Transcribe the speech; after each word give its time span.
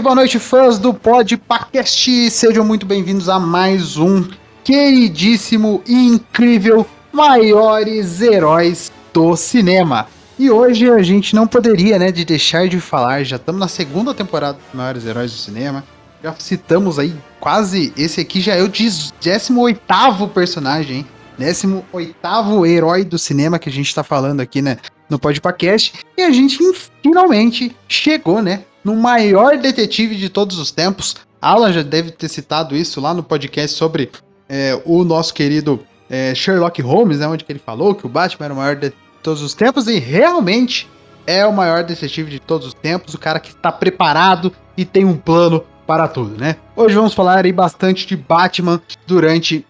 Boa 0.00 0.14
noite, 0.14 0.38
fãs 0.38 0.78
do 0.78 0.94
Podcast. 0.94 2.30
Sejam 2.30 2.64
muito 2.64 2.86
bem-vindos 2.86 3.28
a 3.28 3.40
mais 3.40 3.96
um 3.96 4.24
queridíssimo 4.62 5.82
e 5.84 5.92
incrível 5.92 6.86
Maiores 7.12 8.20
Heróis 8.20 8.92
do 9.12 9.34
Cinema. 9.34 10.06
E 10.38 10.50
hoje 10.50 10.88
a 10.88 11.02
gente 11.02 11.34
não 11.34 11.48
poderia, 11.48 11.98
né, 11.98 12.12
de 12.12 12.24
deixar 12.24 12.68
de 12.68 12.78
falar, 12.78 13.24
já 13.24 13.34
estamos 13.36 13.60
na 13.60 13.66
segunda 13.66 14.14
temporada 14.14 14.58
dos 14.58 14.72
Maiores 14.72 15.04
Heróis 15.04 15.32
do 15.32 15.38
Cinema. 15.38 15.82
Já 16.22 16.32
citamos 16.38 16.96
aí 17.00 17.12
quase, 17.40 17.92
esse 17.96 18.20
aqui 18.20 18.40
já 18.40 18.54
é 18.54 18.62
o 18.62 18.68
18º 18.68 20.28
personagem, 20.30 20.98
hein? 20.98 21.06
18º 21.40 22.68
herói 22.68 23.04
do 23.04 23.18
cinema 23.18 23.58
que 23.58 23.68
a 23.68 23.72
gente 23.72 23.92
tá 23.92 24.04
falando 24.04 24.40
aqui, 24.40 24.62
né, 24.62 24.78
no 25.10 25.18
podcast. 25.18 25.92
E 26.16 26.22
a 26.22 26.30
gente 26.30 26.56
finalmente 27.02 27.74
chegou, 27.88 28.40
né, 28.40 28.62
no 28.84 28.96
maior 28.96 29.56
detetive 29.56 30.16
de 30.16 30.28
todos 30.28 30.58
os 30.58 30.70
tempos. 30.70 31.16
Alan 31.40 31.72
já 31.72 31.82
deve 31.82 32.10
ter 32.10 32.28
citado 32.28 32.76
isso 32.76 33.00
lá 33.00 33.14
no 33.14 33.22
podcast 33.22 33.76
sobre 33.76 34.10
é, 34.48 34.80
o 34.84 35.04
nosso 35.04 35.32
querido 35.34 35.80
é, 36.10 36.34
Sherlock 36.34 36.80
Holmes, 36.82 37.18
né, 37.18 37.28
onde 37.28 37.44
ele 37.48 37.58
falou 37.58 37.94
que 37.94 38.06
o 38.06 38.08
Batman 38.08 38.46
era 38.46 38.54
o 38.54 38.56
maior 38.56 38.76
de 38.76 38.92
todos 39.22 39.42
os 39.42 39.54
tempos 39.54 39.86
e 39.88 39.98
realmente 39.98 40.88
é 41.26 41.44
o 41.46 41.52
maior 41.52 41.84
detetive 41.84 42.30
de 42.30 42.40
todos 42.40 42.68
os 42.68 42.74
tempos, 42.74 43.14
o 43.14 43.18
cara 43.18 43.38
que 43.38 43.50
está 43.50 43.70
preparado 43.70 44.52
e 44.76 44.84
tem 44.84 45.04
um 45.04 45.16
plano 45.16 45.62
para 45.86 46.08
tudo, 46.08 46.38
né? 46.38 46.56
Hoje 46.74 46.94
vamos 46.94 47.14
falar 47.14 47.44
aí 47.44 47.52
bastante 47.52 48.06
de 48.06 48.16
Batman 48.16 48.80
durante 49.06 49.66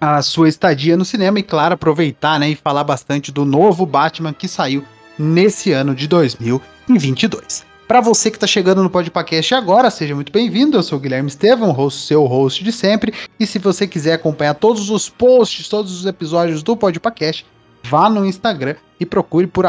a 0.00 0.22
sua 0.22 0.48
estadia 0.48 0.96
no 0.96 1.04
cinema 1.04 1.38
e, 1.38 1.42
claro, 1.42 1.74
aproveitar 1.74 2.40
né, 2.40 2.48
e 2.50 2.54
falar 2.56 2.84
bastante 2.84 3.30
do 3.30 3.44
novo 3.44 3.84
Batman 3.84 4.32
que 4.32 4.48
saiu 4.48 4.84
nesse 5.18 5.72
ano 5.72 5.94
de 5.94 6.08
2022. 6.08 7.69
Para 7.90 8.00
você 8.00 8.30
que 8.30 8.36
está 8.36 8.46
chegando 8.46 8.84
no 8.84 8.88
Podpacast 8.88 9.52
agora, 9.52 9.90
seja 9.90 10.14
muito 10.14 10.30
bem-vindo. 10.30 10.76
Eu 10.76 10.82
sou 10.84 10.96
o 10.96 11.00
Guilherme 11.00 11.28
Estevam, 11.28 11.72
host, 11.72 12.02
seu 12.02 12.24
host 12.24 12.62
de 12.62 12.70
sempre. 12.70 13.12
E 13.36 13.44
se 13.44 13.58
você 13.58 13.84
quiser 13.84 14.12
acompanhar 14.12 14.54
todos 14.54 14.90
os 14.90 15.08
posts, 15.08 15.68
todos 15.68 15.98
os 15.98 16.06
episódios 16.06 16.62
do 16.62 16.76
Podpacast, 16.76 17.44
vá 17.82 18.08
no 18.08 18.24
Instagram 18.24 18.76
e 19.00 19.04
procure 19.04 19.48
por 19.48 19.66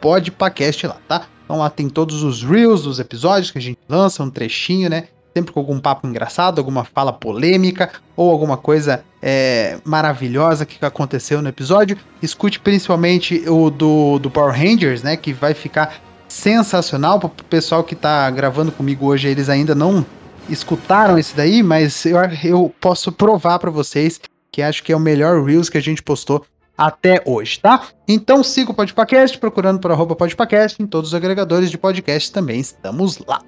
podpacast 0.00 0.84
lá, 0.88 0.96
tá? 1.06 1.28
Então 1.44 1.58
lá 1.58 1.70
tem 1.70 1.88
todos 1.88 2.24
os 2.24 2.42
reels 2.42 2.82
dos 2.82 2.98
episódios 2.98 3.52
que 3.52 3.58
a 3.58 3.62
gente 3.62 3.78
lança, 3.88 4.20
um 4.24 4.30
trechinho, 4.30 4.90
né? 4.90 5.04
sempre 5.32 5.52
com 5.52 5.60
algum 5.60 5.78
papo 5.78 6.08
engraçado, 6.08 6.58
alguma 6.58 6.82
fala 6.82 7.12
polêmica 7.12 7.92
ou 8.16 8.32
alguma 8.32 8.56
coisa 8.56 9.04
é, 9.22 9.78
maravilhosa 9.84 10.66
que 10.66 10.84
aconteceu 10.84 11.40
no 11.40 11.48
episódio. 11.48 11.96
Escute 12.20 12.58
principalmente 12.58 13.48
o 13.48 13.70
do, 13.70 14.18
do 14.18 14.28
Power 14.28 14.52
Rangers, 14.52 15.04
né? 15.04 15.16
Que 15.16 15.32
vai 15.32 15.54
ficar 15.54 16.09
sensacional. 16.30 17.18
Para 17.18 17.26
o 17.26 17.44
pessoal 17.44 17.84
que 17.84 17.94
está 17.94 18.30
gravando 18.30 18.72
comigo 18.72 19.06
hoje, 19.06 19.28
eles 19.28 19.48
ainda 19.48 19.74
não 19.74 20.06
escutaram 20.48 21.18
esse 21.18 21.36
daí, 21.36 21.62
mas 21.62 22.06
eu, 22.06 22.18
eu 22.42 22.74
posso 22.80 23.12
provar 23.12 23.58
para 23.58 23.70
vocês 23.70 24.20
que 24.50 24.62
acho 24.62 24.82
que 24.82 24.92
é 24.92 24.96
o 24.96 25.00
melhor 25.00 25.44
Reels 25.44 25.68
que 25.68 25.78
a 25.78 25.82
gente 25.82 26.02
postou 26.02 26.44
até 26.76 27.22
hoje, 27.26 27.60
tá? 27.60 27.82
Então 28.08 28.42
siga 28.42 28.70
o 28.70 28.74
Podpacast, 28.74 29.38
procurando 29.38 29.78
por 29.78 29.92
arroba 29.92 30.16
Podpacast, 30.16 30.82
em 30.82 30.86
todos 30.86 31.10
os 31.10 31.14
agregadores 31.14 31.70
de 31.70 31.76
podcast 31.76 32.32
também 32.32 32.58
estamos 32.58 33.18
lá. 33.18 33.42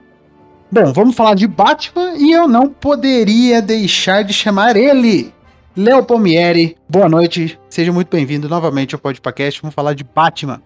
Bom, 0.71 0.93
vamos 0.93 1.17
falar 1.17 1.35
de 1.35 1.47
Batman 1.47 2.15
e 2.17 2.31
eu 2.31 2.47
não 2.47 2.69
poderia 2.69 3.61
deixar 3.61 4.23
de 4.23 4.33
chamar 4.33 4.77
ele, 4.77 5.33
Léo 5.77 6.05
Palmieri. 6.05 6.77
Boa 6.89 7.09
noite, 7.09 7.59
seja 7.69 7.93
muito 7.93 8.09
bem-vindo 8.09 8.49
novamente 8.49 8.95
ao 8.95 9.01
Podcast. 9.01 9.61
Vamos 9.61 9.75
falar 9.75 9.95
de 9.95 10.05
Batman. 10.05 10.63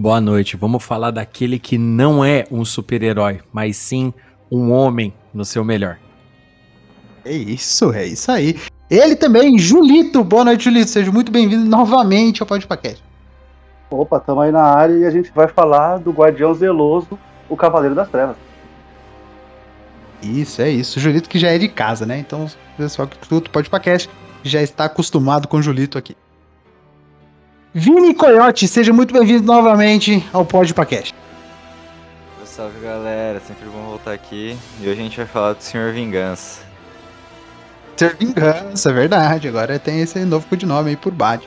Boa 0.00 0.20
noite, 0.20 0.56
vamos 0.56 0.84
falar 0.84 1.10
daquele 1.10 1.58
que 1.58 1.76
não 1.76 2.24
é 2.24 2.44
um 2.52 2.64
super-herói, 2.64 3.40
mas 3.52 3.76
sim 3.76 4.14
um 4.48 4.70
homem 4.70 5.12
no 5.34 5.44
seu 5.44 5.64
melhor. 5.64 5.98
É 7.24 7.32
isso, 7.32 7.92
é 7.92 8.06
isso 8.06 8.30
aí. 8.30 8.60
Ele 8.88 9.16
também, 9.16 9.58
Julito. 9.58 10.22
Boa 10.22 10.44
noite, 10.44 10.62
Julito. 10.62 10.88
Seja 10.88 11.10
muito 11.10 11.32
bem-vindo 11.32 11.64
novamente 11.64 12.40
ao 12.40 12.46
Podcast. 12.46 13.02
Opa, 13.90 14.18
estamos 14.18 14.44
aí 14.44 14.52
na 14.52 14.62
área 14.62 14.94
e 14.94 15.04
a 15.04 15.10
gente 15.10 15.32
vai 15.34 15.48
falar 15.48 15.98
do 15.98 16.12
Guardião 16.12 16.54
Zeloso, 16.54 17.18
o 17.48 17.56
Cavaleiro 17.56 17.96
das 17.96 18.08
Trevas. 18.08 18.36
Isso, 20.22 20.62
é 20.62 20.70
isso. 20.70 21.00
O 21.00 21.02
Julito 21.02 21.28
que 21.28 21.40
já 21.40 21.48
é 21.48 21.58
de 21.58 21.66
casa, 21.66 22.06
né? 22.06 22.20
Então, 22.20 22.46
pessoal 22.76 23.08
que 23.08 23.18
tudo 23.28 23.50
pode 23.50 23.68
podcast 23.68 24.08
já 24.44 24.62
está 24.62 24.84
acostumado 24.84 25.48
com 25.48 25.56
o 25.56 25.62
Julito 25.62 25.98
aqui. 25.98 26.14
Vini 27.74 28.14
Coyote, 28.14 28.66
seja 28.66 28.92
muito 28.92 29.12
bem-vindo 29.12 29.44
novamente 29.44 30.26
ao 30.32 30.44
Pod 30.44 30.72
Podcast. 30.72 31.14
Salve 32.44 32.80
galera, 32.80 33.40
sempre 33.40 33.66
bom 33.68 33.82
voltar 33.90 34.12
aqui. 34.12 34.56
E 34.80 34.88
hoje 34.88 35.00
a 35.00 35.02
gente 35.02 35.16
vai 35.16 35.26
falar 35.26 35.52
do 35.52 35.62
Senhor 35.62 35.92
Vingança. 35.92 36.62
Senhor 37.96 38.16
Vingança, 38.16 38.90
é 38.90 38.92
verdade. 38.92 39.48
Agora 39.48 39.78
tem 39.78 40.00
esse 40.00 40.18
novo 40.24 40.46
codinome 40.48 40.90
aí 40.90 40.96
por 40.96 41.12
Bad. 41.12 41.46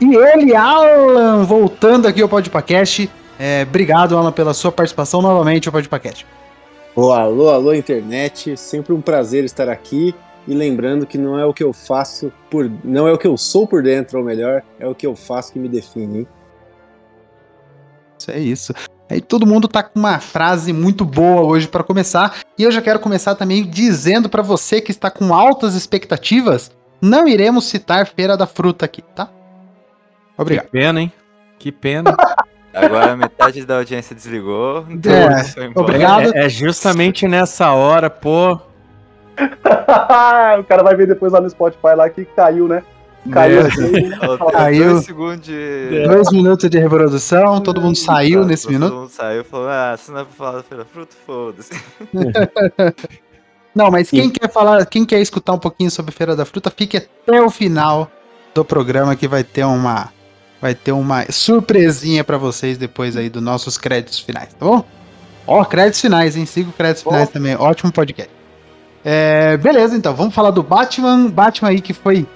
E 0.00 0.14
ele, 0.14 0.54
Alan, 0.54 1.44
voltando 1.44 2.08
aqui 2.08 2.20
ao 2.20 2.28
Podcast. 2.28 3.08
É, 3.38 3.64
obrigado, 3.66 4.18
Alan, 4.18 4.32
pela 4.32 4.52
sua 4.52 4.72
participação 4.72 5.22
novamente 5.22 5.68
ao 5.68 5.72
Podcast. 5.72 6.26
Oh, 6.96 7.12
alô, 7.12 7.48
alô, 7.48 7.72
internet. 7.72 8.56
Sempre 8.56 8.92
um 8.92 9.00
prazer 9.00 9.44
estar 9.44 9.68
aqui. 9.68 10.14
E 10.46 10.54
lembrando 10.54 11.06
que 11.06 11.16
não 11.16 11.38
é 11.38 11.44
o 11.44 11.54
que 11.54 11.64
eu 11.64 11.72
faço 11.72 12.32
por. 12.50 12.70
Não 12.84 13.08
é 13.08 13.12
o 13.12 13.18
que 13.18 13.26
eu 13.26 13.36
sou 13.36 13.66
por 13.66 13.82
dentro, 13.82 14.18
ou 14.18 14.24
melhor, 14.24 14.62
é 14.78 14.86
o 14.86 14.94
que 14.94 15.06
eu 15.06 15.16
faço 15.16 15.52
que 15.52 15.58
me 15.58 15.68
define. 15.68 16.20
Hein? 16.20 16.28
Isso 18.18 18.30
é 18.30 18.38
isso. 18.38 18.74
Aí 19.10 19.20
todo 19.20 19.46
mundo 19.46 19.68
tá 19.68 19.82
com 19.82 19.98
uma 19.98 20.18
frase 20.18 20.72
muito 20.72 21.04
boa 21.04 21.42
hoje 21.42 21.68
para 21.68 21.84
começar. 21.84 22.38
E 22.58 22.62
eu 22.62 22.70
já 22.70 22.80
quero 22.80 22.98
começar 22.98 23.34
também 23.34 23.64
dizendo 23.64 24.28
para 24.28 24.42
você 24.42 24.80
que 24.80 24.90
está 24.90 25.10
com 25.10 25.34
altas 25.34 25.74
expectativas, 25.74 26.70
não 27.00 27.28
iremos 27.28 27.66
citar 27.66 28.06
Feira 28.06 28.36
da 28.36 28.46
Fruta 28.46 28.84
aqui, 28.84 29.02
tá? 29.02 29.28
Obrigado. 30.36 30.66
Que 30.66 30.70
pena, 30.70 31.00
hein? 31.00 31.12
Que 31.58 31.70
pena. 31.72 32.16
Agora 32.74 33.16
metade 33.16 33.64
da 33.64 33.76
audiência 33.76 34.16
desligou. 34.16 34.84
Então 34.90 35.12
é, 35.12 35.44
obrigado. 35.76 36.34
É, 36.34 36.46
é, 36.46 36.48
justamente 36.48 37.28
nessa 37.28 37.72
hora, 37.72 38.10
pô. 38.10 38.58
o 40.58 40.64
cara 40.64 40.82
vai 40.82 40.94
ver 40.96 41.06
depois 41.06 41.32
lá 41.32 41.40
no 41.40 41.50
Spotify 41.50 41.94
lá 41.96 42.08
que 42.08 42.24
caiu, 42.24 42.68
né? 42.68 42.82
Caiu. 43.30 43.62
caiu. 44.52 44.92
Dois, 44.92 45.04
segundos 45.06 45.40
de... 45.40 46.04
dois 46.06 46.30
minutos 46.30 46.68
de 46.68 46.78
reprodução, 46.78 47.60
todo 47.60 47.80
mundo 47.80 47.96
saiu 47.96 48.40
Exato, 48.40 48.46
nesse 48.48 48.62
todo 48.64 48.72
minuto. 48.72 48.90
Todo 48.90 49.00
mundo 49.00 49.10
saiu 49.10 49.40
e 49.40 49.44
falou: 49.44 49.68
ah, 49.68 49.96
se 49.96 50.10
não 50.10 50.20
é 50.20 50.24
pra 50.24 50.32
falar 50.32 50.52
da 50.58 50.62
Feira 50.62 50.84
Fruta, 50.84 51.16
foda-se. 51.26 51.70
não, 53.74 53.90
mas 53.90 54.10
quem 54.10 54.28
quer 54.28 54.50
falar, 54.50 54.84
quem 54.86 55.04
quer 55.06 55.20
escutar 55.20 55.52
um 55.54 55.58
pouquinho 55.58 55.90
sobre 55.90 56.12
Feira 56.12 56.36
da 56.36 56.44
Fruta, 56.44 56.70
fique 56.70 56.98
até 56.98 57.40
o 57.40 57.48
final 57.48 58.10
do 58.54 58.64
programa 58.64 59.16
que 59.16 59.26
vai 59.26 59.42
ter 59.42 59.64
uma 59.64 60.12
vai 60.60 60.74
ter 60.74 60.92
uma 60.92 61.30
surpresinha 61.30 62.24
para 62.24 62.38
vocês 62.38 62.78
depois 62.78 63.16
aí 63.16 63.28
dos 63.28 63.42
nossos 63.42 63.76
créditos 63.76 64.20
finais, 64.20 64.54
tá 64.54 64.64
bom? 64.64 64.84
Ó, 65.46 65.62
créditos 65.64 66.00
finais, 66.00 66.36
hein? 66.36 66.46
Siga 66.46 66.72
créditos 66.72 67.02
bom. 67.02 67.10
finais 67.10 67.28
também. 67.28 67.54
Ótimo 67.54 67.92
podcast. 67.92 68.32
É, 69.04 69.56
beleza, 69.58 69.96
então, 69.96 70.14
vamos 70.14 70.34
falar 70.34 70.50
do 70.50 70.62
Batman. 70.62 71.28
Batman 71.28 71.68
aí 71.68 71.80
que 71.80 71.92
foi 71.92 72.26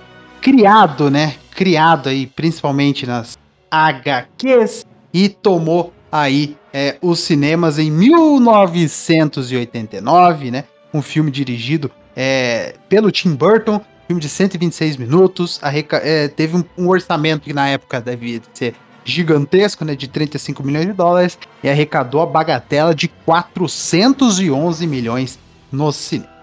criado, 0.41 1.11
né? 1.11 1.35
Criado 1.55 2.09
aí, 2.09 2.27
principalmente 2.27 3.07
nas 3.07 3.37
HQs, 3.71 4.87
e 5.13 5.29
tomou 5.29 5.93
aí 6.11 6.57
é, 6.73 6.97
os 7.01 7.21
cinemas 7.21 7.79
em 7.79 7.89
1989, 7.91 10.51
né? 10.51 10.65
Um 10.93 11.01
filme 11.03 11.31
dirigido 11.31 11.91
é, 12.17 12.75
pelo 12.89 13.11
Tim 13.11 13.35
Burton, 13.35 13.81
filme 14.07 14.21
de 14.21 14.29
126 14.29 14.97
minutos, 14.97 15.61
é, 15.63 16.29
teve 16.29 16.57
um, 16.57 16.65
um, 16.77 16.89
orçamento 16.89 17.43
que 17.43 17.53
na 17.53 17.69
época 17.69 18.01
devia 18.01 18.41
ser 18.55 18.75
gigantesco, 19.05 19.85
né, 19.85 19.95
de 19.95 20.09
35 20.09 20.63
milhões 20.63 20.87
de 20.87 20.93
dólares, 20.93 21.39
e 21.63 21.69
arrecadou 21.69 22.21
a 22.21 22.27
bagatela 22.27 22.95
de 22.95 23.09
411 23.09 24.87
milhões 24.87 25.39
no 25.71 25.93
cinema. 25.93 26.38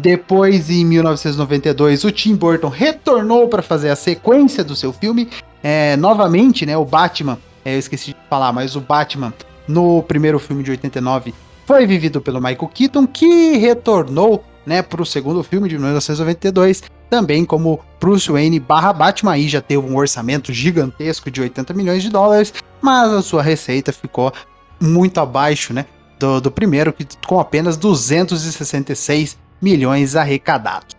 Depois, 0.00 0.70
em 0.70 0.84
1992, 0.84 2.04
o 2.04 2.10
Tim 2.10 2.34
Burton 2.34 2.68
retornou 2.68 3.48
para 3.48 3.60
fazer 3.60 3.90
a 3.90 3.96
sequência 3.96 4.64
do 4.64 4.74
seu 4.74 4.92
filme. 4.92 5.28
É, 5.62 5.94
novamente, 5.96 6.64
né, 6.64 6.74
o 6.76 6.84
Batman, 6.86 7.38
é, 7.64 7.74
eu 7.74 7.78
esqueci 7.78 8.12
de 8.12 8.16
falar, 8.30 8.50
mas 8.50 8.76
o 8.76 8.80
Batman 8.80 9.32
no 9.68 10.02
primeiro 10.02 10.38
filme 10.38 10.62
de 10.62 10.70
89 10.70 11.34
foi 11.66 11.86
vivido 11.86 12.20
pelo 12.20 12.40
Michael 12.40 12.70
Keaton, 12.72 13.06
que 13.06 13.58
retornou 13.58 14.42
né, 14.64 14.80
para 14.80 15.02
o 15.02 15.06
segundo 15.06 15.42
filme 15.42 15.68
de 15.68 15.76
1992, 15.78 16.82
também 17.10 17.44
como 17.44 17.80
Bruce 18.00 18.30
Wayne 18.30 18.58
barra 18.58 18.92
Batman, 18.92 19.32
aí 19.32 19.48
já 19.48 19.60
teve 19.60 19.84
um 19.84 19.96
orçamento 19.96 20.52
gigantesco 20.52 21.30
de 21.30 21.42
80 21.42 21.74
milhões 21.74 22.02
de 22.02 22.08
dólares, 22.08 22.54
mas 22.80 23.12
a 23.12 23.20
sua 23.20 23.42
receita 23.42 23.92
ficou 23.92 24.32
muito 24.80 25.20
abaixo 25.20 25.74
né, 25.74 25.84
do, 26.18 26.40
do 26.40 26.50
primeiro, 26.50 26.94
com 27.26 27.38
apenas 27.38 27.76
266 27.76 29.36
milhões 29.60 30.16
arrecadados. 30.16 30.96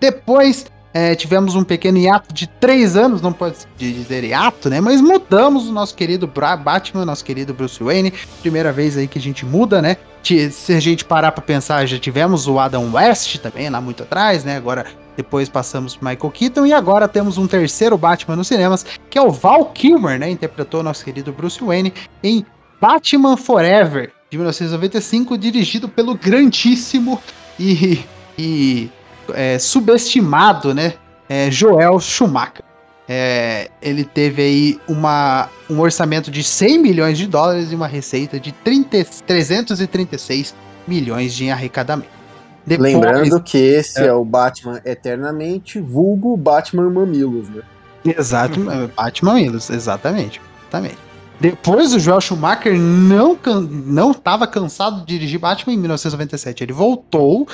Depois 0.00 0.66
é, 0.92 1.14
tivemos 1.14 1.54
um 1.54 1.62
pequeno 1.62 1.98
hiato 1.98 2.32
de 2.32 2.46
três 2.46 2.96
anos, 2.96 3.20
não 3.20 3.30
pode 3.30 3.56
dizer 3.76 4.24
hiato, 4.24 4.70
né? 4.70 4.80
Mas 4.80 5.00
mudamos 5.00 5.68
o 5.68 5.72
nosso 5.72 5.94
querido 5.94 6.26
Batman, 6.26 7.04
nosso 7.04 7.22
querido 7.22 7.52
Bruce 7.52 7.82
Wayne. 7.82 8.14
Primeira 8.40 8.72
vez 8.72 8.96
aí 8.96 9.06
que 9.06 9.18
a 9.18 9.20
gente 9.20 9.44
muda, 9.44 9.82
né? 9.82 9.98
Se 10.22 10.72
a 10.72 10.80
gente 10.80 11.04
parar 11.04 11.32
pra 11.32 11.42
pensar, 11.42 11.84
já 11.84 11.98
tivemos 11.98 12.48
o 12.48 12.58
Adam 12.58 12.94
West 12.94 13.36
também 13.40 13.68
lá 13.68 13.78
muito 13.78 14.04
atrás, 14.04 14.42
né? 14.42 14.56
Agora 14.56 14.86
depois 15.14 15.50
passamos 15.50 15.94
pro 15.94 16.08
Michael 16.08 16.30
Keaton 16.30 16.64
e 16.64 16.72
agora 16.72 17.06
temos 17.06 17.36
um 17.36 17.46
terceiro 17.46 17.98
Batman 17.98 18.36
nos 18.36 18.48
cinemas, 18.48 18.84
que 19.10 19.18
é 19.18 19.22
o 19.22 19.30
Val 19.30 19.66
Kilmer, 19.66 20.18
né? 20.18 20.30
Interpretou 20.30 20.82
nosso 20.82 21.04
querido 21.04 21.30
Bruce 21.30 21.62
Wayne 21.62 21.92
em 22.22 22.44
Batman 22.80 23.36
Forever, 23.36 24.12
de 24.30 24.38
1995, 24.38 25.36
dirigido 25.36 25.88
pelo 25.88 26.14
grandíssimo 26.14 27.20
e, 27.58 28.04
e 28.38 28.90
é, 29.34 29.58
subestimado, 29.58 30.74
né? 30.74 30.94
É, 31.28 31.50
Joel 31.50 31.98
Schumacher. 32.00 32.64
É, 33.08 33.70
ele 33.80 34.04
teve 34.04 34.42
aí 34.42 34.80
uma, 34.88 35.48
um 35.70 35.78
orçamento 35.78 36.28
de 36.28 36.42
100 36.42 36.78
milhões 36.78 37.16
de 37.16 37.26
dólares 37.26 37.70
e 37.70 37.74
uma 37.74 37.86
receita 37.86 38.40
de 38.40 38.50
30, 38.50 39.04
336 39.24 40.54
milhões 40.88 41.32
de 41.32 41.48
arrecadamento. 41.48 42.10
Depois, 42.66 42.94
Lembrando 42.94 43.40
que 43.40 43.58
esse 43.58 44.00
é. 44.00 44.06
é. 44.06 44.12
o 44.12 44.24
Batman 44.24 44.80
Eternamente, 44.84 45.78
vulgo 45.78 46.36
Batman 46.36 46.90
Mamilos, 46.90 47.48
né? 47.48 47.62
Exato, 48.04 48.58
Batman 48.60 48.90
Mamilos, 49.22 49.70
exatamente. 49.70 50.40
exatamente. 50.62 51.05
Depois 51.40 51.92
o 51.92 51.98
Joel 51.98 52.20
Schumacher 52.20 52.78
não 52.78 53.38
não 53.84 54.10
estava 54.12 54.46
cansado 54.46 55.00
de 55.00 55.18
dirigir 55.18 55.38
Batman 55.38 55.74
em 55.74 55.78
1997. 55.78 56.64
Ele 56.64 56.72
voltou 56.72 57.46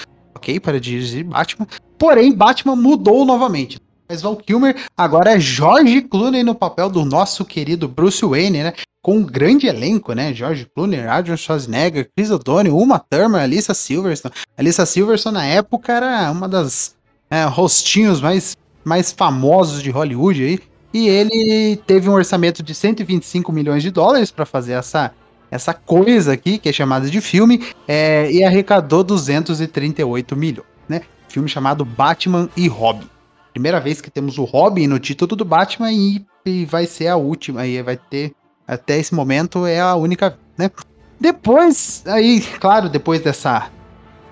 ok, 0.42 0.58
para 0.58 0.80
dirigir 0.80 1.24
Batman. 1.24 1.66
Porém, 1.96 2.34
Batman 2.34 2.74
mudou 2.74 3.24
novamente. 3.24 3.78
Mas 4.08 4.20
Val 4.20 4.36
Kilmer 4.36 4.76
agora 4.96 5.36
é 5.36 5.40
George 5.40 6.02
Clooney 6.02 6.42
no 6.42 6.54
papel 6.54 6.90
do 6.90 7.04
nosso 7.04 7.44
querido 7.44 7.88
Bruce 7.88 8.24
Wayne, 8.24 8.62
né? 8.62 8.72
Com 9.02 9.18
um 9.18 9.22
grande 9.22 9.66
elenco, 9.66 10.12
né? 10.12 10.34
George 10.34 10.66
Clooney, 10.74 11.00
Adrian 11.00 11.36
Schwarzenegger, 11.36 12.08
Chris 12.14 12.30
O'Donnell, 12.30 12.76
Uma 12.76 12.98
Thurman, 12.98 13.40
Alissa 13.40 13.72
Silverstone. 13.72 14.34
Alissa 14.56 14.84
Silverstone 14.84 15.34
na 15.34 15.46
época 15.46 15.92
era 15.92 16.30
uma 16.30 16.48
das 16.48 16.94
é, 17.30 17.44
rostinhos 17.44 18.20
mais, 18.20 18.56
mais 18.84 19.12
famosos 19.12 19.82
de 19.82 19.90
Hollywood 19.90 20.42
aí. 20.42 20.60
E 20.92 21.08
ele 21.08 21.76
teve 21.86 22.08
um 22.08 22.12
orçamento 22.12 22.62
de 22.62 22.74
125 22.74 23.50
milhões 23.52 23.82
de 23.82 23.90
dólares 23.90 24.30
para 24.30 24.44
fazer 24.44 24.72
essa 24.72 25.12
essa 25.50 25.74
coisa 25.74 26.32
aqui, 26.32 26.56
que 26.56 26.70
é 26.70 26.72
chamada 26.72 27.10
de 27.10 27.20
filme, 27.20 27.62
é, 27.86 28.32
e 28.32 28.42
arrecadou 28.42 29.04
238 29.04 30.34
milhões, 30.34 30.66
né? 30.88 31.02
Filme 31.28 31.46
chamado 31.46 31.84
Batman 31.84 32.48
e 32.56 32.68
Robin. 32.68 33.06
Primeira 33.52 33.78
vez 33.78 34.00
que 34.00 34.10
temos 34.10 34.38
o 34.38 34.44
Robin 34.44 34.86
no 34.86 34.98
título 34.98 35.36
do 35.36 35.44
Batman 35.44 35.92
e, 35.92 36.24
e 36.46 36.64
vai 36.64 36.86
ser 36.86 37.08
a 37.08 37.16
última, 37.16 37.66
e 37.66 37.82
vai 37.82 37.98
ter, 37.98 38.32
até 38.66 38.98
esse 38.98 39.14
momento, 39.14 39.66
é 39.66 39.78
a 39.78 39.94
única, 39.94 40.38
né? 40.56 40.70
Depois, 41.20 42.02
aí, 42.06 42.40
claro, 42.58 42.88
depois 42.88 43.20
dessa 43.20 43.70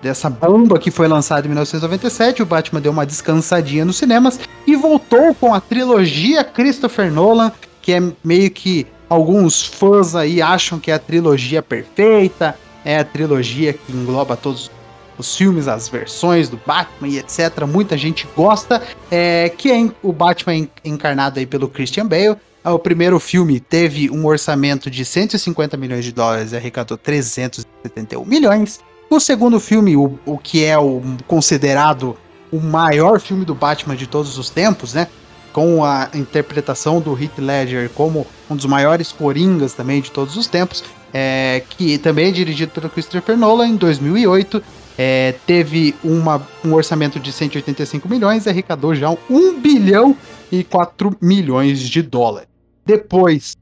dessa 0.01 0.29
bomba 0.29 0.79
que 0.79 0.91
foi 0.91 1.07
lançada 1.07 1.45
em 1.45 1.49
1997, 1.49 2.41
o 2.41 2.45
Batman 2.45 2.81
deu 2.81 2.91
uma 2.91 3.05
descansadinha 3.05 3.85
nos 3.85 3.97
cinemas 3.97 4.39
e 4.65 4.75
voltou 4.75 5.33
com 5.35 5.53
a 5.53 5.61
trilogia 5.61 6.43
Christopher 6.43 7.11
Nolan, 7.11 7.51
que 7.81 7.93
é 7.93 8.01
meio 8.23 8.49
que 8.51 8.87
Alguns 9.11 9.61
fãs 9.61 10.15
aí 10.15 10.41
acham 10.41 10.79
que 10.79 10.89
é 10.89 10.93
a 10.93 10.97
trilogia 10.99 11.61
perfeita, 11.61 12.57
é 12.85 12.97
a 12.97 13.03
trilogia 13.03 13.73
que 13.73 13.91
engloba 13.91 14.37
todos 14.37 14.71
os 15.17 15.35
filmes, 15.35 15.67
as 15.67 15.89
versões 15.89 16.47
do 16.47 16.55
Batman 16.65 17.09
e 17.09 17.17
etc. 17.17 17.65
Muita 17.67 17.97
gente 17.97 18.25
gosta, 18.33 18.81
é, 19.11 19.49
que 19.49 19.69
é 19.69 19.85
o 20.01 20.13
Batman 20.13 20.65
encarnado 20.85 21.39
aí 21.39 21.45
pelo 21.45 21.67
Christian 21.67 22.07
Bale. 22.07 22.37
O 22.63 22.79
primeiro 22.79 23.19
filme 23.19 23.59
teve 23.59 24.09
um 24.09 24.25
orçamento 24.25 24.89
de 24.89 25.03
150 25.03 25.75
milhões 25.75 26.05
de 26.05 26.13
dólares 26.13 26.53
e 26.53 26.55
arrecadou 26.55 26.97
371 26.97 28.23
milhões. 28.23 28.79
O 29.11 29.19
segundo 29.19 29.59
filme, 29.59 29.97
o, 29.97 30.17
o 30.25 30.37
que 30.37 30.63
é 30.63 30.77
o 30.77 31.01
considerado 31.27 32.15
o 32.49 32.61
maior 32.61 33.19
filme 33.19 33.43
do 33.43 33.53
Batman 33.53 33.93
de 33.93 34.07
todos 34.07 34.37
os 34.37 34.49
tempos, 34.49 34.93
né? 34.93 35.05
com 35.51 35.83
a 35.83 36.09
interpretação 36.13 37.01
do 37.01 37.11
Heath 37.21 37.37
Ledger 37.37 37.89
como 37.89 38.25
um 38.49 38.55
dos 38.55 38.65
maiores 38.65 39.11
coringas 39.11 39.73
também 39.73 39.99
de 39.99 40.09
todos 40.09 40.37
os 40.37 40.47
tempos, 40.47 40.81
é, 41.13 41.61
que 41.71 41.97
também 41.97 42.29
é 42.29 42.31
dirigido 42.31 42.71
pelo 42.71 42.89
Christopher 42.89 43.35
Nolan 43.35 43.67
em 43.67 43.75
2008. 43.75 44.63
É, 44.97 45.35
teve 45.45 45.93
uma, 46.01 46.41
um 46.63 46.73
orçamento 46.73 47.19
de 47.19 47.33
185 47.33 48.07
milhões 48.07 48.45
e 48.45 48.49
arrecadou 48.49 48.95
já 48.95 49.09
1 49.29 49.59
bilhão 49.59 50.15
e 50.49 50.63
4 50.63 51.17
milhões 51.19 51.81
de 51.81 52.01
dólares. 52.01 52.47
Depois, 52.85 53.57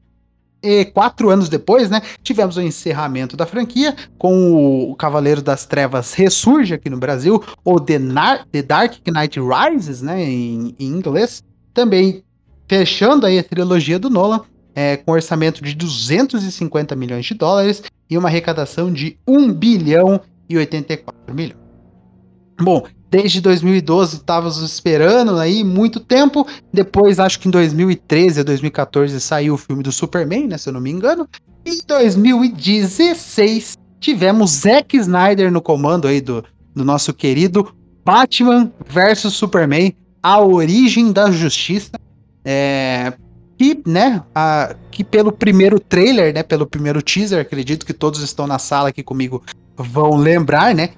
e 0.62 0.84
quatro 0.84 1.30
anos 1.30 1.48
depois, 1.48 1.88
né, 1.88 2.02
tivemos 2.22 2.56
o 2.56 2.62
encerramento 2.62 3.36
da 3.36 3.46
franquia 3.46 3.94
com 4.18 4.90
o 4.90 4.94
Cavaleiro 4.94 5.40
das 5.40 5.66
Trevas 5.66 6.14
ressurge 6.14 6.74
aqui 6.74 6.90
no 6.90 6.98
Brasil, 6.98 7.42
ou 7.64 7.80
The, 7.80 7.98
The 8.52 8.62
Dark 8.62 8.94
Knight 9.06 9.38
Rises, 9.40 10.02
né, 10.02 10.22
em, 10.22 10.74
em 10.78 10.86
inglês, 10.86 11.42
também 11.72 12.22
fechando 12.68 13.26
aí 13.26 13.38
a 13.38 13.44
trilogia 13.44 13.98
do 13.98 14.10
Nolan, 14.10 14.42
é, 14.74 14.96
com 14.96 15.12
orçamento 15.12 15.62
de 15.62 15.74
250 15.74 16.94
milhões 16.94 17.26
de 17.26 17.34
dólares 17.34 17.82
e 18.08 18.16
uma 18.16 18.28
arrecadação 18.28 18.92
de 18.92 19.18
1 19.26 19.52
bilhão 19.52 20.20
e 20.48 20.56
84 20.56 21.34
milhões. 21.34 21.59
Bom, 22.60 22.86
desde 23.10 23.40
2012 23.40 24.16
estávamos 24.16 24.62
esperando 24.62 25.36
aí 25.38 25.64
muito 25.64 25.98
tempo. 25.98 26.46
Depois, 26.72 27.18
acho 27.18 27.40
que 27.40 27.48
em 27.48 27.50
2013 27.50 28.40
ou 28.40 28.44
2014 28.44 29.20
saiu 29.20 29.54
o 29.54 29.58
filme 29.58 29.82
do 29.82 29.90
Superman, 29.90 30.46
né, 30.46 30.58
se 30.58 30.68
eu 30.68 30.72
não 30.72 30.80
me 30.80 30.90
engano. 30.90 31.28
Em 31.64 31.78
2016 31.86 33.76
tivemos 33.98 34.50
Zack 34.50 34.96
Snyder 34.96 35.50
no 35.52 35.60
comando 35.60 36.08
aí 36.08 36.20
do, 36.20 36.44
do 36.74 36.84
nosso 36.84 37.12
querido 37.12 37.74
Batman 38.04 38.72
vs 38.88 39.32
Superman, 39.32 39.94
a 40.22 40.40
Origem 40.40 41.12
da 41.12 41.30
Justiça, 41.30 41.92
é, 42.44 43.12
que, 43.58 43.80
né, 43.86 44.22
a, 44.34 44.74
que 44.90 45.04
pelo 45.04 45.30
primeiro 45.30 45.78
trailer, 45.78 46.32
né, 46.32 46.42
pelo 46.42 46.66
primeiro 46.66 47.02
teaser, 47.02 47.40
acredito 47.40 47.84
que 47.84 47.92
todos 47.92 48.22
estão 48.22 48.46
na 48.46 48.58
sala 48.58 48.88
aqui 48.88 49.02
comigo 49.02 49.42
vão 49.76 50.16
lembrar, 50.16 50.74
né, 50.74 50.90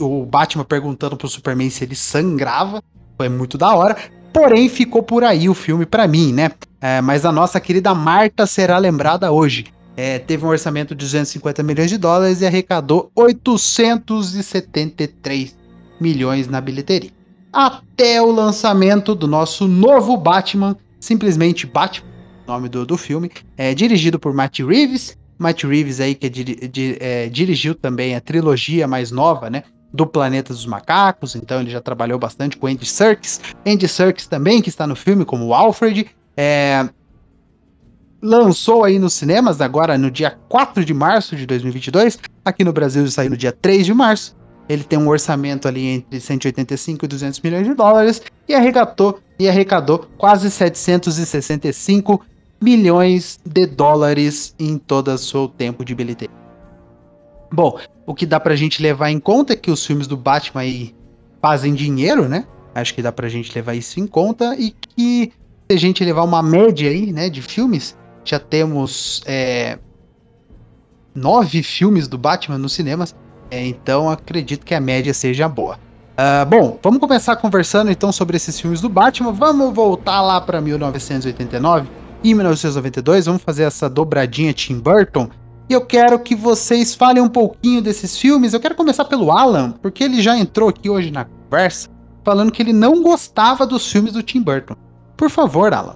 o 0.00 0.26
Batman 0.26 0.64
perguntando 0.64 1.16
pro 1.16 1.28
Superman 1.28 1.70
se 1.70 1.84
ele 1.84 1.94
sangrava, 1.94 2.82
foi 3.16 3.28
muito 3.28 3.56
da 3.56 3.72
hora, 3.74 3.96
porém 4.32 4.68
ficou 4.68 5.00
por 5.02 5.22
aí 5.24 5.48
o 5.48 5.54
filme 5.54 5.86
para 5.86 6.06
mim, 6.06 6.32
né, 6.32 6.52
é, 6.80 7.00
mas 7.00 7.24
a 7.24 7.32
nossa 7.32 7.58
querida 7.60 7.94
Marta 7.94 8.46
será 8.46 8.78
lembrada 8.78 9.32
hoje. 9.32 9.66
É, 9.96 10.18
teve 10.18 10.44
um 10.44 10.48
orçamento 10.48 10.94
de 10.94 11.04
250 11.04 11.62
milhões 11.62 11.88
de 11.88 11.96
dólares 11.96 12.42
e 12.42 12.46
arrecadou 12.46 13.10
873 13.14 15.56
milhões 15.98 16.48
na 16.48 16.60
bilheteria 16.60 17.16
até 17.56 18.20
o 18.20 18.30
lançamento 18.30 19.14
do 19.14 19.26
nosso 19.26 19.66
novo 19.66 20.14
Batman, 20.14 20.76
simplesmente 21.00 21.66
Batman, 21.66 22.06
nome 22.46 22.68
do, 22.68 22.84
do 22.84 22.98
filme, 22.98 23.30
é 23.56 23.74
dirigido 23.74 24.18
por 24.18 24.34
Matt 24.34 24.60
Reeves. 24.60 25.16
Matt 25.38 25.64
Reeves 25.64 26.00
aí 26.00 26.14
que 26.14 26.26
é, 26.26 26.28
di, 26.28 26.96
é, 27.00 27.28
dirigiu 27.28 27.74
também 27.74 28.14
a 28.14 28.20
trilogia 28.20 28.86
mais 28.86 29.10
nova, 29.10 29.50
né? 29.50 29.62
Do 29.92 30.06
Planeta 30.06 30.52
dos 30.52 30.66
Macacos, 30.66 31.36
então 31.36 31.60
ele 31.60 31.70
já 31.70 31.80
trabalhou 31.80 32.18
bastante 32.18 32.56
com 32.56 32.66
Andy 32.66 32.84
Serkis. 32.84 33.40
Andy 33.64 33.88
Serkis 33.88 34.26
também, 34.26 34.60
que 34.60 34.68
está 34.68 34.86
no 34.86 34.96
filme 34.96 35.24
como 35.24 35.54
Alfred. 35.54 36.06
É... 36.36 36.88
lançou 38.20 38.84
aí 38.84 38.98
nos 38.98 39.14
cinemas 39.14 39.60
agora 39.60 39.96
no 39.96 40.10
dia 40.10 40.38
4 40.48 40.84
de 40.84 40.92
março 40.92 41.36
de 41.36 41.46
2022. 41.46 42.18
Aqui 42.44 42.64
no 42.64 42.72
Brasil 42.72 43.06
saiu 43.10 43.30
no 43.30 43.36
dia 43.36 43.52
3 43.52 43.86
de 43.86 43.94
março. 43.94 44.36
Ele 44.68 44.82
tem 44.82 44.98
um 44.98 45.08
orçamento 45.08 45.68
ali 45.68 45.86
entre 45.86 46.20
185 46.20 47.04
e 47.04 47.08
200 47.08 47.40
milhões 47.40 47.66
de 47.66 47.74
dólares 47.74 48.20
e 48.48 48.54
arrecadou, 48.54 49.20
e 49.38 49.48
arrecadou 49.48 50.06
quase 50.18 50.50
765 50.50 52.22
milhões 52.60 53.38
de 53.44 53.66
dólares 53.66 54.54
em 54.58 54.78
todo 54.78 55.08
o 55.08 55.18
seu 55.18 55.48
tempo 55.48 55.84
de 55.84 55.94
bilheteria. 55.94 56.34
Bom, 57.52 57.78
o 58.04 58.14
que 58.14 58.26
dá 58.26 58.40
pra 58.40 58.56
gente 58.56 58.82
levar 58.82 59.10
em 59.10 59.20
conta 59.20 59.52
é 59.52 59.56
que 59.56 59.70
os 59.70 59.84
filmes 59.84 60.06
do 60.06 60.16
Batman 60.16 60.62
aí 60.62 60.94
fazem 61.40 61.74
dinheiro, 61.74 62.28
né? 62.28 62.46
Acho 62.74 62.94
que 62.94 63.02
dá 63.02 63.12
pra 63.12 63.28
gente 63.28 63.54
levar 63.54 63.74
isso 63.74 64.00
em 64.00 64.06
conta 64.06 64.56
e 64.56 64.70
que 64.70 65.32
se 65.68 65.76
a 65.76 65.78
gente 65.78 66.04
levar 66.04 66.22
uma 66.22 66.42
média 66.42 66.90
aí, 66.90 67.12
né, 67.12 67.28
de 67.30 67.40
filmes, 67.40 67.96
já 68.24 68.38
temos 68.38 69.22
é, 69.26 69.78
nove 71.14 71.62
filmes 71.62 72.06
do 72.06 72.18
Batman 72.18 72.58
nos 72.58 72.72
cinemas, 72.72 73.14
é, 73.50 73.64
então 73.66 74.10
acredito 74.10 74.64
que 74.64 74.74
a 74.74 74.80
média 74.80 75.14
seja 75.14 75.48
boa. 75.48 75.78
Uh, 76.18 76.46
bom, 76.46 76.78
vamos 76.82 76.98
começar 76.98 77.36
conversando 77.36 77.90
então 77.90 78.10
sobre 78.10 78.36
esses 78.36 78.58
filmes 78.58 78.80
do 78.80 78.88
Batman. 78.88 79.32
Vamos 79.32 79.74
voltar 79.74 80.22
lá 80.22 80.40
para 80.40 80.62
1989 80.62 82.05
e 82.26 82.34
1992. 82.34 83.26
Vamos 83.26 83.42
fazer 83.42 83.62
essa 83.62 83.88
dobradinha 83.88 84.52
Tim 84.52 84.80
Burton. 84.80 85.28
E 85.68 85.72
eu 85.72 85.86
quero 85.86 86.18
que 86.18 86.34
vocês 86.34 86.92
falem 86.92 87.22
um 87.22 87.28
pouquinho 87.28 87.80
desses 87.80 88.18
filmes. 88.18 88.52
Eu 88.52 88.58
quero 88.58 88.74
começar 88.74 89.04
pelo 89.04 89.30
Alan, 89.30 89.72
porque 89.80 90.02
ele 90.02 90.20
já 90.20 90.36
entrou 90.36 90.68
aqui 90.68 90.90
hoje 90.90 91.12
na 91.12 91.24
conversa 91.24 91.88
falando 92.24 92.50
que 92.50 92.60
ele 92.60 92.72
não 92.72 93.00
gostava 93.00 93.64
dos 93.64 93.90
filmes 93.90 94.12
do 94.12 94.24
Tim 94.24 94.42
Burton. 94.42 94.74
Por 95.16 95.30
favor, 95.30 95.72
Alan, 95.72 95.94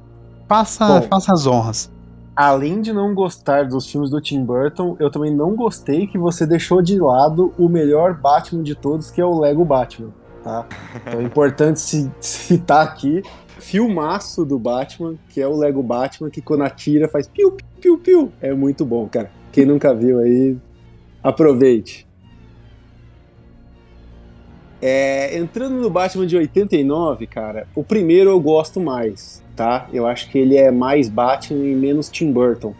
faça, 0.49 0.87
Bom, 0.87 1.03
faça 1.03 1.33
as 1.33 1.45
honras. 1.49 1.91
Além 2.37 2.81
de 2.81 2.93
não 2.93 3.13
gostar 3.13 3.67
dos 3.67 3.91
filmes 3.91 4.11
do 4.11 4.21
Tim 4.21 4.45
Burton, 4.45 4.97
eu 5.01 5.11
também 5.11 5.35
não 5.35 5.57
gostei 5.57 6.07
que 6.07 6.17
você 6.17 6.47
deixou 6.47 6.81
de 6.81 6.97
lado 7.01 7.53
o 7.59 7.69
melhor 7.69 8.15
Batman 8.15 8.63
de 8.63 8.77
todos, 8.77 9.11
que 9.11 9.21
é 9.21 9.25
o 9.25 9.41
Lego 9.41 9.65
Batman. 9.65 10.11
Tá? 10.45 10.65
Então 10.95 11.21
é 11.21 11.23
importante 11.25 11.81
citar 12.21 12.87
aqui 12.87 13.23
filmaço 13.61 14.45
do 14.45 14.59
Batman, 14.59 15.15
que 15.29 15.41
é 15.41 15.47
o 15.47 15.57
Lego 15.57 15.83
Batman, 15.83 16.31
que 16.31 16.41
quando 16.41 16.63
atira 16.63 17.09
faz 17.09 17.29
piu, 17.29 17.57
piu, 17.81 17.99
piu. 17.99 18.33
É 18.41 18.53
muito 18.53 18.85
bom, 18.85 19.09
cara. 19.09 19.31
Quem 19.53 19.67
nunca 19.67 19.95
viu 19.95 20.19
aí, 20.19 20.57
aproveite. 21.23 22.07
É, 24.83 25.37
entrando 25.37 25.75
no 25.75 25.91
Batman 25.91 26.27
de 26.27 26.37
89, 26.37 27.27
cara, 27.27 27.69
o 27.75 27.85
primeiro 27.85 28.31
eu 28.31 28.41
gosto 28.41 28.81
mais, 28.81 29.43
tá? 29.55 29.87
Eu 29.93 30.07
acho 30.07 30.31
que 30.31 30.39
ele 30.39 30.57
é 30.57 30.71
mais 30.71 31.09
Batman 31.09 31.67
e 31.67 31.75
menos 31.75 32.09
Tim 32.09 32.33
Burton. 32.33 32.75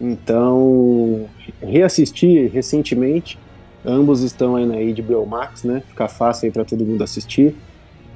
Então, 0.00 1.26
reassisti 1.60 2.46
recentemente. 2.46 3.38
Ambos 3.84 4.22
estão 4.22 4.56
aí 4.56 4.64
na 4.64 4.76
HBO 4.76 5.26
Max, 5.26 5.62
né? 5.62 5.82
Fica 5.86 6.08
fácil 6.08 6.46
aí 6.46 6.52
para 6.52 6.64
todo 6.64 6.84
mundo 6.84 7.04
assistir. 7.04 7.54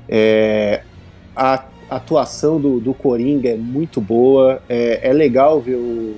É, 0.08 0.82
a 1.36 1.62
atuação 1.90 2.60
do, 2.60 2.80
do 2.80 2.92
Coringa 2.92 3.48
é 3.48 3.56
muito 3.56 4.00
boa. 4.00 4.60
É, 4.68 5.08
é 5.08 5.12
legal 5.12 5.60
ver 5.60 5.76
o, 5.76 6.14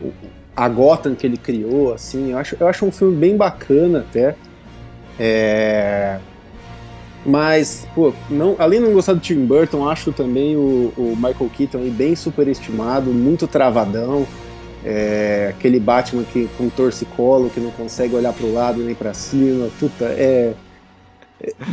o, 0.00 0.12
a 0.56 0.68
Gotham 0.68 1.14
que 1.14 1.26
ele 1.26 1.36
criou, 1.36 1.92
assim. 1.92 2.32
Eu 2.32 2.38
acho, 2.38 2.56
eu 2.58 2.66
acho 2.66 2.84
um 2.84 2.92
filme 2.92 3.16
bem 3.16 3.36
bacana 3.36 4.00
até. 4.00 4.34
É... 5.18 6.18
Mas, 7.26 7.86
pô, 7.94 8.12
não, 8.28 8.54
além 8.58 8.80
de 8.80 8.86
não 8.86 8.92
gostar 8.92 9.14
do 9.14 9.20
Tim 9.20 9.46
Burton, 9.46 9.88
acho 9.88 10.12
também 10.12 10.56
o, 10.56 10.92
o 10.96 11.14
Michael 11.16 11.50
Keaton 11.56 11.90
bem 11.90 12.14
superestimado, 12.14 13.10
muito 13.10 13.46
travadão. 13.46 14.26
É, 14.84 15.54
aquele 15.56 15.80
Batman 15.80 16.24
que, 16.24 16.46
com 16.58 16.68
torcicolo, 16.68 17.48
que 17.48 17.58
não 17.58 17.70
consegue 17.70 18.14
olhar 18.14 18.34
para 18.34 18.44
o 18.44 18.52
lado 18.52 18.82
nem 18.82 18.94
para 18.94 19.14
cima. 19.14 19.68
Puta, 19.80 20.04
é. 20.04 20.52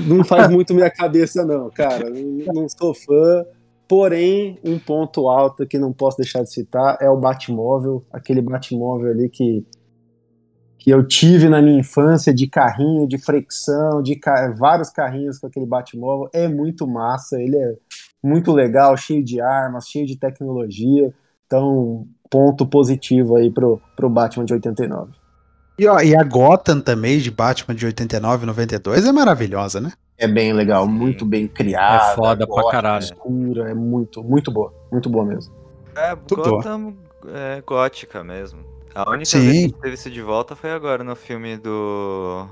Não 0.07 0.23
faz 0.23 0.49
muito 0.49 0.73
minha 0.73 0.89
cabeça, 0.89 1.45
não, 1.45 1.69
cara. 1.69 2.09
Não, 2.09 2.67
sou 2.69 2.93
fã. 2.93 3.45
Porém, 3.87 4.57
um 4.63 4.79
ponto 4.79 5.27
alto 5.27 5.67
que 5.67 5.77
não 5.77 5.91
posso 5.91 6.17
deixar 6.17 6.43
de 6.43 6.51
citar 6.51 6.97
é 7.01 7.09
o 7.09 7.17
Batmóvel, 7.17 8.05
aquele 8.11 8.41
Batmóvel 8.41 9.11
ali 9.11 9.29
que 9.29 9.65
que 10.81 10.89
eu 10.89 11.07
tive 11.07 11.47
na 11.47 11.61
minha 11.61 11.79
infância 11.79 12.33
de 12.33 12.47
carrinho, 12.47 13.07
de 13.07 13.19
fricção, 13.19 14.01
de 14.01 14.15
ca 14.15 14.51
vários 14.51 14.89
carrinhos 14.89 15.37
com 15.37 15.45
aquele 15.45 15.67
Batmóvel. 15.67 16.27
É 16.33 16.47
muito 16.47 16.87
massa, 16.87 17.39
ele 17.39 17.55
é 17.55 17.75
muito 18.23 18.51
legal, 18.51 18.97
cheio 18.97 19.23
de 19.23 19.39
armas, 19.39 19.87
cheio 19.87 20.07
de 20.07 20.17
tecnologia. 20.17 21.13
Então, 21.45 22.07
ponto 22.31 22.65
positivo 22.65 23.35
aí 23.35 23.51
pro, 23.51 23.79
pro 23.95 24.09
Batman 24.09 24.43
de 24.43 24.53
89. 24.53 25.11
E, 25.77 25.87
ó, 25.87 25.99
e 25.99 26.15
a 26.15 26.23
Gotham 26.23 26.79
também, 26.79 27.19
de 27.19 27.31
Batman 27.31 27.73
de 27.73 27.85
89 27.85 28.43
e 28.43 28.47
92, 28.47 29.07
é 29.07 29.11
maravilhosa, 29.11 29.81
né? 29.81 29.91
É 30.17 30.27
bem 30.27 30.53
legal, 30.53 30.87
muito 30.87 31.25
bem 31.25 31.47
criada. 31.47 32.11
É 32.11 32.15
foda 32.15 32.45
pra 32.45 32.69
caralho. 32.69 33.03
Escura, 33.03 33.71
é 33.71 33.73
muito, 33.73 34.23
muito 34.23 34.51
boa. 34.51 34.73
Muito 34.91 35.09
boa 35.09 35.25
mesmo. 35.25 35.53
É, 35.95 36.15
Gotham 36.15 36.93
é 37.33 37.61
gótica 37.65 38.23
mesmo. 38.23 38.59
A 38.93 39.09
única 39.09 39.25
Sim. 39.25 39.49
vez 39.49 39.71
que 39.71 39.81
teve 39.81 39.93
isso 39.95 40.11
de 40.11 40.21
volta 40.21 40.55
foi 40.55 40.71
agora 40.71 41.03
no 41.03 41.15
filme 41.15 41.57
do, 41.57 42.45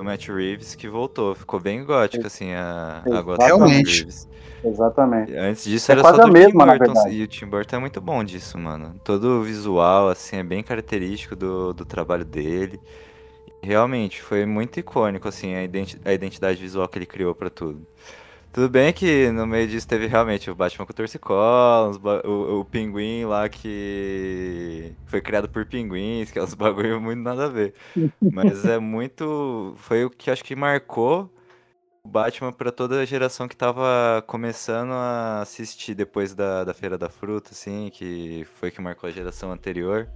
do 0.00 0.04
Matt 0.04 0.28
Reeves, 0.28 0.74
que 0.74 0.88
voltou. 0.88 1.34
Ficou 1.34 1.60
bem 1.60 1.84
gótico, 1.84 2.26
assim, 2.26 2.52
a, 2.52 3.02
a 3.04 3.22
Gotham 3.22 3.44
Realmente. 3.44 3.98
Reeves. 3.98 4.28
Exatamente. 4.64 5.34
Antes 5.34 5.64
disso 5.64 5.90
é 5.90 5.94
era 5.94 6.02
só 6.02 6.26
do 6.26 6.32
mesma, 6.32 6.72
Tim 6.72 6.78
Burton. 6.78 7.08
E 7.08 7.22
o 7.22 7.26
Tim 7.26 7.46
Burton 7.46 7.76
é 7.76 7.78
muito 7.78 8.00
bom 8.00 8.24
disso, 8.24 8.58
mano. 8.58 8.94
Todo 9.04 9.40
o 9.40 9.42
visual, 9.42 10.08
assim, 10.08 10.36
é 10.36 10.42
bem 10.42 10.62
característico 10.62 11.36
do, 11.36 11.72
do 11.72 11.84
trabalho 11.84 12.24
dele. 12.24 12.80
Realmente, 13.62 14.22
foi 14.22 14.46
muito 14.46 14.80
icônico, 14.80 15.28
assim, 15.28 15.54
a, 15.54 15.62
identi 15.62 15.98
a 16.04 16.12
identidade 16.12 16.60
visual 16.60 16.88
que 16.88 16.98
ele 16.98 17.06
criou 17.06 17.34
para 17.34 17.50
tudo. 17.50 17.86
Tudo 18.52 18.68
bem 18.68 18.92
que 18.92 19.30
no 19.30 19.46
meio 19.46 19.68
disso 19.68 19.86
teve 19.86 20.08
realmente 20.08 20.50
o 20.50 20.54
Batman 20.56 20.84
com 20.84 20.92
o 20.92 20.94
torcicolo, 20.94 22.00
o, 22.24 22.60
o 22.60 22.64
pinguim 22.64 23.24
lá 23.24 23.48
que 23.48 24.92
foi 25.06 25.20
criado 25.20 25.48
por 25.48 25.64
pinguins, 25.66 26.32
que 26.32 26.38
é 26.38 26.42
uns 26.42 26.54
bagulho 26.54 27.00
muito 27.00 27.20
nada 27.20 27.46
a 27.46 27.48
ver. 27.48 27.74
Mas 28.20 28.64
é 28.64 28.78
muito. 28.78 29.74
Foi 29.76 30.04
o 30.04 30.10
que 30.10 30.30
acho 30.32 30.42
que 30.42 30.56
marcou 30.56 31.32
o 32.02 32.08
Batman 32.08 32.52
para 32.52 32.72
toda 32.72 33.00
a 33.00 33.04
geração 33.04 33.46
que 33.46 33.56
tava 33.56 34.22
começando 34.26 34.92
a 34.92 35.42
assistir 35.42 35.94
depois 35.94 36.34
da, 36.34 36.64
da 36.64 36.74
Feira 36.74 36.98
da 36.98 37.08
Fruta, 37.08 37.50
assim, 37.52 37.88
que 37.92 38.44
foi 38.58 38.72
que 38.72 38.80
marcou 38.80 39.08
a 39.08 39.12
geração 39.12 39.52
anterior. 39.52 40.08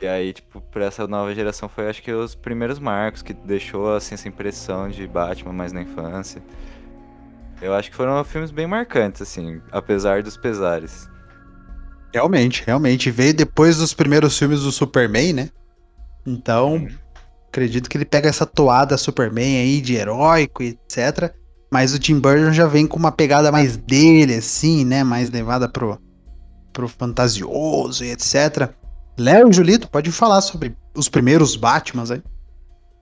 E 0.00 0.06
aí, 0.06 0.32
tipo, 0.32 0.60
pra 0.60 0.86
essa 0.86 1.06
nova 1.06 1.34
geração 1.34 1.68
foi 1.68 1.88
acho 1.90 2.02
que 2.02 2.12
os 2.12 2.34
primeiros 2.34 2.78
marcos 2.78 3.20
que 3.20 3.34
deixou 3.34 3.94
assim, 3.94 4.14
essa 4.14 4.28
impressão 4.28 4.88
de 4.88 5.06
Batman 5.06 5.52
mais 5.52 5.72
na 5.72 5.82
infância. 5.82 6.42
Eu 7.60 7.74
acho 7.74 7.90
que 7.90 7.96
foram 7.96 8.22
filmes 8.24 8.50
bem 8.50 8.66
marcantes, 8.66 9.22
assim, 9.22 9.60
apesar 9.72 10.22
dos 10.22 10.36
pesares. 10.36 11.10
Realmente, 12.12 12.62
realmente. 12.64 13.10
Veio 13.10 13.34
depois 13.34 13.78
dos 13.78 13.92
primeiros 13.92 14.38
filmes 14.38 14.62
do 14.62 14.72
Superman, 14.72 15.32
né? 15.32 15.50
Então, 16.26 16.76
hum. 16.76 16.88
acredito 17.48 17.88
que 17.88 17.96
ele 17.96 18.04
pega 18.04 18.28
essa 18.28 18.46
toada 18.46 18.96
Superman 18.96 19.60
aí 19.60 19.80
de 19.80 19.94
heróico 19.94 20.62
e 20.62 20.68
etc. 20.68 21.34
Mas 21.70 21.92
o 21.92 21.98
Tim 21.98 22.18
Burton 22.18 22.52
já 22.52 22.66
vem 22.66 22.86
com 22.86 22.98
uma 22.98 23.12
pegada 23.12 23.52
mais 23.52 23.76
dele, 23.76 24.34
assim, 24.34 24.84
né? 24.84 25.04
Mais 25.04 25.30
levada 25.30 25.68
pro, 25.68 25.98
pro 26.72 26.88
fantasioso 26.88 28.04
e 28.04 28.10
etc. 28.10 28.70
Léo 29.18 29.50
e 29.50 29.52
Julito, 29.52 29.90
pode 29.90 30.12
falar 30.12 30.40
sobre 30.40 30.76
os 30.96 31.08
primeiros 31.08 31.56
Batmans 31.56 32.10
aí. 32.10 32.22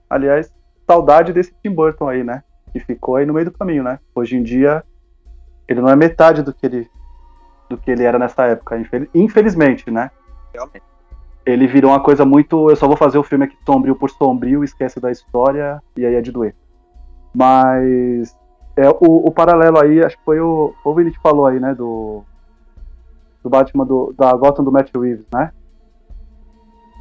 Aliás, 0.09 0.51
saudade 0.85 1.31
desse 1.31 1.53
Tim 1.63 1.73
Burton 1.73 2.09
aí, 2.09 2.23
né? 2.23 2.43
Que 2.71 2.79
ficou 2.79 3.15
aí 3.15 3.25
no 3.25 3.33
meio 3.33 3.45
do 3.45 3.57
caminho, 3.57 3.83
né? 3.83 3.99
Hoje 4.13 4.35
em 4.35 4.43
dia, 4.43 4.83
ele 5.67 5.81
não 5.81 5.89
é 5.89 5.95
metade 5.95 6.41
do 6.41 6.53
que 6.53 6.65
ele, 6.65 6.89
do 7.69 7.77
que 7.77 7.91
ele 7.91 8.03
era 8.03 8.17
nessa 8.17 8.45
época, 8.45 8.77
infelizmente, 9.13 9.89
né? 9.91 10.11
Realmente. 10.53 10.83
Ele 11.45 11.65
virou 11.65 11.91
uma 11.91 12.01
coisa 12.01 12.25
muito. 12.25 12.69
Eu 12.69 12.75
só 12.75 12.87
vou 12.87 12.97
fazer 12.97 13.17
o 13.17 13.23
filme 13.23 13.45
aqui 13.45 13.57
sombrio 13.65 13.95
por 13.95 14.09
sombrio, 14.09 14.63
esquece 14.63 14.99
da 14.99 15.11
história, 15.11 15.81
e 15.95 16.05
aí 16.05 16.15
é 16.15 16.21
de 16.21 16.31
doer. 16.31 16.55
Mas. 17.33 18.35
É, 18.75 18.89
o, 18.89 19.27
o 19.27 19.31
paralelo 19.31 19.79
aí, 19.79 20.03
acho 20.03 20.17
que 20.17 20.25
foi 20.25 20.39
o. 20.41 20.73
O 20.83 20.93
Vini 20.93 21.11
que 21.11 21.21
falou 21.21 21.45
aí, 21.45 21.59
né? 21.59 21.73
Do. 21.73 22.23
Do 23.41 23.49
Batman 23.49 23.85
do, 23.85 24.13
da 24.17 24.33
Gotham 24.33 24.63
do 24.63 24.71
Matt 24.71 24.91
Reeves, 24.93 25.25
né? 25.33 25.51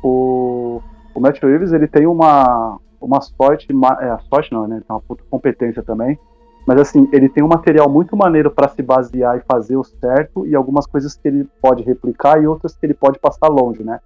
O, 0.03 0.81
o 1.13 1.21
Matt 1.21 1.43
Reeves, 1.43 1.73
ele 1.73 1.89
tem 1.89 2.07
uma, 2.07 2.79
uma 3.01 3.21
sorte, 3.21 3.69
é, 4.01 4.11
a 4.11 4.19
sorte 4.19 4.53
não, 4.53 4.67
né? 4.67 4.77
Tem 4.77 4.95
uma 4.95 5.01
puta 5.01 5.23
competência 5.31 5.83
também. 5.83 6.19
Mas 6.67 6.81
assim, 6.81 7.09
ele 7.13 7.29
tem 7.29 7.45
um 7.45 7.49
material 7.49 7.89
muito 7.89 8.17
maneiro 8.17 8.51
para 8.51 8.69
se 8.69 8.83
basear 8.83 9.39
e 9.39 9.45
fazer 9.47 9.77
o 9.77 9.85
certo, 9.85 10.47
e 10.47 10.55
algumas 10.55 10.87
coisas 10.87 11.15
que 11.15 11.29
ele 11.29 11.49
pode 11.61 11.85
replicar 11.85 12.43
e 12.43 12.47
outras 12.47 12.77
que 12.77 12.85
ele 12.85 12.95
pode 12.95 13.21
passar 13.21 13.49
longe, 13.49 13.85
né? 13.85 14.01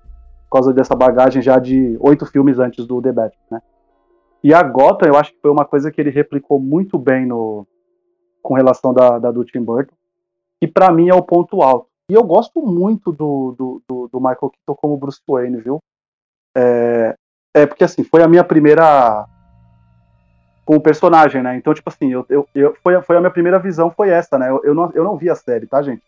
Por 0.48 0.58
causa 0.58 0.72
dessa 0.72 0.94
bagagem 0.94 1.40
já 1.40 1.58
de 1.58 1.96
oito 2.00 2.26
filmes 2.26 2.58
antes 2.58 2.86
do 2.86 3.00
The 3.00 3.12
Batman, 3.12 3.44
né? 3.50 3.62
E 4.42 4.52
a 4.52 4.62
Gotham, 4.62 5.08
eu 5.08 5.16
acho 5.16 5.32
que 5.32 5.40
foi 5.40 5.50
uma 5.50 5.64
coisa 5.64 5.90
que 5.90 6.00
ele 6.00 6.10
replicou 6.10 6.58
muito 6.60 6.98
bem 6.98 7.26
no 7.26 7.66
com 8.42 8.54
relação 8.54 8.94
da, 8.94 9.18
da 9.18 9.30
do 9.30 9.44
Tim 9.44 9.62
Burton, 9.62 9.94
e 10.62 10.66
para 10.66 10.90
mim 10.90 11.08
é 11.08 11.14
o 11.14 11.22
ponto 11.22 11.62
alto. 11.62 11.88
E 12.10 12.14
eu 12.14 12.24
gosto 12.24 12.60
muito 12.60 13.12
do, 13.12 13.54
do, 13.56 13.82
do, 13.88 14.08
do 14.08 14.18
Michael 14.18 14.50
Keaton 14.50 14.74
como 14.74 14.96
Bruce 14.96 15.20
Wayne, 15.28 15.58
viu? 15.58 15.78
É, 16.56 17.14
é 17.54 17.66
porque 17.66 17.84
assim, 17.84 18.04
foi 18.04 18.22
a 18.22 18.28
minha 18.28 18.44
primeira 18.44 19.26
com 20.64 20.76
o 20.76 20.80
personagem, 20.80 21.42
né? 21.42 21.56
Então, 21.56 21.74
tipo 21.74 21.88
assim, 21.88 22.12
eu, 22.12 22.24
eu, 22.28 22.48
eu, 22.54 22.76
foi, 22.82 23.00
foi 23.02 23.16
a 23.16 23.20
minha 23.20 23.30
primeira 23.30 23.58
visão, 23.58 23.90
foi 23.90 24.10
essa, 24.10 24.38
né? 24.38 24.48
Eu, 24.50 24.60
eu, 24.62 24.74
não, 24.74 24.90
eu 24.94 25.02
não 25.02 25.16
vi 25.16 25.28
a 25.28 25.34
série, 25.34 25.66
tá, 25.66 25.82
gente? 25.82 26.02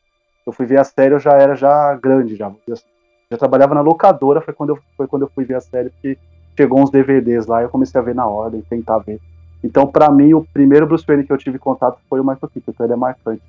Eu 0.47 0.53
fui 0.53 0.67
ver 0.67 0.79
a 0.79 0.85
série, 0.85 1.15
eu 1.15 1.19
já 1.19 1.33
era 1.33 1.57
já 1.57 1.95
grande, 1.95 2.37
já. 2.37 2.47
Assim. 2.47 2.85
Já 3.31 3.39
trabalhava 3.39 3.75
na 3.75 3.81
locadora, 3.81 4.41
foi 4.41 4.55
quando, 4.55 4.71
eu, 4.71 4.79
foi 4.97 5.07
quando 5.07 5.23
eu 5.23 5.31
fui 5.35 5.45
ver 5.45 5.55
a 5.57 5.61
série, 5.61 5.91
porque 5.91 6.17
chegou 6.57 6.81
uns 6.81 6.91
DVDs 6.91 7.47
lá, 7.47 7.63
eu 7.63 7.69
comecei 7.69 8.01
a 8.01 8.05
ver 8.05 8.15
na 8.15 8.27
ordem, 8.27 8.63
tentar 8.63 8.99
ver. 8.99 9.21
Então, 9.65 9.87
para 9.87 10.11
mim, 10.11 10.35
o 10.35 10.47
primeiro 10.53 10.87
Bruce 10.87 11.05
Wayne 11.07 11.25
que 11.25 11.33
eu 11.33 11.39
tive 11.39 11.59
contato 11.59 11.99
foi 12.09 12.21
o 12.21 12.25
Michael 12.25 12.51
Keaton, 12.53 12.71
então 12.73 12.87
ele 12.87 12.93
é 12.93 12.97
marcante. 12.97 13.43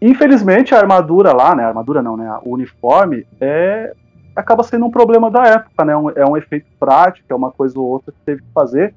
Infelizmente, 0.00 0.74
a 0.74 0.78
armadura 0.78 1.32
lá, 1.32 1.54
né? 1.54 1.64
A 1.64 1.68
armadura 1.68 2.02
não, 2.02 2.16
né? 2.16 2.38
O 2.44 2.54
uniforme 2.54 3.26
é 3.40 3.94
acaba 4.36 4.62
sendo 4.62 4.84
um 4.84 4.90
problema 4.90 5.30
da 5.30 5.44
época, 5.46 5.84
né? 5.84 5.96
Um, 5.96 6.10
é 6.10 6.24
um 6.26 6.36
efeito 6.36 6.66
prático, 6.78 7.26
é 7.28 7.34
uma 7.34 7.50
coisa 7.50 7.78
ou 7.78 7.86
outra 7.86 8.12
que 8.12 8.18
teve 8.24 8.42
que 8.42 8.52
fazer 8.52 8.94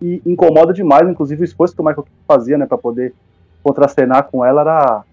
e 0.00 0.22
incomoda 0.24 0.72
demais, 0.72 1.08
inclusive 1.08 1.42
o 1.42 1.44
esforço 1.44 1.74
que 1.74 1.80
o 1.80 1.84
Michael 1.84 2.06
fazia, 2.26 2.56
né, 2.56 2.66
para 2.66 2.78
poder 2.78 3.14
contracenar 3.62 4.24
com 4.24 4.44
ela 4.44 4.62
era 4.62 5.04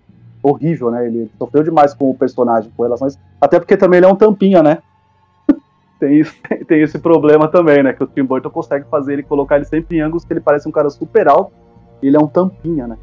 horrível, 0.42 0.92
né? 0.92 1.08
Ele 1.08 1.30
sofreu 1.38 1.64
demais 1.64 1.94
com 1.94 2.10
o 2.10 2.16
personagem, 2.16 2.72
com 2.76 2.84
relações, 2.84 3.20
até 3.40 3.60
porque 3.60 3.76
também 3.76 3.98
ele 3.98 4.06
é 4.06 4.10
um 4.10 4.16
tampinha, 4.16 4.64
né? 4.64 4.78
tem, 6.00 6.24
tem, 6.68 6.82
esse 6.82 7.00
problema 7.00 7.48
também, 7.48 7.84
né? 7.84 7.94
Que 7.94 8.04
o 8.04 8.08
Tim 8.08 8.24
Burton 8.24 8.50
consegue 8.50 8.86
fazer 8.90 9.14
ele 9.14 9.24
colocar 9.24 9.58
ele 9.58 9.66
sempre 9.66 9.98
em 9.98 10.02
ângulos 10.02 10.24
que 10.24 10.32
ele 10.32 10.40
parece 10.40 10.68
um 10.68 10.72
cara 10.72 10.90
super 10.90 11.28
alto, 11.28 11.52
ele 12.02 12.16
é 12.16 12.20
um 12.20 12.28
tampinha, 12.28 12.88
né? 12.88 12.98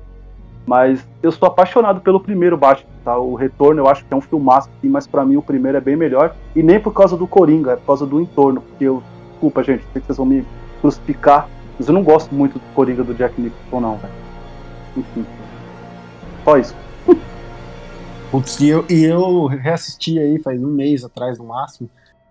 Mas 0.66 1.06
eu 1.22 1.30
sou 1.30 1.46
apaixonado 1.46 2.00
pelo 2.00 2.18
primeiro 2.18 2.56
Batman, 2.56 2.88
tá? 3.04 3.18
O 3.18 3.34
Retorno 3.34 3.82
eu 3.82 3.88
acho 3.88 4.04
que 4.04 4.12
é 4.12 4.16
um 4.16 4.20
filmaço, 4.20 4.70
sim, 4.80 4.88
mas 4.88 5.06
para 5.06 5.24
mim 5.24 5.36
o 5.36 5.42
primeiro 5.42 5.76
é 5.76 5.80
bem 5.80 5.96
melhor. 5.96 6.34
E 6.56 6.62
nem 6.62 6.80
por 6.80 6.92
causa 6.92 7.16
do 7.16 7.26
Coringa, 7.26 7.72
é 7.72 7.76
por 7.76 7.86
causa 7.86 8.06
do 8.06 8.20
entorno. 8.20 8.62
Porque 8.62 8.84
eu, 8.84 9.02
desculpa, 9.32 9.62
gente, 9.62 9.84
sei 9.92 10.00
que 10.00 10.06
vocês 10.06 10.16
vão 10.16 10.26
me 10.26 10.44
crucificar, 10.80 11.48
mas 11.78 11.86
eu 11.86 11.94
não 11.94 12.02
gosto 12.02 12.34
muito 12.34 12.58
do 12.58 12.74
Coringa 12.74 13.04
do 13.04 13.14
Jack 13.14 13.38
Nicholson, 13.40 13.80
não, 13.80 13.96
velho. 13.98 14.14
Enfim. 14.96 15.26
Só 16.44 16.56
isso. 16.56 16.74
Putz, 18.30 18.58
e 18.58 18.68
eu, 18.68 18.84
e 18.90 19.04
eu 19.04 19.46
reassisti 19.46 20.18
aí 20.18 20.40
faz 20.42 20.62
um 20.62 20.68
mês 20.68 21.04
atrás 21.04 21.38
no 21.38 21.44
máximo. 21.44 21.88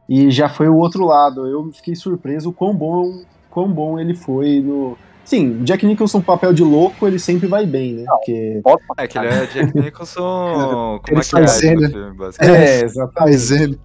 E 0.09 0.29
já 0.29 0.49
foi 0.49 0.67
o 0.67 0.75
outro 0.75 1.05
lado. 1.05 1.47
Eu 1.47 1.71
fiquei 1.71 1.95
surpreso 1.95 2.49
o 2.49 2.53
quão 2.53 2.75
bom, 2.75 3.21
quão 3.49 3.71
bom 3.71 3.99
ele 3.99 4.13
foi 4.13 4.59
no. 4.59 4.97
Sim, 5.25 5.63
Jack 5.63 5.85
Nicholson, 5.85 6.21
papel 6.21 6.53
de 6.53 6.63
louco, 6.63 7.07
ele 7.07 7.17
sempre 7.17 7.47
vai 7.47 7.65
bem, 7.65 7.93
né? 7.93 8.05
Porque... 8.07 8.61
É 8.97 9.07
que 9.07 9.17
ele 9.17 9.27
é 9.27 9.45
Jack 9.53 9.75
Nicholson 9.75 10.99
com 10.99 11.07
ele 11.07 11.15
maquiagem 11.15 11.75
no 11.75 11.89
filme, 11.89 12.17
basicamente. 12.17 12.57
É, 12.57 12.83
exatamente 12.83 13.79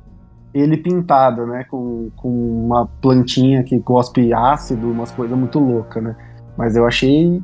ele 0.54 0.76
pintado, 0.76 1.46
né? 1.46 1.64
Com, 1.64 2.10
com 2.16 2.28
uma 2.66 2.86
plantinha 3.00 3.62
que 3.62 3.78
cospe 3.80 4.32
ácido, 4.32 4.90
umas 4.90 5.10
coisas 5.10 5.36
muito 5.36 5.58
loucas, 5.58 6.02
né? 6.02 6.16
Mas 6.56 6.76
eu 6.76 6.86
achei 6.86 7.42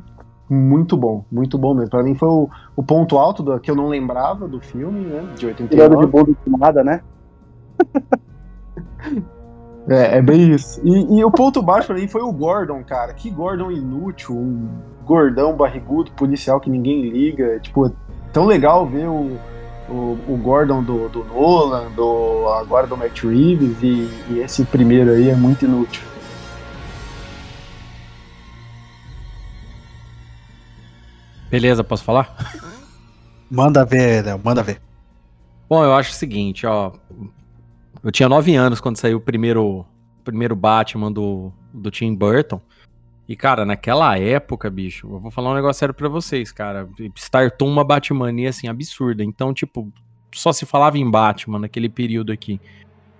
muito 0.49 0.97
bom, 0.97 1.25
muito 1.31 1.57
bom 1.57 1.73
mesmo. 1.73 1.89
Pra 1.89 2.03
mim 2.03 2.15
foi 2.15 2.27
o, 2.27 2.49
o 2.75 2.83
ponto 2.83 3.17
alto 3.17 3.41
do, 3.43 3.59
que 3.59 3.69
eu 3.69 3.75
não 3.75 3.87
lembrava 3.87 4.47
do 4.47 4.59
filme, 4.59 5.05
né? 5.05 5.23
De 5.35 5.45
89. 5.45 5.69
Tirando 5.69 6.05
de 6.05 6.11
bunda 6.11 6.57
nada, 6.57 6.83
né? 6.83 7.01
é, 9.87 10.17
é 10.17 10.21
bem 10.21 10.51
isso. 10.53 10.81
E, 10.83 11.19
e, 11.19 11.23
o 11.23 11.31
ponto 11.31 11.61
baixo 11.61 11.87
pra 11.87 11.95
mim 11.95 12.07
foi 12.07 12.21
o 12.21 12.31
Gordon, 12.31 12.83
cara. 12.83 13.13
Que 13.13 13.29
Gordon 13.29 13.71
inútil, 13.71 14.35
um 14.35 14.67
gordão 15.05 15.55
barrigudo, 15.55 16.11
policial 16.11 16.59
que 16.59 16.69
ninguém 16.69 17.09
liga. 17.09 17.59
Tipo, 17.59 17.87
é 17.87 17.91
tão 18.33 18.45
legal 18.45 18.87
ver 18.87 19.07
o 19.07 19.37
o, 19.89 20.17
o 20.27 20.37
Gordon 20.37 20.83
do, 20.83 21.09
do 21.09 21.23
Nolan, 21.23 21.91
do, 21.91 22.47
agora 22.59 22.87
do 22.87 22.97
Matt 22.97 23.23
Reeves, 23.23 23.81
e, 23.81 24.09
e 24.29 24.39
esse 24.39 24.65
primeiro 24.65 25.11
aí 25.11 25.29
é 25.29 25.35
muito 25.35 25.65
inútil. 25.65 26.03
Beleza, 31.49 31.83
posso 31.83 32.03
falar? 32.03 32.35
Manda 33.49 33.85
ver, 33.85 34.25
Léo, 34.25 34.41
manda 34.43 34.63
ver. 34.63 34.81
Bom, 35.69 35.83
eu 35.83 35.93
acho 35.93 36.11
o 36.11 36.15
seguinte, 36.15 36.65
ó. 36.65 36.91
Eu 38.05 38.11
tinha 38.11 38.29
nove 38.29 38.55
anos 38.55 38.79
quando 38.79 38.97
saiu 38.97 39.17
o 39.17 39.19
primeiro, 39.19 39.83
primeiro 40.23 40.55
Batman 40.55 41.11
do, 41.11 41.51
do 41.73 41.89
Tim 41.89 42.13
Burton. 42.13 42.61
E, 43.27 43.35
cara, 43.35 43.65
naquela 43.65 44.15
época, 44.15 44.69
bicho, 44.69 45.07
eu 45.11 45.19
vou 45.19 45.31
falar 45.31 45.49
um 45.49 45.55
negócio 45.55 45.79
sério 45.79 45.95
pra 45.95 46.07
vocês, 46.07 46.51
cara. 46.51 46.87
Startou 47.15 47.67
uma 47.67 47.83
Batmania, 47.83 48.49
assim, 48.49 48.67
absurda. 48.67 49.23
Então, 49.23 49.51
tipo, 49.55 49.91
só 50.31 50.53
se 50.53 50.67
falava 50.67 50.99
em 50.99 51.09
Batman 51.09 51.57
naquele 51.57 51.89
período 51.89 52.31
aqui. 52.31 52.61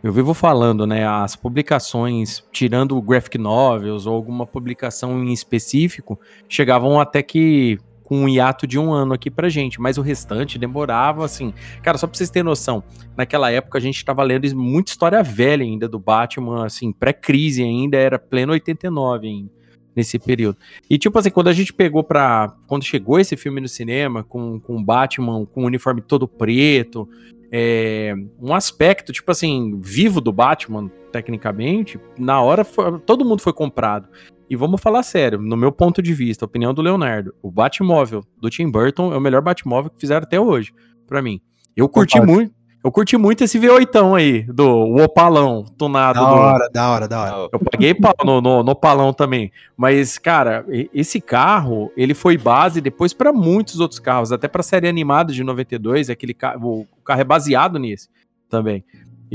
Eu 0.04 0.14
vivo 0.14 0.36
falando, 0.36 0.86
né, 0.86 1.04
as 1.08 1.36
publicações, 1.36 2.44
tirando 2.52 3.02
graphic 3.02 3.40
novels 3.40 4.06
ou 4.06 4.14
alguma 4.14 4.46
publicação 4.46 5.24
em 5.24 5.34
específico, 5.34 6.20
chegavam 6.48 7.00
até 7.00 7.24
que 7.24 7.80
com 8.06 8.20
um 8.20 8.30
hiato 8.30 8.66
de 8.66 8.80
um 8.80 8.94
ano 8.94 9.14
aqui 9.14 9.30
pra 9.32 9.50
gente, 9.50 9.82
mas 9.82 9.98
o 9.98 10.02
restante 10.02 10.60
demorava, 10.60 11.26
assim. 11.26 11.54
Cara, 11.82 11.98
só 11.98 12.08
pra 12.08 12.16
vocês 12.16 12.30
terem 12.30 12.46
noção, 12.46 12.84
naquela 13.18 13.52
época 13.52 13.80
a 13.80 13.82
gente 13.82 14.06
tava 14.06 14.24
lendo 14.24 14.56
muita 14.56 14.92
história 14.92 15.22
velha 15.24 15.64
ainda 15.64 15.90
do 15.90 16.00
Batman, 16.00 16.66
assim, 16.66 16.94
pré-crise 16.94 17.64
ainda, 17.64 17.98
era 17.98 18.20
pleno 18.20 18.54
89 18.54 19.28
ainda 19.28 19.56
nesse 19.96 20.20
período. 20.20 20.58
E 20.90 20.98
tipo 20.98 21.18
assim, 21.18 21.30
quando 21.30 21.48
a 21.48 21.54
gente 21.54 21.74
pegou 21.74 22.04
pra. 22.04 22.54
Quando 22.68 22.84
chegou 22.84 23.20
esse 23.20 23.36
filme 23.36 23.62
no 23.62 23.68
cinema, 23.68 24.24
com, 24.24 24.60
com 24.60 24.84
Batman, 24.84 25.46
com 25.46 25.64
o 25.64 25.66
uniforme 25.66 26.02
todo 26.02 26.28
preto, 26.28 27.08
é, 27.52 28.14
um 28.42 28.54
aspecto, 28.54 29.14
tipo 29.14 29.32
assim, 29.32 29.80
vivo 29.82 30.20
do 30.20 30.34
Batman, 30.34 30.92
tecnicamente, 31.12 31.98
na 32.20 32.42
hora 32.42 32.66
foi, 32.66 33.00
todo 33.00 33.24
mundo 33.24 33.42
foi 33.42 33.54
comprado. 33.54 34.10
E 34.50 34.56
vamos 34.56 34.82
falar 34.82 35.04
sério, 35.04 35.42
no 35.42 35.58
meu 35.58 35.72
ponto 35.72 36.02
de 36.02 36.14
vista, 36.14 36.46
opinião 36.46 36.74
do 36.74 36.82
Leonardo, 36.82 37.34
o 37.42 37.50
Batmóvel 37.52 38.24
do 38.40 38.50
Tim 38.50 38.70
Burton 38.70 39.14
é 39.14 39.18
o 39.18 39.22
melhor 39.22 39.42
Batmóvel 39.42 39.90
que 39.90 40.00
fizeram 40.00 40.24
até 40.24 40.40
hoje, 40.40 40.72
para 41.08 41.22
mim. 41.22 41.42
Eu 41.76 41.90
curti 41.90 42.22
muito. 42.22 42.54
Eu 42.84 42.92
curti 42.92 43.18
muito 43.18 43.44
esse 43.44 43.60
V8 43.60 44.16
aí, 44.16 44.44
do 44.44 44.68
Opalão, 45.04 45.66
tunado. 45.76 46.20
Da 46.20 46.32
hora, 46.32 46.68
do... 46.68 46.72
da 46.72 46.90
hora, 46.90 47.08
da 47.08 47.22
hora. 47.24 47.50
Eu 47.52 47.60
paguei 47.60 47.96
pau 47.96 48.14
no, 48.24 48.40
no, 48.40 48.62
no 48.62 48.72
Opalão 48.74 49.12
também. 49.12 49.52
Mas, 49.76 50.20
cara, 50.20 50.64
esse 50.94 51.20
carro, 51.20 51.92
ele 51.98 52.14
foi 52.14 52.38
base 52.38 52.80
depois 52.82 53.12
para 53.12 53.34
muitos 53.34 53.80
outros 53.80 54.00
carros, 54.00 54.32
até 54.32 54.48
pra 54.48 54.62
série 54.62 54.88
animada 54.88 55.34
de 55.34 55.44
92, 55.44 56.12
aquele 56.12 56.36
carro, 56.36 56.82
o 56.82 57.04
carro 57.04 57.22
é 57.22 57.24
baseado 57.24 57.80
nisso 57.80 58.08
também. 58.48 58.84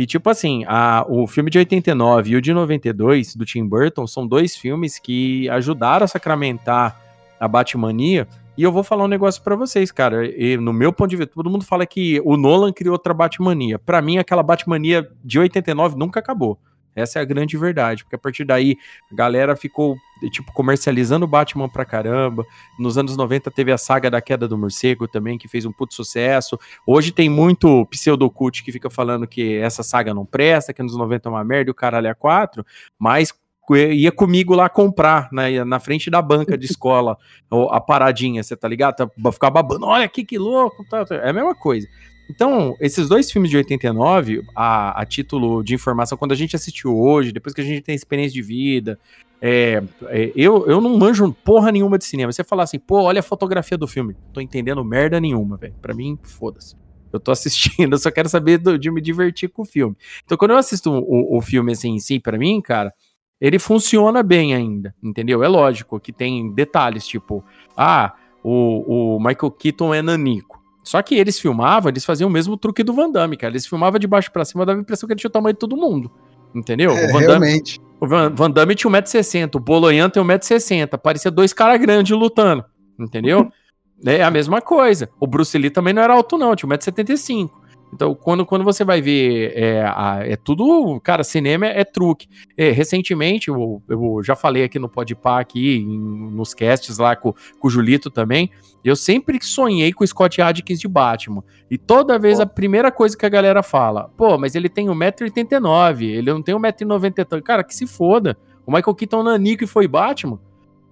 E 0.01 0.07
tipo 0.07 0.31
assim, 0.31 0.65
a, 0.67 1.05
o 1.07 1.27
filme 1.27 1.51
de 1.51 1.59
89 1.59 2.31
e 2.31 2.37
o 2.37 2.41
de 2.41 2.55
92 2.55 3.37
do 3.37 3.45
Tim 3.45 3.67
Burton 3.67 4.07
são 4.07 4.27
dois 4.27 4.57
filmes 4.57 4.99
que 4.99 5.47
ajudaram 5.51 6.05
a 6.05 6.09
sacramentar 6.09 6.99
a 7.39 7.47
Batmania 7.47 8.27
e 8.57 8.63
eu 8.63 8.73
vou 8.73 8.83
falar 8.83 9.05
um 9.05 9.09
negócio 9.09 9.43
para 9.43 9.55
vocês, 9.55 9.93
cara. 9.93 10.25
E 10.25 10.57
no 10.57 10.73
meu 10.73 10.91
ponto 10.91 11.11
de 11.11 11.17
vista, 11.17 11.35
todo 11.35 11.51
mundo 11.51 11.67
fala 11.67 11.85
que 11.85 12.19
o 12.25 12.39
Nolan 12.39 12.73
criou 12.73 12.95
outra 12.95 13.13
Batmania. 13.13 13.79
Para 13.79 14.01
mim, 14.01 14.17
aquela 14.17 14.43
Batmania 14.43 15.07
de 15.23 15.39
89 15.39 15.99
nunca 15.99 16.19
acabou. 16.19 16.59
Essa 17.01 17.19
é 17.19 17.23
a 17.23 17.25
grande 17.25 17.57
verdade, 17.57 18.05
porque 18.05 18.17
a 18.17 18.19
partir 18.19 18.45
daí 18.45 18.77
a 19.11 19.15
galera 19.15 19.57
ficou, 19.57 19.97
tipo, 20.31 20.53
comercializando 20.53 21.25
o 21.25 21.29
Batman 21.29 21.69
pra 21.69 21.85
caramba. 21.85 22.45
Nos 22.79 22.97
anos 22.97 23.17
90 23.17 23.51
teve 23.51 23.73
a 23.73 23.79
saga 23.79 24.11
da 24.11 24.21
queda 24.21 24.47
do 24.47 24.57
morcego 24.57 25.09
também, 25.09 25.39
que 25.39 25.49
fez 25.49 25.65
um 25.65 25.73
puto 25.73 25.95
sucesso. 25.95 26.59
Hoje 26.87 27.13
tem 27.13 27.29
muito 27.29 27.87
pseudocult 27.87 28.63
que 28.63 28.73
fica 28.73 28.91
falando 28.91 29.27
que 29.27 29.57
essa 29.57 29.83
saga 29.83 30.15
não 30.15 30.25
presta, 30.25 30.73
que 30.73 30.83
nos 30.83 30.97
90 30.97 31.29
é 31.29 31.33
uma 31.33 31.45
merda 31.45 31.71
e 31.71 31.73
o 31.73 31.75
caralho 31.75 32.07
é 32.07 32.15
quatro, 32.15 32.65
mas 32.99 33.33
ia 33.79 34.11
comigo 34.11 34.55
lá 34.55 34.69
comprar 34.69 35.29
na, 35.31 35.65
na 35.65 35.79
frente 35.79 36.11
da 36.11 36.21
banca 36.21 36.59
de 36.59 36.67
escola 36.67 37.17
a 37.71 37.81
paradinha, 37.81 38.43
você 38.43 38.57
tá 38.57 38.67
ligado? 38.67 38.97
Tá, 38.97 39.33
ficar 39.33 39.51
babando, 39.51 39.87
olha 39.87 40.05
aqui 40.05 40.25
que 40.25 40.39
louco, 40.39 40.85
tá, 40.89 41.05
tá, 41.05 41.15
é 41.17 41.31
a 41.31 41.33
mesma 41.33 41.55
coisa. 41.55 41.87
Então, 42.31 42.77
esses 42.79 43.09
dois 43.09 43.31
filmes 43.31 43.51
de 43.51 43.57
89, 43.57 44.45
a, 44.55 45.01
a 45.01 45.05
título 45.05 45.65
de 45.65 45.75
informação, 45.75 46.17
quando 46.17 46.31
a 46.31 46.37
gente 46.37 46.55
assistiu 46.55 46.97
hoje, 46.97 47.33
depois 47.33 47.53
que 47.53 47.61
a 47.61 47.65
gente 47.65 47.81
tem 47.81 47.93
experiência 47.93 48.33
de 48.33 48.41
vida, 48.41 48.97
é, 49.43 49.83
é, 50.07 50.31
eu, 50.37 50.65
eu 50.69 50.81
não 50.81 50.97
manjo 50.97 51.33
porra 51.45 51.73
nenhuma 51.73 51.99
de 51.99 52.05
cinema. 52.05 52.31
Você 52.31 52.45
falar 52.45 52.63
assim, 52.63 52.79
pô, 52.79 53.03
olha 53.03 53.19
a 53.19 53.23
fotografia 53.23 53.77
do 53.77 53.89
filme. 53.89 54.17
Tô 54.33 54.41
entendendo 54.41 54.85
merda 54.85 55.19
nenhuma, 55.19 55.57
velho. 55.57 55.75
Pra 55.83 55.93
mim, 55.93 56.17
foda-se. 56.23 56.77
Eu 57.13 57.19
tô 57.19 57.33
assistindo, 57.33 57.95
eu 57.95 57.99
só 57.99 58.13
quero 58.13 58.29
saber 58.29 58.59
do, 58.59 58.79
de 58.79 58.93
me 58.93 59.01
divertir 59.01 59.49
com 59.49 59.63
o 59.63 59.67
filme. 59.67 59.97
Então, 60.25 60.39
quando 60.39 60.53
eu 60.53 60.57
assisto 60.57 60.89
o, 60.93 61.37
o 61.37 61.41
filme 61.41 61.73
assim 61.73 61.91
em 61.91 61.99
si, 61.99 62.21
pra 62.21 62.39
mim, 62.39 62.61
cara, 62.61 62.95
ele 63.41 63.59
funciona 63.59 64.23
bem 64.23 64.55
ainda, 64.55 64.95
entendeu? 65.03 65.43
É 65.43 65.49
lógico 65.49 65.99
que 65.99 66.13
tem 66.13 66.55
detalhes, 66.55 67.05
tipo, 67.05 67.45
ah, 67.77 68.15
o, 68.45 69.17
o 69.17 69.19
Michael 69.19 69.51
Keaton 69.51 69.93
é 69.93 70.01
nanico. 70.01 70.60
Só 70.83 71.03
que 71.03 71.15
eles 71.15 71.39
filmavam, 71.39 71.91
eles 71.91 72.05
faziam 72.05 72.29
o 72.29 72.33
mesmo 72.33 72.57
truque 72.57 72.83
do 72.83 72.93
Van 72.93 73.11
Damme, 73.11 73.37
cara. 73.37 73.53
Eles 73.53 73.67
filmavam 73.67 73.99
de 73.99 74.07
baixo 74.07 74.33
para 74.33 74.45
cima, 74.45 74.65
dava 74.65 74.79
a 74.79 74.83
impressão 74.83 75.07
que 75.07 75.13
ele 75.13 75.21
tinha 75.21 75.29
o 75.29 75.33
tamanho 75.33 75.53
de 75.53 75.59
todo 75.59 75.77
mundo. 75.77 76.11
Entendeu? 76.55 76.91
É, 76.93 77.07
o 77.07 77.13
Van 77.13 77.21
Damme, 77.21 77.27
realmente. 77.27 77.81
O 78.01 78.07
Van, 78.07 78.35
Van 78.35 78.51
Damme 78.51 78.75
tinha 78.75 78.91
1,60m, 78.91 79.57
o 79.57 79.61
Boloyan 79.61 80.09
tem 80.09 80.23
1,60m. 80.23 80.99
Parecia 80.99 81.31
dois 81.31 81.53
caras 81.53 81.81
grandes 81.81 82.17
lutando. 82.17 82.65
Entendeu? 82.99 83.51
É 84.03 84.23
a 84.23 84.31
mesma 84.31 84.63
coisa. 84.63 85.11
O 85.21 85.27
Bruce 85.27 85.59
Lee 85.59 85.69
também 85.69 85.93
não 85.93 86.01
era 86.01 86.15
alto, 86.15 86.39
não, 86.39 86.57
tinha 86.57 86.67
1,75m. 86.71 87.51
Então, 87.93 88.15
quando, 88.15 88.47
quando 88.47 88.65
você 88.65 88.85
vai 88.85 89.01
ver, 89.03 89.53
é, 89.55 89.83
a, 89.83 90.21
é 90.23 90.37
tudo, 90.37 91.01
cara, 91.01 91.25
cinema 91.25 91.67
é, 91.67 91.81
é 91.81 91.85
truque. 91.85 92.29
É, 92.57 92.71
recentemente, 92.71 93.49
eu, 93.49 93.83
eu, 93.89 94.21
já 94.23 94.37
falei 94.37 94.63
aqui 94.63 94.79
no 94.79 94.89
Podpah, 94.89 95.41
aqui, 95.41 95.79
em, 95.79 95.99
nos 96.31 96.55
casts 96.55 96.99
lá 96.99 97.17
com, 97.17 97.33
com 97.59 97.69
o 97.69 97.71
Julito 97.71 98.09
também, 98.09 98.51
eu 98.85 98.95
sempre 98.95 99.39
sonhei 99.43 99.93
com 99.93 100.05
o 100.05 100.07
Scott 100.07 100.41
Adkins 100.41 100.79
de 100.79 100.87
Batman. 100.87 101.43
E 101.71 101.77
toda 101.77 102.19
vez 102.19 102.37
pô. 102.37 102.43
a 102.45 102.47
primeira 102.47 102.93
coisa 102.93 103.17
que 103.17 103.27
a 103.27 103.31
galera 103.31 103.63
fala, 103.63 104.09
pô, 104.17 104.39
mas 104.39 104.55
ele 104.55 104.69
tem 104.69 104.87
1,89m, 104.87 106.03
ele 106.03 106.33
não 106.33 106.43
tem 106.43 106.55
1,90m. 106.55 107.43
Cara, 107.43 107.65
que 107.65 107.75
se 107.75 107.87
foda. 107.87 108.37
O 108.67 108.73
Michael 108.73 108.95
Keaton 108.95 109.23
nanico 109.23 109.65
e 109.65 109.67
foi 109.67 109.89
Batman. 109.89 110.39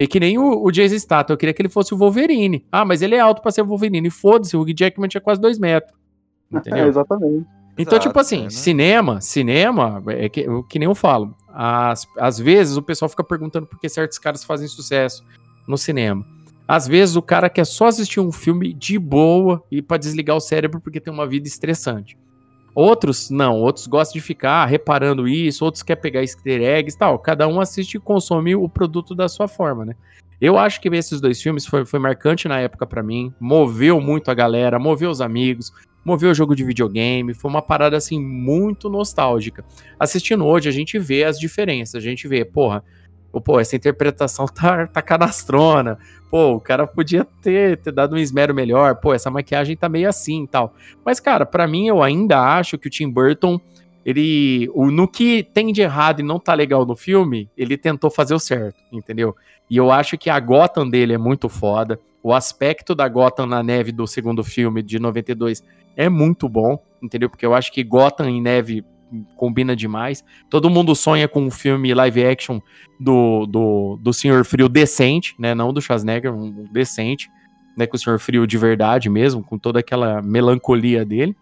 E 0.00 0.06
que 0.06 0.20
nem 0.20 0.38
o, 0.38 0.64
o 0.64 0.70
Jason 0.70 0.98
Statham, 0.98 1.34
eu 1.34 1.38
queria 1.38 1.52
que 1.52 1.60
ele 1.60 1.68
fosse 1.68 1.92
o 1.92 1.96
Wolverine. 1.96 2.64
Ah, 2.70 2.84
mas 2.84 3.02
ele 3.02 3.16
é 3.16 3.20
alto 3.20 3.42
para 3.42 3.50
ser 3.50 3.62
o 3.62 3.66
Wolverine. 3.66 4.10
Foda-se, 4.10 4.56
o 4.56 4.60
Hugh 4.60 4.74
Jackman 4.76 5.08
tinha 5.08 5.20
quase 5.20 5.40
2 5.40 5.58
metros. 5.58 5.97
Entendeu? 6.52 6.84
É, 6.84 6.88
exatamente. 6.88 7.46
Então, 7.78 7.92
Exato, 7.92 8.08
tipo 8.08 8.18
assim, 8.18 8.40
é, 8.40 8.44
né? 8.44 8.50
cinema, 8.50 9.20
cinema, 9.20 10.02
é 10.08 10.28
que, 10.28 10.46
que 10.68 10.78
nem 10.78 10.88
eu 10.88 10.94
falo. 10.96 11.34
Às, 11.48 12.06
às 12.18 12.38
vezes 12.38 12.76
o 12.76 12.82
pessoal 12.82 13.08
fica 13.08 13.22
perguntando 13.22 13.66
por 13.66 13.78
que 13.78 13.88
certos 13.88 14.18
caras 14.18 14.42
fazem 14.42 14.66
sucesso 14.66 15.24
no 15.66 15.78
cinema. 15.78 16.26
Às 16.66 16.86
vezes 16.88 17.14
o 17.14 17.22
cara 17.22 17.48
quer 17.48 17.64
só 17.64 17.86
assistir 17.86 18.20
um 18.20 18.32
filme 18.32 18.74
de 18.74 18.98
boa 18.98 19.62
e 19.70 19.80
para 19.80 19.96
desligar 19.96 20.36
o 20.36 20.40
cérebro 20.40 20.80
porque 20.80 21.00
tem 21.00 21.12
uma 21.12 21.26
vida 21.26 21.46
estressante. 21.46 22.18
Outros 22.74 23.30
não, 23.30 23.56
outros 23.56 23.86
gostam 23.86 24.20
de 24.20 24.20
ficar 24.20 24.66
reparando 24.66 25.26
isso, 25.26 25.64
outros 25.64 25.82
querem 25.82 26.02
pegar 26.02 26.20
easter 26.20 26.60
eggs 26.60 26.94
e 26.94 26.98
tal. 26.98 27.18
Cada 27.18 27.48
um 27.48 27.60
assiste 27.60 27.94
e 27.94 28.00
consome 28.00 28.54
o 28.54 28.68
produto 28.68 29.14
da 29.14 29.28
sua 29.28 29.48
forma, 29.48 29.84
né? 29.84 29.94
Eu 30.40 30.56
acho 30.56 30.80
que 30.80 30.88
ver 30.88 30.98
esses 30.98 31.20
dois 31.20 31.42
filmes 31.42 31.66
foi, 31.66 31.84
foi 31.84 31.98
marcante 31.98 32.46
na 32.46 32.60
época 32.60 32.86
para 32.86 33.02
mim, 33.02 33.32
moveu 33.40 34.00
muito 34.00 34.30
a 34.30 34.34
galera, 34.34 34.78
moveu 34.78 35.10
os 35.10 35.20
amigos, 35.20 35.72
moveu 36.08 36.30
o 36.30 36.34
jogo 36.34 36.56
de 36.56 36.64
videogame, 36.64 37.34
foi 37.34 37.50
uma 37.50 37.60
parada 37.60 37.96
assim 37.96 38.18
muito 38.18 38.88
nostálgica. 38.88 39.62
Assistindo 40.00 40.46
hoje, 40.46 40.68
a 40.68 40.72
gente 40.72 40.98
vê 40.98 41.24
as 41.24 41.38
diferenças, 41.38 41.96
a 41.96 42.00
gente 42.00 42.26
vê, 42.26 42.44
porra, 42.44 42.82
pô, 43.44 43.60
essa 43.60 43.76
interpretação 43.76 44.46
tá, 44.48 44.86
tá 44.86 45.02
canastrona, 45.02 45.98
pô, 46.30 46.54
o 46.54 46.60
cara 46.60 46.86
podia 46.86 47.26
ter, 47.42 47.76
ter 47.76 47.92
dado 47.92 48.14
um 48.14 48.18
esmero 48.18 48.54
melhor, 48.54 48.96
pô, 48.96 49.12
essa 49.12 49.30
maquiagem 49.30 49.76
tá 49.76 49.88
meio 49.88 50.08
assim 50.08 50.44
e 50.44 50.48
tal. 50.48 50.74
Mas, 51.04 51.20
cara, 51.20 51.44
para 51.44 51.68
mim, 51.68 51.86
eu 51.86 52.02
ainda 52.02 52.40
acho 52.40 52.78
que 52.78 52.88
o 52.88 52.90
Tim 52.90 53.10
Burton, 53.10 53.60
ele, 54.04 54.70
o, 54.72 54.90
no 54.90 55.06
que 55.06 55.42
tem 55.52 55.70
de 55.72 55.82
errado 55.82 56.20
e 56.20 56.22
não 56.22 56.40
tá 56.40 56.54
legal 56.54 56.86
no 56.86 56.96
filme, 56.96 57.50
ele 57.54 57.76
tentou 57.76 58.10
fazer 58.10 58.34
o 58.34 58.38
certo, 58.38 58.78
entendeu? 58.90 59.36
E 59.68 59.76
eu 59.76 59.92
acho 59.92 60.16
que 60.16 60.30
a 60.30 60.40
Gotham 60.40 60.88
dele 60.88 61.12
é 61.12 61.18
muito 61.18 61.50
foda, 61.50 62.00
o 62.22 62.32
aspecto 62.32 62.94
da 62.94 63.06
Gotham 63.06 63.46
na 63.46 63.62
neve 63.62 63.92
do 63.92 64.06
segundo 64.06 64.42
filme 64.42 64.82
de 64.82 64.98
92 64.98 65.62
é 65.98 66.08
muito 66.08 66.48
bom, 66.48 66.78
entendeu? 67.02 67.28
Porque 67.28 67.44
eu 67.44 67.52
acho 67.52 67.72
que 67.72 67.82
Gotham 67.82 68.30
em 68.30 68.40
neve 68.40 68.84
combina 69.36 69.74
demais. 69.74 70.24
Todo 70.48 70.70
mundo 70.70 70.94
sonha 70.94 71.26
com 71.26 71.42
um 71.42 71.50
filme 71.50 71.92
live 71.92 72.24
action 72.24 72.60
do, 73.00 73.46
do, 73.46 73.98
do 74.00 74.12
Senhor 74.12 74.44
Frio 74.44 74.68
decente, 74.68 75.34
né? 75.38 75.56
Não 75.56 75.72
do 75.72 75.80
Schwarzenegger, 75.80 76.32
um 76.32 76.64
decente, 76.72 77.28
né? 77.76 77.84
Com 77.84 77.96
o 77.96 77.98
Senhor 77.98 78.18
Frio 78.20 78.46
de 78.46 78.56
verdade 78.56 79.10
mesmo, 79.10 79.42
com 79.42 79.58
toda 79.58 79.80
aquela 79.80 80.22
melancolia 80.22 81.04
dele. 81.04 81.34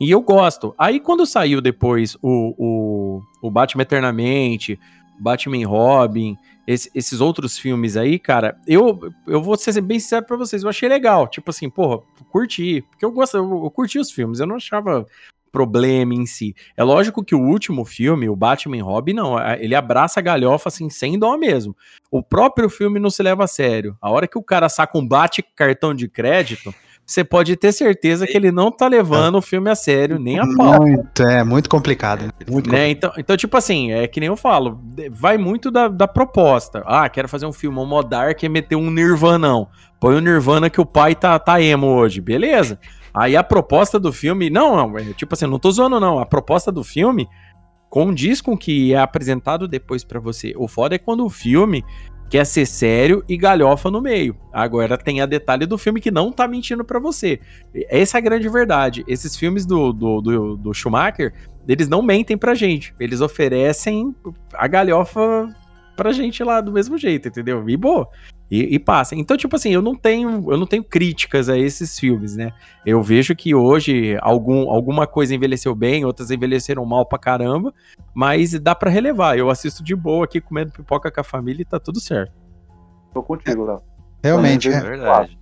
E 0.00 0.10
eu 0.10 0.20
gosto. 0.20 0.74
Aí 0.76 0.98
quando 0.98 1.24
saiu 1.24 1.60
depois 1.60 2.16
o, 2.20 2.54
o, 2.58 3.22
o 3.40 3.50
Batman 3.52 3.82
Eternamente, 3.82 4.80
Batman 5.20 5.64
Robin, 5.64 6.36
esse, 6.66 6.90
esses 6.94 7.20
outros 7.20 7.58
filmes 7.58 7.96
aí, 7.96 8.18
cara, 8.18 8.56
eu, 8.66 9.12
eu 9.26 9.42
vou 9.42 9.56
ser 9.56 9.80
bem 9.80 9.98
sincero 9.98 10.24
pra 10.24 10.36
vocês, 10.36 10.62
eu 10.62 10.68
achei 10.68 10.88
legal. 10.88 11.26
Tipo 11.28 11.50
assim, 11.50 11.68
porra, 11.68 12.02
curti. 12.30 12.82
Porque 12.90 13.04
eu 13.04 13.10
gosto, 13.10 13.36
eu, 13.36 13.64
eu 13.64 13.70
curti 13.70 13.98
os 13.98 14.10
filmes, 14.10 14.40
eu 14.40 14.46
não 14.46 14.56
achava 14.56 15.06
problema 15.52 16.14
em 16.14 16.24
si. 16.24 16.56
É 16.76 16.82
lógico 16.82 17.22
que 17.22 17.34
o 17.34 17.40
último 17.40 17.84
filme, 17.84 18.28
o 18.28 18.34
Batman 18.34 18.82
Robin, 18.82 19.12
não, 19.12 19.36
ele 19.56 19.74
abraça 19.74 20.18
a 20.18 20.22
galhofa 20.22 20.68
assim, 20.68 20.88
sem 20.88 21.18
dó 21.18 21.36
mesmo. 21.36 21.76
O 22.10 22.22
próprio 22.22 22.70
filme 22.70 22.98
não 22.98 23.10
se 23.10 23.22
leva 23.22 23.44
a 23.44 23.46
sério. 23.46 23.96
A 24.00 24.10
hora 24.10 24.26
que 24.26 24.38
o 24.38 24.42
cara 24.42 24.68
saca 24.70 24.96
um 24.96 25.06
bate 25.06 25.42
cartão 25.54 25.94
de 25.94 26.08
crédito, 26.08 26.74
você 27.12 27.22
pode 27.22 27.54
ter 27.56 27.72
certeza 27.72 28.26
que 28.26 28.36
ele 28.36 28.50
não 28.50 28.70
tá 28.70 28.88
levando 28.88 29.36
o 29.36 29.42
filme 29.42 29.70
a 29.70 29.74
sério, 29.74 30.18
nem 30.18 30.38
a 30.38 30.46
pau. 30.56 30.80
Muito, 30.80 31.22
é 31.22 31.44
muito 31.44 31.68
complicado. 31.68 32.32
Muito 32.48 32.70
né? 32.70 32.88
Então, 32.88 33.12
então, 33.18 33.36
tipo 33.36 33.56
assim, 33.56 33.92
é 33.92 34.06
que 34.08 34.18
nem 34.18 34.28
eu 34.28 34.36
falo, 34.36 34.80
vai 35.10 35.36
muito 35.36 35.70
da, 35.70 35.88
da 35.88 36.08
proposta. 36.08 36.82
Ah, 36.86 37.08
quero 37.08 37.28
fazer 37.28 37.46
um 37.46 37.52
filme, 37.52 37.78
um 37.78 37.86
modar 37.86 38.34
que 38.34 38.46
é 38.46 38.48
meter 38.48 38.76
um 38.76 38.90
Nirvana, 38.90 39.42
não. 39.42 39.68
Põe 40.00 40.16
o 40.16 40.20
Nirvana 40.20 40.70
que 40.70 40.80
o 40.80 40.86
pai 40.86 41.14
tá, 41.14 41.38
tá 41.38 41.60
emo 41.60 41.86
hoje, 41.86 42.20
beleza. 42.20 42.78
Aí 43.14 43.36
a 43.36 43.42
proposta 43.42 44.00
do 44.00 44.12
filme, 44.12 44.48
não, 44.48 44.74
não, 44.74 44.98
é, 44.98 45.12
tipo 45.12 45.34
assim, 45.34 45.46
não 45.46 45.58
tô 45.58 45.70
zoando 45.70 46.00
não, 46.00 46.18
a 46.18 46.24
proposta 46.24 46.72
do 46.72 46.82
filme 46.82 47.28
condiz 47.90 48.40
com 48.40 48.54
o 48.54 48.58
que 48.58 48.94
é 48.94 48.98
apresentado 48.98 49.68
depois 49.68 50.02
para 50.02 50.18
você. 50.18 50.54
O 50.56 50.66
foda 50.66 50.94
é 50.94 50.98
quando 50.98 51.26
o 51.26 51.28
filme 51.28 51.84
quer 52.32 52.46
ser 52.46 52.64
sério 52.64 53.22
e 53.28 53.36
galhofa 53.36 53.90
no 53.90 54.00
meio. 54.00 54.34
Agora 54.50 54.96
tem 54.96 55.20
a 55.20 55.26
detalhe 55.26 55.66
do 55.66 55.76
filme 55.76 56.00
que 56.00 56.10
não 56.10 56.32
tá 56.32 56.48
mentindo 56.48 56.82
para 56.82 56.98
você. 56.98 57.38
Essa 57.90 58.16
é 58.16 58.18
a 58.18 58.22
grande 58.22 58.48
verdade. 58.48 59.04
Esses 59.06 59.36
filmes 59.36 59.66
do, 59.66 59.92
do, 59.92 60.22
do, 60.22 60.56
do, 60.56 60.72
Schumacher, 60.72 61.34
eles 61.68 61.90
não 61.90 62.00
mentem 62.00 62.38
pra 62.38 62.54
gente. 62.54 62.94
Eles 62.98 63.20
oferecem 63.20 64.16
a 64.54 64.66
galhofa 64.66 65.54
pra 65.96 66.12
gente 66.12 66.42
lá 66.42 66.60
do 66.60 66.72
mesmo 66.72 66.96
jeito, 66.98 67.28
entendeu? 67.28 67.68
E 67.68 67.76
boa. 67.76 68.08
E, 68.50 68.74
e, 68.74 68.78
passa. 68.78 69.14
Então, 69.14 69.34
tipo 69.34 69.56
assim, 69.56 69.72
eu 69.72 69.80
não 69.80 69.94
tenho, 69.94 70.52
eu 70.52 70.58
não 70.58 70.66
tenho 70.66 70.84
críticas 70.84 71.48
a 71.48 71.56
esses 71.56 71.98
filmes, 71.98 72.36
né? 72.36 72.52
Eu 72.84 73.02
vejo 73.02 73.34
que 73.34 73.54
hoje 73.54 74.18
algum, 74.20 74.70
alguma 74.70 75.06
coisa 75.06 75.34
envelheceu 75.34 75.74
bem, 75.74 76.04
outras 76.04 76.30
envelheceram 76.30 76.84
mal 76.84 77.06
pra 77.06 77.18
caramba, 77.18 77.72
mas 78.14 78.52
dá 78.60 78.74
para 78.74 78.90
relevar. 78.90 79.38
Eu 79.38 79.48
assisto 79.48 79.82
de 79.82 79.96
boa 79.96 80.26
aqui 80.26 80.38
comendo 80.38 80.70
pipoca 80.70 81.10
com 81.10 81.20
a 81.20 81.24
família 81.24 81.62
e 81.62 81.64
tá 81.64 81.80
tudo 81.80 81.98
certo. 81.98 82.32
Tô 83.14 83.22
contigo, 83.22 83.64
Léo. 83.64 83.80
Realmente, 84.22 84.68
é, 84.68 84.74
é 84.74 84.80
verdade. 84.80 85.38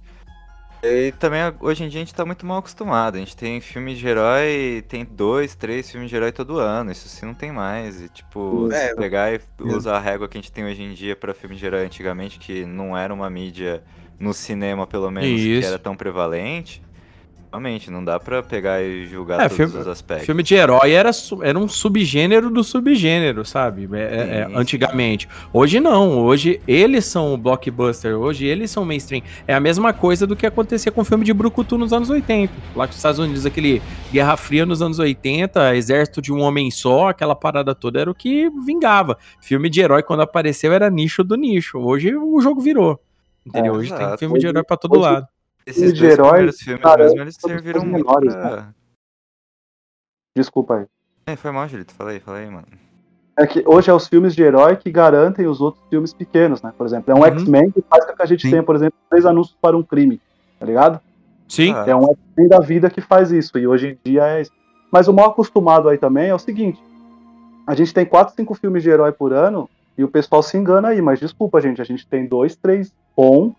E 0.82 1.12
também 1.12 1.40
hoje 1.60 1.84
em 1.84 1.88
dia 1.88 2.00
a 2.00 2.04
gente 2.04 2.14
tá 2.14 2.24
muito 2.24 2.46
mal 2.46 2.58
acostumado. 2.58 3.16
A 3.16 3.18
gente 3.18 3.36
tem 3.36 3.60
filme 3.60 3.94
de 3.94 4.06
herói, 4.06 4.84
tem 4.88 5.04
dois, 5.04 5.54
três 5.54 5.90
filmes 5.90 6.08
de 6.08 6.16
herói 6.16 6.32
todo 6.32 6.58
ano. 6.58 6.90
Isso 6.90 7.08
sim 7.08 7.26
não 7.26 7.34
tem 7.34 7.52
mais. 7.52 8.00
E 8.00 8.08
tipo, 8.08 8.72
é, 8.72 8.94
pegar 8.94 9.32
e 9.32 9.40
usar 9.62 9.96
a 9.96 10.00
régua 10.00 10.28
que 10.28 10.38
a 10.38 10.40
gente 10.40 10.52
tem 10.52 10.64
hoje 10.64 10.82
em 10.82 10.94
dia 10.94 11.14
para 11.14 11.34
filme 11.34 11.56
de 11.56 11.64
herói 11.64 11.84
antigamente, 11.84 12.38
que 12.38 12.64
não 12.64 12.96
era 12.96 13.12
uma 13.12 13.28
mídia 13.28 13.82
no 14.18 14.34
cinema, 14.34 14.86
pelo 14.86 15.10
menos, 15.10 15.40
Isso. 15.40 15.60
que 15.60 15.66
era 15.66 15.78
tão 15.78 15.96
prevalente. 15.96 16.82
Realmente, 17.50 17.90
não 17.90 18.04
dá 18.04 18.20
pra 18.20 18.44
pegar 18.44 18.80
e 18.80 19.06
julgar 19.06 19.40
é, 19.40 19.48
todos 19.48 19.56
filme, 19.56 19.76
os 19.76 19.88
aspectos. 19.88 20.24
Filme 20.24 20.40
de 20.40 20.54
herói 20.54 20.92
era, 20.92 21.10
era 21.42 21.58
um 21.58 21.66
subgênero 21.66 22.48
do 22.48 22.62
subgênero, 22.62 23.44
sabe? 23.44 23.88
É, 23.92 23.98
é, 23.98 24.38
é 24.38 24.50
antigamente. 24.54 25.28
Hoje 25.52 25.80
não, 25.80 26.16
hoje 26.20 26.60
eles 26.66 27.06
são 27.06 27.34
o 27.34 27.36
blockbuster, 27.36 28.16
hoje 28.16 28.46
eles 28.46 28.70
são 28.70 28.84
mainstream. 28.84 29.22
É 29.48 29.54
a 29.54 29.58
mesma 29.58 29.92
coisa 29.92 30.28
do 30.28 30.36
que 30.36 30.46
acontecia 30.46 30.92
com 30.92 31.00
o 31.00 31.04
filme 31.04 31.24
de 31.24 31.32
Brucutu 31.32 31.76
nos 31.76 31.92
anos 31.92 32.08
80. 32.08 32.52
Lá 32.76 32.86
nos 32.86 32.94
Estados 32.94 33.18
Unidos, 33.18 33.44
aquele 33.44 33.82
Guerra 34.12 34.36
Fria 34.36 34.64
nos 34.64 34.80
anos 34.80 35.00
80, 35.00 35.74
Exército 35.74 36.22
de 36.22 36.32
um 36.32 36.40
Homem 36.42 36.70
Só, 36.70 37.08
aquela 37.08 37.34
parada 37.34 37.74
toda 37.74 38.00
era 38.00 38.10
o 38.10 38.14
que 38.14 38.48
vingava. 38.64 39.18
Filme 39.40 39.68
de 39.68 39.80
herói, 39.80 40.04
quando 40.04 40.20
apareceu, 40.20 40.72
era 40.72 40.88
nicho 40.88 41.24
do 41.24 41.34
nicho. 41.34 41.78
Hoje 41.78 42.14
o 42.14 42.40
jogo 42.40 42.60
virou. 42.60 43.00
Entendeu? 43.44 43.74
É, 43.74 43.76
hoje 43.76 43.92
tem 43.92 44.18
filme 44.18 44.38
de 44.38 44.46
herói 44.46 44.62
pra 44.62 44.76
todo 44.76 44.92
hoje, 44.92 45.02
lado. 45.02 45.26
Esses 45.70 45.94
de 45.94 46.04
heróis, 46.04 46.58
filmes 46.60 46.82
cara, 46.82 47.04
mesmo, 47.04 47.20
eles 47.20 47.36
serviram 47.36 47.84
muito 47.84 48.06
menores, 48.06 48.34
pra... 48.34 48.56
né? 48.56 48.74
Desculpa 50.36 50.76
aí. 50.76 50.86
É, 51.26 51.36
foi 51.36 51.50
mal, 51.50 51.68
Julito. 51.68 51.94
Falei, 51.94 52.20
falei, 52.20 52.46
mano. 52.46 52.66
É 53.36 53.46
que 53.46 53.62
hoje 53.66 53.90
é 53.90 53.94
os 53.94 54.06
filmes 54.06 54.34
de 54.34 54.42
herói 54.42 54.76
que 54.76 54.90
garantem 54.90 55.46
os 55.46 55.60
outros 55.60 55.82
filmes 55.88 56.12
pequenos, 56.12 56.60
né? 56.62 56.72
Por 56.76 56.86
exemplo, 56.86 57.10
é 57.10 57.14
um 57.14 57.20
uhum. 57.20 57.24
X-Men 57.24 57.70
que 57.70 57.82
faz 57.88 58.04
com 58.04 58.14
que 58.14 58.22
a 58.22 58.26
gente 58.26 58.42
Sim. 58.42 58.50
tenha, 58.50 58.62
por 58.62 58.74
exemplo, 58.74 58.98
três 59.08 59.24
anúncios 59.24 59.56
para 59.60 59.76
um 59.76 59.82
crime, 59.82 60.20
tá 60.58 60.66
ligado? 60.66 61.00
Sim. 61.48 61.72
É 61.86 61.94
um 61.94 62.04
X-Men 62.04 62.48
da 62.48 62.60
vida 62.60 62.90
que 62.90 63.00
faz 63.00 63.32
isso, 63.32 63.58
e 63.58 63.66
hoje 63.66 63.88
em 63.88 63.98
dia 64.04 64.26
é 64.26 64.42
isso. 64.42 64.52
Mas 64.92 65.08
o 65.08 65.12
mal 65.12 65.30
acostumado 65.30 65.88
aí 65.88 65.96
também 65.96 66.28
é 66.28 66.34
o 66.34 66.38
seguinte: 66.38 66.82
a 67.66 67.74
gente 67.74 67.94
tem 67.94 68.04
quatro, 68.04 68.34
cinco 68.34 68.54
filmes 68.54 68.82
de 68.82 68.90
herói 68.90 69.12
por 69.12 69.32
ano, 69.32 69.70
e 69.96 70.04
o 70.04 70.08
pessoal 70.08 70.42
se 70.42 70.56
engana 70.56 70.88
aí, 70.88 71.00
mas 71.00 71.18
desculpa, 71.18 71.60
gente, 71.60 71.80
a 71.80 71.84
gente 71.84 72.06
tem 72.06 72.26
dois, 72.26 72.56
três 72.56 72.92
bom 73.16 73.54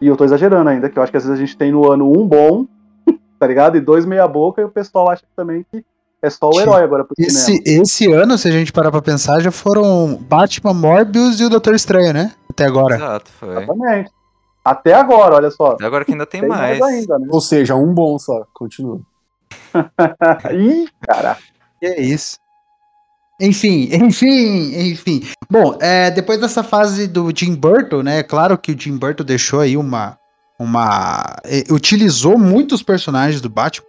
e 0.00 0.06
eu 0.06 0.16
tô 0.16 0.24
exagerando 0.24 0.68
ainda, 0.68 0.88
que 0.88 0.98
eu 0.98 1.02
acho 1.02 1.12
que 1.12 1.18
às 1.18 1.24
vezes 1.24 1.38
a 1.38 1.40
gente 1.40 1.56
tem 1.56 1.70
no 1.70 1.90
ano 1.90 2.10
um 2.10 2.26
bom, 2.26 2.66
tá 3.38 3.46
ligado? 3.46 3.76
E 3.76 3.80
dois 3.80 4.04
meia 4.04 4.26
boca, 4.26 4.60
e 4.60 4.64
o 4.64 4.70
pessoal 4.70 5.10
acha 5.10 5.22
também 5.36 5.64
que 5.70 5.84
é 6.22 6.28
só 6.28 6.50
o 6.50 6.60
herói 6.60 6.82
agora 6.82 7.04
pro 7.04 7.14
esse, 7.18 7.56
cinema. 7.56 7.82
Esse 7.82 8.12
ano, 8.12 8.38
se 8.38 8.48
a 8.48 8.50
gente 8.50 8.72
parar 8.72 8.90
pra 8.90 9.00
pensar, 9.00 9.40
já 9.40 9.50
foram 9.50 10.16
Batman, 10.28 10.74
Morbius 10.74 11.40
e 11.40 11.44
o 11.44 11.50
Doutor 11.50 11.74
Estranho, 11.74 12.12
né? 12.12 12.32
Até 12.48 12.66
agora. 12.66 12.96
Exato, 12.96 13.30
foi. 13.30 13.50
Exatamente. 13.50 14.10
Até 14.64 14.92
agora, 14.92 15.36
olha 15.36 15.50
só. 15.50 15.68
Até 15.72 15.86
agora 15.86 16.04
que 16.04 16.12
ainda 16.12 16.26
tem, 16.26 16.40
tem 16.40 16.48
mais. 16.48 16.78
mais 16.78 16.94
ainda, 16.94 17.18
né? 17.18 17.26
Ou 17.30 17.40
seja, 17.40 17.74
um 17.74 17.94
bom 17.94 18.18
só. 18.18 18.44
Continua. 18.52 19.00
Ih, 20.52 20.88
cara. 21.00 21.38
Que 21.78 21.86
é 21.86 22.00
isso. 22.00 22.38
Enfim, 23.40 23.88
enfim, 23.94 24.90
enfim. 24.90 25.22
Bom, 25.50 25.76
é, 25.80 26.10
depois 26.10 26.40
dessa 26.40 26.62
fase 26.62 27.06
do 27.06 27.32
Tim 27.32 27.54
Burton, 27.54 28.02
né? 28.02 28.22
Claro 28.22 28.58
que 28.58 28.72
o 28.72 28.76
Tim 28.76 28.96
Burton 28.96 29.24
deixou 29.24 29.60
aí 29.60 29.76
uma, 29.76 30.16
uma. 30.58 31.36
utilizou 31.70 32.38
muitos 32.38 32.82
personagens 32.82 33.40
do 33.40 33.48
Batman. 33.48 33.86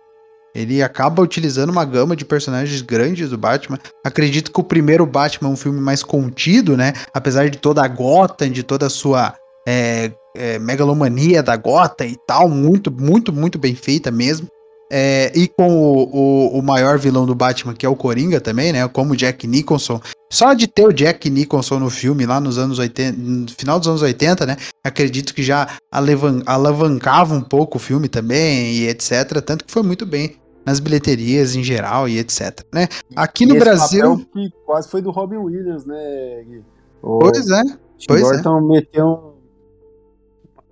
Ele 0.53 0.83
acaba 0.83 1.21
utilizando 1.21 1.69
uma 1.69 1.85
gama 1.85 2.15
de 2.15 2.25
personagens 2.25 2.81
grandes 2.81 3.29
do 3.29 3.37
Batman. 3.37 3.79
Acredito 4.05 4.51
que 4.51 4.59
o 4.59 4.63
primeiro 4.63 5.05
Batman 5.05 5.49
é 5.49 5.53
um 5.53 5.57
filme 5.57 5.79
mais 5.79 6.03
contido, 6.03 6.75
né? 6.75 6.93
Apesar 7.13 7.49
de 7.49 7.57
toda 7.57 7.83
a 7.83 7.87
Gotham, 7.87 8.49
de 8.49 8.61
toda 8.61 8.87
a 8.87 8.89
sua 8.89 9.33
é, 9.65 10.11
é, 10.35 10.59
megalomania 10.59 11.41
da 11.41 11.55
Gotham 11.55 12.05
e 12.05 12.17
tal, 12.27 12.49
muito, 12.49 12.91
muito, 12.91 13.31
muito 13.31 13.57
bem 13.57 13.75
feita 13.75 14.11
mesmo. 14.11 14.47
É, 14.93 15.31
e 15.33 15.47
com 15.47 15.69
o, 15.69 16.03
o, 16.13 16.59
o, 16.59 16.61
maior 16.61 16.99
vilão 16.99 17.25
do 17.25 17.33
Batman, 17.33 17.73
que 17.73 17.85
é 17.85 17.89
o 17.89 17.95
Coringa 17.95 18.41
também, 18.41 18.73
né? 18.73 18.85
Como 18.89 19.15
Jack 19.15 19.47
Nicholson. 19.47 20.01
Só 20.29 20.53
de 20.53 20.67
ter 20.67 20.85
o 20.85 20.91
Jack 20.91 21.29
Nicholson 21.29 21.79
no 21.79 21.89
filme 21.89 22.25
lá 22.25 22.41
nos 22.41 22.57
anos 22.57 22.77
80, 22.77 23.17
no 23.17 23.49
final 23.51 23.79
dos 23.79 23.87
anos 23.87 24.01
80, 24.01 24.45
né? 24.45 24.57
Acredito 24.83 25.33
que 25.33 25.41
já 25.41 25.65
alavan, 25.89 26.41
alavancava 26.45 27.33
um 27.33 27.41
pouco 27.41 27.77
o 27.77 27.79
filme 27.79 28.09
também 28.09 28.73
e 28.73 28.89
etc. 28.89 29.41
Tanto 29.45 29.63
que 29.63 29.71
foi 29.71 29.81
muito 29.81 30.05
bem 30.05 30.35
nas 30.65 30.81
bilheterias 30.81 31.55
em 31.55 31.63
geral 31.63 32.09
e 32.09 32.19
etc. 32.19 32.59
Né? 32.73 32.89
Aqui 33.15 33.45
no 33.45 33.55
Brasil. 33.55 34.27
que 34.33 34.49
quase 34.65 34.89
foi 34.89 35.01
do 35.01 35.09
Robin 35.09 35.37
Williams, 35.37 35.85
né, 35.85 36.43
Gui? 36.45 36.63
O 37.01 37.19
pois 37.19 37.49
é. 37.49 37.63
Pois 38.07 38.21
Burton 38.21 38.57
é. 38.57 38.61
meteu 38.61 39.30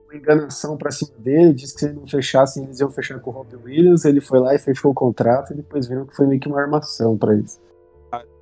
uma 0.10 0.18
enganação 0.18 0.76
pra 0.76 0.92
cima 0.92 1.12
dele, 1.20 1.54
disse 1.54 1.74
que 1.74 1.80
se 1.82 1.86
ele 1.86 1.96
não 1.96 2.08
fechasse, 2.08 2.60
eles 2.60 2.80
iam 2.80 2.90
fechar 2.90 3.20
com 3.20 3.30
o 3.30 3.34
Robin 3.34 3.58
Williams, 3.64 4.06
ele 4.06 4.20
foi 4.20 4.40
lá 4.40 4.56
e 4.56 4.60
fechou 4.60 4.92
o 4.92 4.94
contrato, 4.94 5.54
e 5.54 5.58
depois 5.58 5.88
viram 5.88 6.06
que 6.06 6.16
foi 6.16 6.26
meio 6.26 6.42
que 6.42 6.48
uma 6.48 6.60
armação 6.60 7.16
pra 7.16 7.36
isso. 7.36 7.60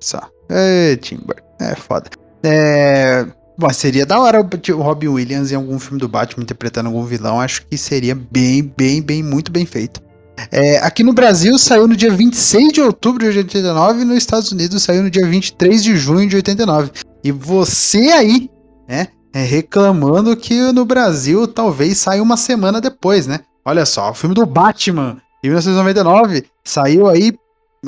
Só. 0.00 0.20
É, 0.48 0.96
Timber. 0.96 1.42
É 1.60 1.74
foda. 1.74 2.08
É. 2.42 3.26
Bom, 3.58 3.70
seria 3.70 4.06
da 4.06 4.18
hora 4.20 4.40
o 4.40 4.80
Robin 4.80 5.08
Williams 5.08 5.50
em 5.50 5.56
algum 5.56 5.78
filme 5.78 5.98
do 5.98 6.08
Batman 6.08 6.44
interpretando 6.44 6.86
algum 6.86 7.04
vilão. 7.04 7.40
Acho 7.40 7.66
que 7.66 7.76
seria 7.76 8.14
bem, 8.14 8.62
bem, 8.76 9.02
bem, 9.02 9.22
muito 9.22 9.50
bem 9.50 9.66
feito. 9.66 10.00
É, 10.52 10.78
aqui 10.78 11.02
no 11.02 11.12
Brasil 11.12 11.58
saiu 11.58 11.88
no 11.88 11.96
dia 11.96 12.12
26 12.12 12.72
de 12.72 12.80
outubro 12.80 13.28
de 13.28 13.38
89 13.38 14.02
e 14.02 14.04
nos 14.04 14.16
Estados 14.16 14.52
Unidos 14.52 14.80
saiu 14.84 15.02
no 15.02 15.10
dia 15.10 15.26
23 15.26 15.82
de 15.82 15.96
junho 15.96 16.28
de 16.28 16.36
89. 16.36 16.92
E 17.24 17.32
você 17.32 18.12
aí, 18.12 18.48
né, 18.88 19.08
é, 19.38 19.42
reclamando 19.44 20.36
que 20.36 20.72
no 20.72 20.84
Brasil 20.84 21.46
talvez 21.46 21.98
saia 21.98 22.20
uma 22.20 22.36
semana 22.36 22.80
depois, 22.80 23.28
né? 23.28 23.40
Olha 23.64 23.86
só, 23.86 24.10
o 24.10 24.14
filme 24.14 24.34
do 24.34 24.44
Batman, 24.44 25.22
de 25.42 25.48
1999, 25.48 26.44
saiu 26.64 27.06
aí 27.06 27.32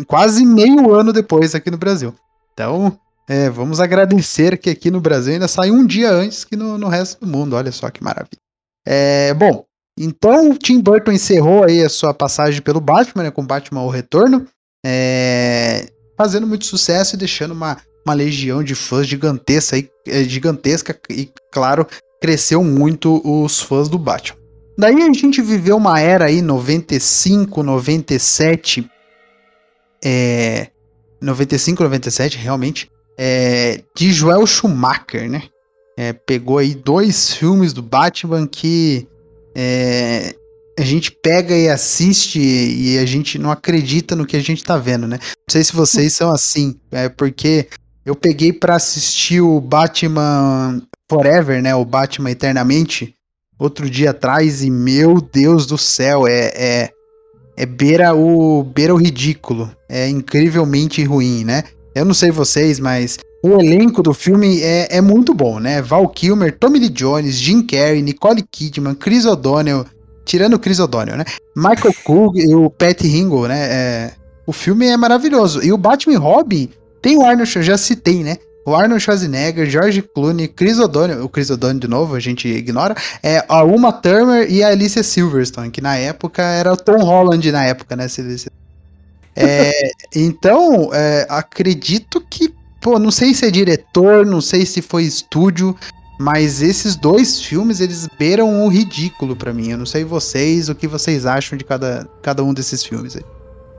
quase 0.06 0.46
meio 0.46 0.94
ano 0.94 1.12
depois 1.12 1.52
aqui 1.54 1.68
no 1.68 1.76
Brasil. 1.76 2.14
Então, 2.52 2.96
é, 3.28 3.50
vamos 3.50 3.80
agradecer 3.80 4.58
que 4.58 4.70
aqui 4.70 4.92
no 4.92 5.00
Brasil 5.00 5.32
ainda 5.32 5.48
saiu 5.48 5.74
um 5.74 5.84
dia 5.84 6.12
antes 6.12 6.44
que 6.44 6.54
no, 6.54 6.78
no 6.78 6.86
resto 6.86 7.20
do 7.20 7.26
mundo. 7.26 7.56
Olha 7.56 7.72
só 7.72 7.90
que 7.90 8.04
maravilha. 8.04 8.38
É, 8.86 9.34
bom, 9.34 9.64
então 9.98 10.50
o 10.50 10.56
Tim 10.56 10.80
Burton 10.80 11.10
encerrou 11.10 11.64
aí 11.64 11.82
a 11.82 11.88
sua 11.88 12.14
passagem 12.14 12.62
pelo 12.62 12.80
Batman, 12.80 13.24
né, 13.24 13.30
com 13.30 13.44
Batman 13.44 13.82
O 13.82 13.90
Retorno, 13.90 14.46
é, 14.86 15.90
fazendo 16.16 16.46
muito 16.46 16.64
sucesso 16.64 17.16
e 17.16 17.18
deixando 17.18 17.52
uma 17.52 17.78
uma 18.04 18.14
legião 18.14 18.62
de 18.62 18.74
fãs 18.74 19.06
gigantesca 19.06 19.78
e, 19.78 19.90
é, 20.06 20.24
gigantesca 20.24 20.98
e, 21.08 21.30
claro, 21.52 21.86
cresceu 22.20 22.62
muito 22.62 23.20
os 23.24 23.60
fãs 23.60 23.88
do 23.88 23.98
Batman. 23.98 24.38
Daí 24.78 25.02
a 25.02 25.12
gente 25.12 25.42
viveu 25.42 25.76
uma 25.76 26.00
era 26.00 26.26
aí, 26.26 26.40
95, 26.40 27.62
97, 27.62 28.90
é, 30.02 30.68
95, 31.20 31.82
97, 31.82 32.38
realmente, 32.38 32.90
é, 33.18 33.82
de 33.94 34.12
Joel 34.12 34.46
Schumacher, 34.46 35.28
né? 35.28 35.42
É, 35.98 36.14
pegou 36.14 36.56
aí 36.56 36.74
dois 36.74 37.34
filmes 37.34 37.74
do 37.74 37.82
Batman 37.82 38.46
que 38.46 39.06
é, 39.54 40.34
a 40.78 40.82
gente 40.82 41.12
pega 41.12 41.54
e 41.54 41.68
assiste 41.68 42.40
e 42.40 42.96
a 42.96 43.04
gente 43.04 43.38
não 43.38 43.50
acredita 43.50 44.16
no 44.16 44.24
que 44.24 44.36
a 44.36 44.40
gente 44.40 44.64
tá 44.64 44.78
vendo, 44.78 45.06
né? 45.06 45.18
Não 45.20 45.50
sei 45.50 45.62
se 45.62 45.74
vocês 45.74 46.14
são 46.14 46.30
assim, 46.30 46.80
é 46.90 47.08
porque 47.10 47.68
eu 48.04 48.14
peguei 48.14 48.52
para 48.52 48.76
assistir 48.76 49.40
o 49.40 49.60
Batman 49.60 50.82
Forever, 51.08 51.62
né? 51.62 51.74
O 51.74 51.84
Batman 51.84 52.30
Eternamente, 52.30 53.14
outro 53.58 53.90
dia 53.90 54.10
atrás, 54.10 54.62
e 54.62 54.70
meu 54.70 55.20
Deus 55.20 55.66
do 55.66 55.76
céu, 55.76 56.26
é, 56.26 56.52
é, 56.54 56.90
é 57.56 57.66
beira, 57.66 58.14
o, 58.14 58.62
beira 58.62 58.94
o 58.94 58.98
ridículo. 58.98 59.70
É 59.88 60.08
incrivelmente 60.08 61.02
ruim, 61.04 61.44
né? 61.44 61.64
Eu 61.94 62.04
não 62.04 62.14
sei 62.14 62.30
vocês, 62.30 62.78
mas 62.78 63.18
o 63.42 63.60
elenco 63.60 64.02
do 64.02 64.14
filme 64.14 64.60
é, 64.62 64.96
é 64.96 65.00
muito 65.00 65.34
bom, 65.34 65.58
né? 65.58 65.82
Val 65.82 66.08
Kilmer, 66.08 66.56
Tommy 66.58 66.78
Lee 66.78 66.88
Jones, 66.88 67.34
Jim 67.34 67.62
Carrey, 67.62 68.02
Nicole 68.02 68.42
Kidman, 68.42 68.94
Chris 68.94 69.26
O'Donnell, 69.26 69.84
tirando 70.24 70.54
o 70.54 70.58
Chris 70.58 70.78
O'Donnell, 70.78 71.16
né? 71.16 71.24
Michael 71.56 71.94
Cook 72.04 72.36
e 72.36 72.54
o 72.54 72.70
Pat 72.70 73.00
Ringo, 73.02 73.46
né? 73.46 73.58
É, 73.60 74.12
o 74.46 74.52
filme 74.52 74.86
é 74.86 74.96
maravilhoso. 74.96 75.62
E 75.62 75.72
o 75.72 75.76
Batman 75.76 76.18
Robin 76.18 76.70
tem 77.00 77.16
o 77.16 77.24
Arnold, 77.24 77.54
eu 77.56 77.62
já 77.62 77.78
citei, 77.78 78.22
né? 78.22 78.36
O 78.66 78.74
Arnold 78.74 79.02
Schwarzenegger, 79.02 79.68
George 79.68 80.02
Clooney, 80.02 80.46
Chris 80.46 80.78
O'Donnell, 80.78 81.24
o 81.24 81.28
Chris 81.28 81.50
O'Donnell 81.50 81.80
de 81.80 81.88
novo, 81.88 82.14
a 82.14 82.20
gente 82.20 82.46
ignora, 82.46 82.94
é 83.22 83.44
a 83.48 83.64
Uma 83.64 83.92
Thurman 83.92 84.46
e 84.48 84.62
a 84.62 84.68
Alicia 84.68 85.02
Silverstone, 85.02 85.70
que 85.70 85.80
na 85.80 85.96
época 85.96 86.42
era 86.42 86.72
o 86.72 86.76
Tom 86.76 86.98
Holland 86.98 87.50
na 87.50 87.64
época, 87.64 87.96
né? 87.96 88.06
É, 89.34 89.90
então, 90.14 90.90
é, 90.92 91.26
acredito 91.28 92.20
que, 92.20 92.54
pô, 92.80 92.98
não 92.98 93.10
sei 93.10 93.32
se 93.34 93.46
é 93.46 93.50
diretor, 93.50 94.26
não 94.26 94.42
sei 94.42 94.66
se 94.66 94.82
foi 94.82 95.04
estúdio, 95.04 95.74
mas 96.18 96.60
esses 96.60 96.96
dois 96.96 97.40
filmes, 97.40 97.80
eles 97.80 98.06
beiram 98.18 98.62
o 98.62 98.68
ridículo 98.68 99.34
para 99.34 99.54
mim. 99.54 99.70
Eu 99.70 99.78
não 99.78 99.86
sei 99.86 100.04
vocês, 100.04 100.68
o 100.68 100.74
que 100.74 100.86
vocês 100.86 101.24
acham 101.24 101.56
de 101.56 101.64
cada, 101.64 102.06
cada 102.22 102.44
um 102.44 102.52
desses 102.52 102.84
filmes 102.84 103.16
aí. 103.16 103.24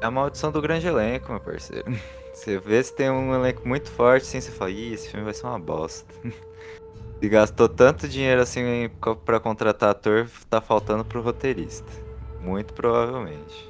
É 0.01 0.07
a 0.07 0.12
maldição 0.12 0.51
do 0.51 0.60
grande 0.60 0.88
elenco, 0.88 1.31
meu 1.31 1.39
parceiro. 1.39 1.86
Você 2.41 2.58
vê 2.58 2.82
se 2.82 2.91
tem 2.91 3.08
um 3.08 3.36
elenco 3.36 3.67
muito 3.67 3.91
forte, 3.91 4.23
assim, 4.23 4.41
você 4.41 4.49
fala, 4.49 4.71
ih, 4.71 4.93
esse 4.93 5.08
filme 5.10 5.23
vai 5.23 5.32
ser 5.32 5.45
uma 5.45 5.60
bosta. 5.60 6.12
e 7.21 7.30
gastou 7.30 7.69
tanto 7.69 8.08
dinheiro 8.08 8.41
assim 8.41 8.89
para 9.23 9.39
contratar 9.39 9.91
ator, 9.91 10.25
tá 10.49 10.60
faltando 10.60 11.06
pro 11.06 11.21
roteirista. 11.21 11.88
Muito 12.41 12.73
provavelmente. 12.73 13.69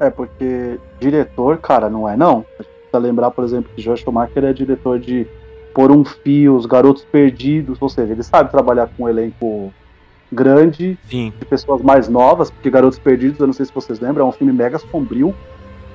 É, 0.00 0.08
porque 0.08 0.80
diretor, 0.98 1.58
cara, 1.58 1.90
não 1.90 2.08
é 2.08 2.16
não. 2.16 2.46
A 2.58 2.62
gente 2.62 2.72
precisa 2.72 2.98
lembrar, 2.98 3.30
por 3.30 3.44
exemplo, 3.44 3.70
que 3.76 3.82
Josh 3.82 4.00
Schumacher 4.00 4.42
é 4.42 4.52
diretor 4.54 4.98
de 4.98 5.26
Por 5.74 5.92
um 5.92 6.02
Fio, 6.02 6.56
Os 6.56 6.64
Garotos 6.64 7.04
Perdidos, 7.04 7.76
ou 7.78 7.90
seja, 7.90 8.14
ele 8.14 8.22
sabe 8.22 8.50
trabalhar 8.50 8.88
com 8.96 9.04
um 9.04 9.08
elenco 9.08 9.70
grande, 10.32 10.98
Sim. 11.10 11.30
de 11.38 11.44
pessoas 11.44 11.82
mais 11.82 12.08
novas, 12.08 12.50
porque 12.50 12.70
Garotos 12.70 12.98
Perdidos, 12.98 13.38
eu 13.38 13.46
não 13.46 13.52
sei 13.52 13.66
se 13.66 13.74
vocês 13.74 14.00
lembram, 14.00 14.24
é 14.24 14.28
um 14.30 14.32
filme 14.32 14.50
mega 14.50 14.78
sombrio 14.78 15.34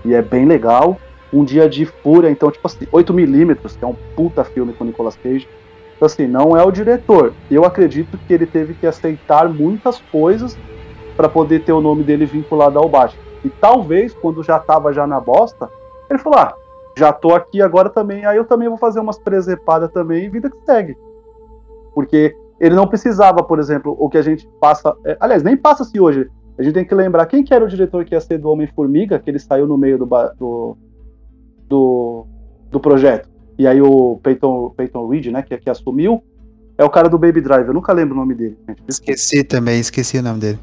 e 0.05 0.13
é 0.13 0.21
bem 0.21 0.45
legal. 0.45 0.99
Um 1.31 1.43
Dia 1.43 1.69
de 1.69 1.85
Fúria, 1.85 2.29
então, 2.29 2.49
tipo 2.49 2.65
assim, 2.65 2.85
8mm, 2.85 3.77
que 3.77 3.83
é 3.83 3.87
um 3.87 3.95
puta 4.15 4.43
filme 4.43 4.73
com 4.73 4.83
Nicolas 4.83 5.15
Cage. 5.15 5.47
Então, 5.95 6.05
assim, 6.05 6.27
não 6.27 6.55
é 6.55 6.63
o 6.63 6.71
diretor. 6.71 7.33
Eu 7.51 7.65
acredito 7.65 8.17
que 8.17 8.33
ele 8.33 8.45
teve 8.45 8.73
que 8.73 8.87
aceitar 8.87 9.47
muitas 9.49 9.99
coisas 10.11 10.57
para 11.15 11.27
poder 11.27 11.63
ter 11.63 11.73
o 11.73 11.81
nome 11.81 12.03
dele 12.03 12.25
vinculado 12.25 12.79
ao 12.79 12.87
Batman. 12.87 13.21
E 13.43 13.49
talvez, 13.49 14.13
quando 14.13 14.43
já 14.43 14.57
tava 14.59 14.93
já 14.93 15.05
na 15.05 15.19
bosta, 15.19 15.69
ele 16.09 16.19
falou: 16.19 16.39
ah, 16.39 16.55
já 16.97 17.11
tô 17.11 17.33
aqui 17.35 17.61
agora 17.61 17.89
também, 17.89 18.25
aí 18.25 18.37
eu 18.37 18.45
também 18.45 18.67
vou 18.67 18.77
fazer 18.77 18.99
umas 18.99 19.19
presepadas 19.19 19.91
também 19.91 20.29
vida 20.29 20.49
que 20.49 20.57
segue. 20.65 20.97
Porque 21.93 22.35
ele 22.59 22.75
não 22.75 22.87
precisava, 22.87 23.43
por 23.43 23.59
exemplo, 23.59 23.95
o 23.97 24.09
que 24.09 24.17
a 24.17 24.21
gente 24.21 24.47
passa. 24.59 24.95
É, 25.05 25.17
aliás, 25.19 25.43
nem 25.43 25.55
passa-se 25.55 25.99
hoje. 25.99 26.29
A 26.57 26.63
gente 26.63 26.73
tem 26.73 26.85
que 26.85 26.93
lembrar 26.93 27.25
quem 27.25 27.43
que 27.43 27.53
era 27.53 27.63
o 27.63 27.69
diretor 27.69 28.03
que 28.03 28.13
ia 28.13 28.19
ser 28.19 28.37
do 28.37 28.49
Homem-Formiga, 28.49 29.17
que 29.17 29.29
ele 29.29 29.39
saiu 29.39 29.65
no 29.65 29.77
meio 29.77 29.97
do, 29.97 30.05
do, 30.37 30.77
do, 31.69 32.25
do 32.71 32.79
projeto. 32.79 33.29
E 33.57 33.67
aí 33.67 33.81
o 33.81 34.19
Peyton, 34.23 34.73
Peyton 34.75 35.07
Reed, 35.07 35.27
né, 35.27 35.41
que, 35.41 35.57
que 35.57 35.69
assumiu, 35.69 36.23
é 36.77 36.83
o 36.83 36.89
cara 36.89 37.07
do 37.07 37.17
Baby 37.17 37.41
Drive. 37.41 37.67
Eu 37.67 37.73
nunca 37.73 37.93
lembro 37.93 38.15
o 38.15 38.17
nome 38.17 38.33
dele. 38.33 38.57
Gente. 38.67 38.83
Esqueci 38.87 39.43
também, 39.43 39.79
esqueci 39.79 40.17
o 40.17 40.23
nome 40.23 40.39
dele. 40.39 40.59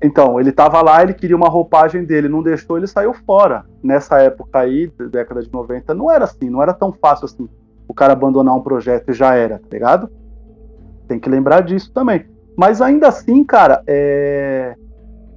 Então, 0.00 0.38
ele 0.38 0.52
tava 0.52 0.80
lá, 0.80 1.02
ele 1.02 1.12
queria 1.12 1.36
uma 1.36 1.48
roupagem 1.48 2.04
dele, 2.04 2.28
não 2.28 2.42
deixou, 2.42 2.76
ele 2.76 2.86
saiu 2.86 3.12
fora. 3.12 3.64
Nessa 3.82 4.20
época 4.20 4.60
aí, 4.60 4.90
década 5.10 5.42
de 5.42 5.52
90, 5.52 5.92
não 5.94 6.10
era 6.10 6.24
assim, 6.24 6.48
não 6.48 6.62
era 6.62 6.72
tão 6.72 6.92
fácil 6.92 7.24
assim 7.24 7.48
o 7.88 7.94
cara 7.94 8.12
abandonar 8.12 8.54
um 8.54 8.60
projeto 8.60 9.10
e 9.10 9.14
já 9.14 9.34
era, 9.34 9.58
tá 9.58 9.66
ligado? 9.72 10.10
Tem 11.08 11.18
que 11.18 11.28
lembrar 11.28 11.62
disso 11.62 11.90
também. 11.92 12.26
Mas 12.54 12.82
ainda 12.82 13.08
assim, 13.08 13.42
cara, 13.42 13.82
é... 13.86 14.74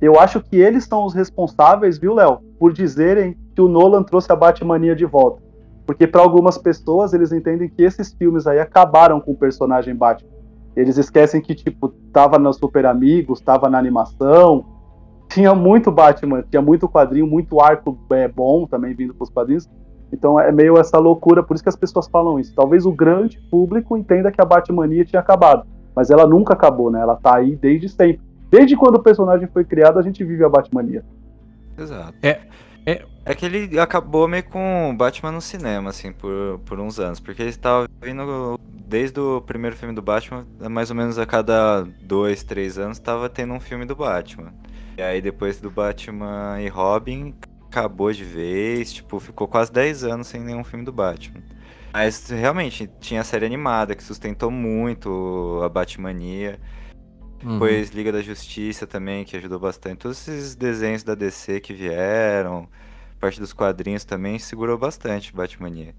eu 0.02 0.20
acho 0.20 0.42
que 0.42 0.58
eles 0.58 0.84
são 0.84 1.06
os 1.06 1.14
responsáveis, 1.14 1.98
viu, 1.98 2.14
Léo, 2.14 2.40
por 2.60 2.74
dizerem 2.74 3.38
que 3.56 3.62
o 3.62 3.68
Nolan 3.68 4.04
trouxe 4.04 4.32
a 4.32 4.36
Batmania 4.36 4.96
de 4.96 5.06
volta. 5.06 5.42
Porque 5.86 6.08
para 6.08 6.22
algumas 6.22 6.58
pessoas 6.58 7.14
eles 7.14 7.32
entendem 7.32 7.70
que 7.70 7.84
esses 7.84 8.14
filmes 8.14 8.48
aí 8.48 8.60
acabaram 8.60 9.20
com 9.20 9.32
o 9.32 9.38
personagem 9.38 9.96
Batman. 9.96 10.30
Eles 10.76 10.98
esquecem 10.98 11.42
que 11.42 11.54
tipo 11.54 11.90
tava 12.14 12.40
nos 12.40 12.58
Super 12.58 12.86
Amigos, 12.86 13.42
tava 13.42 13.70
na 13.70 13.78
animação, 13.78 14.66
tinha 15.28 15.54
muito 15.54 15.92
Batman, 15.92 16.44
tinha 16.50 16.62
muito 16.62 16.88
quadrinho, 16.88 17.28
muito 17.28 17.60
arco 17.60 17.98
é, 18.12 18.28
bom 18.28 18.66
também 18.66 18.94
vindo 18.94 19.14
para 19.14 19.24
os 19.24 19.30
quadrinhos. 19.30 19.70
Então 20.14 20.40
é 20.40 20.52
meio 20.52 20.78
essa 20.78 20.98
loucura, 20.98 21.42
por 21.42 21.56
isso 21.56 21.64
que 21.64 21.70
as 21.70 21.76
pessoas 21.76 22.08
falam 22.08 22.40
isso. 22.40 22.54
Talvez 22.54 22.86
o 22.86 22.92
grande 22.92 23.40
público 23.50 23.98
entenda 23.98 24.32
que 24.32 24.42
a 24.42 24.46
Batmania 24.46 25.06
tinha 25.06 25.22
acabado, 25.22 25.66
mas 25.96 26.10
ela 26.10 26.28
nunca 26.28 26.54
acabou, 26.54 26.92
né? 26.92 27.02
Ela 27.02 27.16
tá 27.16 27.38
aí 27.38 27.56
desde 27.56 27.88
sempre. 27.90 28.22
Desde 28.50 28.76
quando 28.76 28.96
o 28.96 29.04
personagem 29.04 29.48
foi 29.48 29.64
criado, 29.64 29.98
a 29.98 30.02
gente 30.02 30.24
vive 30.24 30.44
a 30.44 30.50
Batmania. 30.50 31.04
Exato. 31.78 32.14
É, 32.22 32.42
é, 32.86 33.06
é 33.26 33.36
que 33.36 33.46
ele 33.46 33.80
acabou 33.80 34.28
meio 34.28 34.44
com 34.44 34.96
Batman 34.98 35.32
no 35.32 35.42
cinema, 35.42 35.90
assim, 35.90 36.12
por, 36.12 36.60
por 36.66 36.80
uns 36.80 37.00
anos. 37.00 37.20
Porque 37.20 37.42
ele 37.42 37.50
estava 37.50 37.88
vindo 38.02 38.60
desde 38.88 39.20
o 39.20 39.42
primeiro 39.42 39.76
filme 39.76 39.94
do 39.94 40.02
Batman, 40.02 40.46
mais 40.70 40.90
ou 40.90 40.96
menos 40.96 41.18
a 41.18 41.26
cada 41.26 41.84
dois, 42.02 42.44
três 42.44 42.78
anos, 42.78 42.98
estava 42.98 43.30
tendo 43.30 43.54
um 43.54 43.60
filme 43.60 43.86
do 43.86 43.96
Batman. 43.96 44.54
E 44.98 45.02
aí 45.02 45.22
depois 45.22 45.60
do 45.60 45.70
Batman 45.70 46.62
e 46.62 46.68
Robin, 46.68 47.34
acabou 47.72 48.12
de 48.12 48.24
vez, 48.24 48.92
tipo, 48.92 49.20
ficou 49.20 49.48
quase 49.48 49.72
10 49.72 50.04
anos 50.04 50.28
sem 50.28 50.42
nenhum 50.42 50.64
filme 50.64 50.84
do 50.84 50.92
Batman. 50.92 51.42
Mas 51.94 52.30
realmente 52.30 52.90
tinha 53.00 53.22
a 53.22 53.24
série 53.24 53.46
animada 53.46 53.96
que 53.96 54.04
sustentou 54.04 54.52
muito 54.52 55.60
a 55.64 55.70
Batmania. 55.70 56.60
Uhum. 57.44 57.54
Depois 57.54 57.90
Liga 57.92 58.12
da 58.12 58.22
Justiça 58.22 58.86
também, 58.86 59.26
que 59.26 59.36
ajudou 59.36 59.60
bastante. 59.60 60.00
Todos 60.00 60.28
esses 60.28 60.56
desenhos 60.56 61.04
da 61.04 61.16
DC 61.16 61.60
que 61.60 61.74
vieram, 61.74 62.70
parte 63.22 63.40
dos 63.40 63.54
quadrinhos 63.54 64.04
também, 64.04 64.40
segurou 64.40 64.78
bastante 64.78 65.32
Batmania. 65.32 65.94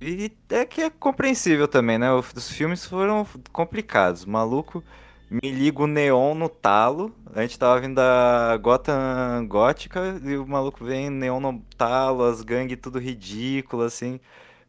E 0.00 0.30
é 0.50 0.66
que 0.66 0.82
é 0.82 0.90
compreensível 0.90 1.66
também, 1.66 1.96
né? 1.96 2.12
Os 2.12 2.50
filmes 2.50 2.84
foram 2.84 3.26
complicados. 3.50 4.26
Maluco 4.26 4.84
me 5.30 5.50
liga 5.50 5.82
o 5.82 5.86
neon 5.86 6.34
no 6.34 6.48
talo. 6.50 7.14
A 7.34 7.40
gente 7.40 7.58
tava 7.58 7.80
vindo 7.80 7.94
da 7.94 8.56
Gotham 8.58 9.46
gótica 9.48 10.20
e 10.22 10.36
o 10.36 10.46
maluco 10.46 10.84
vem 10.84 11.08
neon 11.08 11.40
no 11.40 11.62
talo, 11.78 12.24
as 12.24 12.42
gangues 12.42 12.78
tudo 12.80 12.98
ridículo, 12.98 13.82
assim. 13.82 14.20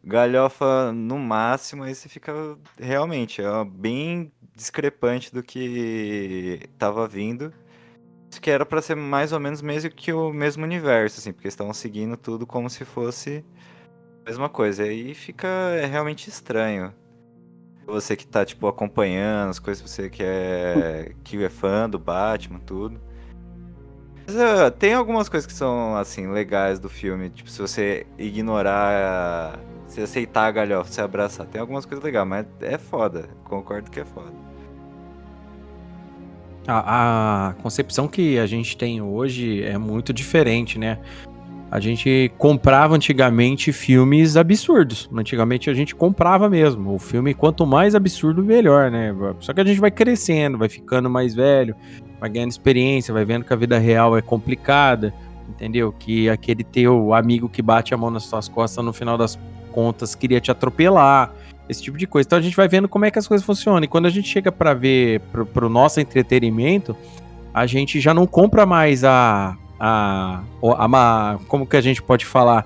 Galhofa 0.03 0.93
no 0.93 1.19
máximo, 1.19 1.84
aí 1.84 1.93
você 1.93 2.08
fica 2.08 2.32
realmente 2.80 3.41
é 3.41 3.65
bem 3.65 4.32
discrepante 4.56 5.34
do 5.34 5.43
que 5.43 6.62
tava 6.77 7.08
vindo. 7.08 7.53
Que 8.41 8.52
era 8.52 8.65
para 8.65 8.82
ser 8.82 8.95
mais 8.95 9.34
ou 9.34 9.39
menos 9.39 9.62
mesmo 9.62 9.89
que 9.91 10.13
o 10.13 10.32
mesmo 10.32 10.63
universo, 10.63 11.19
assim, 11.19 11.34
porque 11.34 11.47
estavam 11.47 11.73
seguindo 11.73 12.15
tudo 12.15 12.45
como 12.45 12.69
se 12.69 12.86
fosse 12.86 13.43
a 14.26 14.30
mesma 14.30 14.50
coisa. 14.50 14.86
E 14.86 14.89
aí 14.89 15.13
fica 15.13 15.47
realmente 15.89 16.30
estranho. 16.30 16.93
Você 17.88 18.15
que 18.17 18.28
tá, 18.28 18.45
tipo, 18.45 18.67
acompanhando 18.67 19.50
as 19.50 19.60
coisas, 19.60 19.89
você 19.89 20.10
que 20.10 20.21
é, 20.21 21.13
que 21.23 21.41
é 21.41 21.50
fã 21.50 21.89
do 21.89 21.97
Batman, 21.97 22.60
tudo. 22.60 23.00
Mas, 24.28 24.36
uh, 24.36 24.69
tem 24.69 24.93
algumas 24.93 25.30
coisas 25.30 25.47
que 25.47 25.54
são, 25.54 25.95
assim, 25.95 26.28
legais 26.28 26.80
do 26.80 26.89
filme. 26.89 27.30
Tipo, 27.30 27.50
se 27.50 27.62
você 27.62 28.06
ignorar, 28.17 29.58
se 29.88 30.02
aceitar 30.02 30.47
a 30.47 30.52
galhofa, 30.52 30.91
se 30.91 31.00
abraçar. 31.00 31.47
Tem 31.47 31.62
algumas 31.62 31.86
coisas 31.86 32.04
legais, 32.04 32.28
mas 32.28 32.45
é 32.60 32.78
foda. 32.78 33.30
Concordo 33.45 33.89
que 33.89 34.02
é 34.02 34.06
foda. 34.06 34.46
A, 36.67 37.49
a 37.49 37.53
concepção 37.62 38.08
que 38.08 38.38
a 38.38 38.45
gente 38.45 38.75
tem 38.75 39.01
hoje 39.01 39.63
é 39.63 39.77
muito 39.77 40.12
diferente, 40.12 40.77
né? 40.77 40.99
A 41.69 41.80
gente 41.80 42.32
comprava 42.38 42.95
antigamente 42.95 43.73
filmes 43.73 44.38
absurdos. 44.38 45.10
Antigamente 45.13 45.69
a 45.69 45.73
gente 45.73 45.93
comprava 45.93 46.49
mesmo. 46.49 46.93
O 46.93 46.99
filme, 46.99 47.34
quanto 47.34 47.65
mais 47.65 47.93
absurdo, 47.93 48.41
melhor, 48.41 48.89
né? 48.89 49.13
Só 49.39 49.53
que 49.53 49.60
a 49.60 49.65
gente 49.65 49.80
vai 49.80 49.91
crescendo, 49.91 50.58
vai 50.58 50.69
ficando 50.69 51.10
mais 51.10 51.36
velho, 51.36 51.75
vai 52.19 52.30
ganhando 52.30 52.51
experiência, 52.51 53.13
vai 53.13 53.25
vendo 53.25 53.43
que 53.43 53.51
a 53.51 53.58
vida 53.58 53.77
real 53.77 54.17
é 54.17 54.21
complicada, 54.21 55.13
entendeu? 55.49 55.91
Que 55.91 56.30
aquele 56.30 56.63
teu 56.63 57.13
amigo 57.13 57.49
que 57.49 57.62
bate 57.62 57.93
a 57.93 57.97
mão 57.97 58.10
nas 58.10 58.23
suas 58.23 58.47
costas 58.47 58.84
no 58.84 58.93
final 58.93 59.17
das 59.17 59.38
contas 59.71 60.15
queria 60.15 60.39
te 60.39 60.49
atropelar, 60.49 61.34
esse 61.69 61.82
tipo 61.82 61.97
de 61.97 62.08
coisa. 62.08 62.27
Então 62.27 62.39
a 62.39 62.41
gente 62.41 62.56
vai 62.56 62.67
vendo 62.67 62.88
como 62.88 63.06
é 63.06 63.12
que 63.12 63.19
as 63.19 63.27
coisas 63.27 63.45
funcionam. 63.45 63.84
E 63.84 63.88
quando 63.88 64.06
a 64.06 64.10
gente 64.10 64.27
chega 64.27 64.51
para 64.51 64.73
ver 64.73 65.21
pro, 65.32 65.45
pro 65.45 65.69
nosso 65.69 65.99
entretenimento, 65.99 66.95
a 67.53 67.65
gente 67.65 67.99
já 67.99 68.13
não 68.13 68.25
compra 68.25 68.65
mais 68.65 69.03
a 69.03 69.58
a, 69.80 70.41
a, 70.63 71.39
como 71.47 71.65
que 71.65 71.77
a 71.77 71.82
gente 71.82 72.01
pode 72.01 72.25
falar 72.25 72.65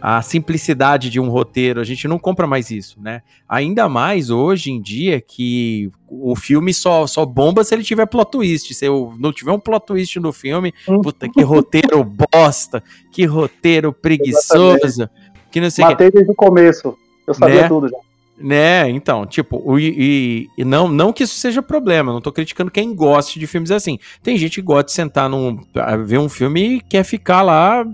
a 0.00 0.20
simplicidade 0.20 1.08
de 1.08 1.20
um 1.20 1.28
roteiro, 1.28 1.80
a 1.80 1.84
gente 1.84 2.08
não 2.08 2.18
compra 2.18 2.44
mais 2.44 2.72
isso, 2.72 3.00
né? 3.00 3.22
Ainda 3.48 3.88
mais 3.88 4.30
hoje 4.30 4.72
em 4.72 4.82
dia 4.82 5.20
que 5.20 5.92
o 6.08 6.34
filme 6.34 6.74
só, 6.74 7.06
só 7.06 7.24
bomba 7.24 7.62
se 7.62 7.72
ele 7.72 7.84
tiver 7.84 8.06
plot 8.06 8.32
twist. 8.32 8.74
Se 8.74 8.84
eu 8.84 9.14
não 9.16 9.32
tiver 9.32 9.52
um 9.52 9.60
plot 9.60 9.86
twist 9.86 10.18
no 10.18 10.32
filme, 10.32 10.74
uhum. 10.88 11.00
puta, 11.02 11.28
que 11.28 11.40
roteiro 11.42 12.02
bosta, 12.32 12.82
que 13.12 13.24
roteiro 13.24 13.92
preguiçoso, 13.92 15.08
que 15.52 15.60
não 15.60 15.70
sei 15.70 15.84
Matei 15.84 16.10
que... 16.10 16.14
desde 16.14 16.32
o 16.32 16.34
começo, 16.34 16.98
eu 17.24 17.34
sabia 17.34 17.62
né? 17.62 17.68
tudo 17.68 17.88
já. 17.88 17.96
Né, 18.42 18.90
então, 18.90 19.24
tipo, 19.24 19.62
o, 19.64 19.78
e, 19.78 20.48
e, 20.58 20.64
não, 20.64 20.88
não 20.88 21.12
que 21.12 21.22
isso 21.22 21.36
seja 21.36 21.62
problema, 21.62 22.12
não 22.12 22.20
tô 22.20 22.32
criticando 22.32 22.72
quem 22.72 22.92
goste 22.92 23.38
de 23.38 23.46
filmes 23.46 23.70
assim. 23.70 23.98
Tem 24.20 24.36
gente 24.36 24.56
que 24.56 24.66
gosta 24.66 24.84
de 24.84 24.92
sentar 24.92 25.28
num. 25.28 25.58
ver 26.04 26.18
um 26.18 26.28
filme 26.28 26.60
e 26.76 26.80
quer 26.80 27.04
ficar 27.04 27.42
lá 27.42 27.84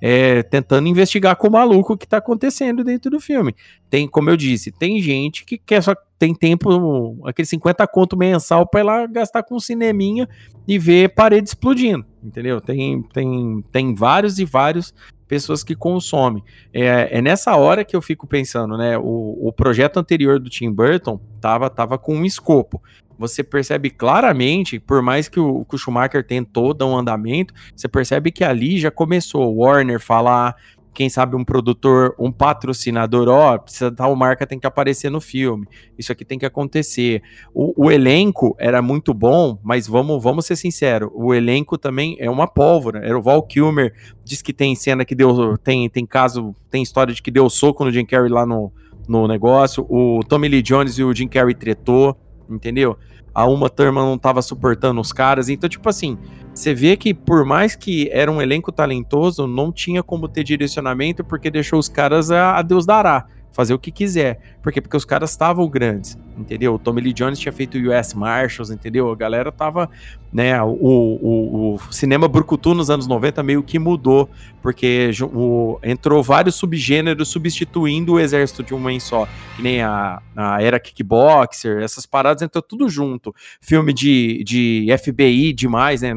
é, 0.00 0.44
tentando 0.44 0.86
investigar 0.86 1.34
com 1.34 1.48
o 1.48 1.50
maluco 1.50 1.96
que 1.96 2.06
tá 2.06 2.18
acontecendo 2.18 2.84
dentro 2.84 3.10
do 3.10 3.18
filme. 3.18 3.52
Tem, 3.90 4.06
como 4.06 4.30
eu 4.30 4.36
disse, 4.36 4.70
tem 4.70 5.00
gente 5.00 5.44
que 5.44 5.58
quer 5.58 5.82
só 5.82 5.94
tem 6.18 6.32
tempo, 6.32 7.18
aquele 7.26 7.46
50 7.46 7.86
conto 7.88 8.16
mensal 8.16 8.66
pra 8.66 8.80
ir 8.80 8.84
lá 8.84 9.06
gastar 9.06 9.42
com 9.42 9.56
um 9.56 9.60
cineminha 9.60 10.28
e 10.68 10.78
ver 10.78 11.14
parede 11.14 11.48
explodindo, 11.48 12.04
entendeu? 12.22 12.60
Tem, 12.60 13.02
tem, 13.12 13.64
tem 13.72 13.94
vários 13.94 14.38
e 14.38 14.44
vários 14.44 14.94
pessoas 15.26 15.62
que 15.62 15.74
consomem. 15.74 16.42
É, 16.72 17.18
é, 17.18 17.22
nessa 17.22 17.56
hora 17.56 17.84
que 17.84 17.96
eu 17.96 18.02
fico 18.02 18.26
pensando, 18.26 18.76
né? 18.76 18.96
O, 18.98 19.48
o 19.48 19.52
projeto 19.52 19.98
anterior 19.98 20.38
do 20.38 20.50
Tim 20.50 20.70
Burton 20.70 21.20
tava, 21.40 21.70
tava 21.70 21.98
com 21.98 22.14
um 22.14 22.24
escopo. 22.24 22.82
Você 23.18 23.44
percebe 23.44 23.90
claramente, 23.90 24.78
por 24.80 25.00
mais 25.00 25.28
que 25.28 25.38
o, 25.38 25.64
que 25.64 25.76
o 25.76 25.78
Schumacher 25.78 26.26
tentou 26.26 26.74
dar 26.74 26.86
um 26.86 26.96
andamento, 26.96 27.54
você 27.74 27.86
percebe 27.86 28.32
que 28.32 28.42
ali 28.42 28.78
já 28.78 28.90
começou 28.90 29.54
o 29.54 29.64
Warner 29.64 30.00
falar, 30.00 30.56
quem 30.94 31.10
sabe 31.10 31.34
um 31.34 31.44
produtor, 31.44 32.14
um 32.18 32.30
patrocinador, 32.30 33.28
ó, 33.28 33.58
precisa 33.58 33.90
tal 33.90 34.14
marca 34.14 34.46
tem 34.46 34.58
que 34.58 34.66
aparecer 34.66 35.10
no 35.10 35.20
filme. 35.20 35.66
Isso 35.98 36.12
aqui 36.12 36.24
tem 36.24 36.38
que 36.38 36.46
acontecer. 36.46 37.20
O, 37.52 37.86
o, 37.86 37.90
elenco 37.90 38.54
era 38.58 38.80
muito 38.80 39.12
bom, 39.12 39.58
mas 39.62 39.88
vamos, 39.88 40.22
vamos 40.22 40.46
ser 40.46 40.56
sinceros, 40.56 41.10
o 41.12 41.34
elenco 41.34 41.76
também 41.76 42.16
é 42.20 42.30
uma 42.30 42.46
pólvora. 42.46 43.04
Era 43.04 43.18
o 43.18 43.22
Val 43.22 43.42
Kilmer, 43.42 43.92
diz 44.24 44.40
que 44.40 44.52
tem 44.52 44.74
cena 44.76 45.04
que 45.04 45.14
deu, 45.14 45.58
tem, 45.58 45.90
tem 45.90 46.06
caso, 46.06 46.54
tem 46.70 46.82
história 46.82 47.12
de 47.12 47.20
que 47.20 47.30
deu 47.30 47.50
soco 47.50 47.84
no 47.84 47.90
Jim 47.90 48.06
Carrey 48.06 48.30
lá 48.30 48.46
no, 48.46 48.72
no 49.08 49.26
negócio. 49.26 49.84
O 49.88 50.20
Tommy 50.28 50.48
Lee 50.48 50.62
Jones 50.62 50.96
e 50.98 51.02
o 51.02 51.12
Jim 51.12 51.26
Carrey 51.26 51.54
tretou, 51.54 52.16
entendeu? 52.48 52.96
A 53.34 53.46
Uma 53.46 53.68
Thurman 53.68 54.04
não 54.04 54.18
tava 54.18 54.40
suportando 54.40 55.00
os 55.00 55.12
caras, 55.12 55.48
então 55.48 55.68
tipo 55.68 55.88
assim, 55.88 56.16
você 56.54 56.72
vê 56.72 56.96
que 56.96 57.12
por 57.12 57.44
mais 57.44 57.74
que 57.74 58.08
era 58.12 58.30
um 58.30 58.40
elenco 58.40 58.70
talentoso, 58.70 59.46
não 59.46 59.72
tinha 59.72 60.02
como 60.02 60.28
ter 60.28 60.44
direcionamento 60.44 61.24
porque 61.24 61.50
deixou 61.50 61.78
os 61.78 61.88
caras 61.88 62.30
a, 62.30 62.56
a 62.56 62.62
Deus 62.62 62.86
dará, 62.86 63.26
fazer 63.54 63.72
o 63.72 63.78
que 63.78 63.92
quiser. 63.92 64.40
Por 64.60 64.72
quê? 64.72 64.80
Porque 64.80 64.96
os 64.96 65.04
caras 65.04 65.30
estavam 65.30 65.66
grandes, 65.68 66.18
entendeu? 66.36 66.74
O 66.74 66.78
Tommy 66.78 67.00
Lee 67.00 67.12
Jones 67.12 67.38
tinha 67.38 67.52
feito 67.52 67.78
US 67.78 68.12
Marshals, 68.12 68.68
entendeu? 68.68 69.10
A 69.10 69.14
galera 69.14 69.52
tava, 69.52 69.88
né, 70.32 70.60
o, 70.60 70.66
o, 70.68 71.74
o 71.74 71.92
cinema 71.92 72.26
brucutu 72.26 72.74
nos 72.74 72.90
anos 72.90 73.06
90 73.06 73.42
meio 73.44 73.62
que 73.62 73.78
mudou, 73.78 74.28
porque 74.60 75.12
o, 75.22 75.78
entrou 75.84 76.20
vários 76.20 76.56
subgêneros 76.56 77.28
substituindo 77.28 78.14
o 78.14 78.20
exército 78.20 78.62
de 78.64 78.74
uma 78.74 78.92
em 78.92 78.98
só, 78.98 79.26
que 79.56 79.62
nem 79.62 79.80
a, 79.80 80.20
a 80.36 80.60
era 80.60 80.80
kickboxer, 80.80 81.80
essas 81.80 82.04
paradas 82.04 82.42
entrou 82.42 82.60
tudo 82.60 82.88
junto. 82.88 83.32
Filme 83.60 83.92
de, 83.92 84.42
de 84.44 84.86
FBI 84.98 85.52
demais, 85.52 86.02
né? 86.02 86.12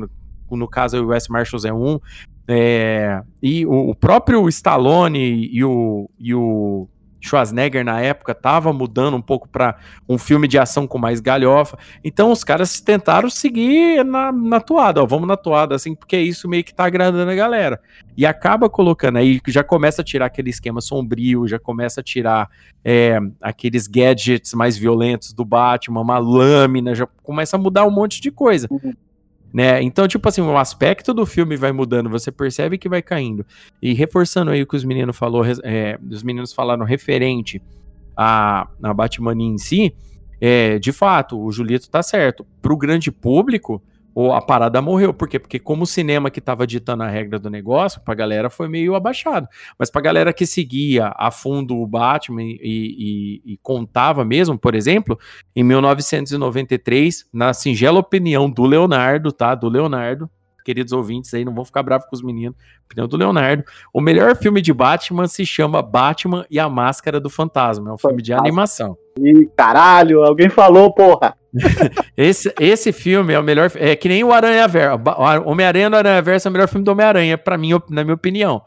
no 0.50 0.68
caso 0.68 1.04
o 1.04 1.16
US 1.16 1.28
Marshals 1.28 1.66
é 1.66 1.74
um, 1.74 2.00
é, 2.48 3.22
e 3.44 3.66
o, 3.66 3.90
o, 3.90 3.96
próprio 3.96 4.48
Stallone 4.48 5.50
e 5.52 5.64
o, 5.66 6.10
e 6.18 6.34
o 6.34 6.88
Schwarzenegger 7.20 7.84
na 7.84 8.00
época 8.02 8.34
tava 8.34 8.72
mudando 8.72 9.18
um 9.18 9.22
pouco 9.22 9.48
para 9.48 9.76
um 10.08 10.18
filme 10.18 10.48
de 10.48 10.58
ação 10.58 10.88
com 10.88 10.98
mais 10.98 11.20
galhofa. 11.20 11.78
Então 12.04 12.32
os 12.32 12.44
caras 12.44 12.80
tentaram 12.80 13.30
seguir 13.30 14.04
na, 14.04 14.32
na 14.32 14.60
toada, 14.60 15.02
ó, 15.02 15.06
vamos 15.06 15.28
na 15.28 15.38
toada, 15.38 15.76
assim, 15.76 15.96
porque 15.96 16.18
isso 16.18 16.48
meio 16.48 16.64
que 16.64 16.74
tá 16.74 16.86
agradando 16.86 17.30
a 17.30 17.36
galera. 17.36 17.82
E 18.16 18.26
acaba 18.26 18.70
colocando 18.70 19.18
aí, 19.18 19.40
já 19.48 19.64
começa 19.64 20.02
a 20.02 20.06
tirar 20.06 20.26
aquele 20.26 20.50
esquema 20.50 20.82
sombrio, 20.82 21.48
já 21.48 21.60
começa 21.60 22.02
a 22.02 22.04
tirar 22.04 22.50
é, 22.84 23.20
aqueles 23.42 23.88
gadgets 23.88 24.54
mais 24.54 24.78
violentos 24.78 25.34
do 25.34 25.46
Batman, 25.46 26.02
uma 26.02 26.18
lâmina, 26.18 26.96
já 26.96 27.08
começa 27.24 27.58
a 27.58 27.60
mudar 27.60 27.86
um 27.86 27.92
monte 27.92 28.22
de 28.22 28.32
coisa. 28.32 28.68
Uhum. 28.72 28.94
Né? 29.54 29.82
Então, 29.82 30.08
tipo 30.08 30.28
assim, 30.28 30.42
o 30.42 30.58
aspecto 30.58 31.14
do 31.14 31.26
filme 31.26 31.56
vai 31.56 31.72
mudando, 31.72 32.10
você 32.10 32.32
percebe 32.32 32.78
que 32.78 32.90
vai 32.90 33.02
caindo. 33.02 33.46
E 33.82 33.94
reforçando 33.94 34.52
aí 34.52 34.62
o 34.62 34.68
que 34.68 34.76
os 34.76 34.84
meninos 34.84 35.18
falou, 35.18 35.44
é, 35.64 35.98
os 36.10 36.22
meninos 36.22 36.54
falaram 36.54 36.86
referente 36.86 37.62
a, 38.16 38.68
a 38.84 38.94
Batman 38.94 39.36
em 39.36 39.58
si, 39.58 39.96
é, 40.40 40.78
de 40.78 40.92
fato, 40.92 41.40
o 41.40 41.52
Julito 41.52 41.90
tá 41.90 42.04
certo. 42.04 42.46
Pro 42.62 42.78
grande 42.78 43.12
público, 43.12 43.82
ou 44.18 44.34
a 44.34 44.42
parada 44.42 44.82
morreu. 44.82 45.14
Por 45.14 45.30
quê? 45.30 45.38
Porque 45.38 45.60
como 45.60 45.84
o 45.84 45.86
cinema 45.86 46.32
que 46.32 46.40
estava 46.40 46.66
ditando 46.66 47.04
a 47.04 47.08
regra 47.08 47.38
do 47.38 47.52
negócio, 47.52 48.02
pra 48.02 48.16
galera 48.16 48.50
foi 48.50 48.68
meio 48.68 48.96
abaixado. 48.96 49.48
Mas 49.78 49.92
pra 49.92 50.02
galera 50.02 50.34
que 50.34 50.44
seguia 50.44 51.14
a 51.16 51.30
fundo 51.30 51.78
o 51.78 51.86
Batman 51.86 52.42
e, 52.42 52.58
e, 52.64 53.54
e 53.54 53.58
contava 53.62 54.26
mesmo, 54.26 54.58
por 54.58 54.74
exemplo, 54.74 55.20
em 55.56 55.62
1993, 55.64 57.28
na 57.32 57.54
singela 57.54 58.00
opinião 58.00 58.50
do 58.50 58.66
Leonardo, 58.66 59.32
tá? 59.32 59.54
Do 59.54 59.70
Leonardo, 59.70 60.28
queridos 60.66 60.94
ouvintes 60.94 61.32
aí, 61.36 61.46
não 61.46 61.54
vão 61.54 61.64
ficar 61.64 61.84
bravos 61.84 62.08
com 62.08 62.16
os 62.16 62.24
meninos. 62.24 62.58
Opinião 62.86 63.08
do 63.08 63.18
Leonardo. 63.18 63.64
O 63.94 64.02
melhor 64.02 64.36
filme 64.36 64.64
de 64.64 64.74
Batman 64.74 65.28
se 65.28 65.46
chama 65.46 65.80
Batman 65.84 66.44
e 66.50 66.58
a 66.58 66.68
Máscara 66.68 67.20
do 67.20 67.30
Fantasma. 67.30 67.92
É 67.92 67.94
um 67.94 67.98
filme 68.00 68.24
de 68.24 68.34
animação. 68.34 68.98
Ih, 69.20 69.48
caralho, 69.56 70.24
alguém 70.24 70.50
falou, 70.50 70.92
porra. 70.92 71.38
esse, 72.16 72.54
esse 72.60 72.92
filme 72.92 73.34
é 73.34 73.40
o 73.40 73.44
melhor. 73.44 73.72
É 73.76 73.96
que 73.96 74.08
nem 74.08 74.24
o 74.24 74.32
Aranha 74.32 74.68
Verso. 74.68 75.00
Homem-Aranha 75.46 75.90
no 75.90 75.98
Aranha 75.98 76.22
Verso 76.22 76.48
é 76.48 76.50
o 76.50 76.52
melhor 76.52 76.68
filme 76.68 76.84
do 76.84 76.92
Homem-Aranha, 76.92 77.38
para 77.38 77.58
mim, 77.58 77.72
na 77.90 78.04
minha 78.04 78.16
opinião 78.16 78.62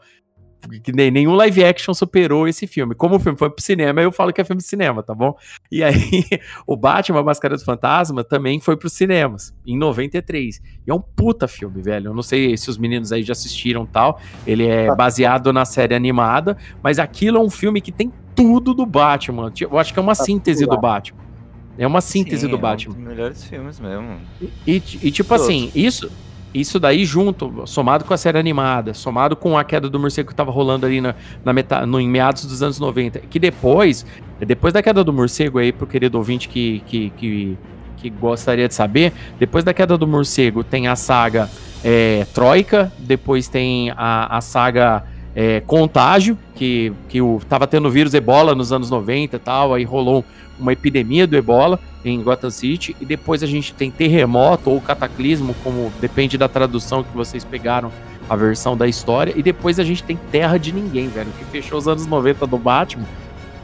que 0.83 0.91
nenhum 0.91 1.33
live 1.33 1.63
action 1.63 1.93
superou 1.93 2.47
esse 2.47 2.67
filme. 2.67 2.93
Como 2.93 3.15
o 3.15 3.19
filme 3.19 3.37
foi 3.37 3.49
pro 3.49 3.63
cinema, 3.63 4.01
eu 4.01 4.11
falo 4.11 4.31
que 4.31 4.41
é 4.41 4.43
filme 4.43 4.61
de 4.61 4.67
cinema, 4.67 5.01
tá 5.01 5.13
bom? 5.13 5.35
E 5.71 5.83
aí, 5.83 6.23
o 6.67 6.75
Batman, 6.75 7.23
Máscara 7.23 7.55
do 7.55 7.63
Fantasma, 7.63 8.23
também 8.23 8.59
foi 8.59 8.77
pros 8.77 8.93
cinemas, 8.93 9.53
em 9.65 9.77
93. 9.77 10.61
E 10.85 10.91
é 10.91 10.93
um 10.93 11.01
puta 11.01 11.47
filme, 11.47 11.81
velho. 11.81 12.09
Eu 12.09 12.13
não 12.13 12.21
sei 12.23 12.55
se 12.57 12.69
os 12.69 12.77
meninos 12.77 13.11
aí 13.11 13.23
já 13.23 13.31
assistiram 13.31 13.85
tal. 13.85 14.19
Ele 14.45 14.67
é 14.67 14.87
tá. 14.87 14.95
baseado 14.95 15.51
na 15.51 15.65
série 15.65 15.95
animada, 15.95 16.57
mas 16.83 16.99
aquilo 16.99 17.37
é 17.37 17.41
um 17.41 17.49
filme 17.49 17.81
que 17.81 17.91
tem 17.91 18.11
tudo 18.35 18.73
do 18.73 18.85
Batman. 18.85 19.51
Eu 19.59 19.77
acho 19.77 19.93
que 19.93 19.99
é 19.99 20.01
uma 20.01 20.15
tá 20.15 20.23
síntese 20.23 20.65
do 20.65 20.79
Batman. 20.79 21.30
É 21.77 21.87
uma 21.87 22.01
síntese 22.01 22.41
Sim, 22.41 22.47
do 22.47 22.57
Batman. 22.57 22.93
É 22.93 22.97
um 22.97 23.01
dos 23.01 23.09
melhores 23.09 23.43
filmes 23.43 23.79
mesmo. 23.79 24.17
E, 24.41 24.51
e, 24.67 24.75
e 24.75 25.11
tipo 25.11 25.29
Todos. 25.29 25.45
assim, 25.45 25.71
isso 25.73 26.09
isso 26.53 26.79
daí 26.79 27.05
junto, 27.05 27.63
somado 27.65 28.03
com 28.03 28.13
a 28.13 28.17
série 28.17 28.37
animada, 28.37 28.93
somado 28.93 29.35
com 29.35 29.57
a 29.57 29.63
queda 29.63 29.89
do 29.89 29.99
morcego 29.99 30.27
que 30.27 30.33
estava 30.33 30.51
rolando 30.51 30.85
ali 30.85 30.99
na, 30.99 31.15
na 31.45 31.53
metade, 31.53 31.85
no, 31.85 31.99
em 31.99 32.09
meados 32.09 32.45
dos 32.45 32.61
anos 32.61 32.77
90, 32.77 33.19
que 33.19 33.39
depois, 33.39 34.05
depois 34.39 34.73
da 34.73 34.83
queda 34.83 35.03
do 35.03 35.13
morcego 35.13 35.59
aí, 35.59 35.71
pro 35.71 35.87
querido 35.87 36.17
ouvinte 36.17 36.49
que, 36.49 36.83
que, 36.85 37.09
que, 37.11 37.57
que 37.97 38.09
gostaria 38.09 38.67
de 38.67 38.75
saber, 38.75 39.13
depois 39.39 39.63
da 39.63 39.73
queda 39.73 39.97
do 39.97 40.05
morcego 40.05 40.63
tem 40.63 40.87
a 40.87 40.95
saga 40.95 41.49
é, 41.83 42.27
Troika, 42.33 42.91
depois 42.99 43.47
tem 43.47 43.91
a, 43.91 44.37
a 44.37 44.41
saga 44.41 45.05
é, 45.35 45.61
Contágio, 45.61 46.37
que, 46.55 46.91
que 47.07 47.21
o, 47.21 47.39
tava 47.47 47.65
tendo 47.67 47.89
vírus 47.89 48.13
ebola 48.13 48.53
nos 48.53 48.71
anos 48.71 48.89
90 48.89 49.35
e 49.35 49.39
tal, 49.39 49.73
aí 49.73 49.83
rolou 49.83 50.25
uma 50.59 50.73
epidemia 50.73 51.25
do 51.25 51.35
ebola 51.35 51.79
em 52.03 52.21
Gotham 52.21 52.49
City, 52.49 52.95
e 52.99 53.05
depois 53.05 53.43
a 53.43 53.47
gente 53.47 53.73
tem 53.73 53.89
terremoto 53.89 54.69
ou 54.69 54.81
cataclismo, 54.81 55.55
como 55.63 55.91
depende 55.99 56.37
da 56.37 56.47
tradução 56.47 57.03
que 57.03 57.15
vocês 57.15 57.43
pegaram 57.43 57.91
a 58.29 58.35
versão 58.35 58.77
da 58.77 58.87
história, 58.87 59.33
e 59.35 59.43
depois 59.43 59.79
a 59.79 59.83
gente 59.83 60.03
tem 60.03 60.17
Terra 60.31 60.57
de 60.57 60.71
Ninguém, 60.71 61.07
velho, 61.09 61.29
que 61.37 61.45
fechou 61.45 61.77
os 61.77 61.87
anos 61.87 62.05
90 62.05 62.47
do 62.47 62.57
Batman 62.57 63.05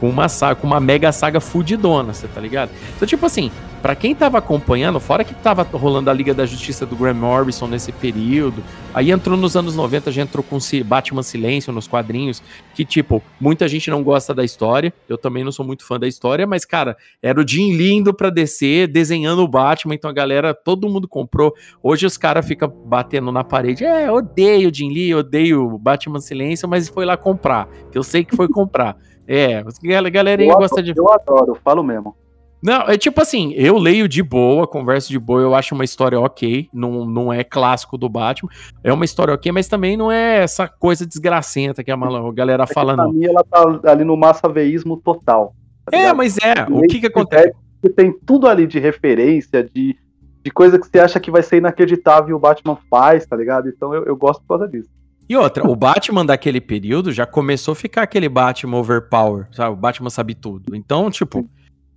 com 0.00 0.08
uma, 0.08 0.26
com 0.60 0.66
uma 0.66 0.80
mega 0.80 1.10
saga 1.12 1.40
fudidona, 1.40 2.12
você 2.12 2.28
tá 2.28 2.40
ligado? 2.40 2.70
Então, 2.96 3.06
tipo 3.06 3.24
assim, 3.26 3.50
para 3.82 3.94
quem 3.94 4.14
tava 4.14 4.38
acompanhando, 4.38 4.98
fora 4.98 5.22
que 5.22 5.34
tava 5.34 5.62
rolando 5.62 6.10
a 6.10 6.12
Liga 6.12 6.34
da 6.34 6.44
Justiça 6.44 6.84
do 6.84 6.96
Graham 6.96 7.14
Morrison 7.14 7.68
nesse 7.68 7.92
período, 7.92 8.62
aí 8.92 9.12
entrou 9.12 9.36
nos 9.36 9.56
anos 9.56 9.76
90, 9.76 10.10
já 10.10 10.22
entrou 10.22 10.42
com 10.42 10.58
Batman 10.84 11.22
Silêncio 11.22 11.72
nos 11.72 11.86
quadrinhos, 11.86 12.42
que 12.74 12.84
tipo, 12.84 13.22
muita 13.40 13.68
gente 13.68 13.88
não 13.88 14.02
gosta 14.02 14.34
da 14.34 14.44
história, 14.44 14.92
eu 15.08 15.16
também 15.16 15.44
não 15.44 15.52
sou 15.52 15.64
muito 15.64 15.86
fã 15.86 15.98
da 15.98 16.08
história, 16.08 16.46
mas 16.46 16.64
cara, 16.64 16.96
era 17.22 17.40
o 17.40 17.46
Jim 17.46 17.72
lindo 17.72 18.12
pra 18.12 18.30
descer, 18.30 18.88
desenhando 18.88 19.42
o 19.42 19.48
Batman, 19.48 19.94
então 19.94 20.10
a 20.10 20.14
galera, 20.14 20.52
todo 20.52 20.88
mundo 20.88 21.06
comprou. 21.06 21.54
Hoje 21.80 22.04
os 22.04 22.16
caras 22.16 22.46
ficam 22.46 22.68
batendo 22.68 23.30
na 23.30 23.44
parede, 23.44 23.84
é, 23.84 24.10
odeio 24.10 24.70
o 24.70 24.74
Jim 24.74 24.92
Lee, 24.92 25.14
odeio 25.14 25.78
Batman 25.78 26.20
Silêncio, 26.20 26.68
mas 26.68 26.88
foi 26.88 27.04
lá 27.04 27.16
comprar, 27.16 27.68
que 27.92 27.98
eu 27.98 28.02
sei 28.02 28.24
que 28.24 28.34
foi 28.34 28.48
comprar. 28.48 28.96
É, 29.28 29.58
a 29.58 30.08
galerinha 30.08 30.54
gosta 30.54 30.82
de. 30.82 30.94
Eu 30.96 31.12
adoro, 31.12 31.54
falo 31.62 31.82
mesmo. 31.82 32.16
Não, 32.62 32.82
é 32.88 32.96
tipo 32.96 33.20
assim, 33.20 33.52
eu 33.52 33.76
leio 33.76 34.08
de 34.08 34.22
boa, 34.22 34.66
converso 34.66 35.10
de 35.10 35.18
boa, 35.18 35.40
eu 35.40 35.54
acho 35.54 35.74
uma 35.74 35.84
história 35.84 36.18
ok, 36.18 36.68
não, 36.72 37.04
não 37.04 37.32
é 37.32 37.44
clássico 37.44 37.96
do 37.96 38.08
Batman, 38.08 38.50
é 38.82 38.92
uma 38.92 39.04
história 39.04 39.32
ok, 39.32 39.52
mas 39.52 39.68
também 39.68 39.96
não 39.96 40.10
é 40.10 40.42
essa 40.42 40.66
coisa 40.66 41.06
desgracenta 41.06 41.84
que 41.84 41.90
a, 41.90 41.94
a 41.94 42.32
galera 42.32 42.64
é 42.64 42.66
fala, 42.66 42.96
não. 42.96 43.12
Mim 43.12 43.26
ela 43.26 43.44
tá 43.44 43.92
ali 43.92 44.02
no 44.02 44.16
massaveísmo 44.16 44.96
total. 44.96 45.54
Tá 45.88 45.96
é, 45.96 46.12
mas 46.12 46.36
é, 46.38 46.66
o 46.68 46.82
que 46.82 46.98
que 46.98 47.06
acontece? 47.06 47.52
Tem 47.94 48.12
tudo 48.26 48.48
ali 48.48 48.66
de 48.66 48.80
referência, 48.80 49.62
de, 49.62 49.94
de 50.42 50.50
coisa 50.50 50.80
que 50.80 50.88
você 50.88 50.98
acha 50.98 51.20
que 51.20 51.30
vai 51.30 51.44
ser 51.44 51.58
inacreditável 51.58 52.30
e 52.30 52.32
o 52.32 52.40
Batman 52.40 52.76
faz, 52.90 53.24
tá 53.24 53.36
ligado? 53.36 53.68
Então 53.68 53.94
eu, 53.94 54.04
eu 54.04 54.16
gosto 54.16 54.40
por 54.40 54.58
causa 54.58 54.66
disso. 54.66 54.90
E 55.28 55.36
outra, 55.36 55.68
o 55.68 55.76
Batman 55.76 56.24
daquele 56.24 56.60
período 56.60 57.12
já 57.12 57.26
começou 57.26 57.72
a 57.72 57.76
ficar 57.76 58.02
aquele 58.02 58.28
Batman 58.28 58.78
overpower, 58.78 59.46
sabe? 59.52 59.74
O 59.74 59.76
Batman 59.76 60.08
sabe 60.08 60.34
tudo. 60.34 60.74
Então, 60.74 61.10
tipo, 61.10 61.48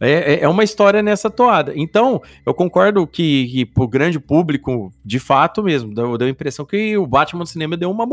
é, 0.02 0.34
é, 0.34 0.40
é 0.42 0.50
uma 0.50 0.64
história 0.64 1.02
nessa 1.02 1.30
toada. 1.30 1.72
Então, 1.76 2.22
eu 2.46 2.54
concordo 2.54 3.08
que, 3.08 3.48
que 3.48 3.66
pro 3.66 3.88
grande 3.88 4.20
público, 4.20 4.92
de 5.06 5.20
fato 5.20 5.64
mesmo, 5.64 5.94
deu, 5.94 6.18
deu 6.18 6.28
a 6.28 6.32
impressão 6.32 6.66
que 6.66 6.98
o 6.98 7.08
Batman 7.08 7.42
no 7.42 7.46
cinema 7.46 7.78
deu 7.78 7.90
uma, 7.90 8.06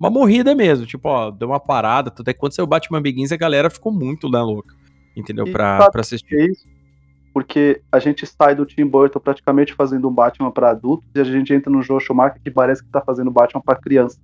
uma 0.00 0.10
morrida 0.10 0.54
mesmo. 0.54 0.84
Tipo, 0.84 1.10
ó, 1.10 1.30
deu 1.30 1.48
uma 1.48 1.60
parada. 1.60 2.12
Até 2.18 2.32
quando 2.32 2.54
saiu 2.54 2.64
o 2.64 2.68
Batman 2.68 3.00
Begins, 3.02 3.30
a 3.30 3.36
galera 3.36 3.70
ficou 3.70 3.92
muito 3.92 4.28
lá 4.28 4.42
louca. 4.42 4.74
Entendeu? 5.14 5.44
Pra, 5.52 5.90
pra 5.90 6.00
assistir. 6.00 6.50
Isso, 6.50 6.66
porque 7.36 7.82
a 7.92 7.98
gente 7.98 8.26
sai 8.26 8.54
do 8.54 8.64
Tim 8.64 8.86
Burton 8.86 9.20
praticamente 9.20 9.74
fazendo 9.74 10.08
um 10.08 10.12
Batman 10.12 10.50
para 10.50 10.70
adultos 10.70 11.06
e 11.14 11.20
a 11.20 11.24
gente 11.24 11.52
entra 11.52 11.70
no 11.70 11.82
Joe 11.82 12.00
Schumacher 12.00 12.40
que 12.42 12.50
parece 12.50 12.82
que 12.82 12.90
tá 12.90 13.02
fazendo 13.02 13.30
Batman 13.30 13.60
para 13.60 13.78
criança. 13.78 14.18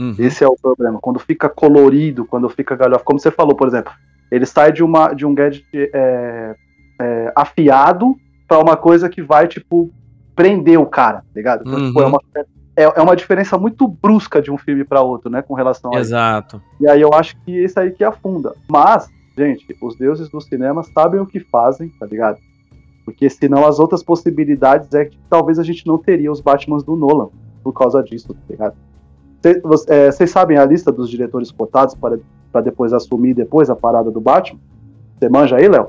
Uhum. 0.00 0.14
Esse 0.18 0.42
é 0.42 0.48
o 0.48 0.56
problema. 0.56 0.98
Quando 0.98 1.18
fica 1.18 1.46
colorido, 1.46 2.24
quando 2.24 2.48
fica 2.48 2.74
galhofa, 2.74 3.04
como 3.04 3.20
você 3.20 3.30
falou, 3.30 3.54
por 3.54 3.68
exemplo, 3.68 3.92
ele 4.30 4.46
sai 4.46 4.72
de, 4.72 4.82
uma, 4.82 5.12
de 5.12 5.26
um 5.26 5.34
gadget 5.34 5.66
é, 5.74 6.56
é, 6.98 7.32
afiado 7.36 8.16
para 8.48 8.58
uma 8.58 8.78
coisa 8.78 9.10
que 9.10 9.20
vai, 9.20 9.46
tipo, 9.46 9.92
prender 10.34 10.80
o 10.80 10.86
cara, 10.86 11.18
tá 11.18 11.24
ligado? 11.36 11.60
Então, 11.66 11.78
uhum. 11.78 11.86
tipo, 11.88 12.00
é, 12.00 12.04
uhum. 12.04 12.08
uma, 12.08 12.20
é, 12.74 12.82
é, 12.82 13.02
uma 13.02 13.14
diferença 13.14 13.58
muito 13.58 13.86
brusca 13.86 14.40
de 14.40 14.50
um 14.50 14.56
filme 14.56 14.84
para 14.84 15.02
outro, 15.02 15.30
né, 15.30 15.42
com 15.42 15.52
relação 15.52 15.94
a 15.94 15.98
Exato. 15.98 16.56
Isso. 16.56 16.82
E 16.82 16.88
aí 16.88 17.00
eu 17.02 17.12
acho 17.12 17.36
que 17.44 17.54
esse 17.58 17.78
aí 17.78 17.90
que 17.90 18.02
afunda. 18.02 18.54
Mas, 18.70 19.06
gente, 19.36 19.76
os 19.82 19.96
deuses 19.96 20.30
do 20.30 20.40
cinema 20.40 20.82
sabem 20.82 21.20
o 21.20 21.26
que 21.26 21.40
fazem, 21.40 21.90
tá 22.00 22.06
ligado? 22.06 22.38
Porque 23.04 23.28
senão 23.28 23.66
as 23.66 23.78
outras 23.78 24.02
possibilidades 24.02 24.94
é 24.94 25.04
que 25.04 25.18
talvez 25.28 25.58
a 25.58 25.62
gente 25.62 25.86
não 25.86 25.98
teria 25.98 26.32
os 26.32 26.40
Batmans 26.40 26.82
do 26.82 26.96
Nolan 26.96 27.28
por 27.62 27.74
causa 27.74 28.02
disso, 28.02 28.32
tá 28.32 28.40
ligado? 28.48 28.76
Vocês 29.62 30.20
é, 30.20 30.26
sabem 30.26 30.58
a 30.58 30.64
lista 30.64 30.92
dos 30.92 31.08
diretores 31.08 31.50
cotados 31.50 31.94
para, 31.94 32.18
para 32.52 32.60
depois 32.60 32.92
assumir 32.92 33.34
depois 33.34 33.70
a 33.70 33.76
parada 33.76 34.10
do 34.10 34.20
Batman? 34.20 34.58
Você 35.18 35.28
manja 35.28 35.56
aí, 35.56 35.68
Léo? 35.68 35.88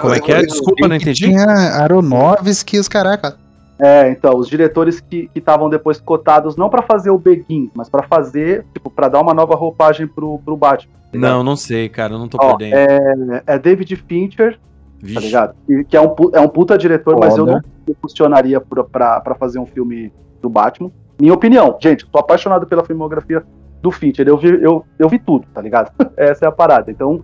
Como 0.00 0.14
é 0.14 0.20
que 0.20 0.32
é? 0.32 0.42
Desculpa, 0.42 0.88
não 0.88 0.96
entendi. 0.96 1.26
Tinha 1.26 1.44
Aronofsky 1.46 2.76
e 2.76 2.80
os 2.80 2.88
caracas. 2.88 3.36
É, 3.78 4.08
então, 4.08 4.36
os 4.36 4.48
diretores 4.48 5.00
que 5.00 5.28
estavam 5.34 5.68
depois 5.68 6.00
cotados 6.00 6.56
não 6.56 6.70
para 6.70 6.82
fazer 6.82 7.10
o 7.10 7.18
Begin, 7.18 7.70
mas 7.74 7.88
para 7.88 8.04
fazer, 8.04 8.64
tipo, 8.72 8.88
para 8.88 9.08
dar 9.08 9.20
uma 9.20 9.34
nova 9.34 9.54
roupagem 9.54 10.06
pro, 10.06 10.38
pro 10.38 10.56
Batman. 10.56 10.92
Tá 11.12 11.18
não, 11.18 11.42
não 11.42 11.56
sei, 11.56 11.88
cara, 11.88 12.16
não 12.16 12.28
tô 12.28 12.38
Ó, 12.40 12.50
por 12.50 12.58
dentro. 12.58 12.78
É, 12.78 13.42
é 13.46 13.58
David 13.58 13.96
Fincher, 13.96 14.52
tá 14.54 14.58
Vixe. 15.00 15.14
tá 15.14 15.20
ligado? 15.20 15.54
Que 15.88 15.96
é 15.96 16.00
um, 16.00 16.14
é 16.32 16.40
um 16.40 16.48
puta 16.48 16.78
diretor, 16.78 17.14
Foda. 17.14 17.26
mas 17.26 17.36
eu 17.36 17.46
não 17.46 17.60
funcionaria 18.00 18.60
pra, 18.60 19.20
pra 19.20 19.34
fazer 19.34 19.58
um 19.58 19.66
filme 19.66 20.12
do 20.40 20.48
Batman. 20.48 20.90
Minha 21.20 21.34
opinião, 21.34 21.76
gente, 21.80 22.06
tô 22.06 22.18
apaixonado 22.18 22.66
pela 22.66 22.84
filmografia 22.84 23.44
do 23.80 23.90
Fincher. 23.90 24.26
Eu 24.26 24.36
vi, 24.36 24.62
eu, 24.62 24.84
eu 24.98 25.08
vi 25.08 25.18
tudo, 25.18 25.46
tá 25.52 25.60
ligado? 25.60 25.92
Essa 26.16 26.46
é 26.46 26.48
a 26.48 26.52
parada. 26.52 26.90
Então, 26.90 27.22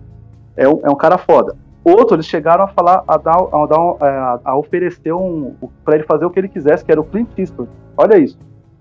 é 0.55 0.67
um, 0.67 0.79
é 0.83 0.89
um 0.89 0.95
cara 0.95 1.17
foda. 1.17 1.55
Outro, 1.83 2.15
eles 2.15 2.27
chegaram 2.27 2.63
a 2.63 2.67
falar, 2.67 3.03
a, 3.07 3.17
dar, 3.17 3.37
a, 3.37 3.65
dar 3.65 3.79
um, 3.79 3.97
a, 4.45 4.55
oferecer 4.55 5.11
um. 5.11 5.55
para 5.83 5.95
ele 5.95 6.03
fazer 6.03 6.25
o 6.25 6.29
que 6.29 6.39
ele 6.39 6.47
quisesse, 6.47 6.85
que 6.85 6.91
era 6.91 7.01
o 7.01 7.03
Clint 7.03 7.29
Eastwood. 7.37 7.71
Olha 7.97 8.17
isso. 8.17 8.37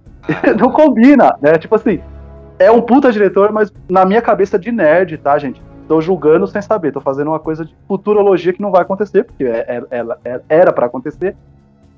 Não 0.61 0.71
combina, 0.71 1.35
né? 1.41 1.55
Tipo 1.55 1.77
assim, 1.77 2.01
é 2.59 2.71
um 2.71 2.83
puta 2.83 3.11
diretor, 3.11 3.51
mas 3.53 3.73
na 3.89 4.05
minha 4.05 4.21
cabeça 4.21 4.59
de 4.59 4.71
nerd, 4.71 5.17
tá, 5.17 5.39
gente? 5.39 5.63
Tô 5.89 6.01
julgando 6.01 6.47
sem 6.47 6.61
saber, 6.61 6.93
tô 6.93 7.01
fazendo 7.01 7.29
uma 7.29 7.41
coisa 7.41 7.65
de 7.65 7.75
futurologia 7.89 8.53
que 8.53 8.63
não 8.63 8.71
vai 8.71 8.83
acontecer, 8.83 9.25
porque 9.25 9.45
é, 9.45 9.83
é, 9.91 10.05
é, 10.25 10.41
era 10.49 10.73
para 10.73 10.87
acontecer, 10.87 11.35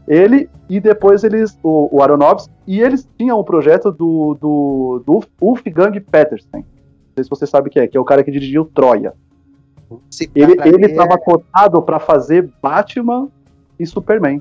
ele 0.06 0.48
e 0.68 0.80
depois 0.80 1.24
eles, 1.24 1.58
o, 1.62 1.88
o 1.96 2.02
Aronofsky, 2.02 2.52
e 2.66 2.80
eles 2.80 3.08
tinham 3.18 3.36
o 3.36 3.40
um 3.40 3.44
projeto 3.44 3.90
do, 3.90 4.36
do, 4.40 5.02
do 5.06 5.20
Wolfgang 5.40 5.98
Petersen. 6.00 6.60
Não 6.60 7.14
sei 7.14 7.24
se 7.24 7.30
você 7.30 7.46
sabe 7.46 7.68
o 7.68 7.70
que 7.70 7.78
é, 7.78 7.86
que 7.86 7.96
é 7.96 8.00
o 8.00 8.04
cara 8.04 8.22
que 8.22 8.30
dirigiu 8.30 8.64
Troia. 8.64 9.14
ele 10.34 10.56
ele 10.64 10.86
estava 10.86 11.14
é... 11.14 11.18
cotado 11.18 11.82
para 11.82 11.98
fazer 11.98 12.50
Batman 12.62 13.28
e 13.78 13.86
Superman. 13.86 14.40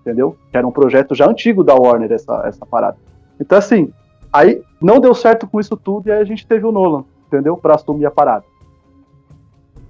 Entendeu? 0.00 0.36
Que 0.50 0.56
era 0.56 0.66
um 0.66 0.72
projeto 0.72 1.14
já 1.14 1.28
antigo 1.28 1.64
da 1.64 1.74
Warner, 1.74 2.12
essa, 2.12 2.42
essa 2.46 2.64
parada. 2.64 2.96
Então, 3.40 3.58
assim, 3.58 3.92
aí 4.32 4.62
não 4.80 5.00
deu 5.00 5.14
certo 5.14 5.46
com 5.46 5.60
isso 5.60 5.76
tudo 5.76 6.08
e 6.08 6.12
aí 6.12 6.20
a 6.20 6.24
gente 6.24 6.46
teve 6.46 6.66
o 6.66 6.72
Nolan, 6.72 7.04
entendeu? 7.26 7.56
Para 7.56 7.74
assumir 7.74 8.06
a 8.06 8.10
parada. 8.10 8.44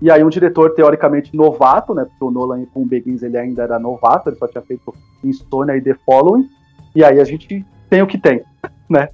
E 0.01 0.11
aí 0.11 0.23
um 0.23 0.29
diretor 0.29 0.75
teoricamente 0.75 1.37
novato, 1.37 1.93
né? 1.93 2.05
Porque 2.05 2.25
o 2.25 2.31
Nolan 2.31 2.65
com 2.67 2.83
o 2.83 2.87
Begins 2.87 3.23
ele 3.23 3.37
ainda 3.37 3.65
era 3.65 3.79
novato, 3.79 4.29
ele 4.29 4.37
só 4.37 4.47
tinha 4.47 4.63
feito 4.63 4.95
Insônia 5.25 5.77
e 5.77 5.83
The 5.83 5.95
Following. 6.07 6.49
E 6.95 7.05
aí 7.05 7.21
a 7.21 7.25
gente 7.25 7.65
tem 7.91 8.03
o 8.03 8.07
que 8.07 8.19
tem, 8.19 8.43
né? 8.89 9.09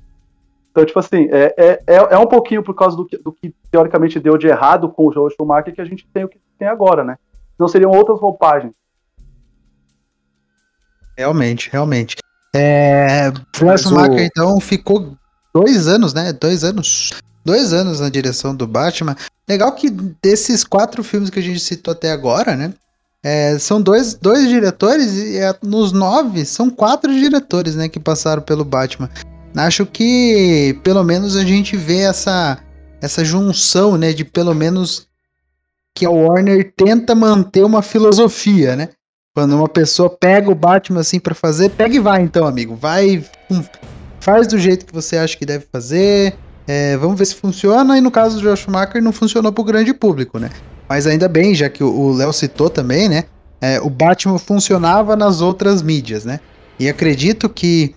Então, 0.70 0.84
tipo 0.84 0.98
assim, 0.98 1.28
é, 1.30 1.54
é, 1.56 1.82
é, 1.86 1.96
é 1.96 2.18
um 2.18 2.26
pouquinho 2.26 2.62
por 2.62 2.74
causa 2.74 2.96
do 2.96 3.06
que, 3.06 3.16
do 3.16 3.32
que 3.32 3.54
teoricamente 3.70 4.18
deu 4.18 4.36
de 4.36 4.48
errado 4.48 4.88
com 4.88 5.06
o 5.06 5.12
Joel 5.12 5.30
Schumacher 5.30 5.72
que 5.72 5.80
a 5.80 5.84
gente 5.84 6.06
tem 6.12 6.24
o 6.24 6.28
que 6.28 6.38
tem 6.58 6.66
agora, 6.66 7.04
né? 7.04 7.16
Não 7.58 7.68
seriam 7.68 7.92
outras 7.92 8.20
roupagens. 8.20 8.72
Realmente, 11.16 11.70
realmente. 11.70 12.16
É, 12.52 13.28
o 13.28 13.78
Schumacher, 13.78 14.14
o... 14.14 14.20
então, 14.20 14.60
ficou 14.60 15.16
dois 15.54 15.86
anos, 15.86 16.12
né? 16.12 16.32
Dois 16.32 16.64
anos. 16.64 17.12
Dois 17.44 17.72
anos 17.72 18.00
na 18.00 18.08
direção 18.08 18.54
do 18.54 18.66
Batman. 18.66 19.16
Legal 19.48 19.72
que 19.72 19.90
desses 19.90 20.64
quatro 20.64 21.04
filmes 21.04 21.28
que 21.28 21.38
a 21.38 21.42
gente 21.42 21.60
citou 21.60 21.92
até 21.92 22.10
agora, 22.10 22.56
né? 22.56 22.72
É, 23.22 23.58
são 23.58 23.80
dois, 23.80 24.14
dois 24.14 24.48
diretores 24.48 25.14
e 25.14 25.38
é, 25.38 25.54
nos 25.62 25.92
nove 25.92 26.44
são 26.44 26.68
quatro 26.68 27.12
diretores, 27.12 27.74
né? 27.74 27.88
Que 27.88 28.00
passaram 28.00 28.42
pelo 28.42 28.64
Batman. 28.64 29.10
Acho 29.56 29.86
que 29.86 30.78
pelo 30.82 31.04
menos 31.04 31.36
a 31.36 31.44
gente 31.44 31.76
vê 31.76 32.00
essa, 32.00 32.58
essa 33.00 33.24
junção, 33.24 33.96
né? 33.96 34.12
De 34.12 34.24
pelo 34.24 34.54
menos 34.54 35.06
que 35.94 36.04
a 36.04 36.10
Warner 36.10 36.72
tenta 36.76 37.14
manter 37.14 37.64
uma 37.64 37.82
filosofia, 37.82 38.74
né? 38.74 38.88
Quando 39.34 39.56
uma 39.56 39.68
pessoa 39.68 40.10
pega 40.10 40.50
o 40.50 40.54
Batman 40.54 41.00
assim 41.00 41.18
para 41.18 41.34
fazer, 41.34 41.70
pega 41.70 41.94
e 41.94 42.00
vai 42.00 42.22
então, 42.22 42.46
amigo. 42.46 42.76
Vai, 42.76 43.24
faz 44.20 44.46
do 44.46 44.58
jeito 44.58 44.86
que 44.86 44.94
você 44.94 45.16
acha 45.16 45.36
que 45.36 45.46
deve 45.46 45.66
fazer. 45.72 46.36
É, 46.66 46.96
vamos 46.96 47.18
ver 47.18 47.26
se 47.26 47.34
funciona. 47.34 47.98
E 47.98 48.00
no 48.00 48.10
caso 48.10 48.36
do 48.36 48.42
Josh 48.42 48.60
Schumacher 48.60 49.02
não 49.02 49.12
funcionou 49.12 49.52
pro 49.52 49.64
grande 49.64 49.92
público, 49.92 50.38
né? 50.38 50.50
Mas 50.88 51.06
ainda 51.06 51.28
bem, 51.28 51.54
já 51.54 51.68
que 51.68 51.82
o 51.82 52.12
Léo 52.12 52.32
citou 52.32 52.70
também, 52.70 53.08
né? 53.08 53.24
É, 53.60 53.80
o 53.80 53.88
Batman 53.88 54.38
funcionava 54.38 55.16
nas 55.16 55.40
outras 55.40 55.82
mídias, 55.82 56.24
né? 56.24 56.40
E 56.78 56.88
acredito 56.88 57.48
que 57.48 57.94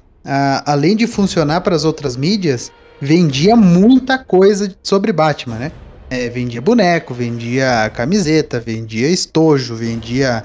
além 0.66 0.96
de 0.96 1.08
funcionar 1.08 1.62
para 1.62 1.76
as 1.76 1.86
outras 1.86 2.18
mídias, 2.18 2.72
vendia 3.00 3.56
muita 3.56 4.18
coisa 4.18 4.76
sobre 4.84 5.14
Batman, 5.14 5.56
né? 5.56 5.72
É, 6.10 6.30
vendia 6.30 6.62
boneco, 6.62 7.14
vendia 7.14 7.90
camiseta, 7.94 8.60
vendia 8.60 9.10
estojo, 9.10 9.76
vendia 9.76 10.44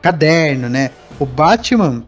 caderno, 0.00 0.68
né? 0.68 0.90
O 1.18 1.26
Batman, 1.26 2.04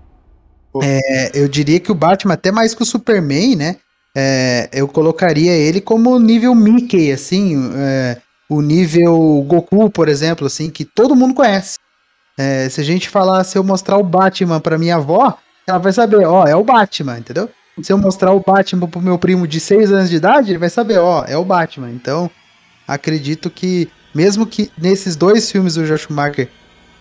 é, 0.82 1.30
eu 1.34 1.48
diria 1.48 1.80
que 1.80 1.90
o 1.90 1.94
Batman, 1.94 2.34
até 2.34 2.52
mais 2.52 2.74
que 2.74 2.82
o 2.82 2.86
Superman, 2.86 3.56
né? 3.56 3.76
É, 4.18 4.70
eu 4.72 4.88
colocaria 4.88 5.52
ele 5.52 5.78
como 5.78 6.18
nível 6.18 6.54
Mickey, 6.54 7.12
assim, 7.12 7.70
é, 7.76 8.16
o 8.48 8.62
nível 8.62 9.44
Goku, 9.46 9.90
por 9.90 10.08
exemplo, 10.08 10.46
assim, 10.46 10.70
que 10.70 10.86
todo 10.86 11.14
mundo 11.14 11.34
conhece. 11.34 11.76
É, 12.38 12.66
se 12.70 12.80
a 12.80 12.84
gente 12.84 13.10
falar, 13.10 13.44
se 13.44 13.58
eu 13.58 13.62
mostrar 13.62 13.98
o 13.98 14.02
Batman 14.02 14.58
para 14.58 14.78
minha 14.78 14.96
avó, 14.96 15.36
ela 15.66 15.76
vai 15.76 15.92
saber, 15.92 16.24
ó, 16.26 16.46
é 16.46 16.56
o 16.56 16.64
Batman, 16.64 17.18
entendeu? 17.18 17.50
Se 17.82 17.92
eu 17.92 17.98
mostrar 17.98 18.32
o 18.32 18.40
Batman 18.40 18.88
pro 18.88 19.02
meu 19.02 19.18
primo 19.18 19.46
de 19.46 19.60
6 19.60 19.92
anos 19.92 20.08
de 20.08 20.16
idade, 20.16 20.50
ele 20.50 20.58
vai 20.58 20.70
saber, 20.70 20.96
ó, 20.96 21.22
é 21.28 21.36
o 21.36 21.44
Batman. 21.44 21.90
Então, 21.90 22.30
acredito 22.88 23.50
que, 23.50 23.90
mesmo 24.14 24.46
que 24.46 24.70
nesses 24.78 25.14
dois 25.14 25.52
filmes 25.52 25.74
do 25.74 25.86
Josh 25.86 26.02
Schumacher, 26.02 26.48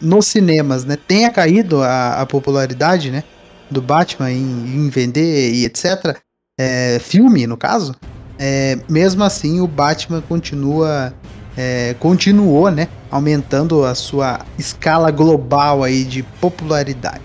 nos 0.01 0.27
cinemas, 0.27 0.83
né, 0.83 0.97
tenha 0.97 1.31
caído 1.31 1.81
a, 1.81 2.21
a 2.21 2.25
popularidade, 2.25 3.09
né, 3.09 3.23
do 3.71 3.81
Batman 3.81 4.31
em, 4.31 4.41
em 4.41 4.89
vender 4.89 5.53
e 5.53 5.63
etc., 5.63 6.24
é, 6.57 6.99
filme, 6.99 7.45
no 7.45 7.57
caso, 7.57 7.93
é, 8.39 8.77
mesmo 8.89 9.23
assim 9.23 9.59
o 9.59 9.67
Batman 9.67 10.21
continua 10.21 11.13
é, 11.57 11.95
continuou, 11.99 12.69
né, 12.69 12.87
aumentando 13.09 13.85
a 13.85 13.95
sua 13.95 14.39
escala 14.57 15.09
global 15.09 15.83
aí 15.83 16.03
de 16.03 16.23
popularidade. 16.23 17.21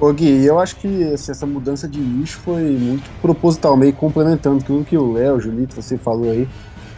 Ô 0.00 0.12
Gui, 0.12 0.44
eu 0.44 0.58
acho 0.60 0.76
que 0.76 1.04
assim, 1.12 1.32
essa 1.32 1.44
mudança 1.44 1.88
de 1.88 1.98
nicho 1.98 2.38
foi 2.38 2.62
muito 2.62 3.10
proposital, 3.20 3.76
meio 3.76 3.92
complementando 3.92 4.62
tudo 4.62 4.84
que 4.84 4.96
o 4.96 5.12
Léo, 5.12 5.40
Julito, 5.40 5.74
você 5.74 5.98
falou 5.98 6.30
aí. 6.30 6.48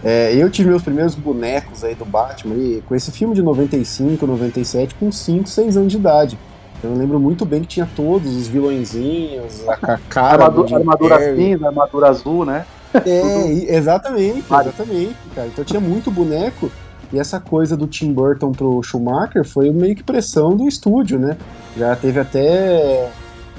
É, 0.02 0.34
eu 0.34 0.50
tive 0.50 0.70
meus 0.70 0.82
primeiros 0.82 1.14
bonecos 1.14 1.84
aí 1.84 1.94
do 1.94 2.04
Batman 2.04 2.54
com 2.86 2.94
esse 2.94 3.10
filme 3.10 3.34
de 3.34 3.42
95, 3.42 4.26
97, 4.26 4.94
com 4.94 5.10
5, 5.10 5.48
6 5.48 5.76
anos 5.76 5.92
de 5.92 5.98
idade. 5.98 6.38
Eu 6.82 6.94
lembro 6.94 7.20
muito 7.20 7.44
bem 7.44 7.60
que 7.60 7.68
tinha 7.68 7.88
todos 7.94 8.34
os 8.34 8.46
vilõezinhos, 8.46 9.68
a 9.68 9.76
cara. 9.76 10.44
armadura, 10.44 10.76
armadura 10.76 11.36
cinza, 11.36 11.66
armadura 11.66 12.08
azul, 12.08 12.44
né? 12.44 12.64
É, 13.04 13.76
exatamente, 13.76 14.38
exatamente, 14.38 15.16
cara. 15.34 15.48
Então 15.48 15.64
tinha 15.64 15.80
muito 15.80 16.10
boneco. 16.10 16.70
E 17.12 17.18
essa 17.18 17.40
coisa 17.40 17.76
do 17.76 17.86
Tim 17.86 18.12
Burton 18.12 18.52
pro 18.52 18.82
Schumacher 18.82 19.44
foi 19.44 19.70
meio 19.70 19.96
que 19.96 20.02
pressão 20.02 20.56
do 20.56 20.68
estúdio, 20.68 21.18
né? 21.18 21.36
Já 21.76 21.96
teve 21.96 22.20
até 22.20 23.10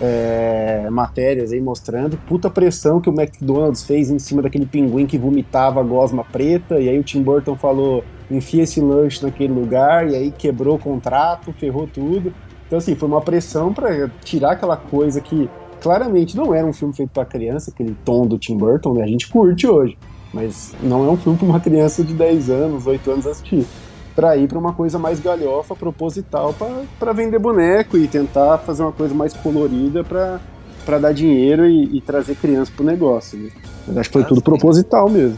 é, 0.02 0.88
matérias 0.90 1.52
aí 1.52 1.62
mostrando 1.62 2.18
puta 2.28 2.50
pressão 2.50 3.00
que 3.00 3.10
o 3.10 3.14
McDonald's 3.14 3.84
fez 3.84 4.10
em 4.10 4.18
cima 4.18 4.42
daquele 4.42 4.66
pinguim 4.66 5.06
que 5.06 5.18
vomitava 5.18 5.84
gosma 5.84 6.24
preta, 6.24 6.80
e 6.80 6.90
aí 6.90 6.98
o 6.98 7.04
Tim 7.04 7.22
Burton 7.22 7.56
falou, 7.56 8.04
enfia 8.30 8.64
esse 8.64 8.80
lanche 8.80 9.24
naquele 9.24 9.54
lugar, 9.54 10.10
e 10.10 10.16
aí 10.16 10.32
quebrou 10.32 10.78
o 10.78 10.80
contrato, 10.80 11.54
ferrou 11.54 11.88
tudo. 11.88 12.34
Então 12.72 12.78
assim, 12.78 12.96
foi 12.96 13.10
uma 13.10 13.20
pressão 13.20 13.74
para 13.74 14.08
tirar 14.24 14.54
aquela 14.54 14.78
coisa 14.78 15.20
que 15.20 15.50
claramente 15.82 16.38
não 16.38 16.56
era 16.56 16.66
um 16.66 16.72
filme 16.72 16.94
feito 16.94 17.10
para 17.10 17.26
criança, 17.26 17.70
aquele 17.70 17.94
tom 18.06 18.26
do 18.26 18.40
Tim 18.40 18.56
Burton, 18.56 18.94
né? 18.94 19.04
A 19.04 19.08
gente 19.08 19.28
curte 19.28 19.68
hoje. 19.68 19.98
Mas 20.34 20.74
não 20.82 21.06
é 21.06 21.10
um 21.10 21.18
filme 21.18 21.38
para 21.38 21.48
uma 21.48 21.60
criança 21.60 22.02
de 22.02 22.14
10 22.14 22.50
anos, 22.50 22.88
8 22.88 23.12
anos 23.12 23.28
assistir. 23.28 23.68
Para 24.16 24.38
ir 24.38 24.48
para 24.48 24.58
uma 24.58 24.72
coisa 24.72 24.98
mais 24.98 25.20
galhofa, 25.20 25.76
proposital, 25.76 26.56
para 26.98 27.12
vender 27.12 27.40
boneco 27.40 27.98
e 27.98 28.08
tentar 28.08 28.60
fazer 28.60 28.84
uma 28.84 28.94
coisa 28.94 29.14
mais 29.14 29.34
colorida 29.34 30.02
para 30.06 30.98
dar 30.98 31.12
dinheiro 31.14 31.66
e, 31.66 31.98
e 31.98 32.00
trazer 32.00 32.36
criança 32.36 32.72
pro 32.74 32.86
negócio. 32.86 33.38
Né? 33.38 33.50
Mas 33.86 33.98
acho 33.98 34.10
que 34.10 34.14
foi 34.14 34.22
ah, 34.22 34.28
tudo 34.28 34.42
proposital 34.42 35.10
mesmo. 35.10 35.38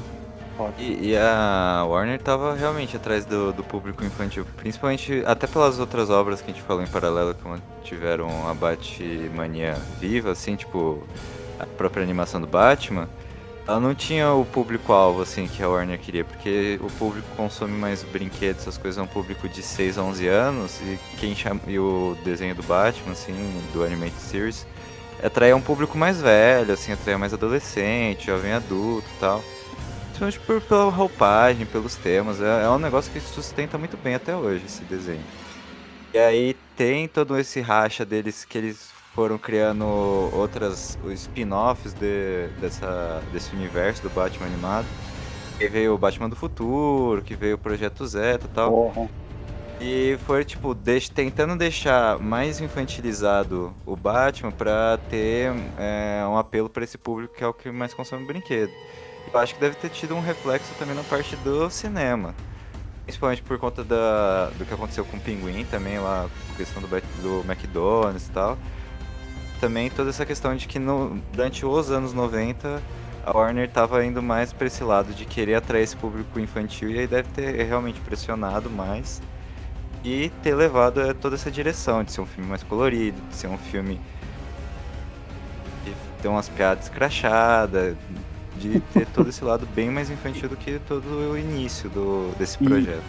E, 0.78 1.10
e, 1.10 1.18
a 1.18 1.84
Warner 1.88 2.22
tava 2.22 2.54
realmente 2.54 2.96
atrás 2.96 3.26
do, 3.26 3.52
do, 3.52 3.64
público 3.64 4.04
infantil, 4.04 4.46
principalmente 4.58 5.24
até 5.26 5.48
pelas 5.48 5.80
outras 5.80 6.10
obras 6.10 6.42
que 6.42 6.52
a 6.52 6.54
gente 6.54 6.64
falou 6.64 6.84
em 6.84 6.88
paralelo, 6.88 7.34
que 7.34 7.44
tiveram 7.84 8.48
a 8.48 8.54
Batmania 8.54 9.74
viva, 10.00 10.32
assim, 10.32 10.56
tipo 10.56 11.04
a 11.60 11.66
própria 11.66 12.04
animação 12.04 12.40
do 12.40 12.48
Batman 12.48 13.08
ela 13.68 13.80
não 13.80 13.96
tinha 13.96 14.34
o 14.34 14.44
público-alvo, 14.44 15.22
assim, 15.22 15.48
que 15.48 15.64
a 15.64 15.70
Warner 15.70 15.98
queria, 15.98 16.26
porque 16.26 16.78
o 16.82 16.88
público 16.92 17.28
consome 17.38 17.74
mais 17.74 18.04
brinquedos, 18.04 18.64
essas 18.64 18.78
coisas, 18.78 18.98
é 18.98 19.02
um 19.02 19.08
público 19.08 19.48
de 19.48 19.62
6 19.62 19.98
a 19.98 20.04
11 20.04 20.28
anos, 20.28 20.82
e 20.82 21.00
quem 21.18 21.34
chama, 21.34 21.62
e 21.68 21.80
o 21.80 22.18
desenho 22.26 22.54
do 22.54 22.64
Batman, 22.64 23.14
assim, 23.14 23.34
do 23.72 23.84
Animated 23.84 24.20
Series, 24.20 24.68
atraía 25.24 25.56
um 25.56 25.62
público 25.62 25.98
mais 25.98 26.22
velho, 26.22 26.74
assim, 26.74 26.92
atraía 26.92 27.18
mais 27.18 27.34
adolescente, 27.34 28.26
jovem 28.26 28.52
adulto 28.52 29.08
e 29.16 29.20
tal. 29.20 29.42
Principalmente 30.24 30.40
por, 30.40 30.62
pela 30.62 30.90
roupagem, 30.90 31.66
pelos 31.66 31.96
temas, 31.96 32.42
é, 32.42 32.64
é 32.64 32.70
um 32.70 32.80
negócio 32.80 33.12
que 33.12 33.20
sustenta 33.20 33.78
muito 33.78 33.98
bem 33.98 34.16
até 34.16 34.36
hoje, 34.36 34.64
esse 34.66 34.84
desenho. 34.84 35.24
E 36.14 36.18
aí 36.18 36.56
tem 36.78 37.08
todo 37.08 37.38
esse 37.38 37.60
racha 37.60 38.06
deles 38.06 38.46
que 38.46 38.58
eles 38.58 38.90
foram 39.14 39.38
criando 39.38 39.86
outras 39.86 40.98
spin-offs 41.14 41.94
de, 41.94 42.48
dessa, 42.60 43.22
desse 43.32 43.54
universo 43.56 44.02
do 44.02 44.10
Batman 44.10 44.48
animado. 44.48 44.86
Que 45.58 45.68
veio 45.68 45.94
o 45.94 45.98
Batman 45.98 46.30
do 46.30 46.36
Futuro, 46.36 47.22
que 47.22 47.36
veio 47.36 47.56
o 47.56 47.60
Projeto 47.60 48.06
Zeta 48.08 48.46
e 48.46 48.56
tal. 48.56 48.74
Uhum. 48.74 49.10
E 49.82 50.18
foi, 50.26 50.46
tipo, 50.46 50.74
deix 50.74 51.10
tentando 51.10 51.56
deixar 51.58 52.18
mais 52.18 52.62
infantilizado 52.62 53.74
o 53.86 53.96
Batman 53.96 54.52
pra 54.52 54.98
ter 55.10 55.52
é, 55.78 56.24
um 56.26 56.38
apelo 56.38 56.70
para 56.70 56.84
esse 56.84 56.98
público 56.98 57.36
que 57.36 57.44
é 57.44 57.48
o 57.48 57.54
que 57.54 57.70
mais 57.70 57.94
consome 57.94 58.26
brinquedo. 58.26 58.72
Eu 59.34 59.40
acho 59.40 59.56
que 59.56 59.60
deve 59.60 59.76
ter 59.76 59.90
tido 59.90 60.16
um 60.16 60.22
reflexo 60.22 60.74
também 60.78 60.96
na 60.96 61.04
parte 61.04 61.36
do 61.38 61.70
cinema. 61.70 62.36
Principalmente 63.04 63.42
por 63.42 63.58
conta 63.58 63.84
da, 63.84 64.52
do 64.58 64.64
que 64.64 64.74
aconteceu 64.74 65.04
com 65.04 65.18
o 65.18 65.20
Pinguim 65.20 65.66
também, 65.66 66.00
lá, 66.00 66.28
a 66.54 66.56
questão 66.56 66.82
do, 66.82 66.88
do 66.88 67.52
McDonald's 67.52 68.28
e 68.28 68.32
tal 68.32 68.58
também 69.64 69.90
toda 69.90 70.10
essa 70.10 70.26
questão 70.26 70.54
de 70.58 70.68
que 70.68 70.78
no, 70.78 71.22
durante 71.32 71.66
os 71.66 71.90
anos 71.90 72.12
90 72.12 72.84
a 73.26 73.32
Warner 73.32 73.64
estava 73.64 74.06
indo 74.06 74.22
mais 74.22 74.52
para 74.52 74.68
esse 74.68 74.84
lado 74.84 75.14
de 75.14 75.24
querer 75.24 75.56
atrair 75.56 75.84
esse 75.84 75.96
público 75.96 76.38
infantil 76.38 76.90
e 76.90 77.00
aí 77.00 77.08
deve 77.08 77.30
ter 77.30 77.64
realmente 77.66 78.02
pressionado 78.02 78.70
mais 78.70 79.22
e 80.04 80.30
ter 80.42 80.54
levado 80.54 81.00
a 81.00 81.14
toda 81.14 81.36
essa 81.36 81.50
direção 81.50 82.04
de 82.04 82.12
ser 82.12 82.20
um 82.20 82.26
filme 82.26 82.50
mais 82.50 82.62
colorido, 82.62 83.22
de 83.30 83.36
ser 83.38 83.48
um 83.48 83.58
filme 83.58 84.02
de 85.86 85.94
ter 86.22 86.28
umas 86.28 86.50
piadas 86.50 86.84
escrachadas, 86.84 87.96
de 88.70 88.80
ter 88.80 89.06
todo 89.08 89.30
esse 89.30 89.44
lado 89.44 89.68
bem 89.76 89.90
mais 89.90 90.10
infantil 90.10 90.48
do 90.48 90.56
que 90.56 90.80
todo 90.88 91.06
o 91.32 91.38
início 91.38 91.90
do, 91.90 92.32
desse 92.38 92.58
projeto. 92.58 93.04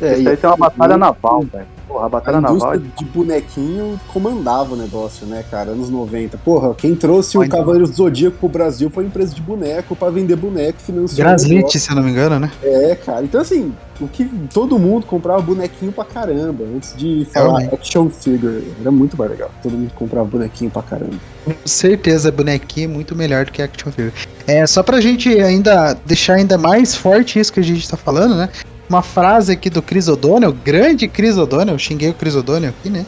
É, 0.00 0.18
Isso 0.18 0.28
aí 0.28 0.36
tem 0.36 0.48
uma 0.48 0.56
batalha 0.56 0.96
naval, 0.96 1.42
velho. 1.42 1.66
Porra, 1.92 2.06
a 2.06 2.08
Batalha 2.08 2.38
a 2.38 2.40
Naval. 2.40 2.78
de 2.78 3.04
bonequinho 3.04 4.00
comandava 4.08 4.72
o 4.72 4.76
negócio, 4.76 5.26
né, 5.26 5.44
cara? 5.50 5.72
Anos 5.72 5.90
90. 5.90 6.38
Porra, 6.38 6.74
quem 6.74 6.94
trouxe 6.94 7.36
o 7.36 7.46
Cavaleiro 7.46 7.86
do 7.86 7.94
Zodíaco 7.94 8.38
pro 8.38 8.48
Brasil 8.48 8.88
foi 8.88 9.04
a 9.04 9.06
empresa 9.06 9.34
de 9.34 9.42
boneco 9.42 9.94
para 9.94 10.10
vender 10.10 10.36
boneco 10.36 10.80
financiando. 10.80 11.16
Graslit, 11.16 11.78
se 11.78 11.90
eu 11.90 11.96
não 11.96 12.02
me 12.02 12.10
engano, 12.10 12.38
né? 12.38 12.50
É, 12.62 12.94
cara. 12.94 13.22
Então, 13.22 13.40
assim, 13.42 13.74
o 14.00 14.08
que 14.08 14.24
todo 14.52 14.78
mundo 14.78 15.04
comprava 15.06 15.42
bonequinho 15.42 15.92
pra 15.92 16.04
caramba 16.04 16.64
antes 16.64 16.96
de 16.96 17.26
falar 17.32 17.64
é, 17.64 17.74
action 17.74 18.08
figure. 18.08 18.72
Era 18.80 18.90
muito 18.90 19.16
mais 19.16 19.30
legal. 19.30 19.50
Todo 19.62 19.72
mundo 19.72 19.92
comprava 19.94 20.26
bonequinho 20.26 20.70
pra 20.70 20.82
caramba. 20.82 21.16
Com 21.44 21.54
certeza, 21.66 22.32
bonequinho 22.32 22.90
é 22.90 22.92
muito 22.92 23.14
melhor 23.14 23.44
do 23.44 23.52
que 23.52 23.60
action 23.60 23.92
figure. 23.92 24.14
É, 24.46 24.66
só 24.66 24.82
pra 24.82 25.00
gente 25.00 25.28
ainda 25.28 25.94
deixar 26.06 26.34
ainda 26.34 26.56
mais 26.56 26.94
forte 26.94 27.38
isso 27.38 27.52
que 27.52 27.60
a 27.60 27.62
gente 27.62 27.88
tá 27.88 27.96
falando, 27.96 28.34
né? 28.34 28.48
Uma 28.92 29.02
frase 29.02 29.52
aqui 29.52 29.70
do 29.70 29.80
Chris 29.80 30.08
O'Donnell, 30.08 30.52
grande 30.52 31.08
Chris 31.08 31.38
O'Donnell, 31.38 31.78
xinguei 31.78 32.10
o 32.10 32.14
Chris 32.14 32.34
O'Donnell 32.34 32.70
aqui, 32.70 32.90
né? 32.90 33.06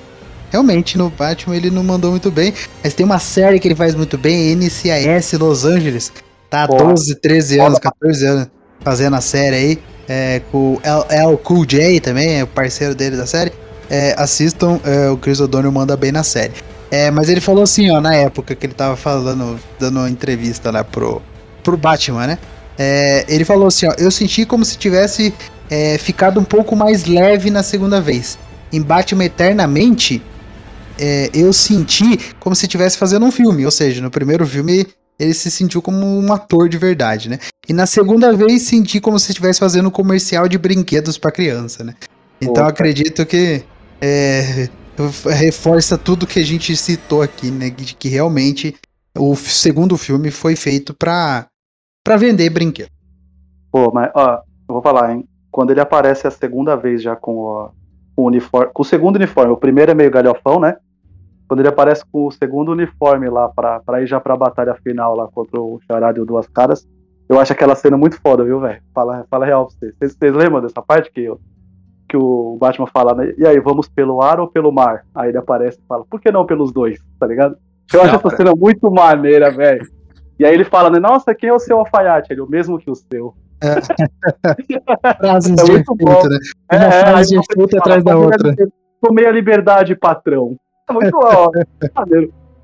Realmente, 0.51 0.97
no 0.97 1.11
Batman 1.11 1.57
ele 1.57 1.71
não 1.71 1.83
mandou 1.83 2.11
muito 2.11 2.31
bem, 2.31 2.55
mas 2.83 2.95
tem 2.95 3.05
uma 3.05 3.19
série 3.19 3.59
que 3.59 3.69
ele 3.69 3.75
faz 3.75 3.95
muito 3.95 4.17
bem, 4.17 4.55
NCIS 4.55 5.33
Los 5.35 5.65
Angeles. 5.65 6.13
Tá 6.49 6.63
há 6.63 6.67
12, 6.67 7.17
13 7.17 7.61
anos, 7.61 7.79
14 7.79 8.27
anos 8.27 8.49
fazendo 8.81 9.17
a 9.17 9.21
série 9.21 9.57
aí, 9.57 9.79
é, 10.09 10.41
com 10.53 10.75
o 10.75 10.81
L 10.83 11.37
Cool 11.39 11.67
J 11.67 12.01
também, 12.01 12.39
é 12.39 12.45
o 12.45 12.47
parceiro 12.47 12.95
dele 12.95 13.17
da 13.17 13.27
série. 13.27 13.53
É, 13.91 14.15
assistam, 14.17 14.79
é, 14.85 15.11
o 15.11 15.17
Chris 15.17 15.41
O'Donnell 15.41 15.73
manda 15.73 15.97
bem 15.97 16.13
na 16.13 16.23
série. 16.23 16.53
É, 16.91 17.11
mas 17.11 17.29
ele 17.29 17.41
falou 17.41 17.65
assim, 17.65 17.91
ó, 17.91 18.01
na 18.01 18.15
época 18.15 18.55
que 18.55 18.65
ele 18.65 18.75
tava 18.75 18.97
falando, 18.97 19.59
dando 19.79 19.99
uma 19.99 20.09
entrevista 20.09 20.71
lá 20.71 20.85
pro, 20.85 21.21
pro 21.63 21.77
Batman, 21.77 22.27
né? 22.27 22.39
É, 22.79 23.25
ele 23.29 23.45
falou 23.45 23.67
assim, 23.67 23.87
ó, 23.87 23.95
eu 23.99 24.11
senti 24.11 24.45
como 24.45 24.65
se 24.65 24.77
tivesse 24.77 25.35
é, 25.75 25.99
ficado 25.99 26.39
um 26.39 26.45
pouco 26.45 26.77
mais 26.77 27.05
leve 27.05 27.51
na 27.51 27.65
segunda 27.65 28.01
vez. 28.01 28.39
Em 28.73 28.81
Batman 28.81 29.25
Eternamente, 29.25 30.23
é, 30.97 31.29
eu 31.35 31.53
senti 31.53 32.17
como 32.39 32.55
se 32.55 32.67
estivesse 32.67 32.97
fazendo 32.97 33.27
um 33.27 33.33
filme, 33.33 33.65
ou 33.65 33.73
seja, 33.73 34.01
no 34.01 34.09
primeiro 34.09 34.47
filme 34.47 34.87
ele 35.19 35.35
se 35.35 35.51
sentiu 35.51 35.83
como 35.83 36.07
um 36.07 36.33
ator 36.33 36.69
de 36.69 36.79
verdade, 36.79 37.29
né? 37.29 37.39
E 37.69 37.73
na 37.73 37.87
segunda 37.87 38.33
vez 38.37 38.63
senti 38.63 39.01
como 39.01 39.19
se 39.19 39.31
estivesse 39.31 39.59
fazendo 39.59 39.89
um 39.89 39.91
comercial 39.91 40.49
de 40.49 40.59
brinquedos 40.59 41.19
para 41.19 41.33
criança, 41.33 41.83
né? 41.83 41.95
Então 42.41 42.67
acredito 42.67 43.27
que 43.27 43.65
é, 44.01 44.69
reforça 45.37 45.99
tudo 45.99 46.27
que 46.27 46.39
a 46.39 46.45
gente 46.45 46.77
citou 46.77 47.21
aqui, 47.21 47.51
né? 47.51 47.71
De 47.71 47.95
que 47.95 48.09
realmente 48.09 48.77
o 49.17 49.35
segundo 49.35 49.97
filme 49.97 50.31
foi 50.31 50.55
feito 50.55 50.95
para 50.95 51.47
para 52.05 52.17
vender 52.17 52.51
brinquedo. 52.51 52.91
Pô, 53.73 53.91
mas 53.93 54.11
ó, 54.15 54.35
eu 54.69 54.75
vou 54.75 54.83
falar, 54.83 55.15
hein? 55.15 55.27
Quando 55.55 55.71
ele 55.71 55.81
aparece 55.81 56.27
a 56.27 56.33
segunda 56.33 56.75
vez 56.75 57.01
já 57.01 57.15
com 57.15 57.37
o, 57.37 57.71
com 58.17 58.23
o 58.23 58.27
uniforme, 58.27 58.73
com 58.75 58.83
o 58.83 58.85
segundo 58.85 59.15
uniforme, 59.15 59.53
o 59.53 59.57
primeiro 59.57 59.93
é 59.93 59.95
meio 59.95 60.11
galhofão, 60.11 60.59
né? 60.59 60.77
Quando 61.47 61.61
ele 61.61 61.69
aparece 61.69 62.05
com 62.11 62.27
o 62.27 62.31
segundo 62.33 62.73
uniforme 62.73 63.31
lá 63.31 63.49
pra, 63.49 63.79
pra 63.79 64.03
ir 64.03 64.07
já 64.09 64.19
pra 64.19 64.37
batalha 64.37 64.75
final 64.83 65.15
lá 65.15 65.29
contra 65.29 65.61
o 65.61 65.79
Charada 65.87 66.19
e 66.19 66.23
o 66.23 66.27
Duas 66.27 66.49
Caras, 66.49 66.85
eu 67.29 67.39
acho 67.39 67.53
aquela 67.53 67.77
cena 67.77 67.97
muito 67.97 68.21
foda, 68.21 68.43
viu, 68.43 68.59
velho? 68.59 68.83
Fala, 68.93 69.25
fala 69.31 69.47
real 69.47 69.67
pra 69.67 69.77
vocês. 69.77 69.95
vocês. 69.97 70.17
Vocês 70.17 70.35
lembram 70.35 70.61
dessa 70.61 70.83
parte 70.83 71.13
que, 71.13 71.21
eu, 71.21 71.39
que 72.09 72.17
o 72.17 72.57
Batman 72.59 72.89
fala, 72.89 73.15
né? 73.15 73.33
E 73.39 73.47
aí, 73.47 73.61
vamos 73.61 73.89
pelo 73.89 74.21
ar 74.21 74.41
ou 74.41 74.49
pelo 74.49 74.73
mar? 74.73 75.07
Aí 75.15 75.29
ele 75.29 75.39
aparece 75.39 75.79
e 75.79 75.87
fala, 75.87 76.05
por 76.05 76.21
que 76.21 76.33
não 76.33 76.45
pelos 76.45 76.73
dois? 76.73 76.99
Tá 77.21 77.29
ligado? 77.29 77.57
Eu 77.93 78.03
acho 78.03 78.17
essa 78.17 78.37
cena 78.39 78.53
muito 78.57 78.91
maneira, 78.91 79.53
velho. 79.53 79.87
E 80.37 80.45
aí 80.45 80.53
ele 80.53 80.65
fala, 80.65 80.91
né? 80.91 80.99
Nossa, 80.99 81.33
quem 81.33 81.49
é 81.49 81.55
o 81.55 81.61
seu 81.61 81.79
alfaiate? 81.79 82.33
Ele, 82.33 82.41
o 82.41 82.51
mesmo 82.51 82.77
que 82.77 82.91
o 82.91 82.95
seu. 82.97 83.37
É. 83.61 83.75
Frases 85.17 85.53
é 85.53 85.55
de 85.55 85.71
efeito, 85.73 85.95
bom. 85.97 86.29
né? 86.29 86.39
Uma 86.73 86.85
é, 86.85 87.01
frase 87.01 87.31
de 87.31 87.41
efeito 87.41 87.79
atrás 87.79 88.05
da 88.05 88.17
outra. 88.17 88.55
Tomei 89.01 89.27
a 89.27 89.33
liberdade, 89.33 89.95
patrão. 89.95 90.57
É 90.89 90.93
muito 90.93 91.11
bom. 91.19 91.51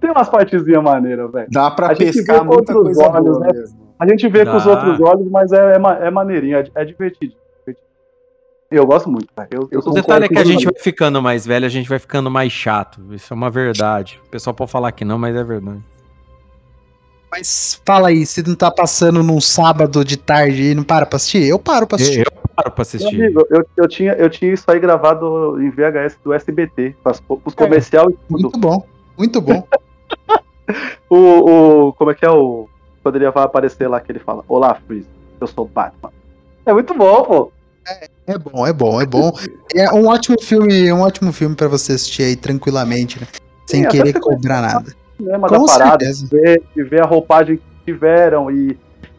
Tem 0.01 0.11
umas 0.11 0.28
partezinhas 0.28 0.82
maneiras, 0.82 1.30
velho. 1.30 1.49
Dá 1.51 1.70
pra 1.70 1.93
a 1.93 1.97
pescar 1.97 2.45
muita 2.45 2.72
coisa 2.72 3.09
olhos, 3.09 3.38
né? 3.38 3.49
A 3.99 4.09
gente 4.09 4.26
vê 4.28 4.45
Dá. 4.45 4.53
com 4.53 4.57
os 4.57 4.66
outros 4.66 4.99
olhos, 5.01 5.30
mas 5.30 5.53
é, 5.53 5.74
é, 5.74 6.07
é 6.07 6.11
maneirinho, 6.11 6.57
é, 6.57 6.64
é 6.74 6.84
divertido. 6.84 7.34
Eu 8.70 8.86
gosto 8.86 9.11
muito, 9.11 9.26
Eu, 9.51 9.68
eu 9.72 9.80
o 9.80 9.91
detalhe 9.91 10.26
é 10.26 10.28
que 10.28 10.38
a 10.38 10.45
gente 10.45 10.64
vai 10.64 10.74
ficando 10.78 11.20
mais 11.20 11.45
velho, 11.45 11.66
a 11.66 11.68
gente 11.68 11.88
vai 11.88 11.99
ficando 11.99 12.30
mais 12.30 12.53
chato. 12.53 13.03
Isso 13.12 13.34
é 13.34 13.36
uma 13.36 13.51
verdade. 13.51 14.20
O 14.24 14.30
pessoal 14.30 14.55
pode 14.55 14.70
falar 14.70 14.93
que 14.93 15.05
não, 15.05 15.18
mas 15.18 15.34
é 15.34 15.43
verdade. 15.43 15.82
Mas 17.31 17.81
fala 17.87 18.09
aí, 18.09 18.26
se 18.26 18.47
não 18.47 18.57
tá 18.57 18.70
passando 18.70 19.22
num 19.22 19.41
sábado 19.41 20.05
de 20.05 20.16
tarde 20.16 20.72
e 20.72 20.74
não 20.74 20.83
para 20.83 21.07
pra 21.07 21.16
assistir? 21.16 21.45
Eu 21.45 21.59
paro 21.61 21.87
pra 21.87 21.97
assistir. 21.97 22.26
Eu, 22.26 22.49
paro 22.57 22.72
pra 22.72 22.83
assistir. 22.83 23.22
Amigo, 23.22 23.47
eu, 23.51 23.64
eu, 23.76 23.89
tinha, 23.89 24.12
eu 24.14 24.28
tinha 24.28 24.53
isso 24.53 24.64
aí 24.68 24.81
gravado 24.81 25.57
em 25.62 25.70
VHS 25.70 26.18
do 26.24 26.33
SBT, 26.33 26.97
os 27.45 27.55
comerciais. 27.55 28.09
É, 28.09 28.16
muito 28.28 28.59
bom, 28.59 28.85
muito 29.16 29.41
bom. 29.41 29.64
o, 31.09 31.16
o. 31.16 31.93
Como 31.93 32.11
é 32.11 32.14
que 32.14 32.26
é 32.26 32.31
o. 32.31 32.68
Poderia 33.03 33.28
aparecer 33.28 33.87
lá 33.87 34.01
que 34.01 34.11
ele 34.11 34.18
fala: 34.18 34.43
Olá, 34.49 34.74
Freeze, 34.87 35.07
eu 35.41 35.47
sou 35.47 35.66
Batman. 35.66 36.12
É 36.66 36.72
muito 36.72 36.93
bom, 36.95 37.22
pô. 37.22 37.53
É, 37.87 38.09
é 38.26 38.39
bom, 38.39 38.66
é 38.66 38.72
bom, 38.72 39.01
é 39.01 39.07
bom. 39.07 39.33
É 39.72 39.93
um 39.93 40.09
ótimo 40.09 40.37
filme, 40.43 40.93
um 40.93 41.01
ótimo 41.01 41.33
filme 41.33 41.55
para 41.55 41.68
você 41.68 41.93
assistir 41.93 42.24
aí 42.24 42.37
tranquilamente, 42.37 43.20
né? 43.20 43.26
Sem 43.66 43.85
Sim, 43.85 43.89
querer 43.89 44.18
cobrar 44.18 44.61
nada 44.61 44.99
cinema 45.21 45.49
Com 45.49 45.64
da 45.64 45.73
parada, 45.73 46.05
ver, 46.31 46.62
ver 46.77 47.03
a 47.03 47.07
roupagem 47.07 47.57
que 47.57 47.93
tiveram 47.93 48.51
e 48.51 48.79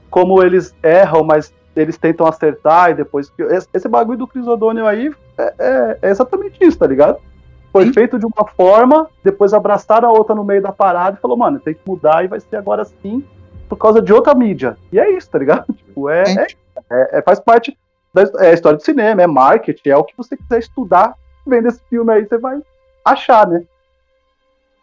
como 0.10 0.44
eles 0.44 0.76
erram, 0.84 1.24
mas 1.24 1.54
eles 1.76 1.98
tentam 1.98 2.26
acertar 2.28 2.92
e 2.92 2.96
depois. 2.96 3.32
Esse, 3.38 3.68
esse 3.74 3.88
bagulho 3.88 4.20
do 4.20 4.28
Chris 4.28 4.46
O'Donnell 4.46 4.88
aí 4.88 5.12
é, 5.38 5.54
é, 5.58 5.98
é, 6.02 6.10
exatamente 6.10 6.58
isso, 6.62 6.78
tá 6.78 6.88
ligado? 6.88 7.20
Foi 7.72 7.86
Sim. 7.86 7.94
feito 7.94 8.20
de 8.20 8.26
uma 8.26 8.46
forma, 8.56 9.08
depois 9.24 9.54
abraçaram 9.54 10.10
a 10.10 10.12
outra 10.12 10.36
no 10.36 10.44
meio 10.44 10.62
da 10.62 10.74
parada 10.74 11.18
e 11.18 11.22
falou, 11.22 11.38
mano, 11.38 11.60
tem 11.60 11.74
que 11.74 11.82
mudar 11.88 12.26
e 12.26 12.28
vai 12.28 12.40
ser 12.40 12.58
agora 12.58 12.84
sim 12.84 13.24
por 13.70 13.78
causa 13.78 14.02
de 14.02 14.12
outra 14.12 14.36
mídia. 14.36 14.78
E 14.92 15.00
é 15.00 15.10
isso, 15.12 15.30
tá 15.30 15.40
ligado? 15.40 15.66
Tipo, 15.74 16.10
é, 16.10 16.24
é, 16.24 16.48
é, 16.92 17.20
é 17.20 17.22
faz 17.22 17.40
parte 17.40 17.78
da 18.14 18.24
é 18.46 18.54
história 18.54 18.78
do 18.78 18.84
cinema, 18.84 19.22
é 19.22 19.28
marketing, 19.28 19.90
é 19.90 19.96
o 19.96 20.04
que 20.04 20.16
você 20.18 20.36
quiser 20.36 20.60
estudar 20.60 21.16
vendo 21.48 21.70
esse 21.70 21.82
filme 21.90 22.12
aí, 22.12 22.26
você 22.26 22.38
vai 22.38 22.62
achar, 23.06 23.48
né? 23.48 23.64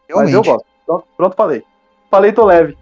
Realmente. 0.09 0.33
Mas 0.33 0.35
eu 0.35 0.43
gosto. 0.43 0.68
Pronto, 0.89 1.05
pronto, 1.19 1.37
falei. 1.37 1.63
Falei, 2.11 2.33
tô 2.33 2.47
leve. 2.47 2.75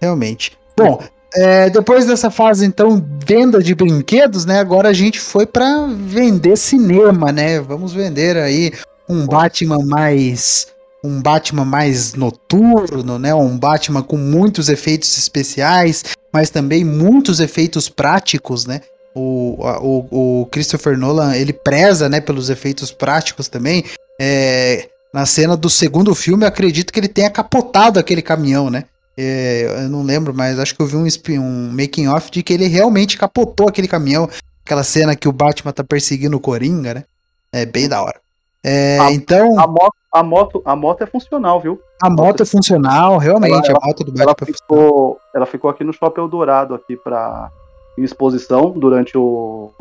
Realmente. 0.00 0.58
Bom, 0.76 1.00
é, 1.36 1.70
depois 1.70 2.04
dessa 2.04 2.32
fase, 2.32 2.66
então, 2.66 3.04
venda 3.24 3.62
de 3.62 3.76
brinquedos, 3.76 4.44
né? 4.44 4.58
Agora 4.58 4.88
a 4.88 4.92
gente 4.92 5.20
foi 5.20 5.46
para 5.46 5.86
vender 5.86 6.56
cinema, 6.56 7.30
né? 7.30 7.60
Vamos 7.60 7.92
vender 7.92 8.36
aí 8.36 8.72
um 9.08 9.24
Batman 9.24 9.78
mais. 9.86 10.66
Um 11.04 11.22
Batman 11.22 11.64
mais 11.64 12.14
noturno, 12.14 13.20
né? 13.20 13.32
Um 13.32 13.56
Batman 13.56 14.02
com 14.02 14.16
muitos 14.16 14.68
efeitos 14.68 15.16
especiais, 15.16 16.02
mas 16.32 16.50
também 16.50 16.84
muitos 16.84 17.38
efeitos 17.38 17.88
práticos, 17.88 18.66
né? 18.66 18.80
O, 19.14 19.56
o, 19.80 20.40
o 20.42 20.46
Christopher 20.46 20.98
Nolan, 20.98 21.36
ele 21.36 21.52
preza, 21.52 22.08
né, 22.08 22.20
pelos 22.20 22.50
efeitos 22.50 22.90
práticos 22.90 23.46
também. 23.46 23.84
É, 24.20 24.88
na 25.18 25.26
cena 25.26 25.56
do 25.56 25.68
segundo 25.68 26.14
filme, 26.14 26.44
acredito 26.44 26.92
que 26.92 27.00
ele 27.00 27.08
tenha 27.08 27.28
capotado 27.28 27.98
aquele 27.98 28.22
caminhão, 28.22 28.70
né? 28.70 28.84
É, 29.16 29.82
eu 29.84 29.88
não 29.88 30.04
lembro, 30.04 30.32
mas 30.32 30.60
acho 30.60 30.76
que 30.76 30.80
eu 30.80 30.86
vi 30.86 30.94
um, 30.94 31.08
um 31.40 31.72
making 31.72 32.06
off 32.06 32.30
de 32.30 32.40
que 32.40 32.52
ele 32.52 32.68
realmente 32.68 33.18
capotou 33.18 33.68
aquele 33.68 33.88
caminhão. 33.88 34.28
Aquela 34.64 34.84
cena 34.84 35.16
que 35.16 35.26
o 35.26 35.32
Batman 35.32 35.72
tá 35.72 35.82
perseguindo 35.82 36.36
o 36.36 36.40
Coringa, 36.40 36.94
né? 36.94 37.04
É 37.52 37.66
bem 37.66 37.88
da 37.88 38.00
hora. 38.00 38.20
É, 38.62 38.96
a, 39.00 39.10
então. 39.10 39.58
A 39.58 39.66
moto, 39.66 39.96
a, 40.12 40.22
moto, 40.22 40.62
a 40.64 40.76
moto 40.76 41.02
é 41.02 41.06
funcional, 41.06 41.60
viu? 41.60 41.80
A 42.00 42.08
moto 42.08 42.44
é 42.44 42.46
funcional, 42.46 43.18
realmente. 43.18 43.68
Ela, 43.68 43.78
a 43.82 43.86
moto 43.88 44.04
do 44.04 44.12
Batman 44.12 44.22
ela 44.22 44.36
é 44.40 44.44
ficou, 44.44 45.20
ela 45.34 45.46
ficou 45.46 45.68
aqui 45.68 45.82
no 45.82 45.92
Shopping 45.92 46.20
Eldorado, 46.20 46.76
aqui 46.76 46.96
pra, 46.96 47.50
em 47.98 48.04
exposição, 48.04 48.70
durante 48.70 49.18
o, 49.18 49.72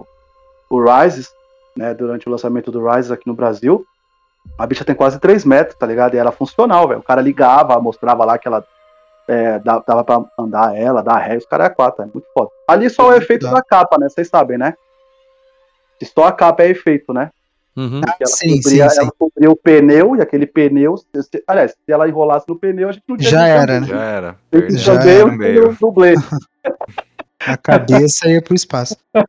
o 0.67 0.83
Rises, 0.83 1.29
né? 1.75 1.93
Durante 1.93 2.27
o 2.27 2.31
lançamento 2.31 2.71
do 2.71 2.83
Rises 2.83 3.11
aqui 3.11 3.27
no 3.27 3.35
Brasil. 3.35 3.85
A 4.57 4.65
bicha 4.65 4.85
tem 4.85 4.95
quase 4.95 5.19
3 5.19 5.45
metros, 5.45 5.77
tá 5.77 5.85
ligado? 5.85 6.15
E 6.15 6.17
ela 6.17 6.29
é 6.29 6.33
funcional, 6.33 6.87
velho. 6.87 6.99
O 6.99 7.03
cara 7.03 7.21
ligava, 7.21 7.79
mostrava 7.79 8.25
lá 8.25 8.37
que 8.37 8.47
ela 8.47 8.65
é, 9.27 9.59
dava 9.59 10.03
pra 10.03 10.23
andar 10.39 10.75
ela, 10.75 11.03
dar 11.03 11.17
ré, 11.17 11.37
os 11.37 11.45
caras 11.45 11.67
é 11.67 11.69
4, 11.69 12.03
é 12.03 12.05
muito 12.05 12.27
foda. 12.33 12.49
Ali 12.67 12.89
só 12.89 13.11
é 13.11 13.15
o 13.15 13.17
efeito 13.17 13.49
da 13.49 13.61
capa, 13.61 13.97
né? 13.99 14.07
Vocês 14.09 14.27
sabem, 14.27 14.57
né? 14.57 14.73
Só 16.03 16.25
a 16.25 16.31
capa 16.31 16.63
é 16.63 16.69
efeito, 16.69 17.13
né? 17.13 17.31
Uhum. 17.75 18.01
Ela, 18.03 18.15
sim, 18.25 18.59
cobria, 18.61 18.89
sim, 18.89 19.01
ela 19.01 19.11
cobria 19.17 19.51
o 19.51 19.55
pneu 19.55 20.15
e 20.15 20.21
aquele 20.21 20.47
pneu. 20.47 20.97
Se, 20.97 21.43
aliás, 21.47 21.71
se 21.71 21.91
ela 21.91 22.07
enrolasse 22.07 22.47
no 22.47 22.57
pneu, 22.57 22.89
a 22.89 22.91
gente 22.91 23.03
não 23.07 23.17
tinha. 23.17 23.29
Já 23.29 23.47
era, 23.47 23.79
né? 23.79 23.87
Já 23.87 24.01
era. 24.01 24.35
Já 24.71 24.93
era 24.93 25.25
meio. 25.27 25.77
dublê. 25.79 26.15
A 27.45 27.55
cabeça 27.55 28.27
ia 28.29 28.41
pro 28.41 28.55
espaço. 28.55 28.97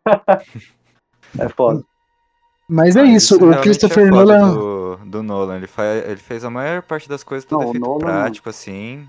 É 1.38 1.46
foda. 1.50 1.84
Mas 2.66 2.96
é 2.96 3.04
isso, 3.04 3.34
isso 3.34 3.50
o 3.50 3.60
Christopher 3.60 4.06
é 4.06 4.10
Nolan. 4.10 4.54
Do, 4.54 4.77
do 5.08 5.22
Nolan, 5.22 5.56
ele, 5.56 5.66
faz, 5.66 6.04
ele 6.04 6.16
fez 6.16 6.44
a 6.44 6.50
maior 6.50 6.82
parte 6.82 7.08
das 7.08 7.24
coisas 7.24 7.44
tudo 7.44 7.62
efeito 7.62 7.80
Nolan... 7.80 7.98
prático, 7.98 8.48
assim. 8.48 9.06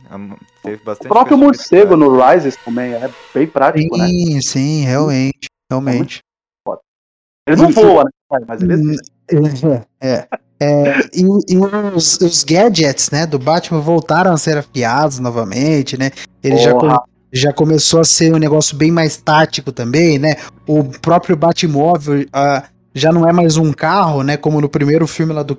Teve 0.63 0.83
bastante. 0.83 1.07
O 1.07 1.09
próprio 1.09 1.37
morcego 1.37 1.95
no 1.95 2.17
Rises 2.17 2.55
também 2.57 2.93
é 2.93 3.09
bem 3.33 3.47
prático, 3.47 3.95
sim, 3.95 4.01
né? 4.01 4.07
Sim, 4.07 4.41
sim, 4.41 4.81
realmente. 4.83 5.47
Realmente. 5.69 6.19
É 7.47 7.51
ele 7.51 7.61
não 7.61 7.71
voa, 7.71 8.03
né? 8.03 8.39
Mas 8.47 8.61
ele 8.61 8.73
existe. 8.73 9.65
É, 9.67 9.85
é. 10.01 10.27
É, 10.61 10.99
e, 11.13 11.21
e 11.53 11.57
os, 11.95 12.19
os, 12.19 12.43
gadgets, 12.43 13.11
né, 13.11 13.25
do 13.25 13.39
Batman 13.39 13.79
voltaram 13.79 14.33
a 14.33 14.37
ser 14.37 14.57
afiados 14.57 15.17
novamente, 15.17 15.97
né? 15.97 16.11
Ele 16.43 16.57
já, 16.57 16.73
já 17.31 17.53
começou 17.53 18.01
a 18.01 18.03
ser 18.03 18.33
um 18.33 18.37
negócio 18.37 18.75
bem 18.75 18.91
mais 18.91 19.15
tático 19.15 19.71
também, 19.71 20.19
né? 20.19 20.35
O 20.67 20.83
próprio 20.83 21.37
Batmóvel 21.37 22.23
uh, 22.23 22.67
já 22.93 23.11
não 23.11 23.27
é 23.27 23.31
mais 23.31 23.57
um 23.57 23.71
carro, 23.71 24.23
né? 24.23 24.37
Como 24.37 24.59
no 24.59 24.69
primeiro 24.69 25.05
filme 25.05 25.33
lá 25.33 25.43
do, 25.43 25.57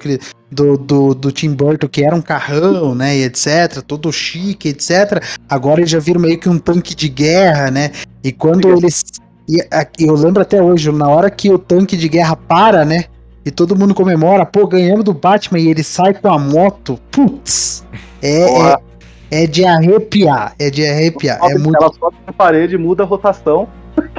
do, 0.51 0.77
do, 0.77 1.15
do, 1.15 1.33
Tim 1.33 1.53
Burton, 1.53 1.89
que 1.89 2.05
era 2.05 2.15
um 2.15 2.21
carrão, 2.21 2.95
né? 2.95 3.17
E 3.17 3.25
etc. 3.25 3.83
Todo 3.87 4.13
chique, 4.13 4.69
etc. 4.69 5.23
Agora 5.49 5.81
ele 5.81 5.89
já 5.89 5.99
vira 5.99 6.19
meio 6.19 6.39
que 6.39 6.49
um 6.49 6.59
tanque 6.59 6.95
de 6.95 7.09
guerra, 7.09 7.71
né? 7.71 7.93
E 8.23 8.33
quando 8.33 8.69
eles. 8.69 9.05
E, 9.49 9.65
eu 9.99 10.15
lembro 10.15 10.43
até 10.43 10.63
hoje, 10.63 10.91
na 10.93 11.09
hora 11.09 11.31
que 11.31 11.51
o 11.51 11.59
tanque 11.59 11.97
de 11.97 12.09
guerra 12.09 12.37
para, 12.37 12.85
né? 12.85 13.05
E 13.45 13.51
todo 13.51 13.77
mundo 13.77 13.95
comemora, 13.95 14.45
pô, 14.45 14.67
ganhamos 14.67 15.05
do 15.05 15.15
Batman 15.15 15.59
e 15.59 15.69
ele 15.69 15.83
sai 15.83 16.13
com 16.13 16.29
a 16.29 16.39
moto. 16.39 16.99
Putz! 17.11 17.85
É, 18.23 18.43
é, 18.43 18.77
é, 19.31 19.47
de 19.47 19.65
arrepiar. 19.65 20.55
É 20.59 20.69
de 20.69 20.87
arrepiar. 20.87 21.39
É 21.43 21.57
muito... 21.57 21.83
Ela 21.83 21.93
sobe 21.95 22.17
na 22.27 22.33
parede, 22.33 22.77
muda 22.77 23.03
a 23.03 23.07
rotação. 23.07 23.67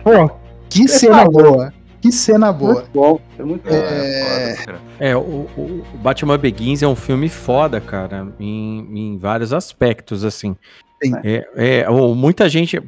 Pô, 0.03 0.31
que 0.69 0.87
cena 0.87 1.25
boa. 1.25 1.71
Que 2.01 2.11
cena 2.11 2.51
boa. 2.51 2.73
Muito 2.73 2.89
bom. 2.91 3.21
É 3.37 3.43
muito 3.43 3.69
é... 3.69 4.55
é, 4.99 5.15
o, 5.15 5.47
o, 5.55 5.85
Batman 5.95 6.37
Begins 6.37 6.81
é 6.81 6.87
um 6.87 6.95
filme 6.95 7.29
foda, 7.29 7.79
cara, 7.79 8.27
em, 8.39 9.13
em 9.13 9.17
vários 9.17 9.53
aspectos, 9.53 10.25
assim. 10.25 10.55
É, 11.23 11.47
é, 11.55 11.89
muita 11.89 12.49
gente. 12.49 12.81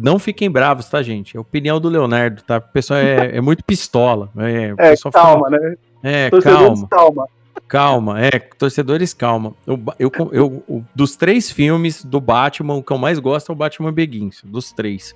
Não 0.00 0.18
fiquem 0.18 0.50
bravos, 0.50 0.88
tá, 0.88 1.02
gente? 1.02 1.36
É 1.36 1.38
a 1.38 1.40
opinião 1.40 1.80
do 1.80 1.88
Leonardo, 1.88 2.42
tá? 2.42 2.58
O 2.58 2.72
pessoal 2.72 3.00
é, 3.00 3.36
é 3.36 3.40
muito 3.40 3.64
pistola. 3.64 4.30
É, 4.36 4.74
é 4.92 4.94
calma, 4.96 5.12
fala, 5.12 5.50
né? 5.50 5.76
É, 6.02 6.30
calma. 6.30 6.88
calma. 6.88 7.28
Calma, 7.66 8.20
é, 8.20 8.38
torcedores, 8.38 9.14
calma. 9.14 9.54
Eu, 9.66 9.80
eu, 9.98 10.12
eu, 10.32 10.84
dos 10.94 11.16
três 11.16 11.50
filmes 11.50 12.04
do 12.04 12.20
Batman, 12.20 12.74
o 12.74 12.82
que 12.82 12.92
eu 12.92 12.98
mais 12.98 13.18
gosto 13.18 13.50
é 13.50 13.52
o 13.52 13.56
Batman 13.56 13.92
Begins, 13.92 14.42
dos 14.44 14.72
três. 14.72 15.14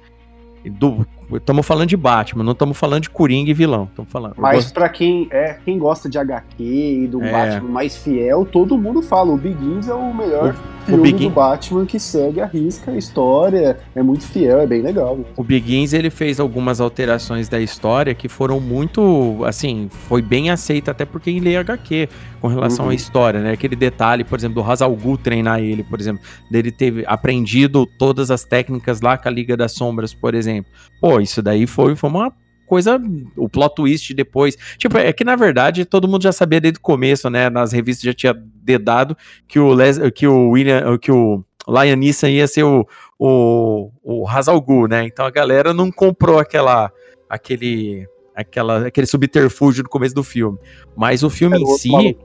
Estamos 1.33 1.67
falando 1.67 1.89
de 1.89 1.97
Batman, 1.97 2.43
não 2.43 2.53
estamos 2.53 2.79
falando 2.79 3.03
de 3.03 3.11
Coringa 3.11 3.51
e 3.51 3.55
vilão. 3.55 3.85
Estamos 3.85 4.11
falando. 4.11 4.35
Mas 4.39 4.57
gosto... 4.57 4.75
para 4.75 4.89
quem 4.89 5.29
é 5.31 5.59
quem 5.65 5.79
gosta 5.79 6.09
de 6.09 6.19
HQ 6.19 6.63
e 6.63 7.07
do 7.07 7.23
é. 7.23 7.31
Batman 7.31 7.71
mais 7.71 7.97
fiel, 7.97 8.47
todo 8.47 8.79
mundo 8.79 9.03
fala 9.03 9.33
o 9.33 9.37
Begins 9.37 9.89
é 9.89 9.95
o 9.95 10.15
melhor 10.15 10.55
o, 10.55 10.87
filme 10.87 11.01
o 11.01 11.03
Begin... 11.03 11.29
do 11.29 11.35
Batman 11.35 11.87
que 11.87 12.01
segue 12.01 12.41
a 12.41 12.47
risca 12.47 12.93
a 12.93 12.97
história, 12.97 13.79
é 13.95 14.03
muito 14.03 14.25
fiel, 14.25 14.61
é 14.61 14.67
bem 14.67 14.81
legal. 14.81 15.19
O 15.37 15.45
Begins 15.45 15.93
ele 15.93 16.09
fez 16.09 16.41
algumas 16.41 16.81
alterações 16.81 17.49
da 17.49 17.61
história 17.61 18.15
que 18.15 18.29
foram 18.29 18.59
muito, 18.59 19.45
assim, 19.45 19.89
foi 20.09 20.23
bem 20.23 20.51
aceita 20.51 20.93
até 20.93 21.05
por 21.05 21.21
quem 21.21 21.41
lê 21.41 21.57
HQ 21.57 22.09
com 22.41 22.49
relação 22.49 22.87
uhum. 22.87 22.91
à 22.91 22.95
história, 22.95 23.41
né? 23.41 23.53
Aquele 23.53 23.77
detalhe, 23.77 24.25
por 24.25 24.39
exemplo, 24.39 24.63
do 24.63 24.71
Hazal 24.71 24.95
Ghul 24.95 25.19
treinar 25.19 25.61
ele, 25.61 25.83
por 25.83 26.01
exemplo, 26.01 26.23
dele 26.51 26.71
ter 26.71 27.05
aprendido 27.07 27.85
todas 27.99 28.31
as 28.31 28.45
técnicas 28.45 29.01
lá 29.01 29.19
com 29.19 29.29
a 29.29 29.33
Liga 29.33 29.57
das 29.57 29.73
Sombras, 29.73 30.15
por 30.15 30.35
exemplo. 30.35 30.71
Pô, 31.01 31.18
isso 31.21 31.43
daí 31.43 31.67
foi, 31.67 31.95
foi 31.97 32.11
uma 32.11 32.33
coisa, 32.67 33.01
o 33.37 33.49
plot 33.49 33.75
twist 33.75 34.15
depois. 34.15 34.57
Tipo, 34.77 34.99
é 34.99 35.13
que 35.13 35.25
na 35.25 35.35
verdade 35.35 35.85
todo 35.85 36.07
mundo 36.07 36.23
já 36.23 36.33
sabia 36.33 36.61
desde 36.61 36.79
o 36.79 36.83
começo, 36.83 37.31
né? 37.31 37.49
Nas 37.49 37.73
revistas 37.73 38.05
já 38.05 38.15
tinha 38.15 38.35
dedado 38.63 39.17
que 39.49 39.59
o, 39.59 39.73
Les, 39.73 39.99
que 40.15 40.27
o 40.27 40.51
William, 40.51 40.99
que 40.99 41.11
o 41.11 41.43
Lion 41.67 41.97
Neeson 41.97 42.29
ia 42.29 42.47
ser 42.47 42.63
o, 42.63 42.87
o, 43.19 43.91
o 44.03 44.29
Hazal 44.29 44.65
né? 44.89 45.05
Então 45.05 45.27
a 45.27 45.31
galera 45.31 45.73
não 45.73 45.91
comprou 45.91 46.39
aquela, 46.39 46.93
aquele, 47.29 48.07
aquela, 48.35 48.87
aquele 48.87 49.07
subterfúgio 49.07 49.83
no 49.83 49.89
começo 49.89 50.15
do 50.15 50.23
filme. 50.23 50.59
Mas 50.95 51.23
o 51.23 51.31
filme 51.31 51.57
é 51.57 51.61
em 51.61 51.67
si. 51.79 52.17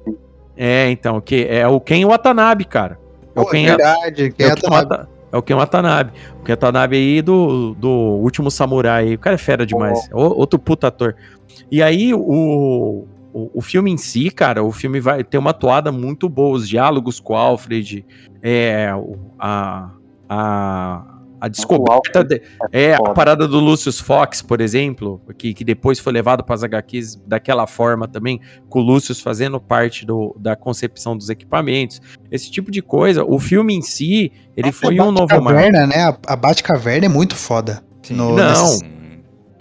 É, 0.55 0.89
então, 0.91 1.19
que 1.19 1.47
é 1.49 1.67
o 1.67 1.81
Ken 1.81 2.05
Watanabe, 2.05 2.65
cara. 2.65 2.99
É 3.35 3.41
o 3.41 3.45
Ken, 3.45 3.65
é 3.65 3.69
verdade, 3.69 4.31
Ken 4.31 4.45
é, 4.45 4.49
Watanabe. 4.49 5.12
É 5.33 5.37
o 5.37 5.41
Ken 5.41 5.55
Watanabe. 5.55 6.11
O 6.39 6.43
Ken 6.43 6.53
Watanabe 6.53 6.95
aí 6.95 7.21
do, 7.21 7.73
do 7.73 7.89
Último 7.89 8.51
Samurai. 8.51 9.15
O 9.15 9.19
cara 9.19 9.33
é 9.33 9.39
fera 9.39 9.65
demais. 9.65 10.07
Oh. 10.13 10.21
Outro 10.21 10.59
puta 10.59 10.87
ator. 10.87 11.15
E 11.71 11.81
aí, 11.81 12.13
o, 12.13 13.07
o, 13.33 13.51
o, 13.55 13.61
filme 13.61 13.89
em 13.89 13.97
si, 13.97 14.29
cara, 14.29 14.63
o 14.63 14.71
filme 14.71 14.99
vai 14.99 15.23
ter 15.23 15.39
uma 15.39 15.51
toada 15.51 15.91
muito 15.91 16.29
boa. 16.29 16.55
Os 16.57 16.69
diálogos 16.69 17.19
com 17.19 17.33
o 17.33 17.35
Alfred, 17.35 18.05
é, 18.43 18.93
a, 19.39 19.89
a, 20.29 21.12
a 21.43 21.49
descoberta. 21.49 22.23
De, 22.23 22.41
é, 22.71 22.83
é 22.83 22.93
a 22.95 23.01
parada 23.13 23.45
do 23.45 23.59
Lucius 23.59 23.99
Fox, 23.99 24.41
por 24.41 24.61
exemplo, 24.61 25.21
que, 25.37 25.53
que 25.53 25.65
depois 25.65 25.99
foi 25.99 26.13
levado 26.13 26.41
para 26.41 26.55
as 26.55 26.63
HQs 26.63 27.17
daquela 27.27 27.67
forma 27.67 28.07
também, 28.07 28.39
com 28.69 28.79
o 28.79 28.81
Lucius 28.81 29.19
fazendo 29.19 29.59
parte 29.59 30.05
do, 30.05 30.33
da 30.39 30.55
concepção 30.55 31.17
dos 31.17 31.29
equipamentos. 31.29 31.99
Esse 32.31 32.49
tipo 32.49 32.71
de 32.71 32.81
coisa. 32.81 33.25
O 33.25 33.39
filme 33.39 33.75
em 33.75 33.81
si, 33.81 34.31
ele 34.55 34.71
foi 34.71 34.97
um 35.01 35.11
novo 35.11 35.27
caverna, 35.27 35.85
né? 35.85 36.03
A, 36.05 36.17
a 36.27 36.35
Batcaverna 36.37 37.07
é 37.07 37.09
muito 37.09 37.35
foda. 37.35 37.83
No, 38.09 38.37
Não. 38.37 38.61
Nesse... 38.61 39.02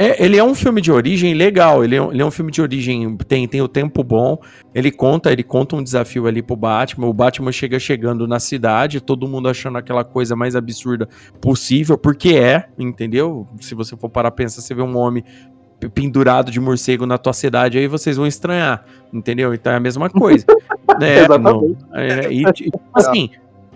É, 0.02 0.24
ele 0.24 0.36
é 0.36 0.42
um 0.42 0.52
filme 0.52 0.80
de 0.80 0.90
origem 0.90 1.32
legal, 1.32 1.84
ele 1.84 1.94
é, 1.94 2.02
ele 2.02 2.20
é, 2.20 2.24
um 2.24 2.30
filme 2.30 2.50
de 2.50 2.60
origem, 2.60 3.16
tem, 3.18 3.46
tem 3.46 3.62
o 3.62 3.68
tempo 3.68 4.02
bom, 4.02 4.36
ele 4.74 4.90
conta, 4.90 5.30
ele 5.30 5.44
conta 5.44 5.76
um 5.76 5.82
desafio 5.82 6.26
ali 6.26 6.42
pro 6.42 6.56
Batman, 6.56 7.06
o 7.06 7.12
Batman 7.12 7.52
chega 7.52 7.78
chegando 7.78 8.26
na 8.26 8.40
cidade, 8.40 9.00
todo 9.00 9.28
mundo 9.28 9.48
achando 9.48 9.78
aquela 9.78 10.02
coisa 10.02 10.34
mais 10.34 10.56
absurda 10.56 11.08
possível, 11.40 11.96
porque 11.96 12.30
é, 12.30 12.66
entendeu? 12.76 13.46
Se 13.60 13.76
você 13.76 13.96
for 13.96 14.08
parar 14.08 14.32
pensar, 14.32 14.60
você 14.60 14.74
vê 14.74 14.82
um 14.82 14.96
homem 14.96 15.22
pendurado 15.94 16.50
de 16.50 16.58
morcego 16.58 17.06
na 17.06 17.16
tua 17.16 17.32
cidade, 17.32 17.78
aí 17.78 17.86
vocês 17.86 18.16
vão 18.16 18.26
estranhar, 18.26 18.84
entendeu? 19.12 19.54
Então 19.54 19.72
é 19.72 19.76
a 19.76 19.80
mesma 19.80 20.10
coisa. 20.10 20.44
né? 20.98 21.20
Exatamente. 21.20 21.76
é, 21.94 22.32
e, 22.32 22.42
assim, 22.92 23.30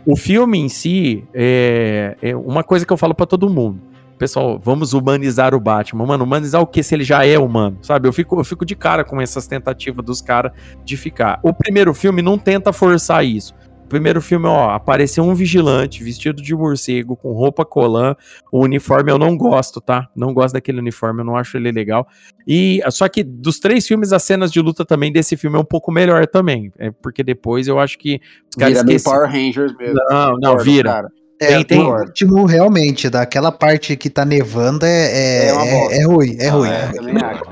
o 0.04 0.16
filme 0.16 0.58
em 0.58 0.68
si 0.68 1.24
é, 1.32 2.16
é 2.20 2.34
uma 2.34 2.64
coisa 2.64 2.84
que 2.84 2.92
eu 2.92 2.96
falo 2.96 3.14
para 3.14 3.26
todo 3.26 3.48
mundo 3.48 3.80
pessoal, 4.16 4.60
vamos 4.62 4.92
humanizar 4.92 5.54
o 5.54 5.60
Batman. 5.60 6.06
Mano, 6.06 6.24
humanizar 6.24 6.60
o 6.60 6.66
que 6.66 6.82
se 6.82 6.94
ele 6.94 7.04
já 7.04 7.24
é 7.24 7.38
humano, 7.38 7.78
sabe? 7.82 8.08
Eu 8.08 8.12
fico, 8.12 8.38
eu 8.38 8.44
fico 8.44 8.64
de 8.64 8.74
cara 8.74 9.04
com 9.04 9.20
essas 9.20 9.46
tentativas 9.46 10.04
dos 10.04 10.20
caras 10.20 10.52
de 10.84 10.96
ficar. 10.96 11.40
O 11.42 11.52
primeiro 11.52 11.94
filme 11.94 12.22
não 12.22 12.38
tenta 12.38 12.72
forçar 12.72 13.24
isso. 13.24 13.54
O 13.86 13.88
primeiro 13.88 14.20
filme, 14.20 14.48
ó, 14.48 14.70
apareceu 14.70 15.22
um 15.22 15.32
vigilante 15.32 16.02
vestido 16.02 16.42
de 16.42 16.52
morcego, 16.56 17.14
com 17.14 17.32
roupa 17.32 17.64
colã. 17.64 18.16
O 18.50 18.64
uniforme 18.64 19.12
eu 19.12 19.18
não 19.18 19.36
gosto, 19.36 19.80
tá? 19.80 20.08
Não 20.16 20.34
gosto 20.34 20.54
daquele 20.54 20.80
uniforme, 20.80 21.20
eu 21.20 21.24
não 21.24 21.36
acho 21.36 21.56
ele 21.56 21.70
legal. 21.70 22.04
E 22.44 22.80
só 22.90 23.08
que 23.08 23.22
dos 23.22 23.60
três 23.60 23.86
filmes, 23.86 24.12
as 24.12 24.24
cenas 24.24 24.50
de 24.50 24.60
luta 24.60 24.84
também 24.84 25.12
desse 25.12 25.36
filme 25.36 25.56
é 25.56 25.60
um 25.60 25.64
pouco 25.64 25.92
melhor 25.92 26.26
também. 26.26 26.72
É 26.80 26.90
porque 26.90 27.22
depois 27.22 27.68
eu 27.68 27.78
acho 27.78 27.96
que 27.96 28.20
os 28.50 28.56
caras 28.58 28.82
vira 28.82 28.96
esquecem. 28.96 29.12
Power 29.12 29.30
Rangers 29.30 29.76
mesmo. 29.76 30.00
Não, 30.10 30.36
não, 30.36 30.58
vira. 30.58 30.90
Cara. 30.90 31.08
É, 31.38 31.48
tem, 31.48 31.64
tem... 31.64 31.80
o 31.80 31.98
último, 31.98 32.46
realmente, 32.46 33.10
daquela 33.10 33.52
parte 33.52 33.94
que 33.94 34.08
tá 34.08 34.24
nevando 34.24 34.86
é, 34.86 34.88
é, 34.88 35.48
é, 35.48 36.00
é 36.00 36.06
ruim, 36.06 36.36
é 36.38 36.48
ah, 36.48 36.52
ruim. 36.52 36.68
É, 36.68 36.88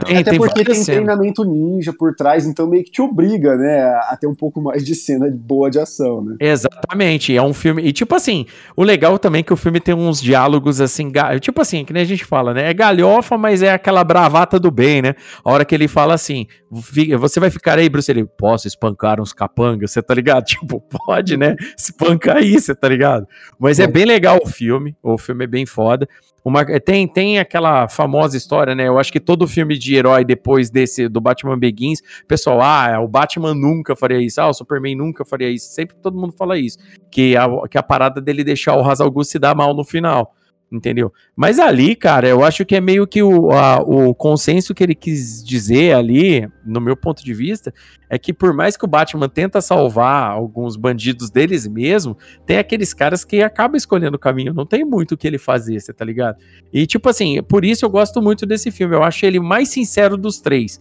tem, 0.04 0.16
Até 0.18 0.30
tem 0.30 0.38
porque 0.38 0.64
tem 0.64 0.82
treinamento 0.82 1.44
ninja 1.44 1.92
por 1.92 2.14
trás, 2.14 2.46
então 2.46 2.66
meio 2.66 2.82
que 2.82 2.90
te 2.90 3.02
obriga, 3.02 3.56
né, 3.56 3.82
a 4.08 4.16
ter 4.18 4.26
um 4.26 4.34
pouco 4.34 4.62
mais 4.62 4.82
de 4.82 4.94
cena 4.94 5.30
boa 5.30 5.70
de 5.70 5.78
ação, 5.78 6.24
né? 6.24 6.36
Exatamente, 6.40 7.36
é 7.36 7.42
um 7.42 7.52
filme, 7.52 7.82
e 7.82 7.92
tipo 7.92 8.14
assim, 8.14 8.46
o 8.74 8.82
legal 8.82 9.18
também 9.18 9.40
é 9.40 9.42
que 9.42 9.52
o 9.52 9.56
filme 9.56 9.78
tem 9.78 9.94
uns 9.94 10.18
diálogos 10.18 10.80
assim, 10.80 11.12
tipo 11.40 11.60
assim, 11.60 11.84
que 11.84 11.92
nem 11.92 12.02
a 12.02 12.06
gente 12.06 12.24
fala, 12.24 12.54
né, 12.54 12.70
é 12.70 12.72
galhofa, 12.72 13.36
mas 13.36 13.62
é 13.62 13.70
aquela 13.70 14.02
bravata 14.02 14.58
do 14.58 14.70
bem, 14.70 15.02
né? 15.02 15.14
A 15.44 15.52
hora 15.52 15.64
que 15.64 15.74
ele 15.74 15.88
fala 15.88 16.14
assim, 16.14 16.46
você 16.70 17.38
vai 17.38 17.50
ficar 17.50 17.78
aí, 17.78 17.88
Bruce, 17.88 18.10
ele, 18.10 18.24
posso 18.24 18.66
espancar 18.66 19.20
uns 19.20 19.32
capangas, 19.32 19.90
você 19.90 20.02
tá 20.02 20.14
ligado? 20.14 20.44
Tipo, 20.54 20.80
pode, 20.80 21.36
né, 21.36 21.56
espancar 21.76 22.36
aí, 22.36 22.58
você 22.60 22.74
tá 22.74 22.88
ligado? 22.88 23.26
Mas 23.58 23.73
mas 23.74 23.80
é 23.80 23.86
bem 23.88 24.04
legal 24.04 24.38
o 24.40 24.46
filme. 24.46 24.96
O 25.02 25.18
filme 25.18 25.44
é 25.44 25.48
bem 25.48 25.66
foda. 25.66 26.08
Uma, 26.44 26.60
é, 26.60 26.78
tem, 26.78 27.08
tem 27.08 27.40
aquela 27.40 27.88
famosa 27.88 28.36
história, 28.36 28.72
né? 28.72 28.86
Eu 28.86 28.98
acho 28.98 29.10
que 29.10 29.18
todo 29.18 29.48
filme 29.48 29.76
de 29.76 29.96
herói 29.96 30.24
depois 30.24 30.70
desse 30.70 31.08
do 31.08 31.20
Batman 31.20 31.58
Begins, 31.58 32.00
pessoal, 32.28 32.60
ah, 32.60 33.00
o 33.00 33.08
Batman 33.08 33.54
nunca 33.54 33.96
faria 33.96 34.20
isso, 34.20 34.40
ah, 34.40 34.48
o 34.48 34.54
Superman 34.54 34.94
nunca 34.94 35.24
faria 35.24 35.50
isso. 35.50 35.72
Sempre 35.72 35.96
todo 35.96 36.16
mundo 36.16 36.34
fala 36.36 36.56
isso. 36.56 36.78
Que 37.10 37.36
a, 37.36 37.48
que 37.68 37.76
a 37.76 37.82
parada 37.82 38.20
dele 38.20 38.44
deixar 38.44 38.76
o 38.76 38.82
Ra's 38.82 39.00
al 39.00 39.10
Ghul 39.10 39.24
se 39.24 39.38
dar 39.38 39.56
mal 39.56 39.74
no 39.74 39.82
final 39.82 40.32
entendeu? 40.74 41.12
Mas 41.36 41.58
ali, 41.58 41.94
cara, 41.94 42.28
eu 42.28 42.44
acho 42.44 42.64
que 42.64 42.74
é 42.74 42.80
meio 42.80 43.06
que 43.06 43.22
o, 43.22 43.52
a, 43.52 43.78
o 43.80 44.14
consenso 44.14 44.74
que 44.74 44.82
ele 44.82 44.94
quis 44.94 45.44
dizer 45.44 45.94
ali, 45.94 46.48
no 46.66 46.80
meu 46.80 46.96
ponto 46.96 47.24
de 47.24 47.32
vista, 47.32 47.72
é 48.10 48.18
que 48.18 48.32
por 48.32 48.52
mais 48.52 48.76
que 48.76 48.84
o 48.84 48.88
Batman 48.88 49.28
tenta 49.28 49.60
salvar 49.60 50.30
alguns 50.30 50.76
bandidos 50.76 51.30
deles 51.30 51.66
mesmo, 51.66 52.16
tem 52.44 52.58
aqueles 52.58 52.92
caras 52.92 53.24
que 53.24 53.42
acabam 53.42 53.76
escolhendo 53.76 54.16
o 54.16 54.20
caminho, 54.20 54.52
não 54.52 54.66
tem 54.66 54.84
muito 54.84 55.12
o 55.12 55.16
que 55.16 55.26
ele 55.26 55.38
fazer, 55.38 55.80
você 55.80 55.92
tá 55.92 56.04
ligado? 56.04 56.36
E 56.72 56.86
tipo 56.86 57.08
assim, 57.08 57.42
por 57.42 57.64
isso 57.64 57.84
eu 57.84 57.90
gosto 57.90 58.20
muito 58.20 58.44
desse 58.44 58.70
filme, 58.70 58.96
eu 58.96 59.02
acho 59.02 59.24
ele 59.24 59.38
mais 59.38 59.68
sincero 59.68 60.16
dos 60.16 60.40
três. 60.40 60.80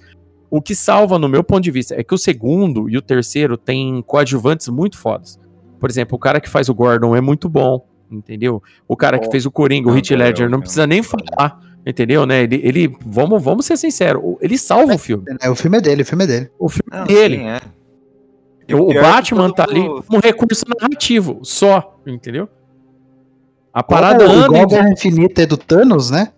O 0.50 0.62
que 0.62 0.76
salva, 0.76 1.18
no 1.18 1.30
meu 1.30 1.44
ponto 1.44 1.64
de 1.64 1.72
vista, 1.72 1.96
é 1.96 2.04
que 2.04 2.14
o 2.14 2.18
segundo 2.18 2.90
e 2.90 2.98
o 2.98 3.02
terceiro 3.02 3.58
têm 3.58 4.02
coadjuvantes 4.04 4.68
muito 4.70 4.98
fodas. 4.98 5.40
Por 5.80 5.90
exemplo, 5.90 6.16
o 6.16 6.20
cara 6.20 6.40
que 6.40 6.50
faz 6.50 6.70
o 6.70 6.74
Gordon 6.76 7.16
é 7.16 7.22
muito 7.22 7.50
bom 7.50 7.93
entendeu? 8.14 8.62
O 8.88 8.96
cara 8.96 9.20
que 9.20 9.30
fez 9.30 9.46
o 9.46 9.52
Coringa, 9.52 9.90
o 9.90 9.96
Heath 9.96 10.12
Ledger, 10.12 10.50
não 10.50 10.60
precisa 10.60 10.88
nem 10.88 11.02
falar. 11.02 11.60
Entendeu, 11.86 12.26
né? 12.26 12.44
Ele, 12.44 12.62
ele 12.64 12.98
vamos, 13.06 13.44
vamos 13.44 13.66
ser 13.66 13.78
sinceros, 13.78 14.22
ele 14.40 14.58
salva 14.58 14.94
é, 14.94 14.96
o 14.96 14.98
filme. 15.00 15.26
É, 15.42 15.50
o 15.50 15.56
filme 15.56 15.78
é 15.78 15.82
dele, 15.82 16.02
o 16.04 16.06
filme 16.06 16.24
é 16.24 16.28
dele. 16.28 16.52
O 16.58 16.70
filme 16.70 16.90
é 16.92 17.06
dele. 17.06 17.38
Sim, 17.38 17.48
é. 17.48 17.62
O, 18.76 18.90
o 18.90 18.94
Batman 18.94 19.52
tá 19.52 19.66
ali 19.68 19.82
como 20.08 20.22
recurso 20.24 20.64
narrativo, 20.80 21.40
só, 21.44 22.00
entendeu? 22.08 22.48
A 23.74 23.84
parada 23.84 24.24
anda. 24.26 24.46
Igual 24.46 24.64
a 24.64 24.66
Guerra 24.68 24.90
Infinita 24.92 25.42
é 25.42 25.46
do 25.46 25.58
Thanos, 25.58 26.10
né? 26.10 26.30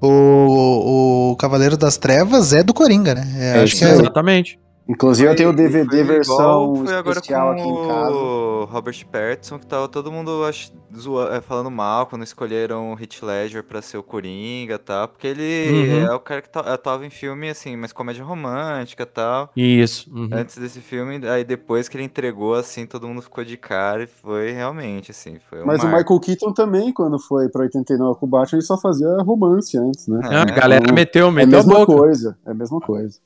O, 0.00 1.30
o 1.32 1.36
Cavaleiro 1.36 1.76
das 1.76 1.96
Trevas 1.96 2.52
é 2.52 2.62
do 2.62 2.74
Coringa, 2.74 3.14
né? 3.14 3.24
É, 3.36 3.58
é 3.58 3.62
acho 3.62 3.76
que 3.76 3.84
é... 3.84 3.90
Exatamente. 3.90 4.60
Inclusive 4.92 5.30
eu 5.30 5.34
tenho 5.34 5.50
o 5.50 5.52
DVD 5.54 6.04
versão 6.04 6.76
foi 6.76 6.94
agora 6.94 7.18
especial 7.18 7.54
com 7.54 7.60
aqui 7.60 7.68
em 7.68 7.88
casa. 7.88 8.14
O 8.14 8.64
Robert 8.66 9.06
Pattinson, 9.06 9.58
que 9.58 9.66
tava 9.66 9.88
todo 9.88 10.12
mundo 10.12 10.44
ach... 10.44 10.70
zoa... 10.94 11.34
É, 11.34 11.40
falando 11.40 11.70
mal 11.70 12.06
quando 12.06 12.22
escolheram 12.22 12.92
o 12.92 13.00
Heath 13.00 13.22
Ledger 13.22 13.64
pra 13.64 13.80
ser 13.80 13.96
o 13.96 14.02
Coringa 14.02 14.74
e 14.74 14.78
tal, 14.78 15.08
porque 15.08 15.26
ele 15.26 15.70
uhum. 15.70 16.06
é 16.06 16.14
o 16.14 16.20
cara 16.20 16.42
que 16.42 16.50
tava 16.50 17.06
em 17.06 17.10
filme, 17.10 17.48
assim, 17.48 17.74
mais 17.74 17.92
comédia 17.92 18.22
romântica 18.22 19.04
e 19.04 19.06
tal. 19.06 19.50
Isso. 19.56 20.10
Uhum. 20.14 20.28
Antes 20.30 20.58
desse 20.58 20.80
filme, 20.80 21.26
aí 21.26 21.42
depois 21.42 21.88
que 21.88 21.96
ele 21.96 22.04
entregou, 22.04 22.54
assim, 22.54 22.84
todo 22.84 23.08
mundo 23.08 23.22
ficou 23.22 23.44
de 23.44 23.56
cara 23.56 24.04
e 24.04 24.06
foi 24.06 24.52
realmente, 24.52 25.10
assim, 25.10 25.38
foi 25.48 25.62
um 25.62 25.66
Mas 25.66 25.82
marco. 25.82 25.96
o 25.96 25.98
Michael 25.98 26.20
Keaton 26.20 26.52
também, 26.52 26.92
quando 26.92 27.18
foi 27.18 27.48
pra 27.48 27.62
89 27.62 28.20
com 28.20 28.26
o 28.26 28.28
Batman, 28.28 28.58
ele 28.58 28.66
só 28.66 28.78
fazia 28.78 29.08
romance 29.22 29.78
antes, 29.78 30.06
né? 30.06 30.20
É, 30.24 30.36
a 30.36 30.44
galera 30.44 30.84
então, 30.84 30.94
meteu, 30.94 31.30
meteu 31.30 31.58
é 31.58 31.62
a 31.62 31.64
mesma 31.64 31.86
coisa, 31.86 32.38
é 32.44 32.50
a 32.50 32.54
mesma 32.54 32.80
coisa. 32.80 33.18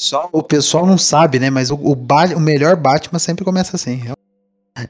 Só 0.00 0.30
o 0.32 0.42
pessoal 0.42 0.86
não 0.86 0.96
sabe, 0.96 1.38
né? 1.38 1.50
Mas 1.50 1.70
o, 1.70 1.74
o, 1.74 1.92
o 1.92 2.40
melhor 2.40 2.74
Batman 2.74 3.18
sempre 3.18 3.44
começa 3.44 3.76
assim. 3.76 4.00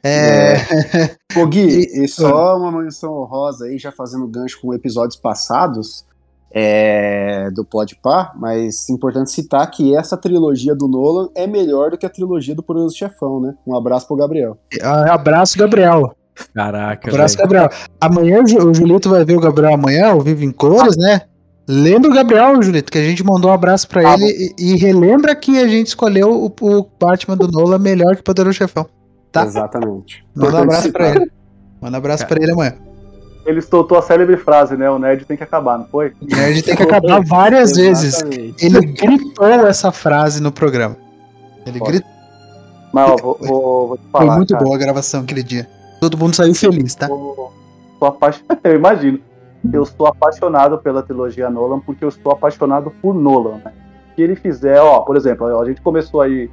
É. 0.04 0.08
é. 0.08 1.16
Ô 1.36 1.44
Gui, 1.48 1.66
e, 1.92 2.06
só 2.06 2.56
uma 2.56 2.70
menção 2.70 3.14
honrosa 3.14 3.64
aí, 3.64 3.76
já 3.76 3.90
fazendo 3.90 4.28
gancho 4.28 4.61
com 4.61 4.72
episódios 4.72 5.16
passados 5.16 6.06
é, 6.52 7.50
do 7.50 7.64
Podpah, 7.64 8.32
mas 8.36 8.88
é 8.88 8.92
importante 8.92 9.32
citar 9.32 9.68
que 9.68 9.96
essa 9.96 10.16
trilogia 10.16 10.76
do 10.76 10.86
Nolan 10.86 11.28
é 11.34 11.44
melhor 11.44 11.90
do 11.90 11.98
que 11.98 12.06
a 12.06 12.11
trilogia 12.11 12.54
do 12.54 12.62
Poderoso 12.62 12.96
Chefão, 12.96 13.40
né? 13.40 13.56
Um 13.66 13.74
abraço 13.74 14.06
pro 14.06 14.14
Gabriel. 14.14 14.58
Ah, 14.80 15.12
abraço, 15.14 15.58
Gabriel. 15.58 16.14
Caraca. 16.54 17.11
Abraço, 17.11 17.36
véio. 17.36 17.48
Gabriel. 17.48 17.70
Amanhã 18.00 18.44
o 18.44 18.72
Julito 18.72 19.11
vai 19.11 19.24
ver 19.24 19.36
o 19.36 19.40
Gabriel 19.40 19.74
amanhã, 19.74 20.11
ao 20.11 20.20
vivo 20.20 20.44
em 20.44 20.52
cores, 20.52 20.96
né? 20.96 21.22
Lembra 21.73 22.11
o 22.11 22.14
Gabriel, 22.14 22.61
Julito, 22.61 22.91
que 22.91 22.99
a 22.99 23.05
gente 23.05 23.23
mandou 23.23 23.49
um 23.49 23.55
abraço 23.55 23.87
para 23.87 24.01
ah, 24.01 24.14
ele 24.14 24.53
e, 24.59 24.73
e, 24.73 24.77
relembra 24.77 25.37
que 25.37 25.57
a 25.57 25.68
gente 25.68 25.87
escolheu 25.87 26.29
o, 26.33 26.53
o 26.61 26.89
Batman 26.99 27.37
do 27.37 27.47
Nola 27.47 27.79
melhor 27.79 28.16
que 28.16 28.23
o 28.23 28.25
Poderoso 28.25 28.59
Chefão. 28.59 28.87
Tá? 29.31 29.45
Exatamente. 29.45 30.27
Manda 30.35 30.57
um 30.57 30.62
abraço 30.62 30.91
para 30.91 31.11
ele. 31.11 31.31
Manda 31.81 31.97
um 31.97 31.99
abraço 31.99 32.27
para 32.27 32.43
ele 32.43 32.51
amanhã. 32.51 32.75
Ele 33.47 33.62
soltou 33.62 33.97
a 33.99 34.03
célebre 34.03 34.37
frase, 34.37 34.77
né? 34.77 34.91
O 34.91 34.99
nerd 34.99 35.25
tem 35.25 35.37
que 35.37 35.45
acabar, 35.45 35.79
não 35.79 35.87
foi? 35.87 36.12
O 36.21 36.27
nerd 36.27 36.61
tem 36.61 36.75
que 36.75 36.83
acabar 36.83 37.23
várias 37.25 37.77
vezes. 37.77 38.21
Ele 38.61 38.81
gritou 38.87 39.47
essa 39.47 39.93
frase 39.93 40.43
no 40.43 40.51
programa. 40.51 40.97
Ele 41.64 41.79
gritou. 41.79 42.11
Mas 42.93 43.11
ó, 43.12 43.16
vou, 43.16 43.39
vou, 43.41 43.89
vou 43.89 43.97
te 43.97 44.03
falar. 44.11 44.27
Foi 44.27 44.37
muito 44.39 44.53
cara. 44.55 44.64
boa 44.64 44.75
a 44.75 44.79
gravação 44.79 45.21
aquele 45.21 45.45
dia. 45.45 45.71
Todo 46.01 46.18
mundo 46.18 46.35
saiu 46.35 46.53
feliz, 46.53 46.97
tá? 46.97 47.07
Eu, 47.09 47.53
eu 48.64 48.75
imagino 48.75 49.21
eu 49.72 49.84
sou 49.84 50.06
apaixonado 50.06 50.78
pela 50.78 51.02
trilogia 51.02 51.50
Nolan 51.50 51.80
porque 51.80 52.04
eu 52.04 52.08
estou 52.08 52.32
apaixonado 52.32 52.90
por 53.02 53.14
Nolan, 53.14 53.58
né? 53.64 53.72
que 54.14 54.22
ele 54.22 54.36
fizer, 54.36 54.80
ó, 54.80 55.00
por 55.00 55.16
exemplo, 55.16 55.46
a 55.58 55.64
gente 55.64 55.80
começou 55.80 56.20
aí 56.20 56.50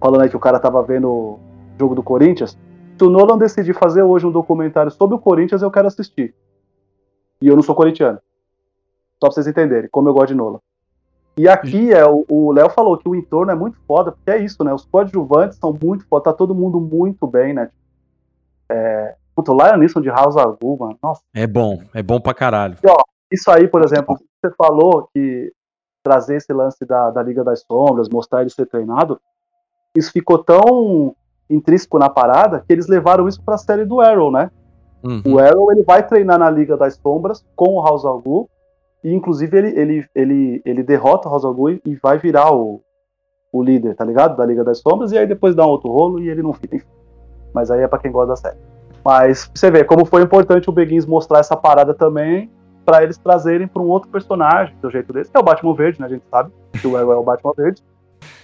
falando 0.00 0.22
aí 0.22 0.28
que 0.28 0.36
o 0.36 0.40
cara 0.40 0.58
tava 0.58 0.82
vendo 0.82 1.10
o 1.10 1.40
jogo 1.78 1.94
do 1.94 2.02
Corinthians. 2.02 2.58
Se 2.96 3.04
o 3.04 3.10
Nolan 3.10 3.38
decidir 3.38 3.74
fazer 3.74 4.02
hoje 4.02 4.26
um 4.26 4.30
documentário 4.30 4.90
sobre 4.90 5.16
o 5.16 5.18
Corinthians, 5.18 5.62
eu 5.62 5.70
quero 5.70 5.88
assistir. 5.88 6.34
E 7.40 7.48
eu 7.48 7.56
não 7.56 7.62
sou 7.62 7.74
corintiano. 7.74 8.18
Só 9.22 9.28
pra 9.28 9.32
vocês 9.32 9.46
entenderem 9.46 9.88
como 9.90 10.08
eu 10.08 10.14
gosto 10.14 10.28
de 10.28 10.34
Nolan. 10.34 10.60
E 11.36 11.48
aqui 11.48 11.92
é 11.92 12.04
o 12.06 12.52
Léo 12.52 12.70
falou 12.70 12.96
que 12.96 13.08
o 13.08 13.14
entorno 13.14 13.50
é 13.50 13.54
muito 13.54 13.76
foda, 13.88 14.12
porque 14.12 14.30
é 14.30 14.38
isso, 14.38 14.62
né? 14.62 14.72
Os 14.72 14.84
coadjuvantes 14.84 15.58
são 15.58 15.76
muito 15.82 16.06
foda, 16.06 16.24
tá 16.24 16.32
todo 16.32 16.54
mundo 16.54 16.80
muito 16.80 17.26
bem, 17.26 17.52
né? 17.52 17.70
É, 18.70 19.16
Puta, 19.34 19.52
o 19.52 19.56
Lion 19.56 19.78
Neeson 19.78 20.00
de 20.00 20.08
House 20.08 20.36
of 20.36 20.58
mano. 20.78 20.98
Nossa. 21.02 21.22
É 21.34 21.46
bom, 21.46 21.82
é 21.92 22.02
bom 22.02 22.20
pra 22.20 22.32
caralho. 22.34 22.76
E, 22.82 22.88
ó, 22.88 22.96
isso 23.32 23.50
aí, 23.50 23.66
por 23.66 23.82
exemplo, 23.84 24.16
você 24.40 24.54
falou 24.56 25.08
que 25.12 25.52
trazer 26.04 26.36
esse 26.36 26.52
lance 26.52 26.84
da, 26.84 27.10
da 27.10 27.22
Liga 27.22 27.42
das 27.42 27.62
Sombras, 27.62 28.08
mostrar 28.08 28.42
ele 28.42 28.50
ser 28.50 28.66
treinado, 28.66 29.18
isso 29.96 30.12
ficou 30.12 30.38
tão 30.38 31.16
intrínseco 31.48 31.98
na 31.98 32.10
parada 32.10 32.62
que 32.66 32.72
eles 32.72 32.86
levaram 32.86 33.26
isso 33.26 33.42
pra 33.42 33.56
série 33.56 33.84
do 33.84 34.00
Arrow, 34.00 34.30
né? 34.30 34.50
Uhum. 35.02 35.22
O 35.26 35.38
Arrow 35.38 35.72
ele 35.72 35.82
vai 35.82 36.06
treinar 36.06 36.38
na 36.38 36.50
Liga 36.50 36.76
das 36.76 36.94
Sombras 36.94 37.44
com 37.56 37.74
o 37.74 37.82
House 37.82 38.04
Blue, 38.22 38.48
e 39.02 39.12
inclusive 39.12 39.56
ele, 39.56 39.78
ele, 39.78 40.06
ele, 40.14 40.62
ele 40.64 40.82
derrota 40.82 41.28
o 41.28 41.30
House 41.30 41.56
Blue 41.56 41.70
e 41.70 41.94
vai 41.96 42.18
virar 42.18 42.54
o, 42.54 42.82
o 43.52 43.62
líder, 43.62 43.94
tá 43.94 44.04
ligado? 44.04 44.36
Da 44.36 44.44
Liga 44.44 44.62
das 44.62 44.78
Sombras, 44.78 45.12
e 45.12 45.18
aí 45.18 45.26
depois 45.26 45.54
dá 45.54 45.66
um 45.66 45.70
outro 45.70 45.90
rolo 45.90 46.20
e 46.20 46.28
ele 46.28 46.42
não 46.42 46.52
fica. 46.52 46.84
Mas 47.52 47.70
aí 47.70 47.80
é 47.80 47.88
pra 47.88 47.98
quem 47.98 48.12
gosta 48.12 48.28
da 48.28 48.36
série. 48.36 48.73
Mas 49.04 49.50
você 49.54 49.70
vê 49.70 49.84
como 49.84 50.06
foi 50.06 50.22
importante 50.22 50.68
o 50.70 50.72
Beguins 50.72 51.04
mostrar 51.04 51.40
essa 51.40 51.56
parada 51.56 51.92
também 51.92 52.50
para 52.84 53.02
eles 53.02 53.18
trazerem 53.18 53.66
para 53.66 53.82
um 53.82 53.86
outro 53.86 54.08
personagem 54.10 54.74
do 54.80 54.90
jeito 54.90 55.12
desse, 55.12 55.30
que 55.30 55.36
é 55.36 55.40
o 55.40 55.42
Batman 55.42 55.74
Verde, 55.74 56.00
né? 56.00 56.06
A 56.06 56.10
gente 56.10 56.24
sabe 56.30 56.50
que 56.72 56.86
o 56.86 56.96
Arrow 56.96 57.12
é 57.12 57.16
o 57.16 57.22
Batman 57.22 57.52
Verde. 57.56 57.82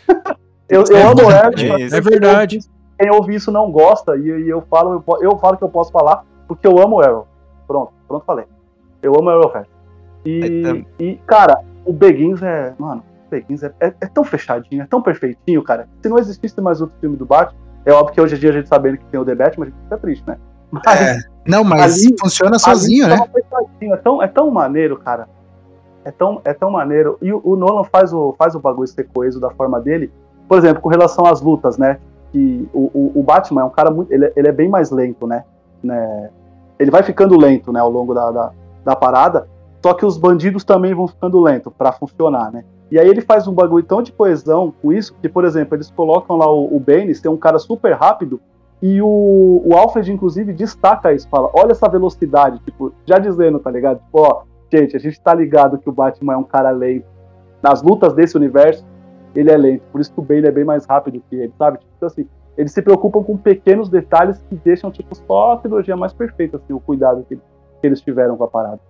eu, 0.69 0.85
eu 0.89 0.97
é 0.97 1.03
amo 1.03 1.23
o 1.23 1.29
Arrow. 1.29 1.79
É 1.93 2.01
verdade. 2.01 2.59
Quem 2.99 3.11
ouve 3.11 3.35
isso 3.35 3.51
não 3.51 3.71
gosta, 3.71 4.17
e, 4.17 4.29
e, 4.29 4.49
eu, 4.49 4.61
falo, 4.63 5.03
eu, 5.07 5.23
eu, 5.23 5.39
falo 5.39 5.57
que 5.57 5.65
eu 5.65 5.71
posso 5.71 5.91
falar, 5.91 6.25
porque 6.47 6.67
eu 6.67 6.79
amo 6.79 6.97
o 6.97 7.01
Arrow. 7.01 7.27
Pronto, 7.67 7.93
pronto, 8.07 8.25
falei. 8.25 8.45
Eu 9.03 9.15
amo 9.15 9.31
o 9.31 9.49
Verde. 9.49 9.69
E, 10.25 10.85
e, 10.99 11.17
cara, 11.27 11.63
o 11.85 11.93
Beguins 11.93 12.43
é. 12.43 12.75
Mano, 12.79 13.03
o 13.27 13.31
Beguins 13.31 13.63
é, 13.63 13.73
é, 13.81 13.95
é, 14.01 14.07
tão 14.07 14.25
fechadinho, 14.25 14.83
é 14.83 14.87
tão 14.87 15.01
perfeitinho, 15.01 15.63
cara. 15.63 15.89
Se 16.03 16.09
não 16.09 16.19
existisse 16.19 16.61
mais 16.61 16.83
outro 16.83 16.97
filme 17.01 17.17
do 17.17 17.25
Batman, 17.25 17.59
é 17.87 17.93
óbvio 17.93 18.15
que 18.15 18.21
hoje 18.21 18.37
em 18.37 18.39
dia 18.39 18.51
a 18.51 18.53
gente 18.53 18.69
sabendo 18.69 18.99
que 18.99 19.05
tem 19.07 19.19
o 19.19 19.25
The 19.25 19.35
Batman, 19.35 19.67
a 19.67 19.69
gente 19.71 19.81
fica 19.83 19.97
triste, 19.97 20.27
né? 20.27 20.39
Mas, 20.71 21.01
é. 21.01 21.18
Não, 21.47 21.64
mas 21.64 21.95
ali, 21.95 22.14
funciona 22.18 22.59
sozinho, 22.59 23.09
né? 23.09 23.16
É 23.81 23.97
tão, 23.97 24.23
é 24.23 24.29
tão 24.29 24.51
maneiro, 24.51 24.97
cara. 24.99 25.29
É 26.05 26.11
tão, 26.11 26.41
é 26.45 26.55
tão 26.55 26.71
maneiro. 26.71 27.18
E 27.21 27.33
o, 27.33 27.41
o, 27.45 27.57
Nolan 27.57 27.85
faz 27.85 28.12
o, 28.12 28.35
faz 28.39 28.55
o 28.55 28.61
bagulho 28.61 28.87
ser 28.87 29.09
coeso 29.12 29.41
da 29.41 29.51
forma 29.51 29.81
dele. 29.81 30.12
Por 30.49 30.59
exemplo, 30.59 30.83
com 30.83 30.89
relação 30.89 31.27
às 31.27 31.41
lutas, 31.41 31.77
né? 31.77 31.99
Que 32.33 32.68
o, 32.73 32.91
o, 32.95 33.21
o 33.21 33.23
Batman 33.23 33.62
é 33.62 33.64
um 33.64 33.71
cara 33.71 33.91
muito. 33.91 34.12
Ele, 34.12 34.33
ele 34.37 34.49
é 34.49 34.53
bem 34.53 34.68
mais 34.68 34.91
lento, 34.91 35.27
né? 35.27 35.45
né? 35.83 36.31
Ele 36.79 36.91
vai 36.91 37.03
ficando 37.03 37.39
lento, 37.39 37.73
né? 37.73 37.81
Ao 37.81 37.91
longo 37.91 38.14
da, 38.14 38.31
da, 38.31 38.53
da 38.85 38.97
parada. 38.97 39.49
Só 39.83 39.95
que 39.95 40.05
os 40.05 40.16
bandidos 40.16 40.62
também 40.62 40.95
vão 40.95 41.09
ficando 41.09 41.41
lento 41.41 41.71
para 41.71 41.93
funcionar, 41.93 42.53
né? 42.53 42.64
E 42.91 42.99
aí 42.99 43.09
ele 43.09 43.21
faz 43.21 43.47
um 43.47 43.53
bagulho 43.53 43.85
tão 43.85 44.03
de 44.03 44.12
coesão 44.12 44.75
com 44.83 44.93
isso 44.93 45.14
que, 45.21 45.29
por 45.29 45.45
exemplo, 45.45 45.77
eles 45.77 45.91
colocam 45.91 46.37
lá 46.37 46.51
o, 46.51 46.75
o 46.75 46.81
Bane 46.81 47.14
ser 47.14 47.29
um 47.29 47.37
cara 47.37 47.59
super 47.59 47.95
rápido 47.95 48.41
e 48.83 49.03
o, 49.03 49.62
o 49.64 49.76
Alfred, 49.76 50.11
inclusive, 50.11 50.53
destaca 50.53 51.12
isso, 51.12 51.28
fala, 51.28 51.51
olha 51.53 51.72
essa 51.72 51.89
velocidade, 51.89 52.59
tipo, 52.61 52.95
já 53.07 53.18
dizendo, 53.18 53.59
tá 53.59 53.70
ligado? 53.70 53.99
Tipo, 53.99 54.20
ó, 54.20 54.43
gente, 54.72 54.97
a 54.97 54.99
gente 54.99 55.20
tá 55.20 55.35
ligado 55.35 55.78
que 55.78 55.89
o 55.89 55.93
Batman 55.93 56.35
é 56.35 56.37
um 56.37 56.45
cara 56.45 56.70
lento. 56.70 57.05
Nas 57.62 57.83
lutas 57.83 58.14
desse 58.14 58.37
universo, 58.37 58.85
ele 59.35 59.51
é 59.51 59.57
lento. 59.57 59.83
Por 59.93 60.01
isso 60.01 60.12
que 60.12 60.18
o 60.18 60.22
Bane 60.22 60.47
é 60.47 60.51
bem 60.51 60.64
mais 60.64 60.87
rápido 60.87 61.22
que 61.28 61.37
ele, 61.37 61.53
sabe? 61.59 61.78
Tipo 61.78 62.07
assim, 62.07 62.26
eles 62.57 62.72
se 62.72 62.81
preocupam 62.81 63.22
com 63.22 63.37
pequenos 63.37 63.91
detalhes 63.91 64.43
que 64.49 64.57
deixam, 64.57 64.91
tipo, 64.91 65.14
só 65.14 65.53
a 65.53 65.57
trilogia 65.59 65.97
mais 65.97 66.14
perfeita, 66.14 66.57
assim, 66.57 66.72
o 66.72 66.81
cuidado 66.81 67.24
que, 67.28 67.37
que 67.37 67.43
eles 67.87 68.01
tiveram 68.01 68.37
com 68.37 68.45
a 68.45 68.49
parada. 68.49 68.81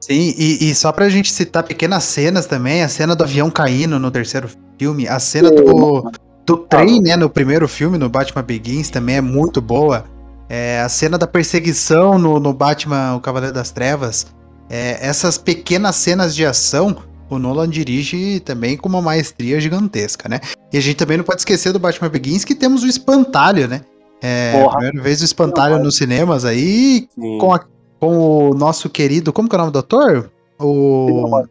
Sim, 0.00 0.32
e, 0.38 0.70
e, 0.70 0.74
só 0.74 0.92
pra 0.92 1.10
gente 1.10 1.30
citar 1.30 1.62
pequenas 1.62 2.04
cenas 2.04 2.46
também, 2.46 2.82
a 2.82 2.88
cena 2.88 3.14
do 3.14 3.22
avião 3.22 3.50
caindo 3.50 3.98
no 3.98 4.10
terceiro 4.10 4.48
filme, 4.78 5.06
a 5.06 5.18
cena 5.18 5.50
do, 5.50 6.10
do 6.50 6.56
trem, 6.56 7.00
né, 7.00 7.16
no 7.16 7.30
primeiro 7.30 7.68
filme, 7.68 7.96
no 7.96 8.08
Batman 8.08 8.42
Begins, 8.42 8.90
também 8.90 9.16
é 9.16 9.20
muito 9.20 9.60
boa. 9.60 10.04
É, 10.48 10.80
a 10.80 10.88
cena 10.88 11.16
da 11.16 11.26
perseguição 11.26 12.18
no, 12.18 12.40
no 12.40 12.52
Batman, 12.52 13.14
o 13.14 13.20
Cavaleiro 13.20 13.54
das 13.54 13.70
Trevas. 13.70 14.26
É, 14.68 14.98
essas 15.00 15.38
pequenas 15.38 15.94
cenas 15.94 16.34
de 16.34 16.44
ação, 16.44 16.96
o 17.28 17.38
Nolan 17.38 17.68
dirige 17.68 18.40
também 18.40 18.76
com 18.76 18.88
uma 18.88 19.00
maestria 19.00 19.60
gigantesca, 19.60 20.28
né? 20.28 20.40
E 20.72 20.76
a 20.76 20.80
gente 20.80 20.96
também 20.96 21.16
não 21.16 21.24
pode 21.24 21.40
esquecer 21.40 21.72
do 21.72 21.78
Batman 21.78 22.08
Begins 22.08 22.44
que 22.44 22.56
temos 22.56 22.82
o 22.82 22.88
Espantalho, 22.88 23.68
né? 23.68 23.82
É, 24.20 24.60
a 24.60 24.70
primeira 24.70 25.02
vez 25.02 25.22
o 25.22 25.24
Espantalho 25.24 25.78
nos 25.78 25.96
cinemas 25.96 26.44
aí, 26.44 27.08
com, 27.38 27.54
a, 27.54 27.60
com 28.00 28.50
o 28.50 28.54
nosso 28.54 28.90
querido. 28.90 29.32
Como 29.32 29.48
que 29.48 29.54
é 29.54 29.58
o 29.58 29.60
nome 29.60 29.72
do 29.72 29.78
ator? 29.78 30.30
O. 30.58 31.46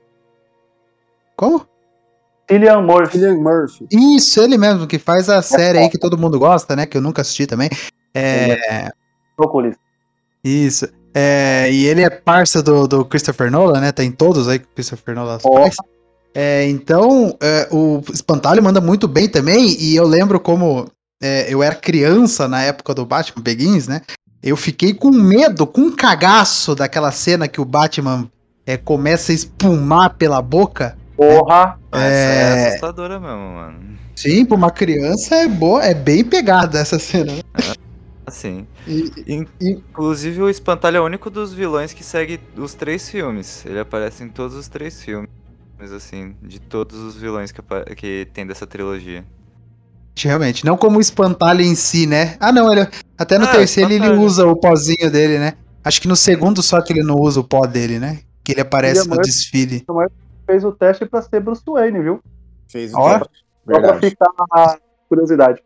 Como? 1.38 1.66
Cillian 2.50 2.82
Murphy. 2.82 3.20
Cillian 3.20 3.36
Murphy. 3.36 3.88
Isso, 3.92 4.42
ele 4.42 4.58
mesmo, 4.58 4.88
que 4.88 4.98
faz 4.98 5.30
a 5.30 5.42
série 5.42 5.78
aí 5.78 5.90
que 5.90 6.00
todo 6.00 6.18
mundo 6.18 6.40
gosta, 6.40 6.76
né? 6.76 6.86
Que 6.86 6.98
eu 6.98 7.02
nunca 7.02 7.22
assisti 7.22 7.46
também. 7.46 7.70
É. 8.14 8.90
Proculista. 9.38 9.80
Isso. 10.44 10.88
É, 11.14 11.72
e 11.72 11.86
ele 11.86 12.02
é 12.02 12.10
parça 12.10 12.62
do, 12.62 12.88
do 12.88 13.06
Christopher 13.06 13.52
Nolan, 13.52 13.82
né? 13.82 13.92
Tem 13.92 14.12
todos 14.12 14.48
aí 14.48 14.60
que 14.60 14.66
o 14.66 14.76
Christopher 14.76 15.16
Nolan 15.16 15.40
faz. 15.40 15.76
É, 16.34 16.68
então, 16.68 17.38
é, 17.42 17.68
o 17.72 18.02
Espantalho 18.12 18.64
manda 18.64 18.80
muito 18.80 19.08
bem 19.08 19.28
também, 19.28 19.76
e 19.80 19.96
eu 19.96 20.06
lembro 20.06 20.40
como 20.40 20.90
é, 21.22 21.52
eu 21.54 21.62
era 21.62 21.76
criança 21.76 22.48
na 22.48 22.62
época 22.64 22.94
do 22.94 23.06
Batman 23.06 23.44
Begins, 23.44 23.88
né? 23.88 24.02
Eu 24.42 24.56
fiquei 24.56 24.94
com 24.94 25.12
medo, 25.12 25.68
com 25.68 25.82
um 25.82 25.96
cagaço 25.96 26.74
daquela 26.76 27.12
cena 27.12 27.48
que 27.48 27.60
o 27.60 27.66
Batman 27.66 28.30
é, 28.66 28.78
começa 28.78 29.32
a 29.32 29.36
espumar 29.36 30.16
pela 30.16 30.42
boca. 30.42 30.98
Porra! 31.20 31.78
É... 31.92 31.98
Essa 31.98 32.16
é 32.16 32.68
assustadora 32.70 33.20
mesmo, 33.20 33.36
mano. 33.36 33.78
Sim, 34.16 34.46
pra 34.46 34.56
uma 34.56 34.72
criança 34.72 35.36
é 35.36 35.50
boa, 35.50 35.84
é 35.84 35.94
bem 35.94 36.24
pegada 36.24 36.80
essa 36.80 36.98
cena. 36.98 37.34
Assim. 38.26 38.66
E, 38.88 39.46
Inclusive 39.60 40.42
o 40.42 40.50
Espantalho 40.50 40.96
é 40.96 41.02
o 41.02 41.06
único 41.06 41.30
dos 41.30 41.54
vilões 41.54 41.92
que 41.92 42.06
segue 42.06 42.40
os 42.56 42.74
três 42.74 43.10
filmes. 43.10 43.66
Ele 43.66 43.80
aparece 43.80 44.24
em 44.24 44.30
todos 44.30 44.56
os 44.56 44.70
três 44.70 45.04
filmes, 45.04 45.30
assim, 45.94 46.36
de 46.42 46.58
todos 46.58 46.98
os 46.98 47.18
vilões 47.18 47.52
que, 47.52 47.62
que 47.98 48.26
tem 48.34 48.48
dessa 48.48 48.66
trilogia. 48.66 49.26
Realmente, 50.18 50.66
não 50.66 50.78
como 50.78 51.00
o 51.00 51.02
espantalho 51.02 51.62
em 51.62 51.76
si, 51.76 52.08
né? 52.08 52.38
Ah, 52.40 52.54
não, 52.54 52.72
ele, 52.72 52.88
até 53.18 53.38
no 53.38 53.44
ah, 53.44 53.52
terceiro 53.52 53.92
ele 53.92 54.10
usa 54.12 54.48
o 54.48 54.56
pozinho 54.56 55.12
dele, 55.12 55.38
né? 55.38 55.56
Acho 55.84 56.02
que 56.02 56.08
no 56.08 56.16
segundo 56.16 56.64
só 56.64 56.82
que 56.82 56.94
ele 56.94 57.04
não 57.04 57.16
usa 57.16 57.42
o 57.42 57.44
pó 57.44 57.66
dele, 57.66 58.00
né? 58.00 58.20
Que 58.42 58.54
ele 58.54 58.62
aparece 58.62 59.06
no 59.08 59.18
desfile. 59.18 59.84
Fez 60.50 60.64
o 60.64 60.72
teste 60.72 61.06
pra 61.06 61.22
ser 61.22 61.42
Bruce 61.42 61.62
Wayne, 61.64 62.02
viu? 62.02 62.20
Fez 62.68 62.92
o 62.92 62.98
teste. 62.98 63.46
Só 63.72 63.80
pra 63.80 64.00
ficar 64.00 64.32
a 64.52 64.78
curiosidade. 65.08 65.62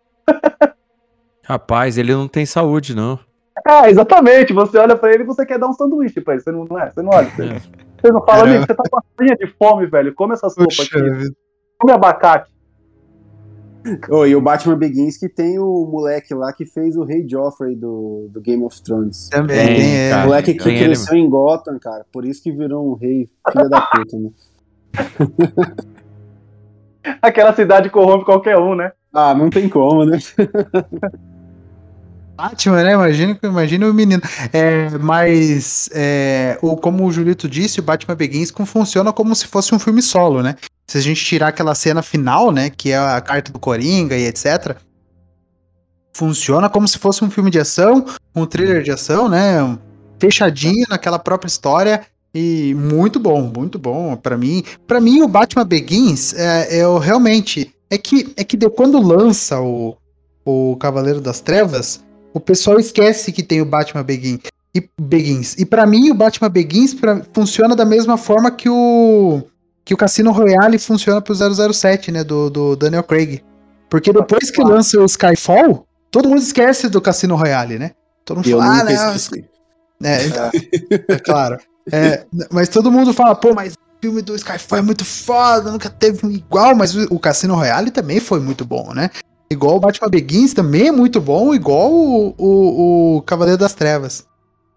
Rapaz, 1.41 1.97
ele 1.97 2.13
não 2.13 2.27
tem 2.27 2.45
saúde, 2.45 2.93
não. 2.93 3.17
Ah, 3.65 3.89
exatamente. 3.89 4.51
Você 4.51 4.77
olha 4.77 4.97
pra 4.97 5.13
ele 5.13 5.23
e 5.23 5.25
você 5.25 5.45
quer 5.45 5.57
dar 5.57 5.69
um 5.69 5.73
sanduíche 5.73 6.19
pra 6.19 6.33
ele. 6.33 6.43
Você 6.43 6.51
não, 6.51 6.65
não 6.65 6.77
é? 6.77 6.91
Você 6.91 7.01
não 7.01 7.11
olha. 7.11 7.29
Você, 7.29 7.43
é. 7.43 7.59
você 7.59 8.11
não 8.11 8.25
fala, 8.25 8.43
amigo, 8.43 8.65
você 8.65 8.75
tá 8.75 8.83
com 8.91 8.97
uma 8.97 9.35
de 9.37 9.47
fome, 9.57 9.85
velho. 9.85 10.13
Come 10.13 10.33
essa 10.33 10.49
sopa 10.49 10.65
Puxa, 10.65 10.83
aqui. 10.83 11.33
Come 11.79 11.93
abacate. 11.93 12.51
Oh, 14.09 14.25
e 14.25 14.35
o 14.35 14.41
Batman 14.41 14.77
Begins 14.77 15.17
que 15.17 15.29
tem 15.29 15.59
o 15.59 15.85
moleque 15.85 16.33
lá 16.33 16.51
que 16.51 16.65
fez 16.65 16.97
o 16.97 17.05
Rei 17.05 17.25
Joffrey 17.25 17.73
do, 17.73 18.27
do 18.29 18.41
Game 18.41 18.63
of 18.63 18.81
Thrones. 18.83 19.29
Também, 19.29 20.09
é, 20.09 20.15
O 20.17 20.25
moleque 20.25 20.53
que 20.53 20.59
cresceu 20.59 21.15
ele... 21.15 21.25
em 21.25 21.29
Gotham, 21.29 21.79
cara. 21.79 22.05
Por 22.11 22.25
isso 22.25 22.43
que 22.43 22.51
virou 22.51 22.91
um 22.91 22.95
rei 22.95 23.29
filha 23.49 23.69
da 23.69 23.81
puta, 23.81 24.17
né? 24.17 24.29
Aquela 27.21 27.53
cidade 27.53 27.89
corrompe 27.89 28.25
qualquer 28.25 28.57
um, 28.57 28.75
né? 28.75 28.91
Ah, 29.13 29.33
não 29.33 29.49
tem 29.49 29.69
como, 29.69 30.05
né? 30.05 30.19
Batman, 32.35 32.83
né? 32.83 32.93
Imagina, 32.93 33.39
imagina 33.43 33.87
o 33.87 33.93
menino. 33.93 34.21
É, 34.51 34.89
mas, 34.99 35.89
é, 35.93 36.57
o, 36.61 36.75
como 36.75 37.05
o 37.05 37.11
Julito 37.11 37.47
disse, 37.47 37.79
o 37.79 37.83
Batman 37.83 38.15
Begins 38.15 38.51
funciona 38.65 39.13
como 39.13 39.35
se 39.35 39.47
fosse 39.47 39.73
um 39.73 39.79
filme 39.79 40.01
solo, 40.01 40.41
né? 40.41 40.55
Se 40.87 40.97
a 40.97 41.01
gente 41.01 41.23
tirar 41.23 41.49
aquela 41.49 41.75
cena 41.75 42.01
final, 42.01 42.51
né? 42.51 42.69
Que 42.69 42.91
é 42.91 42.97
a 42.97 43.21
carta 43.21 43.51
do 43.51 43.59
Coringa 43.59 44.17
e 44.17 44.25
etc. 44.25 44.75
Funciona 46.13 46.69
como 46.69 46.87
se 46.87 46.97
fosse 46.97 47.23
um 47.23 47.29
filme 47.29 47.51
de 47.51 47.59
ação, 47.59 48.05
um 48.35 48.45
thriller 48.45 48.81
de 48.81 48.91
ação, 48.91 49.29
né? 49.29 49.77
Fechadinho 50.19 50.85
naquela 50.89 51.19
própria 51.19 51.47
história. 51.47 52.01
E 52.33 52.73
muito 52.73 53.19
bom, 53.19 53.41
muito 53.41 53.77
bom. 53.77 54.15
para 54.15 54.37
mim, 54.37 54.63
para 54.87 54.99
mim 54.99 55.21
o 55.21 55.27
Batman 55.27 55.65
Begins 55.65 56.33
é, 56.33 56.79
é 56.79 56.99
realmente 56.99 57.73
é 57.89 57.97
que 57.97 58.33
é 58.35 58.43
que 58.43 58.57
de, 58.57 58.67
quando 58.69 58.99
lança 58.99 59.61
o, 59.61 59.95
o 60.43 60.75
Cavaleiro 60.77 61.21
das 61.21 61.39
Trevas, 61.39 62.03
o 62.33 62.39
pessoal 62.39 62.79
esquece 62.79 63.31
que 63.31 63.43
tem 63.43 63.61
o 63.61 63.65
Batman 63.65 64.03
Begins. 64.03 64.39
E, 64.73 64.83
Begins. 64.99 65.55
e 65.59 65.65
para 65.65 65.85
mim, 65.85 66.09
o 66.09 66.15
Batman 66.15 66.49
Begins 66.49 66.95
pra, 66.95 67.21
funciona 67.31 67.75
da 67.75 67.85
mesma 67.85 68.17
forma 68.17 68.49
que 68.49 68.67
o 68.67 69.43
que 69.85 69.93
o 69.93 69.97
Cassino 69.97 70.31
Royale 70.31 70.79
funciona 70.79 71.21
pro 71.21 71.35
007, 71.35 72.11
né? 72.11 72.23
Do, 72.23 72.49
do 72.49 72.75
Daniel 72.75 73.03
Craig. 73.03 73.43
Porque 73.89 74.13
depois 74.13 74.49
que 74.49 74.63
lança 74.63 74.99
o 74.99 75.05
Skyfall, 75.05 75.85
todo 76.09 76.29
mundo 76.29 76.41
esquece 76.41 76.87
do 76.89 77.01
Cassino 77.01 77.35
Royale, 77.35 77.77
né? 77.77 77.91
Todo 78.25 78.37
mundo 78.37 78.49
Eu 78.49 78.59
fala, 78.59 78.79
ah, 78.79 78.83
não. 78.85 80.09
É, 80.09 80.25
então, 80.25 80.49
é 81.09 81.19
claro. 81.19 81.57
É, 81.91 82.25
mas 82.51 82.69
todo 82.69 82.91
mundo 82.91 83.13
fala, 83.13 83.35
pô, 83.35 83.53
mas 83.53 83.73
o 83.73 83.77
filme 84.01 84.21
do 84.21 84.35
Skyfall 84.35 84.79
é 84.79 84.81
muito 84.81 85.03
foda, 85.03 85.71
nunca 85.71 85.89
teve 85.89 86.25
um 86.25 86.31
igual, 86.31 86.75
mas 86.75 86.95
o, 86.95 87.19
Cassino 87.19 87.55
Royale 87.55 87.91
também 87.91 88.19
foi 88.19 88.39
muito 88.39 88.63
bom, 88.63 88.93
né? 88.93 89.09
Igual 89.49 89.77
o 89.77 89.79
Batman 89.79 90.09
Begins 90.09 90.53
também 90.53 90.87
é 90.87 90.91
muito 90.91 91.19
bom, 91.19 91.53
igual 91.53 91.91
o, 91.91 92.33
o, 92.37 93.17
o 93.17 93.21
Cavaleiro 93.23 93.59
das 93.59 93.73
Trevas. 93.73 94.25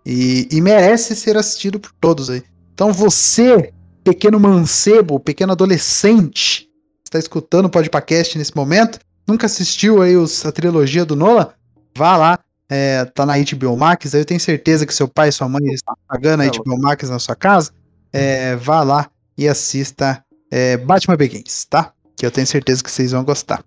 E, 0.04 0.48
e, 0.52 0.61
merece 0.61 1.16
ser 1.16 1.36
assistido 1.36 1.80
por 1.80 1.90
todos 2.00 2.30
aí. 2.30 2.42
Então 2.74 2.92
você, 2.92 3.72
pequeno 4.04 4.38
mancebo, 4.38 5.18
pequeno 5.18 5.52
adolescente, 5.52 6.68
está 7.04 7.18
escutando 7.18 7.66
o 7.66 7.70
podcast 7.70 8.36
nesse 8.38 8.54
momento, 8.54 9.00
nunca 9.26 9.46
assistiu 9.46 10.02
aí 10.02 10.16
os, 10.16 10.44
a 10.44 10.52
trilogia 10.52 11.04
do 11.04 11.16
Nola, 11.16 11.54
vá 11.96 12.16
lá, 12.16 12.38
é, 12.68 13.04
tá 13.04 13.24
na 13.24 13.34
HBO 13.38 13.76
Max, 13.76 14.14
aí 14.14 14.20
eu 14.20 14.24
tenho 14.24 14.40
certeza 14.40 14.86
que 14.86 14.94
seu 14.94 15.08
pai 15.08 15.28
e 15.28 15.32
sua 15.32 15.48
mãe 15.48 15.64
estão 15.72 15.94
pagando 16.08 16.42
a 16.42 16.46
HBO 16.46 16.80
Max 16.80 17.08
na 17.08 17.18
sua 17.18 17.36
casa, 17.36 17.72
é, 18.12 18.56
vá 18.56 18.82
lá 18.82 19.10
e 19.36 19.46
assista 19.46 20.22
é, 20.50 20.76
Batman 20.76 21.16
Begins, 21.16 21.64
tá? 21.64 21.92
Que 22.16 22.24
eu 22.24 22.30
tenho 22.30 22.46
certeza 22.46 22.82
que 22.82 22.90
vocês 22.90 23.12
vão 23.12 23.24
gostar. 23.24 23.62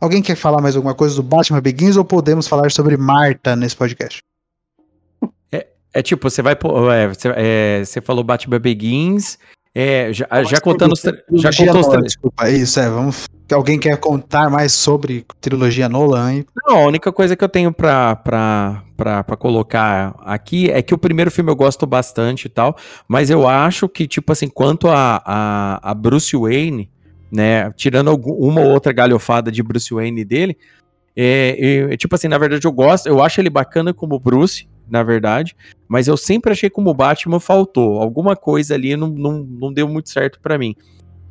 Alguém 0.00 0.20
quer 0.20 0.36
falar 0.36 0.60
mais 0.60 0.76
alguma 0.76 0.94
coisa 0.94 1.14
do 1.16 1.22
Batman 1.22 1.60
Begins 1.60 1.96
ou 1.96 2.04
podemos 2.04 2.46
falar 2.46 2.70
sobre 2.70 2.96
Marta 2.96 3.56
nesse 3.56 3.76
podcast? 3.76 4.22
É, 5.50 5.66
é 5.92 6.02
tipo, 6.02 6.28
você 6.28 6.42
vai. 6.42 6.52
É, 6.52 7.08
você, 7.08 7.28
é, 7.34 7.84
você 7.84 8.00
falou 8.00 8.24
Batman 8.24 8.58
Begins. 8.58 9.38
É, 9.74 10.12
já, 10.12 10.26
já 10.44 10.60
contando 10.60 10.92
os. 10.92 11.02
Já 11.02 11.50
contou 11.52 11.80
os 11.80 12.02
Desculpa, 12.04 12.48
isso, 12.48 12.78
é. 12.78 12.88
Vamos. 12.88 13.26
Alguém 13.52 13.78
quer 13.78 13.96
contar 13.98 14.48
mais 14.48 14.72
sobre 14.72 15.26
trilogia 15.40 15.88
Nolan? 15.88 16.32
Hein? 16.32 16.46
Não, 16.64 16.78
a 16.78 16.86
única 16.86 17.12
coisa 17.12 17.34
que 17.34 17.42
eu 17.42 17.48
tenho 17.48 17.72
pra, 17.72 18.14
pra, 18.16 18.84
pra, 18.96 19.24
pra 19.24 19.36
colocar 19.36 20.14
aqui 20.20 20.70
é 20.70 20.80
que 20.80 20.94
o 20.94 20.98
primeiro 20.98 21.30
filme 21.30 21.50
eu 21.50 21.56
gosto 21.56 21.86
bastante 21.86 22.46
e 22.46 22.48
tal, 22.48 22.76
mas 23.08 23.30
eu 23.30 23.46
acho 23.46 23.88
que, 23.88 24.06
tipo 24.06 24.32
assim, 24.32 24.48
quanto 24.48 24.88
a, 24.88 25.20
a, 25.24 25.90
a 25.90 25.94
Bruce 25.94 26.36
Wayne, 26.36 26.88
né? 27.30 27.70
Tirando 27.72 28.08
algum, 28.10 28.32
uma 28.32 28.60
ou 28.60 28.70
outra 28.70 28.92
galhofada 28.92 29.50
de 29.50 29.62
Bruce 29.62 29.92
Wayne 29.92 30.24
dele. 30.24 30.56
É, 31.16 31.90
é, 31.92 31.96
tipo 31.96 32.14
assim, 32.14 32.28
na 32.28 32.38
verdade 32.38 32.64
eu 32.64 32.72
gosto, 32.72 33.08
eu 33.08 33.22
acho 33.22 33.40
ele 33.40 33.50
bacana 33.50 33.92
como 33.92 34.18
Bruce, 34.18 34.66
na 34.88 35.02
verdade, 35.02 35.56
mas 35.88 36.08
eu 36.08 36.16
sempre 36.16 36.52
achei 36.52 36.68
como 36.68 36.94
Batman 36.94 37.40
faltou. 37.40 38.00
Alguma 38.00 38.36
coisa 38.36 38.74
ali 38.74 38.96
não, 38.96 39.08
não, 39.08 39.38
não 39.38 39.72
deu 39.72 39.88
muito 39.88 40.10
certo 40.10 40.40
para 40.40 40.58
mim. 40.58 40.74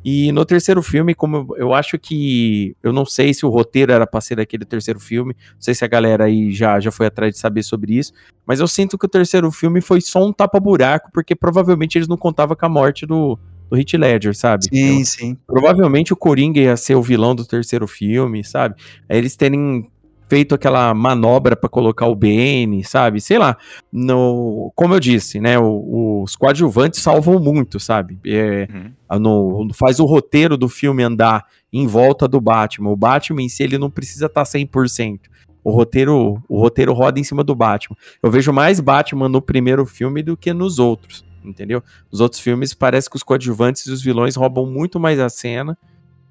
E 0.04 0.30
no 0.32 0.44
terceiro 0.44 0.82
filme, 0.82 1.14
como 1.14 1.56
eu 1.56 1.72
acho 1.72 1.98
que. 1.98 2.76
Eu 2.82 2.92
não 2.92 3.06
sei 3.06 3.32
se 3.32 3.46
o 3.46 3.48
roteiro 3.48 3.90
era 3.90 4.06
pra 4.06 4.20
ser 4.20 4.36
daquele 4.36 4.66
terceiro 4.66 5.00
filme. 5.00 5.34
Não 5.54 5.60
sei 5.60 5.74
se 5.74 5.82
a 5.82 5.88
galera 5.88 6.24
aí 6.24 6.52
já, 6.52 6.78
já 6.78 6.90
foi 6.90 7.06
atrás 7.06 7.32
de 7.32 7.40
saber 7.40 7.62
sobre 7.62 7.94
isso. 7.96 8.12
Mas 8.46 8.60
eu 8.60 8.68
sinto 8.68 8.98
que 8.98 9.06
o 9.06 9.08
terceiro 9.08 9.50
filme 9.50 9.80
foi 9.80 10.02
só 10.02 10.22
um 10.22 10.30
tapa-buraco, 10.30 11.10
porque 11.10 11.34
provavelmente 11.34 11.96
eles 11.96 12.06
não 12.06 12.18
contavam 12.18 12.54
com 12.54 12.66
a 12.66 12.68
morte 12.68 13.06
do, 13.06 13.38
do 13.70 13.76
Hit 13.76 13.96
Ledger, 13.96 14.36
sabe? 14.36 14.64
Sim, 14.64 14.90
então, 14.90 15.04
sim. 15.06 15.38
Provavelmente 15.46 16.12
o 16.12 16.16
Coringa 16.16 16.60
ia 16.60 16.76
ser 16.76 16.96
o 16.96 17.02
vilão 17.02 17.34
do 17.34 17.46
terceiro 17.46 17.88
filme, 17.88 18.44
sabe? 18.44 18.74
Aí 19.08 19.16
eles 19.16 19.36
terem 19.36 19.90
feito 20.28 20.54
aquela 20.54 20.92
manobra 20.94 21.56
para 21.56 21.68
colocar 21.68 22.06
o 22.06 22.14
BN, 22.14 22.82
sabe? 22.84 23.20
Sei 23.20 23.38
lá. 23.38 23.56
No, 23.92 24.72
como 24.74 24.94
eu 24.94 25.00
disse, 25.00 25.40
né? 25.40 25.58
O, 25.58 26.22
os 26.22 26.36
coadjuvantes 26.36 27.00
salvam 27.00 27.38
muito, 27.38 27.78
sabe? 27.78 28.18
É, 28.26 28.68
uhum. 29.10 29.18
no, 29.18 29.68
faz 29.74 30.00
o 30.00 30.04
roteiro 30.04 30.56
do 30.56 30.68
filme 30.68 31.02
andar 31.02 31.44
em 31.72 31.86
volta 31.86 32.26
do 32.26 32.40
Batman. 32.40 32.90
O 32.90 32.96
Batman 32.96 33.42
em 33.42 33.48
si 33.48 33.62
ele 33.62 33.78
não 33.78 33.90
precisa 33.90 34.26
estar 34.26 34.44
tá 34.44 34.50
100%. 34.50 35.20
O 35.62 35.70
roteiro, 35.70 36.42
o 36.48 36.58
roteiro 36.58 36.92
roda 36.92 37.18
em 37.18 37.24
cima 37.24 37.42
do 37.42 37.54
Batman. 37.54 37.96
Eu 38.22 38.30
vejo 38.30 38.52
mais 38.52 38.80
Batman 38.80 39.28
no 39.28 39.40
primeiro 39.40 39.86
filme 39.86 40.22
do 40.22 40.36
que 40.36 40.52
nos 40.52 40.78
outros 40.78 41.24
entendeu? 41.44 41.82
Nos 42.10 42.20
outros 42.20 42.40
filmes 42.40 42.72
parece 42.72 43.08
que 43.08 43.16
os 43.16 43.22
coadjuvantes 43.22 43.86
e 43.86 43.90
os 43.90 44.02
vilões 44.02 44.34
roubam 44.34 44.66
muito 44.66 44.98
mais 44.98 45.20
a 45.20 45.28
cena. 45.28 45.76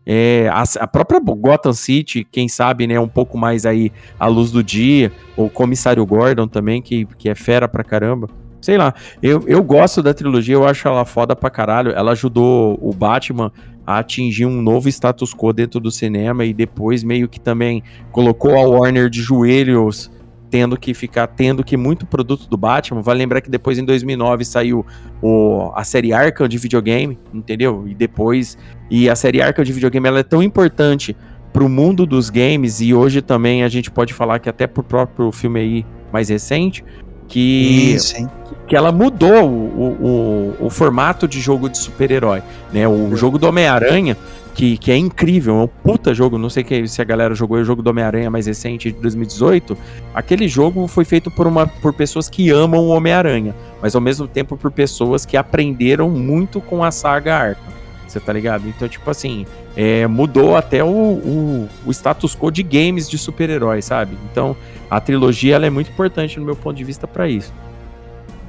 É, 0.06 0.50
a, 0.52 0.64
a, 0.82 0.88
própria 0.88 1.20
Gotham 1.20 1.74
City, 1.74 2.28
quem 2.30 2.48
sabe, 2.50 2.86
né, 2.86 3.00
um 3.00 3.08
pouco 3.08 3.38
mais 3.38 3.66
aí 3.66 3.92
à 4.20 4.28
luz 4.28 4.52
do 4.52 4.64
dia, 4.64 5.12
o 5.38 5.50
Comissário 5.50 6.06
Gordon 6.06 6.48
também, 6.48 6.82
que, 6.82 7.06
que 7.18 7.30
é 7.30 7.36
fera 7.36 7.68
pra 7.68 7.84
caramba. 7.84 8.28
Sei 8.62 8.78
lá, 8.78 8.94
eu, 9.22 9.44
eu 9.46 9.62
gosto 9.62 10.02
da 10.02 10.14
trilogia, 10.14 10.56
eu 10.56 10.66
acho 10.66 10.88
ela 10.88 11.04
foda 11.04 11.36
pra 11.36 11.50
caralho. 11.50 11.92
Ela 11.92 12.14
ajudou 12.14 12.78
o 12.82 12.94
Batman 12.94 13.52
a 13.86 14.00
atingir 14.00 14.46
um 14.46 14.62
novo 14.62 14.88
status 14.88 15.34
quo 15.34 15.52
dentro 15.52 15.82
do 15.82 15.92
cinema 15.92 16.46
e 16.46 16.54
depois 16.54 17.04
meio 17.04 17.28
que 17.28 17.42
também 17.42 17.84
colocou 18.12 18.56
a 18.56 18.62
Warner 18.62 19.10
de 19.10 19.22
joelhos 19.22 20.10
tendo 20.54 20.78
que 20.78 20.94
ficar 20.94 21.26
tendo 21.26 21.64
que 21.64 21.76
muito 21.76 22.06
produto 22.06 22.48
do 22.48 22.56
Batman. 22.56 23.02
Vai 23.02 23.16
lembrar 23.16 23.42
que 23.42 23.50
depois 23.50 23.80
em 23.80 23.84
2009 23.84 24.46
saiu 24.46 24.86
o, 25.20 25.72
a 25.74 25.84
série 25.84 26.14
Arkham 26.14 26.48
de 26.48 26.60
videogame, 26.60 27.18
entendeu? 27.34 27.86
E 27.88 27.96
depois 27.96 28.56
e 28.88 29.10
a 29.10 29.16
série 29.16 29.42
Arkham 29.42 29.64
de 29.64 29.74
videogame 29.74 30.08
ela 30.08 30.20
é 30.20 30.24
tão 30.24 30.44
importante 30.44 31.18
para 31.52 31.64
o 31.64 31.68
mundo 31.68 32.06
dos 32.06 32.30
games 32.30 32.82
e 32.82 32.94
hoje 32.94 33.20
também 33.20 33.64
a 33.64 33.68
gente 33.68 33.90
pode 33.90 34.14
falar 34.14 34.38
que 34.38 34.48
até 34.48 34.68
pro 34.68 34.84
próprio 34.84 35.32
filme 35.32 35.60
aí 35.60 35.86
mais 36.12 36.30
recente 36.30 36.86
que 37.28 37.96
Isso, 37.96 38.30
que 38.68 38.76
ela 38.76 38.92
mudou 38.92 39.50
o, 39.50 40.56
o, 40.60 40.68
o, 40.68 40.70
formato 40.70 41.28
de 41.28 41.42
jogo 41.42 41.68
de 41.68 41.80
super-herói, 41.80 42.44
né? 42.72 42.88
O 42.88 43.16
jogo 43.16 43.40
do 43.40 43.48
Homem-Aranha 43.48 44.16
que, 44.54 44.78
que 44.78 44.92
é 44.92 44.98
incrível, 44.98 45.60
é 45.60 45.64
um 45.64 45.68
puta 45.68 46.14
jogo. 46.14 46.38
Não 46.38 46.50
sei 46.50 46.88
se 46.88 47.02
a 47.02 47.06
galera 47.06 47.34
jogou 47.34 47.58
o 47.58 47.64
jogo 47.64 47.82
do 47.82 47.90
Homem-Aranha 47.90 48.30
mais 48.30 48.46
recente 48.46 48.92
de 48.92 49.00
2018. 49.00 49.78
Aquele 50.14 50.48
jogo 50.48 50.88
foi 50.88 51.06
feito 51.06 51.32
por, 51.32 51.48
uma, 51.48 51.68
por 51.68 51.94
pessoas 51.94 52.30
que 52.30 52.50
amam 52.50 52.82
o 52.82 52.90
Homem-Aranha, 52.90 53.56
mas 53.82 53.96
ao 53.96 54.02
mesmo 54.02 54.28
tempo 54.28 54.56
por 54.56 54.72
pessoas 54.72 55.26
que 55.26 55.36
aprenderam 55.36 56.10
muito 56.10 56.62
com 56.62 56.84
a 56.84 56.92
saga 56.92 57.36
Arkham. 57.36 57.74
Você 58.08 58.20
tá 58.20 58.32
ligado? 58.32 58.68
Então, 58.68 58.88
tipo 58.88 59.10
assim, 59.10 59.46
é, 59.76 60.06
mudou 60.06 60.56
até 60.56 60.84
o, 60.84 60.88
o, 60.88 61.70
o, 61.84 61.92
status 61.92 62.36
quo 62.36 62.52
de 62.52 62.62
games 62.62 63.10
de 63.10 63.18
super-heróis, 63.18 63.86
sabe? 63.86 64.16
Então, 64.32 64.56
a 64.88 65.02
trilogia 65.02 65.56
ela 65.56 65.66
é 65.66 65.70
muito 65.70 65.90
importante 65.92 66.40
no 66.40 66.46
meu 66.46 66.56
ponto 66.56 66.78
de 66.78 66.84
vista 66.84 67.08
para 67.08 67.28
isso. 67.28 67.52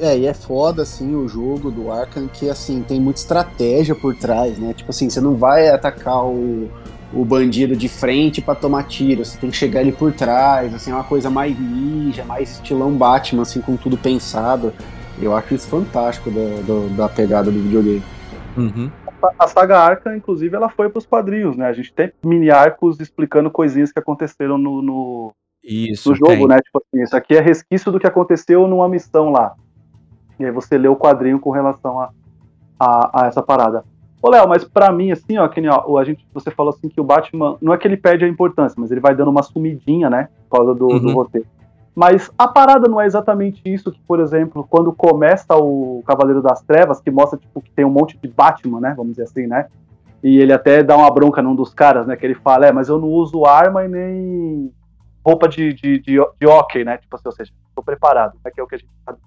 É, 0.00 0.18
e 0.18 0.26
é 0.26 0.34
foda, 0.34 0.82
assim, 0.82 1.14
o 1.14 1.28
jogo 1.28 1.70
do 1.70 1.90
Arkham, 1.90 2.26
que, 2.26 2.50
assim, 2.50 2.82
tem 2.82 3.00
muita 3.00 3.20
estratégia 3.20 3.94
por 3.94 4.14
trás, 4.16 4.58
né? 4.58 4.74
Tipo 4.74 4.90
assim, 4.90 5.08
você 5.08 5.20
não 5.20 5.36
vai 5.36 5.68
atacar 5.68 6.24
o, 6.24 6.68
o 7.12 7.24
bandido 7.24 7.76
de 7.76 7.88
frente 7.88 8.42
para 8.42 8.56
tomar 8.56 8.84
tiro, 8.84 9.24
você 9.24 9.38
tem 9.38 9.50
que 9.50 9.56
chegar 9.56 9.82
ele 9.82 9.92
por 9.92 10.12
trás, 10.12 10.74
assim, 10.74 10.90
é 10.90 10.94
uma 10.94 11.04
coisa 11.04 11.30
mais 11.30 11.58
ninja, 11.58 12.24
mais 12.24 12.54
estilão 12.54 12.92
Batman, 12.92 13.42
assim, 13.42 13.60
com 13.60 13.76
tudo 13.76 13.96
pensado. 13.96 14.72
Eu 15.22 15.34
acho 15.34 15.54
isso 15.54 15.68
fantástico 15.68 16.28
da, 16.28 16.40
da, 16.40 17.04
da 17.04 17.08
pegada 17.08 17.50
do 17.50 17.60
videogame. 17.60 18.02
Uhum. 18.56 18.90
A 19.38 19.46
saga 19.46 19.78
Arkham, 19.78 20.16
inclusive, 20.16 20.54
ela 20.54 20.68
foi 20.68 20.88
para 20.90 20.98
os 20.98 21.06
quadrinhos, 21.06 21.56
né? 21.56 21.66
A 21.66 21.72
gente 21.72 21.92
tem 21.92 22.12
mini 22.22 22.50
arcos 22.50 23.00
explicando 23.00 23.50
coisinhas 23.50 23.92
que 23.92 23.98
aconteceram 23.98 24.58
no, 24.58 24.82
no, 24.82 25.32
isso, 25.62 26.10
no 26.10 26.16
jogo, 26.16 26.32
tem. 26.32 26.48
né? 26.48 26.56
Tipo 26.58 26.82
assim, 26.82 27.02
isso 27.02 27.16
aqui 27.16 27.36
é 27.36 27.40
resquício 27.40 27.90
do 27.90 27.98
que 27.98 28.06
aconteceu 28.06 28.66
numa 28.66 28.88
missão 28.88 29.30
lá. 29.30 29.54
E 30.38 30.44
aí 30.44 30.50
você 30.50 30.76
lê 30.76 30.88
o 30.88 30.96
quadrinho 30.96 31.38
com 31.38 31.50
relação 31.50 32.00
a, 32.00 32.10
a, 32.78 33.22
a 33.22 33.26
essa 33.26 33.42
parada. 33.42 33.84
Ô, 34.20 34.30
Léo, 34.30 34.48
mas 34.48 34.64
pra 34.64 34.90
mim, 34.90 35.10
assim, 35.10 35.36
ó, 35.36 35.46
que 35.46 35.60
nem, 35.60 35.68
ó, 35.70 35.98
a 35.98 36.04
gente, 36.04 36.26
você 36.32 36.50
falou 36.50 36.70
assim 36.70 36.88
que 36.88 36.98
o 36.98 37.04
Batman, 37.04 37.58
não 37.60 37.74
é 37.74 37.76
que 37.76 37.86
ele 37.86 37.96
perde 37.96 38.24
a 38.24 38.28
importância, 38.28 38.74
mas 38.78 38.90
ele 38.90 39.00
vai 39.00 39.14
dando 39.14 39.30
uma 39.30 39.42
sumidinha, 39.42 40.08
né, 40.08 40.30
por 40.48 40.58
causa 40.58 40.74
do, 40.74 40.86
uhum. 40.86 40.98
do 40.98 41.12
roteiro. 41.12 41.46
Mas 41.94 42.30
a 42.38 42.48
parada 42.48 42.88
não 42.88 42.98
é 42.98 43.04
exatamente 43.04 43.60
isso 43.66 43.92
que, 43.92 44.00
por 44.08 44.18
exemplo, 44.20 44.66
quando 44.68 44.92
começa 44.94 45.54
o 45.56 46.02
Cavaleiro 46.06 46.40
das 46.40 46.62
Trevas, 46.62 47.02
que 47.02 47.10
mostra, 47.10 47.38
tipo, 47.38 47.60
que 47.60 47.70
tem 47.70 47.84
um 47.84 47.90
monte 47.90 48.16
de 48.16 48.26
Batman, 48.26 48.80
né, 48.80 48.94
vamos 48.96 49.12
dizer 49.12 49.24
assim, 49.24 49.46
né, 49.46 49.66
e 50.22 50.38
ele 50.38 50.54
até 50.54 50.82
dá 50.82 50.96
uma 50.96 51.10
bronca 51.10 51.42
num 51.42 51.54
dos 51.54 51.74
caras, 51.74 52.06
né, 52.06 52.16
que 52.16 52.24
ele 52.24 52.34
fala, 52.34 52.64
é, 52.64 52.72
mas 52.72 52.88
eu 52.88 52.98
não 52.98 53.08
uso 53.08 53.44
arma 53.44 53.84
e 53.84 53.88
nem 53.88 54.72
roupa 55.22 55.46
de, 55.46 55.74
de, 55.74 55.98
de, 55.98 56.18
de 56.40 56.46
hockey, 56.46 56.82
né, 56.82 56.96
tipo 56.96 57.14
assim, 57.14 57.28
ou 57.28 57.32
seja, 57.32 57.52
estou 57.68 57.84
preparado, 57.84 58.38
né, 58.42 58.50
que 58.50 58.58
é 58.58 58.64
o 58.64 58.66
que 58.66 58.76
a 58.76 58.78
gente 58.78 58.90
sabe 59.04 59.18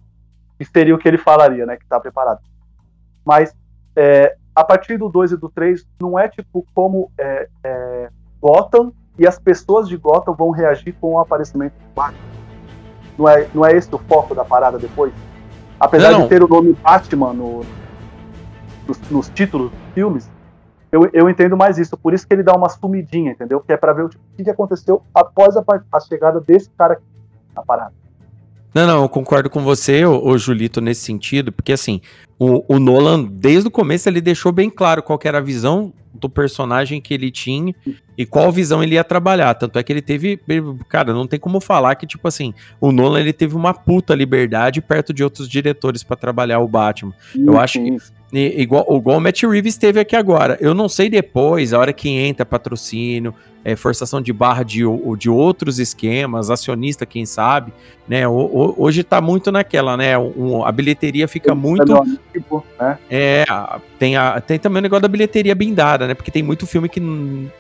que 0.58 0.66
seria 0.66 0.96
o 0.96 0.98
que 0.98 1.08
ele 1.08 1.18
falaria, 1.18 1.66
né? 1.66 1.78
Que 1.78 1.86
tá 1.86 2.00
preparado. 2.00 2.40
Mas 3.26 3.56
é, 3.96 4.36
a 4.56 4.64
partir 4.64 4.98
do 4.98 5.10
2 5.10 5.34
e 5.34 5.38
do 5.38 5.50
3, 5.50 5.86
não 6.00 6.18
é 6.18 6.28
tipo 6.28 6.66
como 6.74 7.12
é, 7.18 7.48
é, 7.64 8.10
Gotham 8.42 8.92
e 9.18 9.28
as 9.28 9.38
pessoas 9.38 9.88
de 9.88 9.98
Gotham 9.98 10.34
vão 10.34 10.50
reagir 10.50 10.96
com 11.00 11.14
o 11.14 11.20
aparecimento 11.20 11.74
do 11.74 11.94
Batman. 11.94 12.20
Não 13.18 13.30
é, 13.30 13.48
não 13.54 13.66
é 13.66 13.76
esse 13.76 13.94
o 13.94 13.98
foco 13.98 14.34
da 14.34 14.46
parada 14.46 14.78
depois? 14.78 15.14
Apesar 15.80 16.12
não. 16.12 16.24
de 16.24 16.30
ter 16.30 16.44
o 16.44 16.48
nome 16.48 16.74
Batman 16.74 17.34
no, 17.34 17.62
nos, 18.88 19.00
nos, 19.10 19.30
títulos 19.30 19.72
dos 19.72 19.94
filmes, 19.94 20.30
eu, 20.92 21.10
eu 21.14 21.30
entendo 21.30 21.58
mais 21.58 21.78
isso. 21.78 21.98
Por 21.98 22.14
isso 22.14 22.28
que 22.28 22.34
ele 22.34 22.44
dá 22.44 22.56
uma 22.56 22.70
sumidinha, 22.70 23.32
entendeu? 23.32 23.60
Que 23.60 23.74
é 23.74 23.78
pra 23.78 23.94
ver 23.94 24.06
o, 24.06 24.10
tipo, 24.10 24.24
o 24.24 24.44
que 24.44 24.50
aconteceu 24.50 25.04
após 25.14 25.56
a, 25.58 25.64
a 25.92 26.00
chegada 26.00 26.40
desse 26.40 26.70
cara 26.72 26.94
aqui 26.94 27.04
na 27.56 27.64
parada. 27.64 27.94
Não, 28.78 28.86
não, 28.86 29.02
eu 29.02 29.10
concordo 29.10 29.50
com 29.50 29.64
você, 29.64 30.06
o, 30.06 30.38
Julito, 30.38 30.80
nesse 30.80 31.02
sentido, 31.02 31.52
porque 31.52 31.74
assim, 31.74 32.00
o, 32.38 32.64
o, 32.76 32.78
Nolan, 32.78 33.24
desde 33.24 33.68
o 33.68 33.72
começo, 33.72 34.08
ele 34.08 34.22
deixou 34.22 34.52
bem 34.52 34.70
claro 34.70 35.02
qual 35.02 35.20
era 35.24 35.40
a 35.40 35.42
visão 35.42 35.92
do 36.14 36.30
personagem 36.30 37.02
que 37.02 37.12
ele 37.12 37.32
tinha 37.32 37.74
e 38.16 38.24
qual 38.24 38.52
visão 38.52 38.84
ele 38.84 38.94
ia 38.94 39.04
trabalhar. 39.04 39.56
Tanto 39.56 39.80
é 39.80 39.84
que 39.84 39.92
ele 39.92 40.02
teve. 40.04 40.40
Cara, 40.90 41.12
não 41.12 41.26
tem 41.26 41.40
como 41.40 41.60
falar 41.60 41.96
que, 41.96 42.06
tipo 42.06 42.28
assim, 42.28 42.54
o 42.80 42.92
Nolan 42.92 43.20
ele 43.20 43.34
teve 43.34 43.56
uma 43.56 43.74
puta 43.74 44.14
liberdade 44.14 44.80
perto 44.80 45.12
de 45.12 45.24
outros 45.24 45.50
diretores 45.50 46.04
para 46.04 46.16
trabalhar 46.16 46.60
o 46.60 46.68
Batman. 46.68 47.16
Eu 47.36 47.60
acho 47.60 47.80
que. 47.80 47.98
Igual, 48.32 48.86
igual 48.96 49.18
o 49.18 49.22
Matt 49.22 49.42
Reeves 49.42 49.76
teve 49.76 50.00
aqui 50.00 50.16
agora. 50.16 50.56
Eu 50.62 50.76
não 50.76 50.88
sei 50.88 51.10
depois, 51.10 51.74
a 51.74 51.80
hora 51.80 51.94
que 51.94 52.10
entra 52.10 52.46
patrocínio, 52.46 53.34
é, 53.68 53.76
forçação 53.76 54.22
de 54.22 54.32
barra 54.32 54.64
de, 54.64 54.84
de 55.18 55.30
outros 55.30 55.78
esquemas, 55.78 56.50
acionista, 56.50 57.06
quem 57.06 57.26
sabe, 57.26 57.74
né? 58.08 58.26
Hoje 58.26 59.04
tá 59.04 59.20
muito 59.20 59.52
naquela, 59.52 59.98
né? 59.98 60.18
Um, 60.18 60.64
a 60.64 60.72
bilheteria 60.72 61.28
fica 61.28 61.54
muito. 61.54 61.94
Tipo, 62.32 62.66
né? 62.80 62.98
É, 63.12 63.44
tem, 64.00 64.16
a, 64.16 64.40
tem 64.40 64.58
também 64.58 64.80
o 64.80 64.84
negócio 64.84 65.02
da 65.02 65.10
bilheteria 65.10 65.54
blindada, 65.54 66.08
né? 66.08 66.14
Porque 66.14 66.32
tem 66.32 66.42
muito 66.42 66.66
filme 66.66 66.88
que 66.88 67.02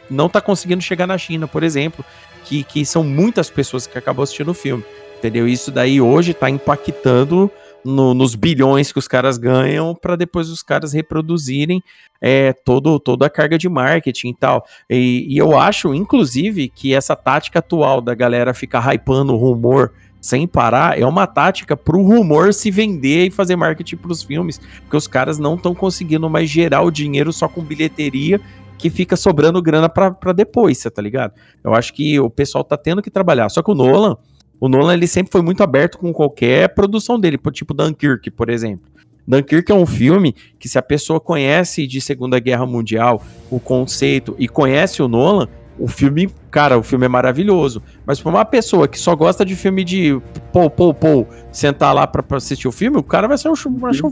não 0.09 0.29
tá 0.29 0.39
conseguindo 0.39 0.81
chegar 0.81 1.05
na 1.05 1.17
China, 1.17 1.45
por 1.45 1.61
exemplo, 1.61 2.05
que, 2.45 2.63
que 2.63 2.85
são 2.85 3.03
muitas 3.03 3.49
pessoas 3.49 3.85
que 3.85 3.97
acabam 3.97 4.23
assistindo 4.23 4.51
o 4.51 4.53
filme. 4.53 4.85
Entendeu? 5.17 5.45
Isso 5.45 5.71
daí 5.71 5.99
hoje 5.99 6.33
tá 6.33 6.49
impactando 6.49 7.51
no, 7.83 8.13
nos 8.13 8.35
bilhões 8.35 8.91
que 8.91 8.99
os 8.99 9.07
caras 9.07 9.37
ganham 9.37 9.95
para 9.95 10.15
depois 10.15 10.49
os 10.49 10.61
caras 10.61 10.93
reproduzirem 10.93 11.81
é, 12.21 12.53
todo, 12.53 12.99
toda 12.99 13.25
a 13.25 13.29
carga 13.29 13.57
de 13.57 13.69
marketing 13.69 14.29
e 14.29 14.35
tal. 14.35 14.65
E, 14.89 15.27
e, 15.29 15.37
eu 15.37 15.57
acho, 15.57 15.93
inclusive, 15.93 16.69
que 16.69 16.93
essa 16.93 17.15
tática 17.15 17.59
atual 17.59 18.01
da 18.01 18.13
galera 18.13 18.53
ficar 18.53 18.93
hypando 18.93 19.33
o 19.33 19.37
rumor 19.37 19.93
sem 20.19 20.47
parar 20.47 20.99
é 20.99 21.05
uma 21.05 21.27
tática 21.27 21.77
para 21.77 21.95
o 21.95 22.05
rumor 22.05 22.53
se 22.53 22.71
vender 22.71 23.27
e 23.27 23.31
fazer 23.31 23.55
marketing 23.55 23.97
para 23.97 24.11
os 24.11 24.23
filmes, 24.23 24.59
porque 24.81 24.97
os 24.97 25.07
caras 25.07 25.37
não 25.37 25.55
estão 25.55 25.73
conseguindo 25.73 26.29
mais 26.29 26.49
gerar 26.49 26.81
o 26.81 26.91
dinheiro 26.91 27.31
só 27.31 27.47
com 27.47 27.61
bilheteria 27.61 28.41
que 28.77 28.89
fica 28.89 29.15
sobrando 29.15 29.61
grana 29.61 29.89
para 29.89 30.33
depois, 30.33 30.77
você 30.77 30.89
tá 30.89 31.01
ligado? 31.01 31.33
Eu 31.63 31.73
acho 31.73 31.93
que 31.93 32.19
o 32.19 32.29
pessoal 32.29 32.63
tá 32.63 32.77
tendo 32.77 33.01
que 33.01 33.09
trabalhar. 33.09 33.49
Só 33.49 33.63
que 33.63 33.71
o 33.71 33.75
Nolan, 33.75 34.17
o 34.59 34.67
Nolan 34.67 34.93
ele 34.93 35.07
sempre 35.07 35.31
foi 35.31 35.41
muito 35.41 35.61
aberto 35.61 35.97
com 35.97 36.11
qualquer 36.11 36.73
produção 36.73 37.19
dele, 37.19 37.39
tipo 37.51 37.73
Dunkirk, 37.73 38.31
por 38.31 38.49
exemplo. 38.49 38.89
Dunkirk 39.27 39.71
é 39.71 39.75
um 39.75 39.85
filme 39.85 40.33
que 40.57 40.69
se 40.69 40.77
a 40.77 40.81
pessoa 40.81 41.19
conhece 41.19 41.85
de 41.85 41.99
Segunda 41.99 42.39
Guerra 42.39 42.65
Mundial, 42.65 43.21
o 43.51 43.59
conceito 43.59 44.35
e 44.39 44.47
conhece 44.47 45.01
o 45.03 45.07
Nolan, 45.07 45.49
o 45.77 45.87
filme, 45.87 46.29
cara, 46.49 46.77
o 46.77 46.83
filme 46.83 47.05
é 47.05 47.09
maravilhoso. 47.09 47.83
Mas 48.05 48.19
para 48.19 48.29
uma 48.29 48.45
pessoa 48.45 48.87
que 48.87 48.97
só 48.97 49.15
gosta 49.15 49.45
de 49.45 49.55
filme 49.55 49.83
de 49.83 50.19
pô, 50.51 50.69
pô, 50.69 50.93
pô, 50.93 51.27
sentar 51.51 51.93
lá 51.93 52.07
para 52.07 52.23
assistir 52.37 52.67
o 52.67 52.71
filme, 52.71 52.97
o 52.97 53.03
cara 53.03 53.27
vai 53.27 53.37
ser 53.37 53.49
um, 53.49 53.53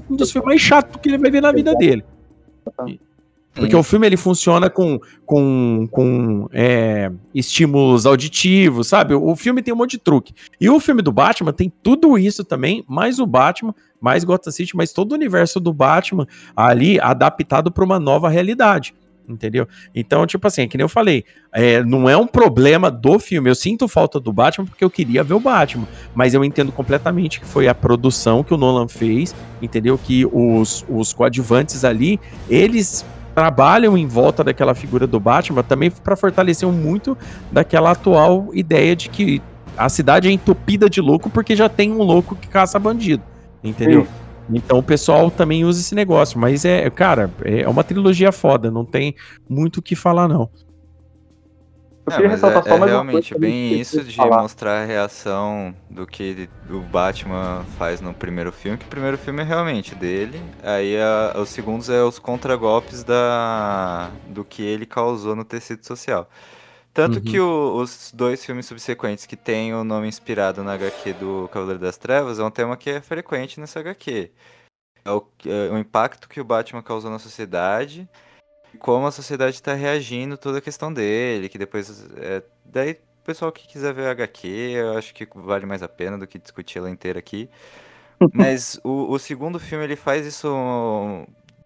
um 0.10 0.16
dos 0.16 0.32
filmes 0.32 0.48
mais 0.48 0.62
chatos 0.62 1.00
que 1.02 1.10
ele 1.10 1.18
vai 1.18 1.32
ver 1.32 1.42
na 1.42 1.52
vida 1.52 1.74
dele. 1.76 2.04
Porque 3.56 3.76
hum. 3.76 3.80
o 3.80 3.84
filme 3.84 4.06
ele 4.06 4.18
funciona 4.18 4.70
com, 4.70 5.00
com, 5.26 5.88
com 5.90 6.48
é, 6.52 7.10
estímulos 7.34 8.06
auditivos, 8.06 8.88
sabe? 8.88 9.14
O 9.14 9.34
filme 9.36 9.62
tem 9.62 9.74
um 9.74 9.78
monte 9.78 9.92
de 9.92 10.00
truque. 10.00 10.34
E 10.60 10.70
o 10.70 10.80
filme 10.80 11.02
do 11.02 11.12
Batman 11.12 11.54
tem 11.54 11.72
tudo 11.82 12.18
isso 12.18 12.44
também, 12.44 12.84
mais 12.88 13.18
o 13.18 13.26
Batman, 13.26 13.74
mais 14.00 14.26
Gotham 14.26 14.52
City, 14.52 14.76
mas 14.76 14.92
todo 14.92 15.14
o 15.14 15.16
universo 15.16 15.60
do 15.60 15.72
Batman 15.72 16.28
ali 16.56 17.00
adaptado 17.00 17.72
para 17.72 17.86
uma 17.86 17.98
nova 17.98 18.28
realidade. 18.28 18.94
Entendeu? 19.28 19.68
Então, 19.96 20.28
tipo 20.28 20.46
assim, 20.46 20.68
que 20.68 20.78
nem 20.78 20.84
eu 20.84 20.90
falei, 20.90 21.24
é, 21.52 21.84
não 21.84 22.08
é 22.08 22.16
um 22.16 22.28
problema 22.28 22.92
do 22.92 23.18
filme. 23.18 23.50
Eu 23.50 23.56
sinto 23.56 23.88
falta 23.88 24.20
do 24.20 24.32
Batman 24.32 24.66
porque 24.66 24.84
eu 24.84 24.90
queria 24.90 25.24
ver 25.24 25.34
o 25.34 25.40
Batman. 25.40 25.88
Mas 26.14 26.34
eu 26.34 26.44
entendo 26.44 26.72
completamente 26.72 27.40
que 27.40 27.46
foi 27.46 27.68
a 27.68 27.74
produção 27.74 28.44
que 28.44 28.54
o 28.54 28.58
Nolan 28.58 28.88
fez, 28.88 29.34
entendeu? 29.62 29.98
Que 29.98 30.26
os, 30.26 30.86
os 30.88 31.12
coadjuvantes 31.14 31.84
ali, 31.84 32.20
eles 32.48 33.04
trabalham 33.36 33.98
em 33.98 34.08
volta 34.08 34.44
daquela 34.44 34.74
figura 34.74 35.06
do 35.06 35.20
Batman 35.20 35.62
também 35.62 35.92
para 35.92 36.16
fortalecer 36.16 36.68
muito 36.70 37.18
daquela 37.52 37.92
atual 37.92 38.50
ideia 38.54 38.96
de 38.96 39.10
que 39.10 39.42
a 39.78 39.90
cidade 39.90 40.30
é 40.30 40.32
entupida 40.32 40.90
de 40.90 41.02
louco 41.02 41.30
porque 41.30 41.54
já 41.56 41.68
tem 41.68 41.92
um 41.92 42.02
louco 42.02 42.36
que 42.36 42.48
caça 42.48 42.80
bandido. 42.80 43.22
Entendeu? 43.62 44.06
Sim. 44.06 44.26
Então 44.50 44.78
o 44.78 44.84
pessoal 44.84 45.30
também 45.30 45.66
usa 45.66 45.82
esse 45.82 45.96
negócio, 45.96 46.40
mas 46.40 46.64
é, 46.64 46.90
cara, 46.90 47.30
é 47.44 47.68
uma 47.68 47.84
trilogia 47.84 48.32
foda, 48.32 48.72
não 48.72 48.86
tem 48.86 49.16
muito 49.50 49.78
o 49.78 49.82
que 49.82 49.96
falar, 49.96 50.28
não. 50.28 50.50
Eu 52.06 52.12
queria 52.12 52.28
é, 52.28 52.30
ressaltar 52.30 52.60
é, 52.66 52.70
só 52.70 52.76
é 52.76 52.80
mais 52.80 52.92
realmente 52.92 53.38
bem 53.38 53.80
isso 53.80 54.04
de 54.04 54.16
falar. 54.16 54.42
mostrar 54.42 54.84
a 54.84 54.86
reação 54.86 55.76
do 55.90 56.06
que 56.06 56.48
o 56.70 56.80
Batman 56.80 57.66
faz 57.78 58.00
no 58.00 58.14
primeiro 58.14 58.52
filme, 58.52 58.78
que 58.78 58.86
o 58.86 58.90
primeiro 58.90 59.18
filme 59.18 59.42
é 59.42 59.46
realmente 59.46 59.96
dele, 59.96 60.40
aí 60.62 60.96
a, 60.98 61.40
os 61.40 61.50
segundos 61.50 61.90
é 61.90 62.04
os 62.04 62.20
contragolpes 62.20 63.04
da, 63.04 64.12
do 64.28 64.46
que 64.46 64.62
ele 64.62 64.86
causou 64.86 65.36
no 65.36 65.44
tecido 65.44 65.84
social. 65.86 66.30
Tanto 66.94 67.18
uhum. 67.18 67.24
que 67.24 67.40
o, 67.40 67.76
os 67.76 68.12
dois 68.14 68.46
filmes 68.46 68.68
subsequentes 68.68 69.26
que 69.26 69.36
têm 69.36 69.74
o 69.74 69.84
nome 69.84 70.08
inspirado 70.08 70.64
na 70.64 70.74
HQ 70.76 71.14
do 71.14 71.50
Cavaleiro 71.52 71.82
das 71.82 71.98
Trevas 71.98 72.40
é 72.40 72.44
um 72.44 72.52
tema 72.52 72.78
que 72.78 72.90
é 72.90 73.02
frequente 73.02 73.60
nessa 73.60 73.80
HQ. 73.80 74.32
É 75.04 75.12
o, 75.12 75.28
é 75.46 75.74
o 75.74 75.78
impacto 75.78 76.30
que 76.30 76.40
o 76.40 76.46
Batman 76.46 76.82
causou 76.82 77.12
na 77.12 77.20
sociedade, 77.20 78.08
como 78.76 79.08
a 79.08 79.12
sociedade 79.12 79.56
está 79.56 79.74
reagindo 79.74 80.38
toda 80.38 80.60
a 80.60 80.62
questão 80.62 80.92
dele, 80.94 81.50
que 81.50 81.58
depois. 81.58 82.08
É, 82.18 82.44
daí, 82.64 82.94
o 82.94 83.26
pessoal 83.26 83.52
que 83.52 83.68
quiser 83.68 83.94
ver 83.94 84.08
a 84.08 84.12
HQ, 84.12 84.48
eu 84.48 84.98
acho 84.98 85.14
que 85.14 85.28
vale 85.36 85.66
mais 85.66 85.82
a 85.82 85.88
pena 85.88 86.18
do 86.18 86.28
que 86.28 86.38
discutir 86.38 86.78
ela 86.78 86.90
inteira 86.90 87.20
aqui. 87.20 87.50
Mas 88.34 88.80
o, 88.84 89.12
o 89.12 89.20
segundo 89.20 89.60
filme 89.60 89.84
ele 89.84 89.96
faz 89.96 90.26
isso 90.26 90.48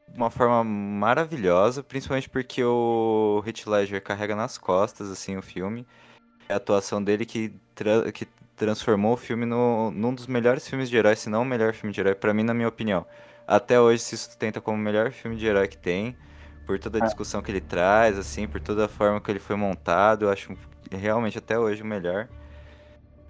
de 0.08 0.18
uma 0.18 0.30
forma 0.30 0.64
maravilhosa, 0.64 1.84
principalmente 1.84 2.30
porque 2.30 2.64
o 2.64 3.44
Heath 3.46 3.68
Ledger 3.68 4.02
carrega 4.02 4.36
nas 4.36 4.58
costas, 4.58 5.10
assim, 5.12 5.38
o 5.38 5.42
filme. 5.42 5.86
É 6.48 6.54
a 6.54 6.58
atuação 6.58 7.04
dele 7.04 7.26
que, 7.26 7.54
tra 7.76 8.12
que 8.12 8.26
transformou 8.56 9.14
o 9.14 9.18
filme 9.18 9.46
no, 9.46 9.92
num 9.92 10.14
dos 10.14 10.28
melhores 10.28 10.68
filmes 10.68 10.90
de 10.90 10.98
herói, 10.98 11.16
se 11.16 11.30
não 11.30 11.44
o 11.44 11.46
melhor 11.46 11.74
filme 11.74 11.94
de 11.94 12.02
herói, 12.02 12.16
para 12.16 12.34
mim, 12.34 12.44
na 12.44 12.54
minha 12.54 12.68
opinião. 12.68 13.06
Até 13.48 13.80
hoje 13.80 14.04
se 14.04 14.18
sustenta 14.18 14.60
como 14.60 14.78
o 14.78 14.82
melhor 14.82 15.12
filme 15.12 15.38
de 15.38 15.46
herói 15.46 15.68
que 15.68 15.78
tem, 15.78 16.16
por 16.70 16.78
toda 16.78 17.00
a 17.00 17.02
é. 17.02 17.06
discussão 17.06 17.42
que 17.42 17.50
ele 17.50 17.62
traz, 17.62 18.16
assim, 18.16 18.48
por 18.48 18.62
toda 18.62 18.86
a 18.86 18.88
forma 18.88 19.20
que 19.20 19.32
ele 19.32 19.40
foi 19.40 19.56
montado, 19.56 20.26
eu 20.26 20.30
acho 20.30 20.56
realmente 20.92 21.36
até 21.36 21.58
hoje 21.58 21.82
o 21.82 21.86
melhor. 21.86 22.28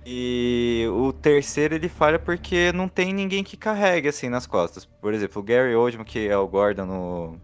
E 0.05 0.85
o 0.91 1.13
terceiro 1.13 1.73
ele 1.73 1.87
falha 1.87 2.19
porque 2.19 2.73
não 2.73 2.89
tem 2.89 3.13
ninguém 3.13 3.41
que 3.41 3.55
carregue 3.55 4.09
assim 4.09 4.27
nas 4.27 4.45
costas. 4.45 4.83
Por 4.83 5.13
exemplo, 5.13 5.41
o 5.41 5.45
Gary 5.45 5.73
Oldman, 5.73 6.03
que 6.03 6.27
é 6.27 6.37
o 6.37 6.45
Gordon 6.49 6.85
no, 6.85 7.37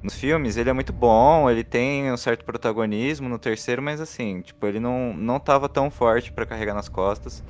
nos 0.00 0.14
filmes, 0.14 0.56
ele 0.56 0.70
é 0.70 0.72
muito 0.72 0.92
bom, 0.92 1.50
ele 1.50 1.64
tem 1.64 2.12
um 2.12 2.16
certo 2.16 2.44
protagonismo 2.44 3.28
no 3.28 3.38
terceiro, 3.38 3.82
mas 3.82 4.00
assim, 4.00 4.42
tipo, 4.42 4.64
ele 4.64 4.78
não, 4.78 5.12
não 5.12 5.40
tava 5.40 5.68
tão 5.68 5.90
forte 5.90 6.30
para 6.30 6.46
carregar 6.46 6.74
nas 6.74 6.88
costas. 6.88 7.42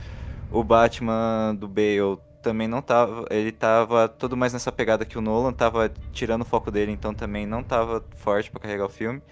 O 0.51 0.65
Batman 0.65 1.55
do 1.55 1.69
Bale 1.69 2.19
também 2.43 2.67
não 2.67 2.83
tava, 2.83 3.25
ele 3.31 3.53
tava 3.53 4.09
todo 4.09 4.37
mais 4.37 4.53
nessa 4.53 4.73
pegada 4.73 5.05
que 5.05 5.19
o 5.19 5.21
Nolan, 5.21 5.53
tava 5.53 5.93
tirando 6.13 6.43
o 6.43 6.45
foco 6.45 6.71
dele, 6.71 6.93
então 6.93 7.15
também 7.15 7.47
não 7.47 7.63
tava 7.63 8.05
forte 8.17 8.51
para 8.51 8.61
carregar 8.61 8.87
o 8.87 8.89
filme. 8.89 9.23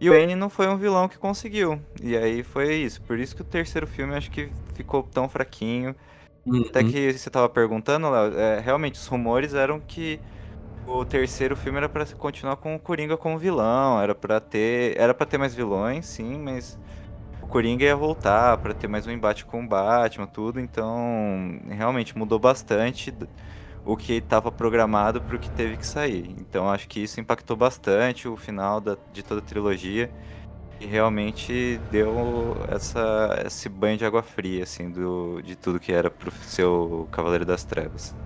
E 0.00 0.10
o 0.10 0.12
Bane 0.12 0.34
não 0.34 0.50
foi 0.50 0.68
um 0.68 0.76
vilão 0.76 1.08
que 1.08 1.18
conseguiu. 1.18 1.80
E 2.02 2.16
aí 2.16 2.42
foi 2.42 2.74
isso. 2.74 3.00
Por 3.02 3.18
isso 3.18 3.34
que 3.34 3.42
o 3.42 3.44
terceiro 3.44 3.86
filme 3.86 4.14
acho 4.14 4.30
que 4.30 4.50
ficou 4.74 5.02
tão 5.02 5.28
fraquinho. 5.28 5.94
Uhum. 6.44 6.64
Até 6.68 6.84
que 6.84 7.12
você 7.12 7.30
tava 7.30 7.48
perguntando, 7.48 8.10
Léo, 8.10 8.38
é, 8.38 8.60
realmente 8.60 8.96
os 8.96 9.06
rumores 9.06 9.54
eram 9.54 9.80
que 9.80 10.20
o 10.86 11.04
terceiro 11.04 11.56
filme 11.56 11.78
era 11.78 11.88
para 11.88 12.04
continuar 12.06 12.56
com 12.56 12.74
o 12.74 12.78
Coringa 12.78 13.16
como 13.16 13.38
vilão, 13.38 14.00
era 14.00 14.14
para 14.14 14.40
ter, 14.40 14.94
era 14.98 15.14
para 15.14 15.26
ter 15.26 15.38
mais 15.38 15.54
vilões, 15.54 16.04
sim, 16.04 16.38
mas 16.38 16.78
Coringa 17.54 17.84
ia 17.84 17.94
voltar 17.94 18.58
para 18.58 18.74
ter 18.74 18.88
mais 18.88 19.06
um 19.06 19.12
embate 19.12 19.44
com 19.44 19.62
o 19.62 19.68
Batman, 19.68 20.26
tudo, 20.26 20.58
então 20.58 21.60
realmente 21.68 22.18
mudou 22.18 22.36
bastante 22.36 23.14
o 23.84 23.96
que 23.96 24.14
estava 24.14 24.50
programado 24.50 25.22
para 25.22 25.36
o 25.36 25.38
que 25.38 25.48
teve 25.50 25.76
que 25.76 25.86
sair. 25.86 26.34
Então 26.40 26.68
acho 26.68 26.88
que 26.88 26.98
isso 26.98 27.20
impactou 27.20 27.56
bastante 27.56 28.26
o 28.26 28.36
final 28.36 28.80
da, 28.80 28.96
de 29.12 29.22
toda 29.22 29.40
a 29.40 29.44
trilogia 29.44 30.10
e 30.80 30.86
realmente 30.86 31.80
deu 31.92 32.56
essa, 32.68 33.40
esse 33.46 33.68
banho 33.68 33.96
de 33.98 34.04
água 34.04 34.24
fria 34.24 34.64
assim 34.64 34.90
do, 34.90 35.40
de 35.40 35.54
tudo 35.54 35.78
que 35.78 35.92
era 35.92 36.10
pro 36.10 36.32
seu 36.32 37.06
Cavaleiro 37.12 37.44
das 37.44 37.62
Trevas. 37.62 38.16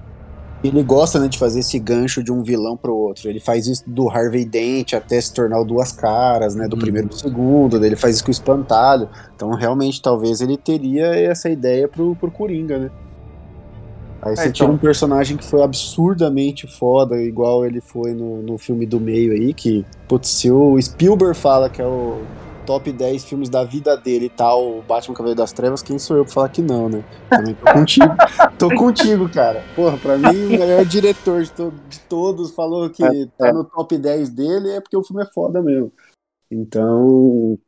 Ele 0.63 0.83
gosta 0.83 1.21
né, 1.21 1.29
de 1.29 1.39
fazer 1.39 1.61
esse 1.61 1.79
gancho 1.79 2.23
de 2.23 2.33
um 2.33 2.43
vilão 2.43 2.77
pro 2.77 2.95
outro. 2.95 3.29
Ele 3.29 3.39
faz 3.39 3.67
isso 3.69 3.85
do 3.87 4.09
Harvey 4.09 4.45
Dent 4.45 4.93
até 4.93 5.21
se 5.21 5.33
tornar 5.33 5.61
o 5.61 5.65
Duas 5.65 5.93
Caras, 5.93 6.57
né? 6.57 6.67
Do 6.67 6.75
uhum. 6.75 6.81
primeiro 6.81 7.09
pro 7.09 7.17
segundo, 7.17 7.85
ele 7.85 7.95
faz 7.95 8.17
isso 8.17 8.25
com 8.25 8.31
o 8.31 8.33
Espantalho. 8.33 9.09
Então, 9.37 9.51
realmente, 9.51 10.03
talvez 10.03 10.41
ele 10.41 10.57
teria 10.57 11.07
essa 11.15 11.49
ideia 11.49 11.87
pro, 11.87 12.17
pro 12.17 12.31
Coringa, 12.31 12.79
né? 12.79 12.91
Aí 14.21 14.33
é, 14.33 14.37
você 14.37 14.43
então... 14.43 14.53
tira 14.53 14.73
um 14.73 14.79
personagem 14.79 15.37
que 15.37 15.45
foi 15.45 15.63
absurdamente 15.63 16.67
foda, 16.67 17.23
igual 17.23 17.65
ele 17.65 17.81
foi 17.81 18.13
no, 18.13 18.43
no 18.43 18.59
filme 18.59 18.85
do 18.85 18.99
meio 18.99 19.33
aí, 19.33 19.55
que, 19.55 19.87
putz, 20.09 20.29
se 20.29 20.51
o 20.51 20.81
Spielberg 20.81 21.37
fala 21.37 21.71
que 21.71 21.81
é 21.81 21.87
o 21.87 22.21
top 22.69 22.93
10 22.93 23.25
filmes 23.25 23.49
da 23.49 23.65
vida 23.65 23.97
dele 23.97 24.27
e 24.27 24.29
tal, 24.29 24.79
o 24.79 24.83
Batman 24.83 25.15
Cavaleiro 25.15 25.39
das 25.39 25.53
Trevas, 25.53 25.83
quem 25.83 25.99
sou 25.99 26.19
eu 26.19 26.25
pra 26.27 26.35
falar 26.35 26.49
que 26.51 26.61
não, 26.61 26.87
né? 26.87 27.03
Também 27.31 27.55
tô 27.55 27.73
contigo. 27.73 28.15
tô 28.59 28.69
contigo, 28.77 29.29
cara. 29.31 29.65
Porra, 29.75 29.97
pra 29.97 30.19
mim, 30.19 30.45
o 30.45 30.51
melhor 30.51 30.85
diretor 30.85 31.43
de, 31.43 31.51
to 31.51 31.73
de 31.89 31.99
todos 32.01 32.55
falou 32.55 32.91
que 32.91 33.03
é, 33.03 33.27
tá 33.39 33.49
é. 33.49 33.53
no 33.55 33.65
top 33.65 33.97
10 33.97 34.29
dele 34.29 34.73
é 34.73 34.83
porque 34.83 34.99
o 34.99 35.03
filme 35.03 35.23
é 35.23 35.27
foda 35.33 35.63
mesmo. 35.63 35.91
Então. 36.51 37.59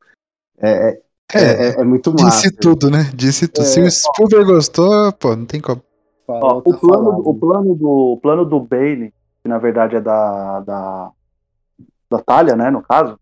É, 0.59 0.91
é, 0.91 1.03
é, 1.33 1.41
é, 1.41 1.81
é 1.81 1.85
muito 1.85 2.13
massa. 2.13 2.27
Disse 2.27 2.51
tudo, 2.55 2.91
né? 2.91 3.11
Disse 3.15 3.49
tudo. 3.49 3.65
Se 3.65 3.81
o 3.81 3.91
Spielberg 3.91 4.53
gostou, 4.53 5.11
pô, 5.15 5.35
não 5.35 5.47
tem 5.47 5.63
como. 5.63 5.83
Ó, 6.29 6.59
o, 6.59 6.75
plano, 6.79 7.23
o, 7.25 7.35
plano 7.35 7.75
do, 7.75 7.89
o 7.89 8.17
plano 8.19 8.45
do 8.45 8.61
Bane, 8.61 9.15
que 9.43 9.49
na 9.49 9.57
verdade 9.57 9.97
é 9.97 10.01
da, 10.01 10.61
da, 10.61 11.11
da 12.11 12.19
Talia, 12.19 12.55
né, 12.55 12.71
no 12.71 12.83
caso, 12.83 13.19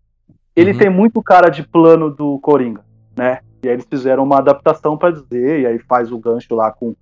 ele 0.58 0.72
uhum. 0.72 0.78
tem 0.78 0.90
muito 0.90 1.22
cara 1.22 1.48
de 1.48 1.62
plano 1.62 2.10
do 2.10 2.38
Coringa, 2.40 2.84
né? 3.16 3.40
E 3.62 3.68
aí 3.68 3.74
eles 3.74 3.86
fizeram 3.88 4.24
uma 4.24 4.38
adaptação 4.38 4.96
para 4.96 5.12
dizer, 5.12 5.60
e 5.60 5.66
aí 5.66 5.78
faz 5.78 6.10
o 6.12 6.18
gancho 6.18 6.54
lá 6.54 6.70
com, 6.70 6.94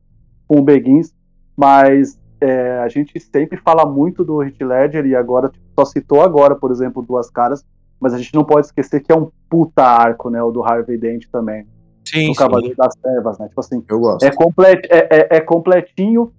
com 0.46 0.58
o 0.58 0.62
Begins, 0.62 1.14
mas 1.56 2.18
é, 2.40 2.78
a 2.78 2.88
gente 2.88 3.18
sempre 3.20 3.58
fala 3.58 3.84
muito 3.86 4.24
do 4.24 4.42
Heath 4.42 4.60
Ledger, 4.60 5.06
e 5.06 5.14
agora 5.14 5.48
tipo, 5.48 5.64
só 5.78 5.84
citou 5.84 6.22
agora, 6.22 6.54
por 6.54 6.70
exemplo, 6.70 7.02
Duas 7.02 7.30
Caras, 7.30 7.64
mas 8.00 8.14
a 8.14 8.18
gente 8.18 8.34
não 8.34 8.44
pode 8.44 8.66
esquecer 8.66 9.00
que 9.00 9.12
é 9.12 9.16
um 9.16 9.30
puta 9.48 9.82
arco, 9.82 10.30
né, 10.30 10.42
o 10.42 10.50
do 10.50 10.62
Harvey 10.62 10.98
Dent 10.98 11.24
também. 11.30 11.66
Sim, 12.04 12.28
no 12.28 12.34
Cavaleiro 12.34 12.76
das 12.76 12.94
Trevas, 12.94 13.38
né? 13.38 13.48
Tipo 13.48 13.60
assim, 13.60 13.84
eu 13.88 13.98
gosto. 13.98 14.24
É, 14.24 14.30
complet, 14.30 14.86
é, 14.88 15.08
é, 15.10 15.36
é, 15.36 15.40
completinho. 15.40 16.32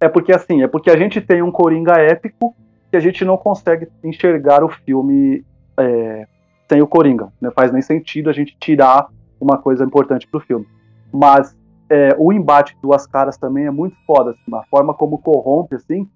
É 0.00 0.08
porque 0.08 0.32
assim, 0.32 0.62
é 0.62 0.68
porque 0.68 0.90
a 0.90 0.96
gente 0.96 1.20
tem 1.20 1.42
um 1.42 1.50
Coringa 1.50 1.92
épico 2.00 2.56
que 2.90 2.96
a 2.96 3.00
gente 3.00 3.24
não 3.24 3.36
consegue 3.36 3.88
enxergar 4.02 4.64
o 4.64 4.68
filme 4.70 5.44
é, 5.78 6.26
sem 6.68 6.82
o 6.82 6.86
Coringa. 6.86 7.32
Não 7.40 7.50
faz 7.50 7.72
nem 7.72 7.82
sentido 7.82 8.30
a 8.30 8.32
gente 8.32 8.56
tirar 8.58 9.08
uma 9.40 9.58
coisa 9.58 9.84
importante 9.84 10.26
pro 10.26 10.40
filme. 10.40 10.66
Mas 11.12 11.56
é, 11.88 12.14
o 12.18 12.32
embate 12.32 12.74
de 12.74 12.80
duas 12.80 13.06
caras 13.06 13.36
também 13.36 13.66
é 13.66 13.70
muito 13.70 13.96
foda, 14.06 14.30
assim, 14.30 14.54
a 14.54 14.62
forma 14.64 14.94
como 14.94 15.18
corrompe, 15.18 15.76
assim, 15.76 16.08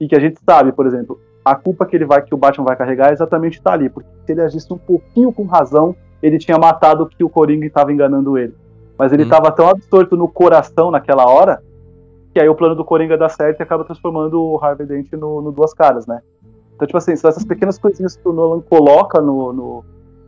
e 0.00 0.08
que 0.08 0.16
a 0.16 0.20
gente 0.20 0.40
sabe, 0.44 0.72
por 0.72 0.86
exemplo, 0.86 1.20
a 1.44 1.54
culpa 1.54 1.84
que 1.84 1.96
ele 1.96 2.04
vai, 2.04 2.22
que 2.22 2.34
o 2.34 2.38
Batman 2.38 2.64
vai 2.64 2.76
carregar 2.76 3.10
é 3.10 3.12
exatamente 3.12 3.60
tá 3.60 3.72
ali, 3.72 3.88
porque 3.88 4.08
se 4.24 4.32
ele 4.32 4.42
agisse 4.42 4.72
um 4.72 4.78
pouquinho 4.78 5.32
com 5.32 5.44
razão, 5.44 5.94
ele 6.22 6.38
tinha 6.38 6.58
matado 6.58 7.06
que 7.06 7.24
o 7.24 7.28
Coringa 7.28 7.66
estava 7.66 7.92
enganando 7.92 8.36
ele. 8.38 8.54
Mas 8.98 9.12
ele 9.12 9.22
estava 9.22 9.48
hum. 9.48 9.52
tão 9.52 9.68
absorto 9.68 10.16
no 10.16 10.28
coração 10.28 10.90
naquela 10.90 11.26
hora 11.26 11.62
que 12.32 12.40
aí 12.40 12.48
o 12.48 12.54
plano 12.54 12.74
do 12.74 12.84
Coringa 12.84 13.16
dá 13.16 13.28
certo 13.28 13.60
e 13.60 13.62
acaba 13.62 13.84
transformando 13.84 14.40
o 14.40 14.62
Harvey 14.62 14.86
Dent 14.86 15.12
no, 15.12 15.42
no 15.42 15.50
Duas 15.50 15.74
Caras, 15.74 16.06
né? 16.06 16.20
Então, 16.80 16.86
tipo 16.86 16.96
assim, 16.96 17.14
são 17.14 17.28
essas 17.28 17.44
pequenas 17.44 17.78
coisinhas 17.78 18.16
que 18.16 18.26
o 18.26 18.32
Nolan 18.32 18.62
coloca 18.62 19.20
no, 19.20 19.52
no 19.52 19.84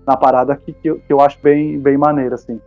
na 0.06 0.18
parada 0.18 0.54
que, 0.54 0.74
que, 0.74 0.90
eu, 0.90 0.98
que 0.98 1.10
eu 1.10 1.18
acho 1.18 1.38
bem, 1.42 1.80
bem 1.80 1.96
maneira, 1.96 2.34
assim. 2.34 2.60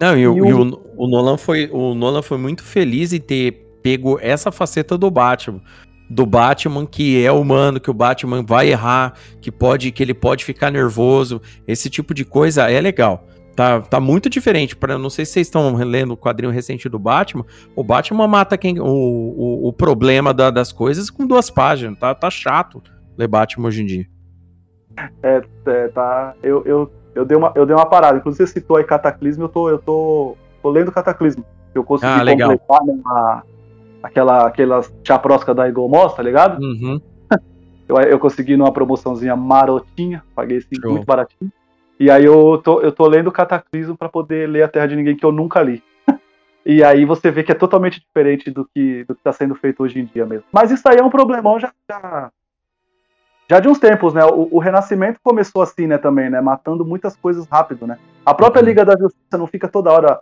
Não, 0.00 0.16
e, 0.16 0.20
e, 0.20 0.28
o, 0.28 0.46
e 0.46 0.52
o, 0.52 0.80
o, 0.96 1.08
Nolan 1.08 1.36
foi, 1.36 1.68
o 1.72 1.92
Nolan 1.92 2.22
foi 2.22 2.38
muito 2.38 2.62
feliz 2.62 3.12
em 3.12 3.18
ter 3.18 3.66
pego 3.82 4.16
essa 4.20 4.52
faceta 4.52 4.96
do 4.96 5.10
Batman 5.10 5.60
do 6.08 6.24
Batman 6.24 6.86
que 6.86 7.24
é 7.24 7.32
humano, 7.32 7.80
que 7.80 7.90
o 7.90 7.94
Batman 7.94 8.44
vai 8.44 8.68
errar, 8.68 9.14
que 9.40 9.50
pode 9.50 9.90
que 9.90 10.00
ele 10.00 10.14
pode 10.14 10.44
ficar 10.44 10.70
nervoso, 10.70 11.42
esse 11.66 11.90
tipo 11.90 12.14
de 12.14 12.24
coisa 12.24 12.70
é 12.70 12.80
legal. 12.80 13.26
Tá, 13.56 13.80
tá 13.80 13.98
muito 13.98 14.30
diferente. 14.30 14.76
Para 14.76 14.96
não 14.98 15.10
sei 15.10 15.24
se 15.24 15.32
vocês 15.32 15.48
estão 15.48 15.74
lendo 15.74 16.12
o 16.12 16.16
quadrinho 16.16 16.52
recente 16.52 16.88
do 16.88 16.98
Batman. 16.98 17.44
O 17.74 17.82
Batman 17.82 18.28
mata 18.28 18.56
quem 18.56 18.78
o, 18.78 18.84
o, 18.84 19.68
o 19.68 19.72
problema 19.72 20.32
da, 20.32 20.48
das 20.48 20.70
coisas 20.70 21.10
com 21.10 21.26
duas 21.26 21.50
páginas. 21.50 21.98
Tá, 21.98 22.14
tá 22.14 22.30
chato 22.30 22.80
ler 23.16 23.28
Batman 23.28 23.68
hoje 23.68 23.82
em 23.82 23.86
dia. 23.86 24.06
É, 25.22 25.42
é 25.66 25.88
tá. 25.88 26.34
Eu, 26.42 26.62
eu, 26.64 26.92
eu, 27.14 27.24
dei 27.24 27.36
uma, 27.36 27.52
eu 27.54 27.66
dei 27.66 27.74
uma 27.74 27.86
parada. 27.86 28.18
Inclusive, 28.18 28.46
você 28.46 28.60
citou 28.60 28.76
aí 28.76 28.84
Cataclismo. 28.84 29.44
Eu 29.44 29.48
tô, 29.48 29.68
eu 29.68 29.78
tô, 29.78 30.36
tô 30.62 30.70
lendo 30.70 30.92
Cataclismo. 30.92 31.44
Eu 31.74 31.84
consegui 31.84 32.12
ah, 32.12 32.24
completar 32.24 32.84
né, 32.84 33.42
aquela, 34.02 34.46
aquela 34.46 34.82
chaprosca 35.04 35.54
da 35.54 35.68
Igomos, 35.68 36.14
tá 36.14 36.22
ligado? 36.22 36.60
Uhum. 36.62 37.00
eu, 37.88 37.96
eu 37.96 38.18
consegui 38.18 38.56
numa 38.56 38.72
promoçãozinha 38.72 39.36
marotinha, 39.36 40.22
paguei 40.34 40.58
assim, 40.58 40.76
muito 40.84 41.04
baratinho. 41.04 41.52
E 41.98 42.10
aí 42.10 42.24
eu 42.24 42.60
tô, 42.62 42.80
eu 42.80 42.92
tô 42.92 43.06
lendo 43.06 43.32
Cataclismo 43.32 43.96
para 43.96 44.08
poder 44.08 44.48
ler 44.48 44.62
A 44.62 44.68
Terra 44.68 44.86
de 44.86 44.96
Ninguém, 44.96 45.16
que 45.16 45.24
eu 45.24 45.32
nunca 45.32 45.62
li. 45.62 45.82
e 46.64 46.84
aí 46.84 47.04
você 47.04 47.30
vê 47.30 47.42
que 47.42 47.52
é 47.52 47.54
totalmente 47.54 48.00
diferente 48.00 48.50
do 48.50 48.66
que, 48.66 49.04
do 49.04 49.14
que 49.14 49.22
tá 49.22 49.32
sendo 49.32 49.54
feito 49.54 49.82
hoje 49.82 49.98
em 49.98 50.04
dia 50.04 50.26
mesmo. 50.26 50.44
Mas 50.52 50.70
isso 50.70 50.86
aí 50.88 50.98
é 50.98 51.02
um 51.02 51.10
problemão 51.10 51.58
já, 51.58 51.72
já, 51.90 52.30
já 53.48 53.60
de 53.60 53.68
uns 53.68 53.78
tempos, 53.78 54.12
né? 54.12 54.24
O, 54.24 54.48
o, 54.56 54.58
Renascimento 54.58 55.20
começou 55.22 55.62
assim, 55.62 55.86
né, 55.86 55.98
também, 55.98 56.28
né? 56.28 56.40
Matando 56.40 56.84
muitas 56.84 57.16
coisas 57.16 57.46
rápido, 57.46 57.86
né? 57.86 57.98
A 58.24 58.34
própria 58.34 58.60
uhum. 58.60 58.68
Liga 58.68 58.84
da 58.84 58.96
Justiça 58.98 59.38
não 59.38 59.46
fica 59.46 59.68
toda 59.68 59.92
hora 59.92 60.20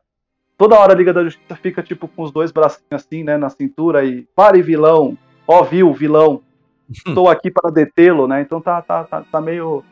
toda 0.56 0.78
hora 0.78 0.92
a 0.92 0.96
Liga 0.96 1.12
da 1.12 1.24
Justiça 1.24 1.56
fica, 1.56 1.82
tipo, 1.82 2.08
com 2.08 2.22
os 2.22 2.30
dois 2.30 2.52
bracinhos 2.52 2.84
assim, 2.92 3.24
né, 3.24 3.36
na 3.36 3.48
cintura 3.48 4.04
e 4.04 4.22
pare 4.34 4.62
vilão, 4.62 5.16
ó 5.46 5.62
viu, 5.62 5.92
vilão, 5.92 6.42
estou 6.88 7.28
aqui 7.28 7.50
para 7.50 7.70
detê-lo, 7.70 8.26
né, 8.26 8.40
então 8.40 8.60
tá, 8.60 8.80
tá, 8.80 9.04
tá, 9.04 9.22
tá, 9.30 9.40
meio 9.40 9.82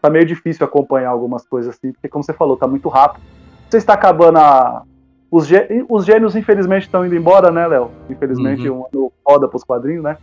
tá 0.00 0.10
meio 0.10 0.24
difícil 0.24 0.64
acompanhar 0.64 1.10
algumas 1.10 1.46
coisas 1.46 1.74
assim, 1.74 1.92
porque 1.92 2.08
como 2.08 2.22
você 2.22 2.32
falou, 2.32 2.56
tá 2.56 2.66
muito 2.66 2.88
rápido. 2.88 3.22
Você 3.68 3.78
está 3.78 3.94
acabando 3.94 4.38
a... 4.38 4.82
Os, 5.28 5.46
gê... 5.46 5.84
os 5.88 6.04
gênios, 6.04 6.36
infelizmente, 6.36 6.84
estão 6.84 7.04
indo 7.04 7.16
embora, 7.16 7.50
né, 7.50 7.66
Léo? 7.66 7.90
Infelizmente, 8.08 8.68
uhum. 8.68 8.82
um 8.82 8.86
ano 8.86 9.12
foda 9.24 9.48
pros 9.48 9.64
quadrinhos, 9.64 10.04
né? 10.04 10.16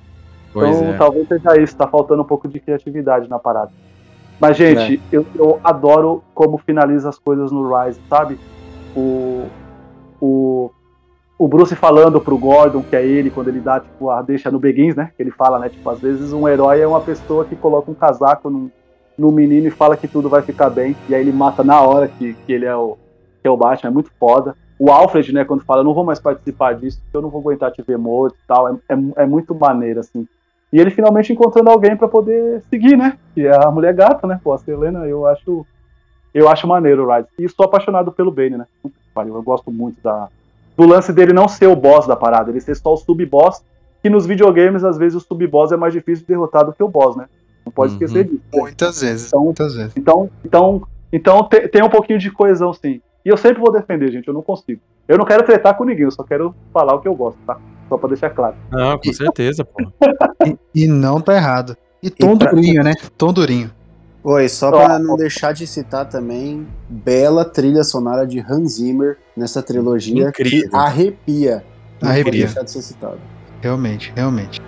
Pois 0.54 0.78
então, 0.78 0.94
é. 0.94 0.98
talvez 0.98 1.28
seja 1.28 1.60
isso, 1.60 1.76
tá 1.76 1.88
faltando 1.88 2.22
um 2.22 2.26
pouco 2.26 2.48
de 2.48 2.60
criatividade 2.60 3.30
na 3.30 3.40
parada. 3.40 3.72
Mas, 4.40 4.58
gente, 4.58 5.02
é. 5.12 5.16
eu, 5.16 5.26
eu 5.36 5.60
adoro 5.64 6.24
como 6.34 6.58
finaliza 6.58 7.10
as 7.10 7.18
coisas 7.18 7.52
no 7.52 7.68
Rise, 7.68 8.00
sabe? 8.10 8.38
O, 8.96 9.46
o, 10.22 10.72
o 11.38 11.48
Bruce 11.48 11.76
falando 11.76 12.22
pro 12.22 12.38
Gordon 12.38 12.84
que 12.84 12.96
é 12.96 13.06
ele, 13.06 13.32
quando 13.32 13.48
ele 13.48 13.60
dá, 13.60 13.80
tipo, 13.80 14.10
a 14.10 14.22
deixa 14.22 14.52
no 14.52 14.60
Begins, 14.60 14.96
né? 14.96 15.12
Ele 15.18 15.32
fala, 15.32 15.58
né? 15.60 15.70
Tipo, 15.70 15.90
às 15.90 16.00
vezes 16.00 16.34
um 16.34 16.48
herói 16.48 16.82
é 16.82 16.88
uma 16.88 17.02
pessoa 17.02 17.46
que 17.46 17.56
coloca 17.56 17.90
um 17.90 17.96
casaco 17.96 18.50
no, 18.50 18.72
no 19.18 19.32
menino 19.32 19.68
e 19.68 19.72
fala 19.72 19.98
que 19.98 20.08
tudo 20.08 20.30
vai 20.30 20.42
ficar 20.42 20.70
bem. 20.70 20.96
E 21.10 21.16
aí 21.16 21.22
ele 21.22 21.32
mata 21.32 21.64
na 21.64 21.82
hora 21.82 22.08
que, 22.08 22.34
que 22.46 22.54
ele 22.54 22.66
é 22.66 22.76
o, 22.76 22.98
que 23.42 23.48
é 23.48 23.50
o 23.50 23.58
Batman, 23.58 23.90
é 23.90 23.94
muito 23.94 24.12
foda. 24.20 24.56
O 24.78 24.92
Alfred, 24.92 25.32
né, 25.34 25.46
quando 25.46 25.64
fala, 25.64 25.82
eu 25.82 25.86
não 25.86 25.94
vou 25.94 26.04
mais 26.04 26.20
participar 26.20 26.74
disso, 26.74 27.02
eu 27.14 27.22
não 27.22 27.30
vou 27.30 27.40
aguentar 27.40 27.72
te 27.72 27.82
ver 27.82 27.98
morto 27.98 28.36
e 28.36 28.48
tal, 28.48 28.68
é, 28.68 28.74
é, 28.90 29.24
é 29.24 29.26
muito 29.26 29.56
maneiro, 29.56 30.00
assim. 30.00 30.28
E 30.74 30.80
ele 30.80 30.90
finalmente 30.90 31.32
encontrando 31.32 31.70
alguém 31.70 31.96
para 31.96 32.08
poder 32.08 32.64
seguir, 32.68 32.98
né? 32.98 33.16
Que 33.36 33.46
é 33.46 33.56
a 33.56 33.70
mulher 33.70 33.94
gata, 33.94 34.26
né? 34.26 34.42
Pô, 34.44 34.54
a 34.54 34.58
Selena, 34.58 35.06
eu 35.06 35.28
acho. 35.28 35.64
Eu 36.34 36.50
acho 36.50 36.68
maneiro 36.68 37.06
o 37.06 37.16
Rise. 37.16 37.28
E 37.38 37.44
estou 37.44 37.68
apaixonado 37.68 38.12
pelo 38.12 38.32
Bane, 38.32 38.58
né? 38.58 38.66
Eu 39.16 39.44
gosto 39.44 39.72
muito 39.72 40.02
da, 40.02 40.30
do 40.76 40.88
lance 40.88 41.14
dele 41.14 41.32
não 41.32 41.48
ser 41.48 41.68
o 41.68 41.76
boss 41.76 42.08
da 42.08 42.16
parada, 42.16 42.50
ele 42.50 42.60
ser 42.60 42.76
só 42.76 42.92
o 42.92 42.98
sub-boss, 42.98 43.64
que 44.02 44.10
nos 44.10 44.26
videogames, 44.26 44.84
às 44.84 44.98
vezes, 44.98 45.16
o 45.16 45.20
sub-boss 45.20 45.72
é 45.72 45.78
mais 45.78 45.94
difícil 45.94 46.26
de 46.26 46.30
derrotar 46.30 46.66
do 46.66 46.74
que 46.74 46.82
o 46.82 46.88
boss, 46.88 47.16
né? 47.16 47.28
Não 47.64 47.72
pode 47.72 47.92
uhum. 47.92 48.00
esquecer 48.00 48.24
disso. 48.24 48.42
Muitas 48.52 49.00
vezes. 49.00 49.28
Então, 49.28 49.44
muitas 49.44 49.76
vezes. 49.76 49.94
Então, 49.96 50.30
então, 50.44 50.88
então 51.12 51.44
tem, 51.44 51.68
tem 51.68 51.84
um 51.84 51.90
pouquinho 51.90 52.18
de 52.18 52.32
coesão, 52.32 52.74
sim. 52.74 53.00
E 53.24 53.30
eu 53.30 53.38
sempre 53.38 53.62
vou 53.62 53.72
defender, 53.72 54.12
gente, 54.12 54.28
eu 54.28 54.34
não 54.34 54.42
consigo. 54.42 54.82
Eu 55.08 55.20
não 55.20 55.26
quero 55.26 55.44
tretar 55.44 55.78
com 55.78 55.84
ninguém, 55.84 56.06
eu 56.06 56.12
só 56.12 56.24
quero 56.24 56.56
falar 56.74 56.96
o 56.96 57.00
que 57.00 57.08
eu 57.08 57.14
gosto, 57.14 57.38
tá? 57.46 57.60
Só 57.90 57.98
pra 57.98 58.10
deixar 58.10 58.30
claro. 58.32 58.56
Não, 58.72 58.98
com 58.98 59.14
certeza, 59.14 59.64
pô. 59.64 59.84
e, 60.46 60.84
e, 60.84 60.88
não 60.88 61.22
tá 61.22 61.36
errado. 61.36 61.78
E 62.02 62.10
tom 62.10 62.34
e 62.34 62.40
pra... 62.40 62.52
durinho, 62.52 62.84
né? 62.84 62.94
Tom 63.18 63.32
durinho. 63.32 63.72
Oi, 64.24 64.48
só 64.48 64.72
para 64.72 64.98
não 65.00 65.18
deixar 65.18 65.54
de 65.54 65.68
citar 65.68 66.08
também, 66.08 66.66
bela 66.88 67.44
trilha 67.44 67.84
sonora 67.84 68.26
de 68.26 68.40
Hans 68.40 68.76
Zimmer 68.76 69.18
nessa 69.36 69.62
trilogia 69.62 70.30
Incrível. 70.30 70.70
que 70.70 70.76
arrepia. 70.76 71.64
Não 72.02 72.10
arrepia. 72.10 72.46
deixar 72.46 72.64
de 72.64 72.72
ser 72.72 72.82
citado. 72.82 73.20
Realmente, 73.62 74.14
realmente. 74.16 74.62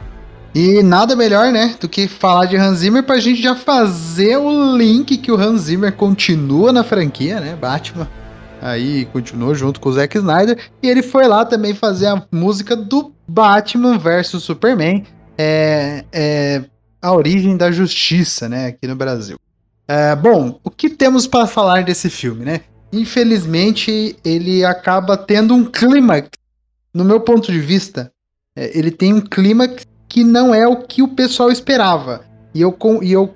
E 0.53 0.83
nada 0.83 1.15
melhor, 1.15 1.51
né, 1.51 1.75
do 1.79 1.87
que 1.87 2.07
falar 2.07 2.45
de 2.45 2.55
Hans 2.55 2.79
Zimmer 2.79 3.03
pra 3.03 3.17
gente 3.19 3.41
já 3.41 3.55
fazer 3.55 4.37
o 4.37 4.77
link 4.77 5.17
que 5.17 5.31
o 5.31 5.35
Hans 5.35 5.63
Zimmer 5.63 5.93
continua 5.93 6.71
na 6.71 6.83
franquia, 6.83 7.41
né, 7.41 7.57
Batman. 7.59 8.07
Aí 8.65 9.05
continuou 9.05 9.53
junto 9.53 9.79
com 9.79 9.89
o 9.89 9.93
Zack 9.93 10.17
Snyder 10.17 10.57
e 10.81 10.89
ele 10.89 11.03
foi 11.03 11.27
lá 11.27 11.45
também 11.45 11.75
fazer 11.75 12.07
a 12.07 12.25
música 12.31 12.75
do 12.75 13.13
Batman 13.27 13.95
versus 13.99 14.41
Superman. 14.41 15.03
É, 15.37 16.03
é 16.11 16.63
a 16.99 17.13
origem 17.13 17.55
da 17.55 17.71
justiça, 17.71 18.49
né, 18.49 18.65
aqui 18.65 18.87
no 18.87 18.95
Brasil. 18.95 19.37
É, 19.87 20.15
bom, 20.15 20.59
o 20.63 20.71
que 20.71 20.89
temos 20.89 21.27
para 21.27 21.45
falar 21.45 21.83
desse 21.83 22.09
filme, 22.09 22.43
né? 22.43 22.61
Infelizmente, 22.91 24.15
ele 24.25 24.65
acaba 24.65 25.15
tendo 25.15 25.53
um 25.53 25.63
clímax. 25.63 26.29
No 26.91 27.05
meu 27.05 27.19
ponto 27.19 27.51
de 27.51 27.59
vista, 27.59 28.11
é, 28.57 28.75
ele 28.75 28.89
tem 28.89 29.13
um 29.13 29.21
clímax 29.21 29.85
que 30.09 30.23
não 30.23 30.55
é 30.55 30.67
o 30.67 30.77
que 30.77 31.03
o 31.03 31.09
pessoal 31.09 31.51
esperava. 31.51 32.25
E 32.51 32.61
eu, 32.61 32.75
e 33.03 33.11
eu, 33.11 33.31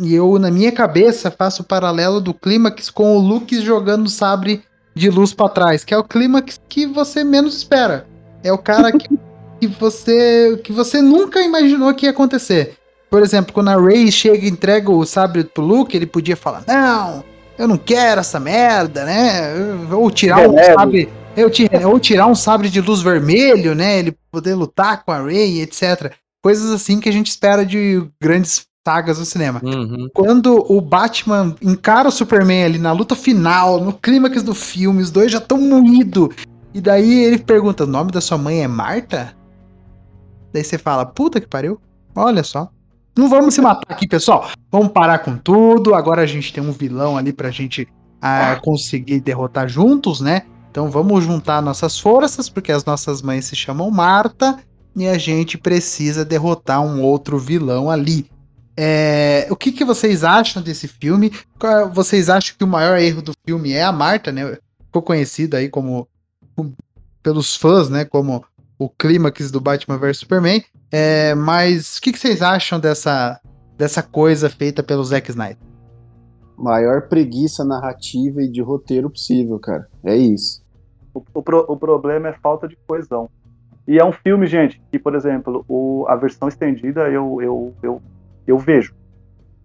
e 0.00 0.14
eu 0.14 0.38
na 0.38 0.50
minha 0.50 0.70
cabeça, 0.70 1.30
faço 1.30 1.62
o 1.62 1.64
paralelo 1.64 2.20
do 2.20 2.32
clímax 2.32 2.90
com 2.90 3.16
o 3.16 3.20
Luke 3.20 3.60
jogando 3.60 4.08
sabre 4.08 4.62
de 4.94 5.10
luz 5.10 5.32
para 5.32 5.48
trás, 5.48 5.84
que 5.84 5.94
é 5.94 5.98
o 5.98 6.04
clímax 6.04 6.60
que 6.68 6.86
você 6.86 7.24
menos 7.24 7.56
espera. 7.56 8.06
É 8.42 8.52
o 8.52 8.58
cara 8.58 8.92
que, 8.92 9.08
que, 9.60 9.66
você, 9.66 10.60
que 10.62 10.72
você 10.72 11.00
nunca 11.00 11.40
imaginou 11.40 11.94
que 11.94 12.06
ia 12.06 12.10
acontecer. 12.10 12.76
Por 13.10 13.22
exemplo, 13.22 13.52
quando 13.52 13.68
a 13.68 13.76
Ray 13.76 14.12
chega 14.12 14.44
e 14.44 14.50
entrega 14.50 14.90
o 14.90 15.04
sabre 15.04 15.44
pro 15.44 15.64
Luke, 15.64 15.96
ele 15.96 16.06
podia 16.06 16.36
falar: 16.36 16.62
Não, 16.66 17.24
eu 17.58 17.66
não 17.66 17.78
quero 17.78 18.20
essa 18.20 18.38
merda, 18.38 19.04
né? 19.04 19.54
Ou 19.90 20.10
tirar 20.10 20.48
um 20.48 20.54
sabre. 20.56 21.08
Eu, 21.36 21.50
ou 21.88 21.98
tirar 22.00 22.26
um 22.26 22.34
sabre 22.34 22.68
de 22.68 22.80
luz 22.80 23.00
vermelho, 23.00 23.74
né? 23.74 23.98
Ele 23.98 24.16
poder 24.30 24.54
lutar 24.54 25.04
com 25.04 25.12
a 25.12 25.20
Ray, 25.22 25.60
etc. 25.60 26.12
Coisas 26.42 26.70
assim 26.70 27.00
que 27.00 27.08
a 27.08 27.12
gente 27.12 27.28
espera 27.28 27.64
de 27.64 28.04
grandes 28.20 28.66
sagas 28.88 29.18
no 29.18 29.26
cinema. 29.26 29.60
Uhum. 29.62 30.08
Quando 30.14 30.64
o 30.66 30.80
Batman 30.80 31.54
encara 31.60 32.08
o 32.08 32.10
Superman 32.10 32.64
ali 32.64 32.78
na 32.78 32.90
luta 32.90 33.14
final, 33.14 33.78
no 33.78 33.92
clímax 33.92 34.42
do 34.42 34.54
filme, 34.54 35.02
os 35.02 35.10
dois 35.10 35.30
já 35.30 35.36
estão 35.36 35.60
moídos. 35.60 36.30
E 36.72 36.80
daí 36.80 37.24
ele 37.24 37.38
pergunta: 37.38 37.84
o 37.84 37.86
nome 37.86 38.10
da 38.10 38.20
sua 38.22 38.38
mãe 38.38 38.62
é 38.62 38.66
Marta? 38.66 39.34
Daí 40.54 40.64
você 40.64 40.78
fala: 40.78 41.04
puta 41.04 41.38
que 41.38 41.46
pariu. 41.46 41.78
Olha 42.16 42.42
só. 42.42 42.70
Não 43.16 43.28
vamos 43.28 43.52
se 43.52 43.60
matar 43.60 43.92
aqui, 43.92 44.08
pessoal. 44.08 44.48
Vamos 44.72 44.88
parar 44.88 45.18
com 45.18 45.36
tudo. 45.36 45.94
Agora 45.94 46.22
a 46.22 46.26
gente 46.26 46.50
tem 46.50 46.62
um 46.62 46.72
vilão 46.72 47.18
ali 47.18 47.32
pra 47.32 47.50
gente 47.50 47.82
uh, 47.82 48.60
conseguir 48.62 49.20
derrotar 49.20 49.68
juntos, 49.68 50.20
né? 50.20 50.42
Então 50.70 50.88
vamos 50.90 51.24
juntar 51.24 51.60
nossas 51.60 51.98
forças, 51.98 52.48
porque 52.48 52.72
as 52.72 52.86
nossas 52.86 53.20
mães 53.20 53.44
se 53.44 53.56
chamam 53.56 53.90
Marta 53.90 54.58
e 54.96 55.06
a 55.06 55.18
gente 55.18 55.58
precisa 55.58 56.24
derrotar 56.24 56.80
um 56.80 57.02
outro 57.02 57.38
vilão 57.38 57.90
ali. 57.90 58.26
É, 58.80 59.48
o 59.50 59.56
que, 59.56 59.72
que 59.72 59.84
vocês 59.84 60.22
acham 60.22 60.62
desse 60.62 60.86
filme? 60.86 61.32
Vocês 61.92 62.30
acham 62.30 62.54
que 62.56 62.62
o 62.62 62.68
maior 62.68 62.96
erro 62.96 63.20
do 63.20 63.32
filme 63.44 63.72
é 63.72 63.82
a 63.82 63.90
Marta, 63.90 64.30
né? 64.30 64.56
Ficou 64.86 65.02
conhecida 65.02 65.56
aí 65.56 65.68
como 65.68 66.06
pelos 67.20 67.56
fãs, 67.56 67.90
né? 67.90 68.04
Como 68.04 68.44
o 68.78 68.88
clímax 68.88 69.50
do 69.50 69.60
Batman 69.60 69.98
vs 69.98 70.18
Superman. 70.18 70.62
É, 70.92 71.34
mas 71.34 71.96
o 71.96 72.00
que, 72.00 72.12
que, 72.12 72.20
vocês 72.20 72.40
acham 72.40 72.78
dessa, 72.78 73.40
dessa 73.76 74.00
coisa 74.00 74.48
feita 74.48 74.80
pelo 74.80 75.02
Zack 75.02 75.28
Snyder? 75.28 75.58
Maior 76.56 77.08
preguiça 77.08 77.64
narrativa 77.64 78.42
e 78.42 78.48
de 78.48 78.62
roteiro 78.62 79.10
possível, 79.10 79.58
cara. 79.58 79.88
É 80.04 80.16
isso. 80.16 80.62
O, 81.12 81.20
o, 81.34 81.42
pro, 81.42 81.66
o 81.68 81.76
problema 81.76 82.28
é 82.28 82.32
falta 82.34 82.68
de 82.68 82.78
coesão. 82.86 83.28
E 83.88 83.98
é 83.98 84.04
um 84.04 84.12
filme, 84.12 84.46
gente, 84.46 84.80
que, 84.92 85.00
por 85.00 85.16
exemplo, 85.16 85.64
o, 85.66 86.06
a 86.08 86.14
versão 86.14 86.46
estendida 86.46 87.08
eu, 87.08 87.42
eu, 87.42 87.74
eu, 87.82 88.02
eu 88.50 88.58
vejo. 88.58 88.94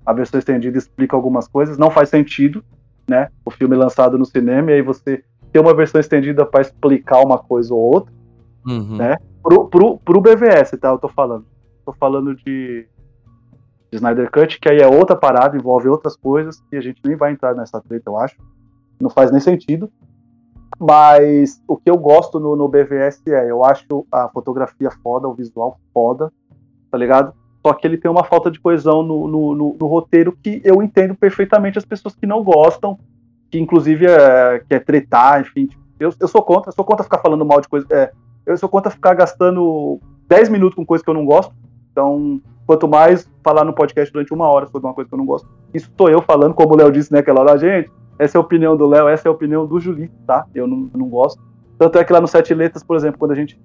A 0.05 0.13
versão 0.13 0.37
estendida 0.37 0.77
explica 0.77 1.15
algumas 1.15 1.47
coisas, 1.47 1.77
não 1.77 1.89
faz 1.89 2.09
sentido, 2.09 2.63
né? 3.07 3.29
O 3.45 3.51
filme 3.51 3.75
lançado 3.75 4.17
no 4.17 4.25
cinema, 4.25 4.71
e 4.71 4.75
aí 4.75 4.81
você 4.81 5.23
ter 5.51 5.59
uma 5.59 5.73
versão 5.73 6.01
estendida 6.01 6.45
para 6.45 6.61
explicar 6.61 7.21
uma 7.21 7.37
coisa 7.37 7.73
ou 7.73 7.79
outra, 7.79 8.13
uhum. 8.65 8.97
né? 8.97 9.15
Pro, 9.41 9.67
pro, 9.67 9.97
pro 9.99 10.21
BVS, 10.21 10.71
tá? 10.79 10.89
Eu 10.89 10.97
tô 10.97 11.07
falando. 11.07 11.45
Tô 11.85 11.93
falando 11.93 12.35
de, 12.35 12.87
de 13.91 13.95
Snyder 13.95 14.31
Cut, 14.31 14.59
que 14.59 14.69
aí 14.69 14.79
é 14.79 14.87
outra 14.87 15.15
parada, 15.15 15.55
envolve 15.55 15.87
outras 15.87 16.15
coisas, 16.15 16.63
e 16.71 16.77
a 16.77 16.81
gente 16.81 17.01
nem 17.05 17.15
vai 17.15 17.31
entrar 17.31 17.53
nessa 17.53 17.79
treta, 17.81 18.09
eu 18.09 18.17
acho. 18.17 18.35
Não 18.99 19.09
faz 19.09 19.31
nem 19.31 19.39
sentido. 19.39 19.91
Mas 20.79 21.61
o 21.67 21.77
que 21.77 21.89
eu 21.89 21.97
gosto 21.97 22.39
no, 22.39 22.55
no 22.55 22.67
BVS 22.67 23.21
é, 23.27 23.49
eu 23.49 23.63
acho 23.63 24.07
a 24.11 24.27
fotografia 24.29 24.89
foda, 24.89 25.27
o 25.27 25.33
visual 25.33 25.77
foda, 25.93 26.31
tá 26.89 26.97
ligado? 26.97 27.33
Só 27.65 27.73
que 27.73 27.87
ele 27.87 27.97
tem 27.97 28.11
uma 28.11 28.23
falta 28.23 28.51
de 28.51 28.59
coesão 28.59 29.01
no, 29.01 29.27
no, 29.27 29.55
no, 29.55 29.77
no 29.79 29.87
roteiro 29.87 30.37
que 30.43 30.61
eu 30.63 30.83
entendo 30.83 31.15
perfeitamente 31.15 31.77
as 31.77 31.85
pessoas 31.85 32.13
que 32.15 32.27
não 32.27 32.43
gostam, 32.43 32.99
que 33.49 33.59
inclusive 33.59 34.05
é, 34.05 34.61
quer 34.67 34.83
tretar, 34.83 35.41
enfim. 35.41 35.69
Eu, 35.99 36.13
eu 36.19 36.27
sou 36.27 36.41
contra, 36.41 36.71
sou 36.71 36.83
contra 36.83 37.03
ficar 37.03 37.19
falando 37.19 37.45
mal 37.45 37.61
de 37.61 37.67
coisa. 37.69 37.87
É, 37.89 38.11
eu 38.45 38.57
sou 38.57 38.67
contra 38.67 38.91
ficar 38.91 39.13
gastando 39.13 39.99
10 40.27 40.49
minutos 40.49 40.75
com 40.75 40.85
coisa 40.85 41.03
que 41.03 41.09
eu 41.09 41.13
não 41.13 41.25
gosto. 41.25 41.53
Então, 41.91 42.41
quanto 42.65 42.87
mais 42.87 43.29
falar 43.43 43.63
no 43.63 43.73
podcast 43.73 44.11
durante 44.11 44.33
uma 44.33 44.47
hora 44.47 44.67
sobre 44.67 44.87
uma 44.87 44.93
coisa 44.93 45.07
que 45.07 45.13
eu 45.13 45.19
não 45.19 45.25
gosto. 45.25 45.47
Isso 45.73 45.91
sou 45.97 46.09
eu 46.09 46.21
falando, 46.21 46.53
como 46.53 46.73
o 46.73 46.77
Léo 46.77 46.91
disse 46.91 47.11
naquela 47.11 47.41
hora, 47.41 47.57
gente. 47.57 47.89
Essa 48.17 48.37
é 48.37 48.39
a 48.39 48.41
opinião 48.41 48.75
do 48.77 48.87
Léo, 48.87 49.07
essa 49.07 49.27
é 49.27 49.29
a 49.29 49.31
opinião 49.31 49.65
do 49.65 49.79
Julito, 49.79 50.13
tá? 50.25 50.45
Eu 50.53 50.67
não, 50.67 50.89
não 50.93 51.07
gosto. 51.07 51.41
Tanto 51.77 51.97
é 51.97 52.03
que 52.03 52.13
lá 52.13 52.21
no 52.21 52.27
Sete 52.27 52.53
Letras, 52.53 52.83
por 52.83 52.95
exemplo, 52.95 53.19
quando 53.19 53.31
a 53.31 53.35
gente. 53.35 53.59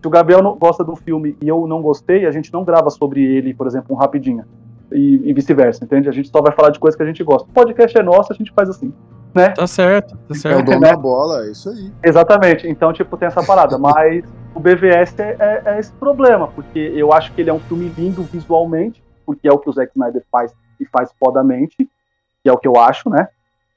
Se 0.00 0.06
o 0.06 0.10
Gabriel 0.10 0.42
não 0.42 0.56
gosta 0.56 0.88
um 0.88 0.96
filme 0.96 1.36
e 1.42 1.48
eu 1.48 1.66
não 1.66 1.82
gostei, 1.82 2.24
a 2.26 2.30
gente 2.30 2.52
não 2.52 2.64
grava 2.64 2.88
sobre 2.90 3.22
ele, 3.22 3.52
por 3.52 3.66
exemplo, 3.66 3.94
um 3.94 3.98
rapidinho. 3.98 4.44
E, 4.92 5.20
e 5.24 5.32
vice-versa, 5.34 5.84
entende? 5.84 6.08
A 6.08 6.12
gente 6.12 6.28
só 6.28 6.40
vai 6.40 6.52
falar 6.52 6.70
de 6.70 6.78
coisas 6.78 6.96
que 6.96 7.02
a 7.02 7.06
gente 7.06 7.22
gosta. 7.22 7.48
O 7.48 7.52
podcast 7.52 7.98
é 7.98 8.02
nosso, 8.02 8.32
a 8.32 8.36
gente 8.36 8.52
faz 8.52 8.70
assim. 8.70 8.92
Né? 9.34 9.50
Tá 9.50 9.66
certo, 9.66 10.16
tá 10.26 10.34
certo. 10.34 10.58
É 10.58 10.62
o 10.62 10.64
dono 10.64 10.80
da 10.80 10.96
bola, 10.96 11.44
é 11.44 11.50
isso 11.50 11.68
aí. 11.68 11.92
Exatamente, 12.02 12.66
então, 12.66 12.92
tipo, 12.92 13.16
tem 13.16 13.26
essa 13.26 13.44
parada. 13.44 13.76
Mas 13.78 14.24
o 14.54 14.60
BVS 14.60 15.18
é, 15.18 15.36
é, 15.38 15.62
é, 15.66 15.78
esse 15.78 15.92
problema, 15.92 16.48
porque 16.48 16.78
eu 16.78 17.12
acho 17.12 17.32
que 17.32 17.40
ele 17.40 17.50
é 17.50 17.52
um 17.52 17.60
filme 17.60 17.92
lindo 17.96 18.22
visualmente, 18.22 19.02
porque 19.26 19.46
é 19.46 19.52
o 19.52 19.58
que 19.58 19.68
o 19.68 19.72
Zack 19.72 19.92
Snyder 19.94 20.24
faz 20.32 20.54
e 20.80 20.86
faz 20.86 21.12
fodamente, 21.18 21.76
que 21.76 22.48
é 22.48 22.52
o 22.52 22.56
que 22.56 22.66
eu 22.66 22.76
acho, 22.78 23.10
né? 23.10 23.28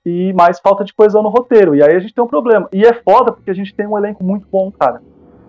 E 0.05 0.31
mais 0.33 0.59
falta 0.59 0.83
de 0.83 0.93
coesão 0.93 1.21
no 1.21 1.29
roteiro. 1.29 1.75
E 1.75 1.83
aí 1.83 1.95
a 1.95 1.99
gente 1.99 2.13
tem 2.13 2.23
um 2.23 2.27
problema. 2.27 2.69
E 2.71 2.85
é 2.85 2.93
foda 2.93 3.31
porque 3.31 3.51
a 3.51 3.53
gente 3.53 3.75
tem 3.75 3.85
um 3.85 3.97
elenco 3.97 4.23
muito 4.23 4.47
bom, 4.51 4.71
cara. 4.71 5.01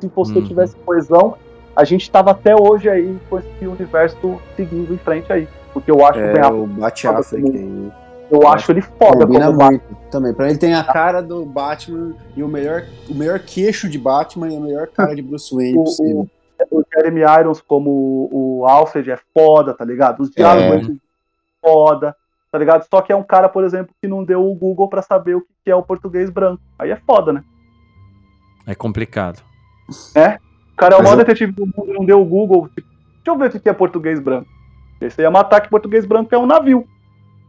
Se 0.09 0.15
você 0.15 0.39
uhum. 0.39 0.45
tivesse 0.45 0.77
coesão, 0.77 1.37
a 1.77 1.85
gente 1.85 2.11
tava 2.11 2.33
até 2.33 2.55
hoje 2.55 2.89
aí 2.89 3.19
com 3.29 3.39
esse 3.39 3.67
universo 3.67 4.41
seguindo 4.57 4.93
em 4.93 4.99
frente 4.99 5.33
aí. 5.33 5.49
Porque 5.73 5.91
eu 5.91 6.05
acho 6.05 6.19
é, 6.19 6.47
o 6.47 6.67
Bate 6.67 7.07
Affleck 7.07 7.93
eu 8.33 8.49
acho 8.49 8.73
ele 8.73 8.81
foda 8.81 9.27
Combina 9.27 9.47
como 9.47 9.65
muito 9.65 9.83
Batman. 9.83 10.11
também. 10.11 10.35
Pra 10.35 10.49
ele 10.49 10.59
tem 10.59 10.75
a 10.75 10.83
cara 10.83 11.21
do 11.21 11.45
Batman 11.45 12.15
e 12.35 12.43
o 12.43 12.49
melhor, 12.49 12.85
o 13.09 13.15
melhor 13.15 13.39
queixo 13.39 13.91
de 13.91 13.99
Batman 13.99 14.49
e 14.49 14.57
a 14.57 14.61
melhor 14.61 14.87
cara 14.89 15.15
de 15.15 15.21
Bruce 15.21 15.55
Wayne 15.55 15.77
o, 15.79 15.85
possível. 15.85 16.31
O, 16.71 16.81
o 16.81 16.85
Jeremy 16.95 17.21
Irons 17.21 17.61
como 17.61 18.29
o 18.33 18.67
Alfred 18.67 19.11
é 19.11 19.19
foda, 19.35 19.75
tá 19.75 19.85
ligado? 19.85 20.21
Os 20.21 20.31
diálogos 20.31 20.89
é. 20.89 20.93
foda, 21.61 22.17
tá 22.51 22.59
ligado? 22.59 22.87
Só 22.89 23.03
que 23.03 23.13
é 23.13 23.17
um 23.17 23.23
cara, 23.23 23.51
por 23.51 23.65
exemplo, 23.65 23.95
que 24.01 24.09
não 24.09 24.25
deu 24.25 24.51
o 24.51 24.55
Google 24.55 24.89
para 24.89 25.03
saber 25.03 25.37
o 25.37 25.47
que 25.63 25.71
é 25.71 25.77
o 25.77 25.83
português 25.83 26.31
branco. 26.31 26.63
Aí 26.79 26.91
é 26.91 26.97
foda, 26.97 27.35
né? 27.35 27.45
É 28.67 28.75
complicado. 28.75 29.43
É? 30.15 30.39
O 30.73 30.77
cara 30.77 30.97
é 30.97 30.99
o 30.99 31.03
maior 31.03 31.15
eu... 31.15 31.19
detetive 31.19 31.53
do 31.53 31.67
mundo, 31.67 31.93
não 31.93 32.05
deu 32.05 32.21
o 32.21 32.25
Google. 32.25 32.69
Tipo, 32.69 32.89
deixa 32.89 33.31
eu 33.31 33.39
ver 33.39 33.57
o 33.57 33.61
que 33.61 33.69
é 33.69 33.73
português 33.73 34.21
branco. 34.21 34.49
Esse 35.01 35.23
ia 35.23 35.31
matar 35.31 35.61
que 35.61 35.69
português 35.69 36.05
branco 36.05 36.35
é 36.35 36.39
um 36.39 36.47
navio. 36.47 36.87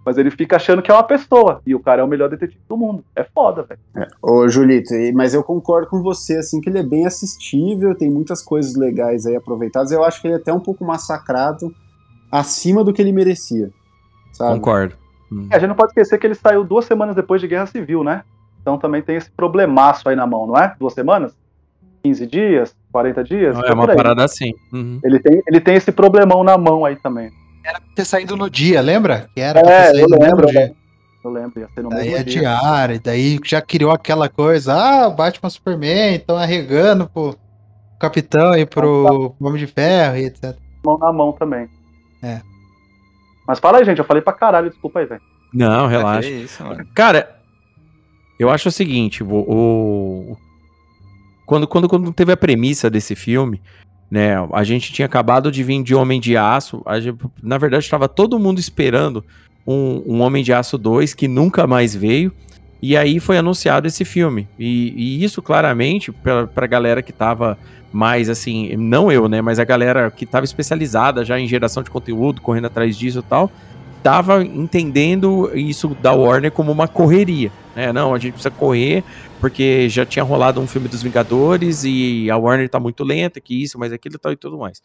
Mas 0.05 0.17
ele 0.17 0.29
fica 0.29 0.57
achando 0.57 0.81
que 0.81 0.91
é 0.91 0.93
uma 0.93 1.03
pessoa. 1.03 1.61
E 1.65 1.73
o 1.73 1.79
cara 1.79 2.01
é 2.01 2.03
o 2.03 2.07
melhor 2.07 2.29
detetive 2.29 2.59
do 2.67 2.75
mundo. 2.75 3.05
É 3.15 3.23
foda, 3.23 3.63
velho. 3.63 3.79
É. 3.95 4.07
Ô, 4.21 4.47
Julito, 4.49 4.93
mas 5.13 5.33
eu 5.33 5.43
concordo 5.43 5.87
com 5.87 6.01
você, 6.01 6.37
assim, 6.37 6.59
que 6.59 6.69
ele 6.69 6.79
é 6.79 6.83
bem 6.83 7.05
assistível, 7.05 7.95
tem 7.95 8.09
muitas 8.09 8.41
coisas 8.41 8.75
legais 8.75 9.25
aí 9.25 9.35
aproveitadas. 9.35 9.91
Eu 9.91 10.03
acho 10.03 10.21
que 10.21 10.27
ele 10.27 10.35
é 10.35 10.37
até 10.37 10.51
um 10.51 10.59
pouco 10.59 10.83
massacrado 10.83 11.73
acima 12.29 12.83
do 12.83 12.91
que 12.91 13.01
ele 13.01 13.13
merecia. 13.13 13.69
Sabe? 14.33 14.55
Concordo. 14.55 14.95
Hum. 15.31 15.47
É, 15.49 15.55
a 15.55 15.59
gente 15.59 15.69
não 15.69 15.75
pode 15.75 15.91
esquecer 15.91 16.17
que 16.17 16.27
ele 16.27 16.35
saiu 16.35 16.63
duas 16.63 16.85
semanas 16.85 17.15
depois 17.15 17.39
de 17.39 17.47
Guerra 17.47 17.67
Civil, 17.67 18.03
né? 18.03 18.23
Então 18.61 18.77
também 18.77 19.01
tem 19.01 19.15
esse 19.15 19.31
problemaço 19.31 20.09
aí 20.09 20.15
na 20.15 20.27
mão, 20.27 20.47
não 20.47 20.57
é? 20.57 20.75
Duas 20.79 20.93
semanas? 20.93 21.33
15 22.03 22.27
dias? 22.27 22.75
40 22.91 23.23
dias? 23.23 23.57
é 23.57 23.73
uma 23.73 23.87
parada 23.87 24.23
assim. 24.23 24.53
Uhum. 24.71 24.99
Ele, 25.03 25.19
tem, 25.19 25.41
ele 25.47 25.59
tem 25.59 25.75
esse 25.75 25.91
problemão 25.91 26.43
na 26.43 26.57
mão 26.57 26.85
aí 26.85 26.95
também. 26.95 27.31
Era 27.65 27.79
pra 27.79 27.89
ter 27.95 28.05
saído 28.05 28.35
no 28.35 28.49
dia, 28.49 28.81
lembra? 28.81 29.29
Que 29.33 29.41
era 29.41 29.59
é, 29.61 29.91
ter 29.91 30.01
eu 30.01 30.07
lembro, 30.07 30.47
dia. 30.47 30.73
Eu 31.23 31.31
lembro, 31.31 31.61
ia 31.61 31.69
ser 31.73 31.81
no 31.81 31.89
daí 31.89 32.09
mesmo 32.09 32.17
é 32.17 32.23
dia. 32.23 32.41
diário, 32.41 33.01
daí 33.01 33.39
já 33.43 33.61
criou 33.61 33.91
aquela 33.91 34.27
coisa, 34.27 34.73
ah, 34.73 35.09
Batman 35.09 35.49
Superman, 35.49 36.15
estão 36.15 36.35
arregando 36.35 37.07
pro 37.07 37.37
Capitão 37.97 38.53
e 38.55 38.65
pro 38.65 39.33
Homem 39.39 39.59
de 39.59 39.67
Ferro 39.67 40.17
e 40.17 40.25
etc. 40.25 40.57
Mão 40.85 40.97
na 40.97 41.13
mão 41.13 41.31
também. 41.31 41.69
É. 42.21 42.41
Mas 43.47 43.59
fala 43.59 43.77
aí, 43.77 43.85
gente, 43.85 43.99
eu 43.99 44.05
falei 44.05 44.21
pra 44.21 44.33
caralho, 44.33 44.69
desculpa 44.69 44.99
aí, 44.99 45.05
velho. 45.05 45.21
Não, 45.53 45.87
relaxa. 45.87 46.27
É 46.27 46.31
isso, 46.31 46.63
Cara, 46.93 47.39
eu 48.37 48.49
acho 48.49 48.67
o 48.67 48.71
seguinte, 48.71 49.23
o, 49.23 49.27
o, 49.29 50.37
quando, 51.45 51.67
quando, 51.67 51.89
quando 51.89 52.11
teve 52.13 52.31
a 52.31 52.37
premissa 52.37 52.89
desse 52.89 53.15
filme, 53.15 53.61
né? 54.09 54.35
A 54.53 54.63
gente 54.63 54.93
tinha 54.93 55.05
acabado 55.07 55.51
de 55.51 55.63
vir 55.63 55.81
de 55.81 55.95
Homem 55.95 56.19
de 56.19 56.37
Aço. 56.37 56.83
Gente, 57.01 57.17
na 57.41 57.57
verdade, 57.57 57.83
estava 57.83 58.07
todo 58.07 58.37
mundo 58.37 58.59
esperando 58.59 59.25
um, 59.65 60.03
um, 60.05 60.21
Homem 60.21 60.43
de 60.43 60.53
Aço 60.53 60.77
2 60.77 61.13
que 61.15 61.27
nunca 61.27 61.65
mais 61.65 61.95
veio. 61.95 62.31
E 62.79 62.95
aí 62.95 63.19
foi 63.19 63.37
anunciado 63.37 63.87
esse 63.87 64.05
filme. 64.05 64.47
E, 64.59 64.93
e 64.95 65.23
isso, 65.23 65.41
claramente, 65.41 66.11
para 66.11 66.47
a 66.55 66.67
galera 66.67 67.01
que 67.01 67.11
estava 67.11 67.57
mais 67.91 68.29
assim, 68.29 68.75
não 68.75 69.11
eu, 69.11 69.27
né? 69.27 69.41
Mas 69.41 69.57
a 69.57 69.63
galera 69.63 70.11
que 70.11 70.25
estava 70.25 70.43
especializada 70.43 71.25
já 71.25 71.39
em 71.39 71.47
geração 71.47 71.81
de 71.81 71.89
conteúdo, 71.89 72.41
correndo 72.41 72.65
atrás 72.65 72.97
disso 72.97 73.19
e 73.19 73.23
tal, 73.23 73.51
tava 74.03 74.43
entendendo 74.43 75.49
isso 75.55 75.95
da 76.01 76.11
Warner 76.11 76.51
como 76.51 76.71
uma 76.71 76.87
correria. 76.87 77.51
Né? 77.75 77.93
Não, 77.93 78.13
a 78.13 78.19
gente 78.19 78.33
precisa 78.33 78.51
correr 78.51 79.03
porque 79.43 79.89
já 79.89 80.05
tinha 80.05 80.23
rolado 80.23 80.61
um 80.61 80.65
filme 80.65 80.87
dos 80.87 81.03
Vingadores 81.03 81.83
e 81.83 82.31
a 82.31 82.37
Warner 82.37 82.69
tá 82.69 82.79
muito 82.79 83.03
lenta, 83.03 83.41
que 83.41 83.61
isso, 83.61 83.77
mas 83.77 83.91
aquilo 83.91 84.17
tal 84.17 84.31
e 84.31 84.37
tudo 84.37 84.57
mais. 84.57 84.81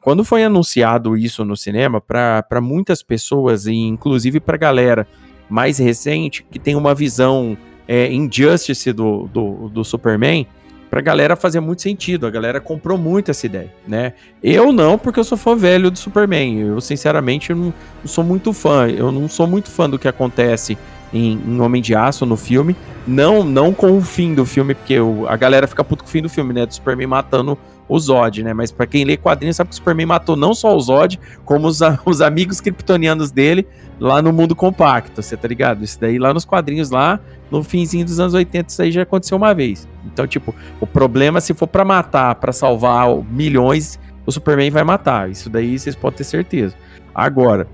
Quando 0.00 0.22
foi 0.22 0.44
anunciado 0.44 1.16
isso 1.16 1.44
no 1.44 1.56
cinema, 1.56 2.00
para 2.00 2.60
muitas 2.62 3.02
pessoas, 3.02 3.66
e 3.66 3.74
inclusive 3.74 4.38
pra 4.38 4.56
galera 4.56 5.08
mais 5.48 5.78
recente, 5.78 6.46
que 6.48 6.60
tem 6.60 6.76
uma 6.76 6.94
visão 6.94 7.58
é, 7.88 8.12
injustice 8.12 8.92
do, 8.92 9.26
do, 9.26 9.68
do 9.68 9.84
Superman, 9.84 10.46
pra 10.88 11.00
galera 11.00 11.34
fazer 11.34 11.58
muito 11.58 11.82
sentido. 11.82 12.28
A 12.28 12.30
galera 12.30 12.60
comprou 12.60 12.96
muito 12.96 13.32
essa 13.32 13.44
ideia, 13.44 13.74
né? 13.88 14.12
Eu 14.40 14.70
não, 14.70 14.96
porque 14.96 15.18
eu 15.18 15.24
sou 15.24 15.36
fã 15.36 15.56
velho 15.56 15.90
do 15.90 15.98
Superman. 15.98 16.60
Eu, 16.60 16.80
sinceramente, 16.80 17.52
não, 17.52 17.74
não 18.02 18.06
sou 18.06 18.22
muito 18.22 18.52
fã. 18.52 18.88
Eu 18.88 19.10
não 19.10 19.28
sou 19.28 19.48
muito 19.48 19.68
fã 19.68 19.90
do 19.90 19.98
que 19.98 20.06
acontece 20.06 20.78
em, 21.12 21.40
em, 21.46 21.60
Homem 21.60 21.82
de 21.82 21.94
Aço 21.94 22.24
no 22.24 22.36
filme. 22.36 22.76
Não 23.06 23.42
não 23.42 23.72
com 23.72 23.96
o 23.96 24.00
fim 24.00 24.34
do 24.34 24.44
filme, 24.44 24.74
porque 24.74 24.98
o, 25.00 25.26
a 25.28 25.36
galera 25.36 25.66
fica 25.66 25.82
puto 25.82 26.04
com 26.04 26.08
o 26.08 26.12
fim 26.12 26.22
do 26.22 26.28
filme, 26.28 26.52
né? 26.52 26.66
Do 26.66 26.74
Superman 26.74 27.06
matando 27.06 27.58
o 27.88 27.98
Zod, 27.98 28.42
né? 28.44 28.54
Mas 28.54 28.70
para 28.70 28.86
quem 28.86 29.04
lê 29.04 29.16
quadrinhos 29.16 29.56
sabe 29.56 29.70
que 29.70 29.74
o 29.74 29.76
Superman 29.76 30.06
matou 30.06 30.36
não 30.36 30.54
só 30.54 30.76
o 30.76 30.80
Zod, 30.80 31.18
como 31.44 31.66
os, 31.66 31.80
os 32.06 32.20
amigos 32.20 32.60
kryptonianos 32.60 33.30
dele 33.30 33.66
lá 33.98 34.22
no 34.22 34.32
mundo 34.32 34.54
compacto, 34.54 35.22
você 35.22 35.36
tá 35.36 35.46
ligado? 35.46 35.84
Isso 35.84 36.00
daí 36.00 36.18
lá 36.18 36.32
nos 36.32 36.44
quadrinhos 36.44 36.90
lá, 36.90 37.20
no 37.50 37.62
finzinho 37.62 38.04
dos 38.04 38.18
anos 38.18 38.32
80, 38.32 38.70
isso 38.70 38.80
aí 38.80 38.92
já 38.92 39.02
aconteceu 39.02 39.36
uma 39.36 39.52
vez. 39.52 39.88
Então, 40.06 40.26
tipo, 40.26 40.54
o 40.80 40.86
problema 40.86 41.40
se 41.40 41.52
for 41.52 41.66
para 41.66 41.84
matar, 41.84 42.34
para 42.36 42.52
salvar 42.52 43.08
milhões, 43.30 43.98
o 44.24 44.32
Superman 44.32 44.70
vai 44.70 44.84
matar. 44.84 45.28
Isso 45.28 45.50
daí 45.50 45.78
vocês 45.78 45.96
podem 45.96 46.18
ter 46.18 46.24
certeza. 46.24 46.74
Agora, 47.14 47.66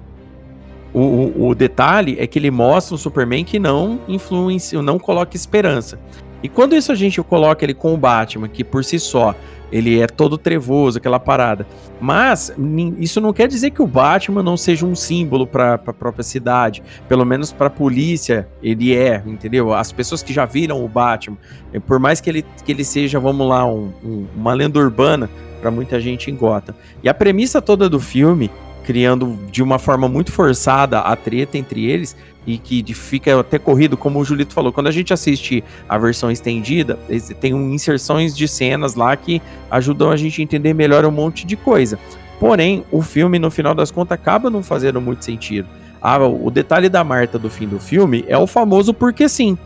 o, 1.01 1.49
o, 1.49 1.55
detalhe 1.55 2.17
é 2.19 2.27
que 2.27 2.39
ele 2.39 2.51
mostra 2.51 2.95
um 2.95 2.99
Superman 2.99 3.45
que 3.45 3.59
não 3.59 4.01
influencia, 4.09 4.81
não 4.81 4.99
coloca 4.99 5.37
esperança. 5.37 5.99
E 6.43 6.49
quando 6.49 6.75
isso 6.75 6.91
a 6.91 6.95
gente 6.95 7.21
coloca 7.23 7.65
ele 7.65 7.75
com 7.75 7.93
o 7.93 7.97
Batman, 7.97 8.49
que 8.49 8.65
por 8.65 8.85
si 8.85 8.99
só 8.99 9.35
ele 9.71 10.01
é 10.01 10.07
todo 10.07 10.39
trevoso, 10.39 10.99
aquela 10.99 11.19
parada. 11.19 11.67
Mas 12.01 12.53
isso 12.99 13.21
não 13.21 13.33
quer 13.33 13.49
dizer 13.49 13.73
que 13.73 13.83
o 13.83 13.87
Batman 13.87 14.43
não 14.43 14.57
seja 14.57 14.87
um 14.87 14.95
símbolo 14.95 15.47
para 15.47 15.75
a 15.75 15.93
própria 15.93 16.23
cidade. 16.23 16.83
Pelo 17.09 17.25
menos 17.25 17.53
para 17.53 17.67
a 17.67 17.71
polícia, 17.71 18.49
ele 18.63 18.95
é, 18.95 19.23
entendeu? 19.27 19.75
As 19.75 19.93
pessoas 19.93 20.23
que 20.23 20.33
já 20.33 20.45
viram 20.45 20.85
o 20.85 20.89
Batman, 20.89 21.37
por 21.87 21.99
mais 21.99 22.21
que 22.21 22.31
ele, 22.31 22.45
que 22.65 22.73
ele 22.73 22.85
seja, 22.85 23.19
vamos 23.19 23.47
lá, 23.49 23.67
um, 23.67 23.93
um, 24.05 24.27
uma 24.37 24.55
lenda 24.55 24.79
urbana 24.79 25.29
para 25.61 25.71
muita 25.71 26.01
gente 26.01 26.31
em 26.31 26.37
Gotham. 26.37 26.75
E 27.03 27.09
a 27.09 27.15
premissa 27.15 27.61
toda 27.61 27.89
do 27.89 27.99
filme 27.99 28.51
criando 28.87 29.37
de 29.51 29.63
uma 29.63 29.79
forma 29.79 30.09
muito 30.09 30.31
forçada 30.31 31.01
a 31.01 31.17
treta 31.17 31.59
entre 31.59 31.85
eles 31.85 32.17
e 32.47 32.57
que 32.57 32.95
fica 32.95 33.41
até 33.41 33.59
corrido, 33.59 33.97
como 33.97 34.21
o 34.21 34.25
Julito 34.25 34.55
falou. 34.55 34.73
Quando 34.73 34.87
a 34.87 34.93
gente 34.93 35.13
assiste 35.13 35.65
a 35.89 35.99
versão 35.99 36.31
estendida, 36.31 36.97
tem 37.41 37.53
inserções 37.75 38.37
de 38.37 38.47
cenas 38.47 38.95
lá 38.95 39.17
que 39.17 39.43
ajudam 39.69 40.11
a 40.11 40.17
gente 40.17 40.41
a 40.41 40.45
entender 40.45 40.73
melhor 40.73 41.05
um 41.05 41.11
monte 41.11 41.45
de 41.45 41.57
coisa. 41.57 41.99
Porém, 42.39 42.85
o 42.93 43.03
filme, 43.03 43.39
no 43.39 43.51
final 43.51 43.75
das 43.75 43.91
contas, 43.91 44.17
acaba 44.17 44.49
não 44.49 44.63
fazendo 44.63 45.01
muito 45.01 45.25
sentido. 45.25 45.67
Ah, 46.01 46.25
o 46.25 46.51
detalhe 46.51 46.89
da 46.89 47.03
Marta 47.03 47.37
do 47.37 47.51
fim 47.51 47.67
do 47.67 47.81
filme 47.81 48.25
é 48.29 48.39
o 48.39 48.47
famoso 48.47 48.95
porque 48.95 49.29
sim. 49.29 49.59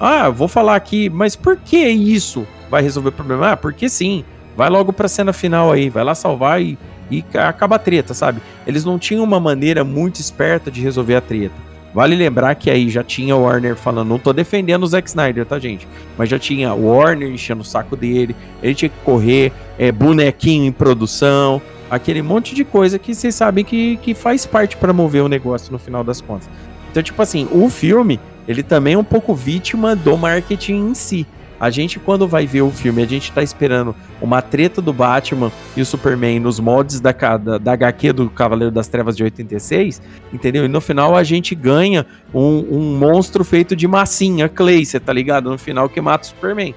Ah, 0.00 0.28
vou 0.28 0.48
falar 0.48 0.74
aqui, 0.74 1.08
mas 1.08 1.36
por 1.36 1.56
que 1.56 1.86
isso 1.86 2.44
vai 2.68 2.82
resolver 2.82 3.10
o 3.10 3.12
problema? 3.12 3.52
Ah, 3.52 3.56
porque 3.56 3.88
sim. 3.88 4.24
Vai 4.56 4.70
logo 4.70 4.92
pra 4.92 5.08
cena 5.08 5.32
final 5.32 5.70
aí, 5.70 5.88
vai 5.88 6.02
lá 6.02 6.14
salvar 6.14 6.60
e 6.60 6.76
e 7.10 7.24
acaba 7.34 7.76
a 7.76 7.78
treta, 7.78 8.14
sabe? 8.14 8.40
Eles 8.66 8.84
não 8.84 8.98
tinham 8.98 9.24
uma 9.24 9.40
maneira 9.40 9.84
muito 9.84 10.20
esperta 10.20 10.70
de 10.70 10.80
resolver 10.80 11.16
a 11.16 11.20
treta. 11.20 11.54
Vale 11.94 12.16
lembrar 12.16 12.56
que 12.56 12.68
aí 12.70 12.90
já 12.90 13.04
tinha 13.04 13.36
o 13.36 13.42
Warner 13.42 13.76
falando, 13.76 14.08
não 14.08 14.18
tô 14.18 14.32
defendendo 14.32 14.82
o 14.82 14.86
Zack 14.86 15.08
Snyder, 15.08 15.46
tá, 15.46 15.60
gente? 15.60 15.86
Mas 16.18 16.28
já 16.28 16.40
tinha 16.40 16.74
o 16.74 16.88
Warner 16.88 17.30
enchendo 17.30 17.62
o 17.62 17.64
saco 17.64 17.96
dele, 17.96 18.34
ele 18.60 18.74
tinha 18.74 18.88
que 18.88 18.98
correr, 19.04 19.52
é, 19.78 19.92
bonequinho 19.92 20.64
em 20.64 20.72
produção, 20.72 21.62
aquele 21.88 22.20
monte 22.20 22.52
de 22.52 22.64
coisa 22.64 22.98
que 22.98 23.14
vocês 23.14 23.32
sabem 23.32 23.64
que, 23.64 23.96
que 23.98 24.12
faz 24.12 24.44
parte 24.44 24.76
para 24.76 24.92
mover 24.92 25.22
o 25.22 25.28
negócio 25.28 25.72
no 25.72 25.78
final 25.78 26.02
das 26.02 26.20
contas. 26.20 26.50
Então, 26.90 27.00
tipo 27.00 27.22
assim, 27.22 27.46
o 27.52 27.70
filme, 27.70 28.18
ele 28.48 28.64
também 28.64 28.94
é 28.94 28.98
um 28.98 29.04
pouco 29.04 29.32
vítima 29.32 29.94
do 29.94 30.16
marketing 30.16 30.90
em 30.90 30.94
si. 30.94 31.24
A 31.64 31.70
gente, 31.70 31.98
quando 31.98 32.28
vai 32.28 32.46
ver 32.46 32.60
o 32.60 32.70
filme, 32.70 33.02
a 33.02 33.06
gente 33.06 33.32
tá 33.32 33.42
esperando 33.42 33.96
uma 34.20 34.42
treta 34.42 34.82
do 34.82 34.92
Batman 34.92 35.50
e 35.74 35.80
o 35.80 35.86
Superman 35.86 36.38
nos 36.38 36.60
moldes 36.60 37.00
da, 37.00 37.10
da, 37.10 37.56
da 37.56 37.72
HQ 37.72 38.12
do 38.12 38.28
Cavaleiro 38.28 38.70
das 38.70 38.86
Trevas 38.86 39.16
de 39.16 39.24
86, 39.24 40.02
entendeu? 40.30 40.66
E 40.66 40.68
no 40.68 40.78
final 40.82 41.16
a 41.16 41.24
gente 41.24 41.54
ganha 41.54 42.04
um, 42.34 42.66
um 42.70 42.98
monstro 42.98 43.42
feito 43.42 43.74
de 43.74 43.88
massinha, 43.88 44.46
Clay, 44.46 44.84
você 44.84 45.00
tá 45.00 45.10
ligado? 45.10 45.48
No 45.48 45.56
final 45.56 45.88
que 45.88 46.02
mata 46.02 46.24
o 46.24 46.26
Superman 46.26 46.74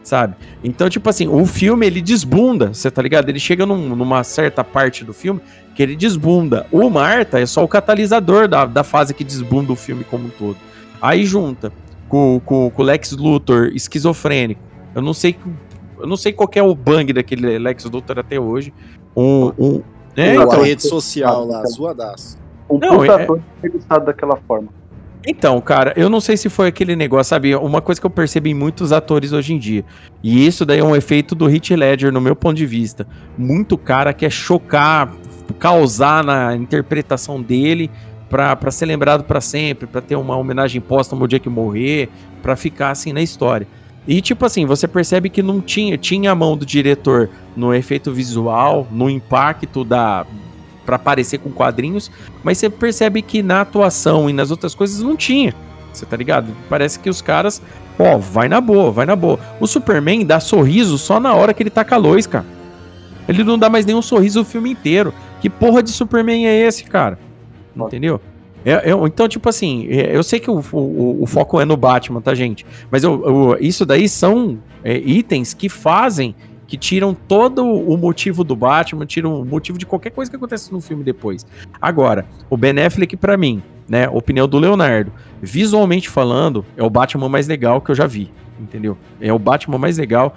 sabe? 0.00 0.36
Então, 0.62 0.88
tipo 0.88 1.10
assim, 1.10 1.26
o 1.26 1.44
filme 1.44 1.84
ele 1.84 2.00
desbunda, 2.00 2.72
você 2.72 2.88
tá 2.88 3.02
ligado? 3.02 3.28
Ele 3.28 3.40
chega 3.40 3.66
num, 3.66 3.96
numa 3.96 4.22
certa 4.22 4.62
parte 4.62 5.04
do 5.04 5.12
filme 5.12 5.40
que 5.74 5.82
ele 5.82 5.96
desbunda. 5.96 6.68
O 6.70 6.88
Marta 6.88 7.40
é 7.40 7.46
só 7.46 7.64
o 7.64 7.68
catalisador 7.68 8.46
da, 8.46 8.64
da 8.64 8.84
fase 8.84 9.12
que 9.12 9.24
desbunda 9.24 9.72
o 9.72 9.76
filme 9.76 10.04
como 10.04 10.26
um 10.26 10.30
todo. 10.30 10.58
Aí 11.02 11.24
junta 11.24 11.72
com, 12.10 12.40
com, 12.44 12.68
com 12.68 12.82
o 12.82 12.84
Lex 12.84 13.12
Luthor 13.12 13.70
esquizofrênico. 13.72 14.60
Eu 14.94 15.00
não 15.00 15.14
sei 15.14 15.38
eu 15.98 16.06
não 16.06 16.16
sei 16.16 16.32
qual 16.32 16.48
é 16.54 16.62
o 16.62 16.74
bang 16.74 17.12
daquele 17.12 17.58
Lex 17.58 17.84
Luthor 17.84 18.18
até 18.18 18.40
hoje. 18.40 18.72
Um, 19.16 19.52
um 19.58 19.82
né, 20.16 20.34
então, 20.34 20.62
rede 20.62 20.82
social 20.82 21.46
lá, 21.46 21.64
zoadaço. 21.66 22.38
Um 22.68 22.78
não, 22.78 23.04
é... 23.04 23.10
ator 23.10 23.40
daquela 24.04 24.36
forma. 24.48 24.68
Então, 25.26 25.60
cara, 25.60 25.92
eu 25.96 26.08
não 26.08 26.20
sei 26.20 26.36
se 26.36 26.48
foi 26.48 26.68
aquele 26.68 26.96
negócio, 26.96 27.28
sabe? 27.28 27.54
Uma 27.54 27.82
coisa 27.82 28.00
que 28.00 28.06
eu 28.06 28.10
percebi 28.10 28.50
em 28.50 28.54
muitos 28.54 28.90
atores 28.90 29.32
hoje 29.32 29.52
em 29.52 29.58
dia. 29.58 29.84
E 30.22 30.46
isso 30.46 30.64
daí 30.64 30.78
é 30.78 30.84
um 30.84 30.96
efeito 30.96 31.34
do 31.34 31.46
Hit 31.46 31.76
Ledger, 31.76 32.10
no 32.10 32.20
meu 32.20 32.34
ponto 32.34 32.56
de 32.56 32.64
vista. 32.64 33.06
Muito 33.36 33.76
cara 33.76 34.14
quer 34.14 34.30
chocar, 34.30 35.12
causar 35.58 36.24
na 36.24 36.56
interpretação 36.56 37.42
dele 37.42 37.90
para 38.30 38.70
ser 38.70 38.86
lembrado 38.86 39.24
para 39.24 39.40
sempre, 39.40 39.86
para 39.86 40.00
ter 40.00 40.16
uma 40.16 40.36
homenagem 40.36 40.80
póstuma 40.80 41.20
no 41.20 41.28
dia 41.28 41.38
que 41.38 41.48
morrer, 41.48 42.08
para 42.40 42.56
ficar 42.56 42.90
assim 42.90 43.12
na 43.12 43.20
história. 43.20 43.66
E 44.08 44.20
tipo 44.22 44.46
assim, 44.46 44.64
você 44.64 44.88
percebe 44.88 45.28
que 45.28 45.42
não 45.42 45.60
tinha, 45.60 45.98
tinha 45.98 46.30
a 46.30 46.34
mão 46.34 46.56
do 46.56 46.64
diretor 46.64 47.28
no 47.54 47.74
efeito 47.74 48.12
visual, 48.12 48.86
no 48.90 49.10
impacto 49.10 49.84
da 49.84 50.24
para 50.86 50.96
aparecer 50.96 51.38
com 51.38 51.50
quadrinhos, 51.50 52.10
mas 52.42 52.58
você 52.58 52.70
percebe 52.70 53.20
que 53.20 53.42
na 53.42 53.60
atuação 53.60 54.30
e 54.30 54.32
nas 54.32 54.50
outras 54.50 54.74
coisas 54.74 55.00
não 55.02 55.14
tinha. 55.14 55.54
Você 55.92 56.06
tá 56.06 56.16
ligado? 56.16 56.56
Parece 56.68 56.98
que 56.98 57.10
os 57.10 57.20
caras 57.20 57.60
Ó, 58.00 58.16
vai 58.16 58.48
na 58.48 58.62
boa, 58.62 58.90
vai 58.90 59.04
na 59.04 59.14
boa. 59.14 59.38
O 59.60 59.66
Superman 59.66 60.24
dá 60.24 60.40
sorriso 60.40 60.96
só 60.96 61.20
na 61.20 61.34
hora 61.34 61.52
que 61.52 61.62
ele 61.62 61.68
taca 61.68 61.96
a 61.96 62.22
cara. 62.22 62.46
Ele 63.28 63.44
não 63.44 63.58
dá 63.58 63.68
mais 63.68 63.84
nenhum 63.84 64.00
sorriso 64.00 64.40
o 64.40 64.44
filme 64.44 64.70
inteiro. 64.70 65.12
Que 65.42 65.50
porra 65.50 65.82
de 65.82 65.90
Superman 65.90 66.46
é 66.46 66.66
esse, 66.66 66.84
cara? 66.84 67.18
Entendeu? 67.76 68.20
É, 68.64 68.92
eu, 68.92 69.06
então, 69.06 69.26
tipo 69.26 69.48
assim, 69.48 69.86
é, 69.88 70.14
eu 70.14 70.22
sei 70.22 70.38
que 70.38 70.50
o, 70.50 70.62
o, 70.72 71.22
o, 71.22 71.26
foco 71.26 71.60
é 71.60 71.64
no 71.64 71.76
Batman, 71.76 72.20
tá, 72.20 72.34
gente? 72.34 72.66
Mas 72.90 73.02
eu, 73.02 73.24
eu 73.24 73.58
isso 73.60 73.86
daí 73.86 74.08
são 74.08 74.58
é, 74.84 74.98
itens 74.98 75.54
que 75.54 75.68
fazem, 75.68 76.34
que 76.66 76.76
tiram 76.76 77.14
todo 77.14 77.64
o 77.64 77.96
motivo 77.96 78.44
do 78.44 78.54
Batman, 78.54 79.06
tiram 79.06 79.40
o 79.40 79.44
motivo 79.44 79.78
de 79.78 79.86
qualquer 79.86 80.10
coisa 80.10 80.30
que 80.30 80.36
acontece 80.36 80.70
no 80.72 80.80
filme 80.80 81.02
depois. 81.02 81.46
Agora, 81.80 82.26
o 82.50 82.56
Ben 82.56 82.78
Affleck, 82.78 83.16
pra 83.16 83.36
mim, 83.36 83.62
né, 83.88 84.08
opinião 84.08 84.46
do 84.46 84.58
Leonardo, 84.58 85.10
visualmente 85.40 86.08
falando, 86.08 86.64
é 86.76 86.82
o 86.82 86.90
Batman 86.90 87.28
mais 87.28 87.48
legal 87.48 87.80
que 87.80 87.90
eu 87.90 87.94
já 87.94 88.06
vi, 88.06 88.30
entendeu? 88.60 88.96
É 89.20 89.32
o 89.32 89.38
Batman 89.38 89.78
mais 89.78 89.98
legal, 89.98 90.34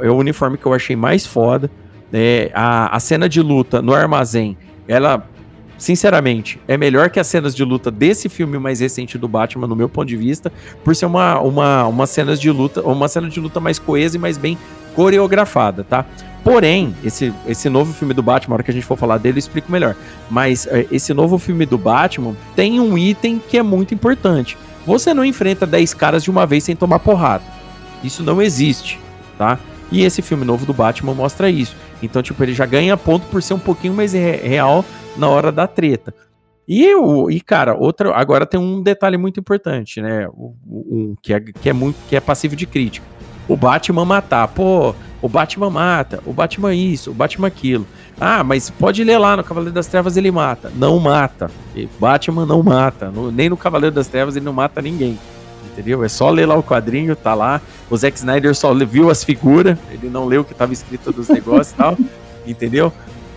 é 0.00 0.10
o 0.10 0.16
uniforme 0.16 0.56
que 0.56 0.66
eu 0.66 0.72
achei 0.72 0.96
mais 0.96 1.24
foda, 1.26 1.70
é, 2.12 2.50
a, 2.54 2.96
a 2.96 2.98
cena 2.98 3.28
de 3.28 3.40
luta 3.40 3.80
no 3.82 3.94
armazém, 3.94 4.56
ela 4.88 5.28
sinceramente, 5.78 6.60
é 6.66 6.76
melhor 6.76 7.10
que 7.10 7.20
as 7.20 7.26
cenas 7.26 7.54
de 7.54 7.64
luta 7.64 7.90
desse 7.90 8.28
filme 8.28 8.58
mais 8.58 8.80
recente 8.80 9.18
do 9.18 9.28
Batman, 9.28 9.66
no 9.66 9.76
meu 9.76 9.88
ponto 9.88 10.08
de 10.08 10.16
vista, 10.16 10.52
por 10.84 10.94
ser 10.94 11.06
uma, 11.06 11.40
uma, 11.40 11.86
uma 11.86 12.06
cenas 12.06 12.40
de 12.40 12.50
luta, 12.50 12.82
uma 12.82 13.08
cena 13.08 13.28
de 13.28 13.40
luta 13.40 13.60
mais 13.60 13.78
coesa 13.78 14.16
e 14.16 14.18
mais 14.20 14.38
bem 14.38 14.56
coreografada, 14.94 15.84
tá? 15.84 16.04
Porém, 16.42 16.94
esse, 17.04 17.34
esse 17.46 17.68
novo 17.68 17.92
filme 17.92 18.14
do 18.14 18.22
Batman, 18.22 18.50
na 18.50 18.54
hora 18.54 18.62
que 18.62 18.70
a 18.70 18.74
gente 18.74 18.86
for 18.86 18.96
falar 18.96 19.18
dele, 19.18 19.36
eu 19.36 19.40
explico 19.40 19.70
melhor. 19.70 19.96
Mas 20.30 20.66
é, 20.68 20.86
esse 20.92 21.12
novo 21.12 21.38
filme 21.38 21.66
do 21.66 21.76
Batman 21.76 22.36
tem 22.54 22.78
um 22.78 22.96
item 22.96 23.42
que 23.48 23.58
é 23.58 23.62
muito 23.62 23.92
importante. 23.92 24.56
Você 24.86 25.12
não 25.12 25.24
enfrenta 25.24 25.66
10 25.66 25.92
caras 25.94 26.22
de 26.22 26.30
uma 26.30 26.46
vez 26.46 26.62
sem 26.62 26.76
tomar 26.76 27.00
porrada. 27.00 27.42
Isso 28.04 28.22
não 28.22 28.40
existe, 28.40 29.00
tá? 29.36 29.58
E 29.90 30.04
esse 30.04 30.22
filme 30.22 30.44
novo 30.44 30.64
do 30.64 30.72
Batman 30.72 31.14
mostra 31.14 31.50
isso. 31.50 31.74
Então, 32.00 32.22
tipo, 32.22 32.40
ele 32.42 32.54
já 32.54 32.64
ganha 32.64 32.96
ponto 32.96 33.26
por 33.26 33.42
ser 33.42 33.54
um 33.54 33.58
pouquinho 33.58 33.94
mais 33.94 34.12
real 34.12 34.84
na 35.16 35.28
hora 35.28 35.50
da 35.50 35.66
treta. 35.66 36.14
E, 36.68 36.94
o, 36.94 37.30
e 37.30 37.40
cara, 37.40 37.76
outra, 37.76 38.12
agora 38.14 38.44
tem 38.44 38.58
um 38.58 38.82
detalhe 38.82 39.16
muito 39.16 39.38
importante, 39.38 40.00
né? 40.00 40.26
O, 40.28 41.14
que, 41.22 41.32
é, 41.32 41.40
que 41.40 41.68
é 41.68 41.72
muito 41.72 41.96
que 42.08 42.16
é 42.16 42.20
passivo 42.20 42.56
de 42.56 42.66
crítica. 42.66 43.06
O 43.48 43.56
Batman 43.56 44.04
matar. 44.04 44.48
Pô, 44.48 44.92
o 45.22 45.28
Batman 45.28 45.70
mata, 45.70 46.20
o 46.26 46.32
Batman 46.32 46.74
isso, 46.74 47.12
o 47.12 47.14
Batman 47.14 47.46
aquilo. 47.46 47.86
Ah, 48.20 48.42
mas 48.42 48.70
pode 48.70 49.04
ler 49.04 49.18
lá 49.18 49.36
no 49.36 49.44
Cavaleiro 49.44 49.74
das 49.74 49.86
Trevas 49.86 50.16
ele 50.16 50.30
mata. 50.30 50.72
Não 50.74 50.98
mata. 50.98 51.50
Batman 52.00 52.44
não 52.44 52.62
mata. 52.62 53.10
No, 53.10 53.30
nem 53.30 53.48
no 53.48 53.56
Cavaleiro 53.56 53.94
das 53.94 54.08
Trevas 54.08 54.34
ele 54.34 54.44
não 54.44 54.52
mata 54.52 54.82
ninguém. 54.82 55.16
Entendeu? 55.72 56.02
É 56.02 56.08
só 56.08 56.30
ler 56.30 56.46
lá 56.46 56.56
o 56.56 56.62
quadrinho, 56.62 57.14
tá 57.14 57.34
lá. 57.34 57.60
O 57.90 57.96
Zack 57.96 58.16
Snyder 58.16 58.54
só 58.54 58.74
viu 58.74 59.10
as 59.10 59.22
figuras, 59.22 59.78
ele 59.90 60.08
não 60.08 60.26
leu 60.26 60.40
o 60.40 60.44
que 60.44 60.54
tava 60.54 60.72
escrito 60.72 61.12
dos 61.12 61.28
negócios 61.28 61.72
e 61.72 61.74
tal. 61.74 61.96
Entendeu? 62.46 62.92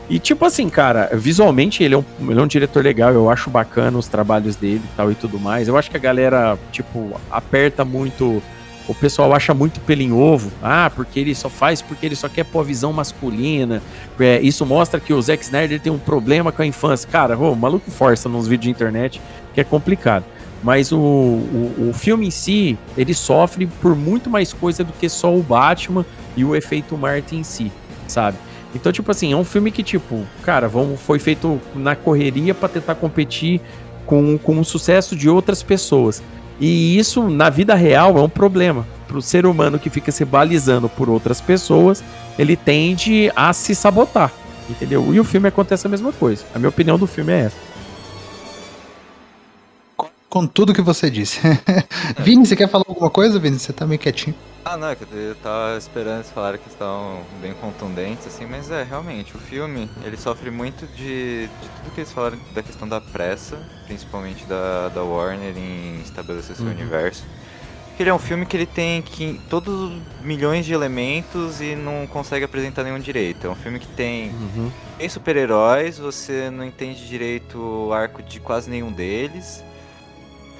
E 0.09 0.17
tipo 0.17 0.43
assim, 0.43 0.67
cara, 0.69 1.11
visualmente 1.13 1.83
ele 1.83 1.93
é, 1.93 1.97
um, 1.97 2.03
ele 2.21 2.39
é 2.39 2.41
um 2.41 2.47
diretor 2.47 2.83
legal, 2.83 3.13
eu 3.13 3.29
acho 3.29 3.49
bacana 3.49 3.97
os 3.97 4.07
trabalhos 4.07 4.55
dele 4.55 4.81
e 4.83 4.97
tal 4.97 5.11
e 5.11 5.15
tudo 5.15 5.39
mais. 5.39 5.67
Eu 5.67 5.77
acho 5.77 5.91
que 5.91 5.97
a 5.97 5.99
galera, 5.99 6.57
tipo, 6.71 7.19
aperta 7.29 7.85
muito. 7.85 8.41
O 8.87 8.95
pessoal 8.95 9.35
acha 9.35 9.53
muito 9.53 9.79
pelo 9.81 10.01
em 10.01 10.11
ovo. 10.11 10.51
Ah, 10.63 10.91
porque 10.95 11.19
ele 11.19 11.35
só 11.35 11.47
faz 11.47 11.79
porque 11.79 12.07
ele 12.07 12.15
só 12.15 12.27
quer 12.27 12.43
pôr 12.43 12.61
a 12.61 12.63
visão 12.63 12.91
masculina. 12.91 13.83
É, 14.19 14.41
isso 14.41 14.65
mostra 14.65 14.99
que 14.99 15.13
o 15.13 15.21
Zack 15.21 15.43
Snyder 15.43 15.79
tem 15.79 15.93
um 15.93 15.99
problema 15.99 16.51
com 16.51 16.63
a 16.63 16.65
infância. 16.65 17.07
Cara, 17.07 17.37
o 17.37 17.55
maluco 17.55 17.91
força 17.91 18.27
nos 18.27 18.47
vídeos 18.47 18.63
de 18.63 18.71
internet 18.71 19.21
que 19.53 19.61
é 19.61 19.63
complicado. 19.63 20.25
Mas 20.63 20.91
o, 20.91 20.97
o, 20.97 21.89
o, 21.89 21.93
filme 21.93 22.27
em 22.27 22.31
si, 22.31 22.77
ele 22.97 23.13
sofre 23.13 23.67
por 23.79 23.95
muito 23.95 24.29
mais 24.29 24.51
coisa 24.51 24.83
do 24.83 24.91
que 24.91 25.07
só 25.07 25.33
o 25.33 25.41
Batman 25.41 26.05
e 26.35 26.43
o 26.43 26.55
efeito 26.55 26.97
Martin 26.97 27.37
em 27.37 27.43
si, 27.43 27.71
sabe? 28.07 28.37
Então, 28.73 28.91
tipo 28.91 29.09
assim, 29.09 29.33
é 29.33 29.35
um 29.35 29.43
filme 29.43 29.71
que, 29.71 29.81
tipo, 29.81 30.25
cara, 30.43 30.67
vamos, 30.67 30.99
foi 30.99 31.19
feito 31.19 31.59
na 31.73 31.95
correria 31.95 32.53
para 32.53 32.69
tentar 32.69 32.95
competir 32.95 33.59
com, 34.05 34.37
com 34.37 34.59
o 34.59 34.65
sucesso 34.65 35.15
de 35.15 35.29
outras 35.29 35.63
pessoas. 35.63 36.21
E 36.59 36.97
isso, 36.97 37.27
na 37.29 37.49
vida 37.49 37.73
real, 37.73 38.17
é 38.17 38.21
um 38.21 38.29
problema. 38.29 38.85
Para 39.07 39.17
o 39.17 39.21
ser 39.21 39.45
humano 39.45 39.79
que 39.79 39.89
fica 39.89 40.11
se 40.11 40.23
balizando 40.23 40.87
por 40.87 41.09
outras 41.09 41.41
pessoas, 41.41 42.03
ele 42.37 42.55
tende 42.55 43.31
a 43.35 43.51
se 43.53 43.73
sabotar. 43.73 44.31
Entendeu? 44.69 45.13
E 45.13 45.19
o 45.19 45.23
filme 45.23 45.47
acontece 45.47 45.87
a 45.87 45.89
mesma 45.89 46.11
coisa. 46.11 46.45
A 46.53 46.59
minha 46.59 46.69
opinião 46.69 46.97
do 46.97 47.07
filme 47.07 47.33
é 47.33 47.39
essa 47.45 47.69
com 50.29 50.45
tudo 50.45 50.73
que 50.73 50.81
você 50.81 51.09
disse. 51.09 51.39
Vini, 52.19 52.45
você 52.45 52.55
quer 52.55 52.69
falar 52.69 52.85
alguma 52.87 53.09
coisa, 53.09 53.39
Vini? 53.39 53.57
Você 53.57 53.73
tá 53.73 53.85
meio 53.85 53.99
quietinho. 53.99 54.35
Ah, 54.63 54.75
não, 54.75 54.89
é 54.89 54.97
eu 55.11 55.35
tava 55.35 55.77
esperando 55.77 56.17
eles 56.17 56.31
falarem 56.31 56.59
que 56.59 56.67
estão 56.67 57.23
bem 57.41 57.53
contundentes, 57.53 58.27
assim, 58.27 58.45
mas 58.45 58.69
é, 58.69 58.83
realmente, 58.83 59.35
o 59.35 59.39
filme, 59.39 59.89
ele 60.03 60.17
sofre 60.17 60.51
muito 60.51 60.85
de, 60.87 61.47
de 61.47 61.69
tudo 61.77 61.93
que 61.93 62.01
eles 62.01 62.11
falaram 62.11 62.37
da 62.53 62.61
questão 62.61 62.87
da 62.87 62.99
pressa, 62.99 63.57
principalmente 63.85 64.45
da, 64.45 64.89
da 64.89 65.01
Warner 65.01 65.57
em 65.57 66.01
estabelecer 66.01 66.55
seu 66.55 66.65
uhum. 66.65 66.71
universo. 66.71 67.23
Porque 67.87 68.03
ele 68.03 68.09
é 68.09 68.13
um 68.13 68.19
filme 68.19 68.45
que 68.45 68.55
ele 68.55 68.65
tem 68.65 69.01
que, 69.01 69.39
todos 69.49 69.91
milhões 70.21 70.65
de 70.65 70.73
elementos 70.73 71.59
e 71.61 71.75
não 71.75 72.05
consegue 72.07 72.45
apresentar 72.45 72.83
nenhum 72.83 72.99
direito. 72.99 73.47
É 73.47 73.49
um 73.49 73.55
filme 73.55 73.79
que 73.79 73.87
tem, 73.87 74.29
uhum. 74.29 74.71
tem 74.97 75.09
super-heróis, 75.09 75.97
você 75.97 76.49
não 76.49 76.63
entende 76.63 77.07
direito 77.07 77.57
o 77.57 77.93
arco 77.93 78.21
de 78.21 78.39
quase 78.39 78.69
nenhum 78.69 78.91
deles 78.91 79.63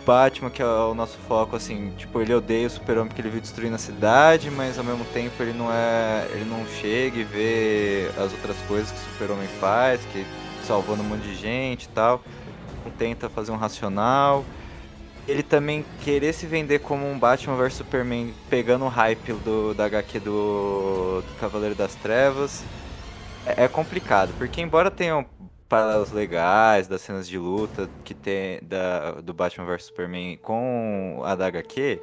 Batman, 0.06 0.50
que 0.50 0.62
é 0.62 0.66
o 0.66 0.94
nosso 0.94 1.18
foco, 1.20 1.56
assim, 1.56 1.94
tipo, 1.98 2.22
ele 2.22 2.34
odeia 2.34 2.68
o 2.68 2.70
super-homem 2.70 3.08
porque 3.08 3.22
ele 3.22 3.30
viu 3.30 3.42
destruindo 3.42 3.76
a 3.76 3.80
cidade, 3.80 4.50
mas 4.50 4.78
ao 4.78 4.84
mesmo 4.84 5.06
tempo 5.06 5.42
ele 5.42 5.54
não 5.54 5.72
é. 5.72 6.28
ele 6.32 6.46
não 6.46 6.66
chega 6.66 7.18
e 7.18 7.24
vê 7.24 8.10
as 8.18 8.32
outras 8.32 8.58
coisas 8.68 8.92
que 8.92 8.98
o 8.98 9.14
super-homem 9.14 9.48
faz, 9.60 10.02
que 10.12 10.26
salvando 10.66 11.02
um 11.02 11.06
monte 11.06 11.24
de 11.24 11.36
gente 11.36 11.84
e 11.86 11.90
tal. 11.90 12.22
Não 12.86 12.92
tenta 12.92 13.30
fazer 13.30 13.52
um 13.52 13.58
racional. 13.58 14.46
Ele 15.28 15.44
também 15.44 15.86
querer 16.02 16.34
se 16.34 16.46
vender 16.48 16.80
como 16.80 17.10
um 17.10 17.18
Batman 17.18 17.56
vs 17.56 17.76
Superman, 17.76 18.34
pegando 18.50 18.86
o 18.86 18.88
hype 18.88 19.34
do, 19.34 19.74
da 19.74 19.86
HQ 19.86 20.20
do, 20.20 21.22
do 21.22 21.40
Cavaleiro 21.40 21.76
das 21.76 21.94
Trevas. 21.96 22.64
É, 23.46 23.66
é 23.66 23.68
complicado, 23.68 24.34
porque 24.38 24.62
embora 24.62 24.90
tenham 24.90 25.26
paralelos 25.70 26.12
legais 26.12 26.88
das 26.88 27.02
cenas 27.02 27.28
de 27.28 27.38
luta 27.38 27.88
que 28.04 28.16
tem 28.16 28.60
da, 28.64 29.12
do 29.22 29.34
Batman 29.34 29.66
vs 29.68 29.86
Superman 29.86 30.38
com 30.38 31.22
a 31.24 31.36
da 31.36 31.46
HQ, 31.46 32.02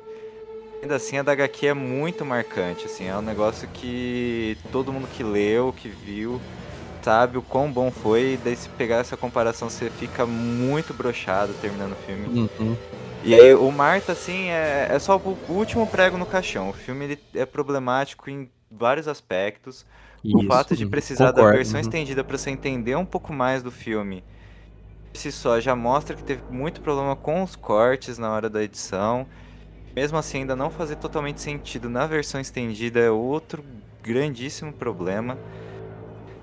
ainda 0.81 0.95
assim 0.95 1.19
a 1.19 1.23
da 1.23 1.33
HQ 1.33 1.67
é 1.67 1.75
muito 1.75 2.25
marcante, 2.25 2.87
assim, 2.87 3.09
é 3.09 3.17
um 3.17 3.23
negócio 3.23 3.69
que 3.75 4.57
todo 4.71 4.93
mundo 4.93 5.09
que 5.09 5.25
leu, 5.25 5.75
que 5.77 5.89
viu, 5.89 6.41
sabe 7.03 7.37
o 7.37 7.43
quão 7.43 7.71
bom 7.71 7.91
foi, 7.91 8.35
e 8.35 8.37
daí 8.37 8.57
se 8.57 8.69
pegar 8.71 8.99
essa 8.99 9.17
comparação 9.17 9.69
você 9.69 9.91
fica 9.91 10.25
muito 10.25 10.95
brochado 10.95 11.53
terminando 11.61 11.93
o 11.93 12.07
filme. 12.07 12.49
Uhum. 12.59 12.77
E 13.25 13.35
aí 13.35 13.55
o 13.55 13.71
Marta, 13.73 14.13
assim, 14.13 14.51
é, 14.51 14.89
é 14.89 14.99
só 15.01 15.17
o 15.17 15.37
último 15.49 15.85
prego 15.85 16.17
no 16.17 16.25
caixão. 16.25 16.71
O 16.71 16.73
filme 16.73 17.07
ele 17.07 17.19
é 17.35 17.45
problemático 17.45 18.31
em 18.31 18.49
vários 18.71 19.09
aspectos. 19.09 19.85
Isso, 20.27 20.39
o 20.39 20.45
fato 20.45 20.77
de 20.77 20.87
precisar 20.87 21.33
concordo. 21.33 21.51
da 21.51 21.57
versão 21.57 21.75
uhum. 21.75 21.81
estendida 21.81 22.25
para 22.25 22.37
você 22.37 22.51
entender 22.51 22.97
um 22.97 23.05
pouco 23.05 23.33
mais 23.33 23.63
do 23.63 23.71
filme, 23.71 24.23
se 25.15 25.33
só 25.33 25.61
já 25.61 25.75
mostra 25.75 26.17
que 26.17 26.23
teve 26.23 26.43
muito 26.51 26.81
problema 26.81 27.17
com 27.17 27.43
os 27.43 27.57
cortes 27.57 28.19
na 28.19 28.31
hora 28.31 28.51
da 28.51 28.63
edição. 28.63 29.27
Mesmo 29.95 30.19
assim, 30.19 30.39
ainda 30.39 30.55
não 30.55 30.69
fazer 30.69 30.97
totalmente 30.97 31.41
sentido 31.41 31.89
na 31.89 32.07
versão 32.07 32.41
estendida 32.41 33.01
é 33.01 33.11
outro 33.11 33.65
grandíssimo 34.03 34.73
problema. 34.73 35.39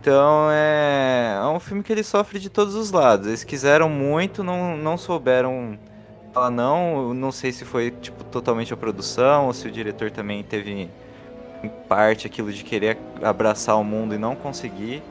Então 0.01 0.49
é, 0.51 1.39
é 1.41 1.47
um 1.47 1.59
filme 1.59 1.81
que 1.81 1.91
ele 1.91 2.03
sofre 2.03 2.39
de 2.39 2.49
todos 2.49 2.75
os 2.75 2.91
lados. 2.91 3.27
Eles 3.27 3.43
quiseram 3.43 3.87
muito, 3.87 4.43
não, 4.43 4.75
não 4.75 4.97
souberam 4.97 5.77
falar 6.33 6.49
não. 6.49 7.13
Não 7.13 7.31
sei 7.31 7.51
se 7.51 7.63
foi 7.63 7.91
tipo 7.91 8.23
totalmente 8.25 8.73
a 8.73 8.77
produção 8.77 9.47
ou 9.47 9.53
se 9.53 9.67
o 9.67 9.71
diretor 9.71 10.11
também 10.11 10.43
teve 10.43 10.89
em 11.63 11.69
parte 11.87 12.27
aquilo 12.27 12.51
de 12.51 12.63
querer 12.63 12.97
abraçar 13.21 13.79
o 13.79 13.83
mundo 13.83 14.13
e 14.13 14.17
não 14.17 14.35
conseguir. 14.35 15.01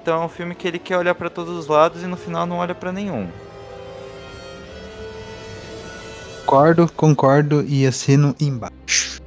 Então 0.00 0.22
é 0.22 0.24
um 0.24 0.28
filme 0.28 0.54
que 0.54 0.66
ele 0.66 0.78
quer 0.78 0.96
olhar 0.96 1.14
para 1.14 1.28
todos 1.28 1.56
os 1.56 1.66
lados 1.66 2.02
e 2.02 2.06
no 2.06 2.16
final 2.16 2.46
não 2.46 2.56
olha 2.56 2.74
para 2.74 2.92
nenhum. 2.92 3.28
Concordo, 6.46 6.90
concordo 6.96 7.64
e 7.66 7.86
assino 7.86 8.34
embaixo. 8.40 9.20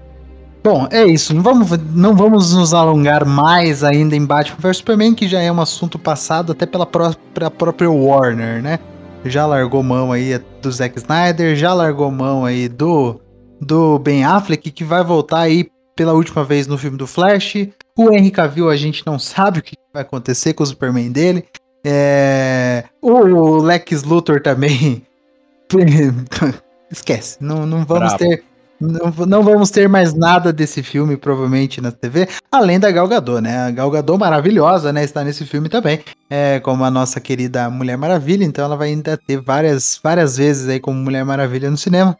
Bom, 0.64 0.88
é 0.92 1.06
isso. 1.06 1.34
Não 1.34 1.44
vamos, 1.44 1.70
não 1.94 2.16
vamos 2.16 2.54
nos 2.54 2.74
alongar 2.74 3.26
mais 3.26 3.84
ainda 3.84 4.16
em 4.16 4.26
Batman 4.26 4.58
vs 4.60 4.78
Superman, 4.78 5.14
que 5.14 5.28
já 5.28 5.42
é 5.42 5.52
um 5.52 5.62
assunto 5.62 6.00
passado 6.00 6.54
até 6.54 6.66
pela 6.66 6.86
própria, 6.86 7.52
própria 7.52 7.90
Warner, 7.90 8.62
né? 8.62 8.80
Já 9.26 9.46
largou 9.46 9.84
mão 9.84 10.12
aí 10.12 10.38
do 10.62 10.72
Zack 10.72 10.98
Snyder, 10.98 11.56
já 11.56 11.74
largou 11.74 12.10
mão 12.10 12.46
aí 12.46 12.68
do, 12.68 13.20
do 13.60 14.00
Ben 14.00 14.24
Affleck, 14.24 14.72
que 14.72 14.84
vai 14.84 15.04
voltar 15.04 15.42
aí 15.42 15.70
pela 15.96 16.14
última 16.14 16.44
vez 16.44 16.68
no 16.68 16.78
filme 16.78 16.98
do 16.98 17.08
Flash. 17.08 17.68
O 17.98 18.12
Henry 18.12 18.32
Cavill 18.32 18.70
a 18.70 18.76
gente 18.76 19.06
não 19.06 19.20
sabe 19.20 19.60
o 19.60 19.64
que 19.64 19.76
vai 19.94 20.02
acontecer 20.02 20.54
com 20.54 20.64
o 20.64 20.68
Superman 20.68 21.12
dele. 21.12 21.46
É... 21.86 22.86
O 23.02 23.58
Lex 23.58 24.04
Luthor 24.04 24.42
também. 24.42 25.06
Esquece, 26.92 27.38
não, 27.42 27.66
não 27.66 27.86
vamos 27.86 28.14
Bravo. 28.14 28.18
ter. 28.18 28.44
Não, 28.80 29.26
não, 29.26 29.44
vamos 29.44 29.70
ter 29.70 29.88
mais 29.88 30.14
nada 30.14 30.52
desse 30.52 30.84
filme, 30.84 31.16
provavelmente, 31.16 31.80
na 31.80 31.90
TV, 31.90 32.28
além 32.52 32.80
da 32.80 32.92
Gal 32.92 33.08
Gadot, 33.08 33.40
né? 33.40 33.68
A 33.68 33.72
Gal 33.72 33.90
Gadot 33.90 34.20
maravilhosa, 34.20 34.92
né? 34.92 35.04
Está 35.04 35.24
nesse 35.24 35.46
filme 35.46 35.70
também, 35.70 36.02
é, 36.30 36.60
como 36.60 36.84
a 36.84 36.92
nossa 36.92 37.22
querida 37.22 37.70
Mulher 37.70 37.98
Maravilha, 37.98 38.44
então 38.44 38.66
ela 38.66 38.76
vai 38.76 38.90
ainda 38.90 39.16
ter 39.16 39.40
várias, 39.40 39.98
várias 40.04 40.36
vezes 40.36 40.68
aí 40.68 40.82
como 40.82 41.00
Mulher 41.00 41.24
Maravilha 41.24 41.72
no 41.72 41.78
cinema, 41.78 42.18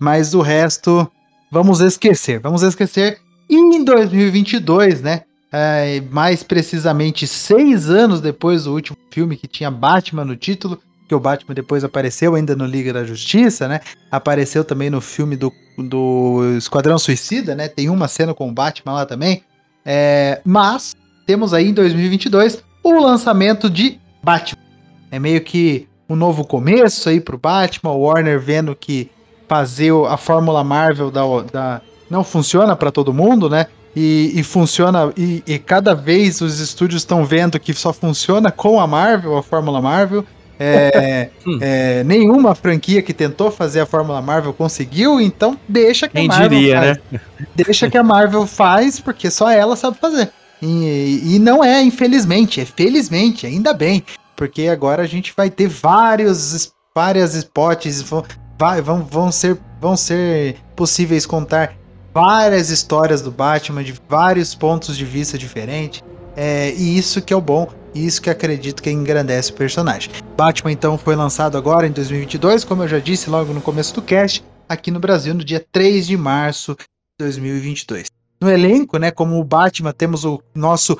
mas 0.00 0.34
o 0.34 0.40
resto, 0.40 1.08
vamos 1.50 1.80
esquecer, 1.80 2.38
vamos 2.38 2.62
esquecer. 2.62 3.18
E 3.48 3.56
em 3.56 3.84
2022, 3.84 5.02
né? 5.02 5.22
É, 5.52 6.00
mais 6.10 6.44
precisamente 6.44 7.26
seis 7.26 7.90
anos 7.90 8.20
depois 8.20 8.64
do 8.64 8.72
último 8.72 8.96
filme 9.10 9.36
que 9.36 9.48
tinha 9.48 9.68
Batman 9.68 10.24
no 10.24 10.36
título, 10.36 10.80
que 11.08 11.14
o 11.14 11.18
Batman 11.18 11.54
depois 11.54 11.82
apareceu 11.82 12.36
ainda 12.36 12.54
no 12.54 12.64
Liga 12.64 12.92
da 12.92 13.02
Justiça, 13.02 13.66
né? 13.66 13.80
Apareceu 14.12 14.62
também 14.62 14.88
no 14.88 15.00
filme 15.00 15.36
do, 15.36 15.52
do 15.76 16.54
Esquadrão 16.56 16.96
Suicida, 17.00 17.56
né? 17.56 17.66
Tem 17.66 17.90
uma 17.90 18.06
cena 18.06 18.32
com 18.32 18.48
o 18.48 18.52
Batman 18.52 18.92
lá 18.92 19.04
também. 19.04 19.42
É, 19.84 20.40
mas 20.44 20.94
temos 21.26 21.52
aí 21.52 21.68
em 21.68 21.74
2022 21.74 22.62
o 22.84 23.00
lançamento 23.00 23.68
de 23.68 23.98
Batman. 24.22 24.62
É 25.10 25.18
meio 25.18 25.40
que 25.40 25.88
um 26.08 26.14
novo 26.14 26.44
começo 26.44 27.08
aí 27.08 27.20
pro 27.20 27.36
Batman. 27.36 27.90
O 27.90 28.02
Warner 28.02 28.38
vendo 28.38 28.76
que 28.76 29.10
fazer 29.50 29.92
a 30.08 30.16
fórmula 30.16 30.62
Marvel 30.62 31.10
da, 31.10 31.22
da 31.52 31.80
não 32.08 32.22
funciona 32.22 32.76
para 32.76 32.92
todo 32.92 33.12
mundo, 33.12 33.50
né? 33.50 33.66
E, 33.96 34.30
e 34.36 34.44
funciona. 34.44 35.12
E, 35.16 35.42
e, 35.44 35.58
cada 35.58 35.92
vez 35.92 36.40
os 36.40 36.60
estúdios 36.60 37.02
estão 37.02 37.24
vendo 37.24 37.58
que 37.58 37.74
só 37.74 37.92
funciona 37.92 38.52
com 38.52 38.78
a 38.78 38.86
Marvel, 38.86 39.36
a 39.36 39.42
fórmula 39.42 39.82
Marvel. 39.82 40.24
É, 40.56 41.30
hum. 41.44 41.58
é, 41.60 42.04
nenhuma 42.04 42.54
franquia 42.54 43.02
que 43.02 43.12
tentou 43.12 43.50
fazer 43.50 43.80
a 43.80 43.86
Fórmula 43.86 44.22
Marvel 44.22 44.52
conseguiu, 44.52 45.20
então 45.20 45.58
deixa 45.66 46.06
que 46.06 46.14
Quem 46.14 46.26
a 46.26 46.28
Marvel 46.28 46.48
diria, 46.50 46.76
faz. 46.76 46.98
Né? 47.10 47.20
Deixa 47.56 47.90
que 47.90 47.98
a 47.98 48.02
Marvel 48.04 48.46
faz, 48.46 49.00
porque 49.00 49.30
só 49.30 49.50
ela 49.50 49.74
sabe 49.74 49.96
fazer. 49.98 50.30
E, 50.62 51.22
e 51.24 51.38
não 51.40 51.64
é, 51.64 51.82
infelizmente, 51.82 52.60
é 52.60 52.64
felizmente, 52.64 53.46
ainda 53.46 53.72
bem. 53.72 54.04
Porque 54.36 54.68
agora 54.68 55.02
a 55.02 55.06
gente 55.06 55.32
vai 55.36 55.50
ter 55.50 55.66
vários, 55.66 56.72
várias 56.94 57.34
spots, 57.34 58.02
vão, 58.02 58.22
vai, 58.60 58.82
vão, 58.82 59.02
vão, 59.02 59.32
ser, 59.32 59.58
vão 59.80 59.96
ser 59.96 60.58
possíveis 60.76 61.24
contar 61.24 61.74
várias 62.12 62.68
histórias 62.68 63.22
do 63.22 63.30
Batman 63.30 63.82
de 63.82 63.94
vários 64.06 64.54
pontos 64.54 64.98
de 64.98 65.04
vista 65.06 65.38
diferentes. 65.38 66.02
É, 66.36 66.70
e 66.74 66.98
isso 66.98 67.22
que 67.22 67.32
é 67.32 67.36
o 67.36 67.40
bom, 67.40 67.70
e 67.94 68.04
isso 68.04 68.20
que 68.20 68.28
acredito 68.28 68.82
que 68.82 68.90
engrandece 68.90 69.50
o 69.50 69.54
personagem. 69.54 70.10
Batman 70.36 70.72
então 70.72 70.98
foi 70.98 71.16
lançado 71.16 71.56
agora 71.56 71.86
em 71.86 71.90
2022, 71.90 72.64
como 72.64 72.82
eu 72.82 72.88
já 72.88 72.98
disse 72.98 73.30
logo 73.30 73.54
no 73.54 73.62
começo 73.62 73.94
do 73.94 74.02
cast, 74.02 74.44
aqui 74.68 74.90
no 74.90 75.00
Brasil 75.00 75.32
no 75.34 75.42
dia 75.42 75.64
3 75.72 76.06
de 76.06 76.16
março 76.18 76.74
de 76.74 77.24
2022. 77.24 78.08
No 78.42 78.50
elenco, 78.50 78.98
né, 78.98 79.10
como 79.10 79.40
o 79.40 79.44
Batman, 79.44 79.92
temos 79.92 80.26
o 80.26 80.38
nosso 80.54 80.98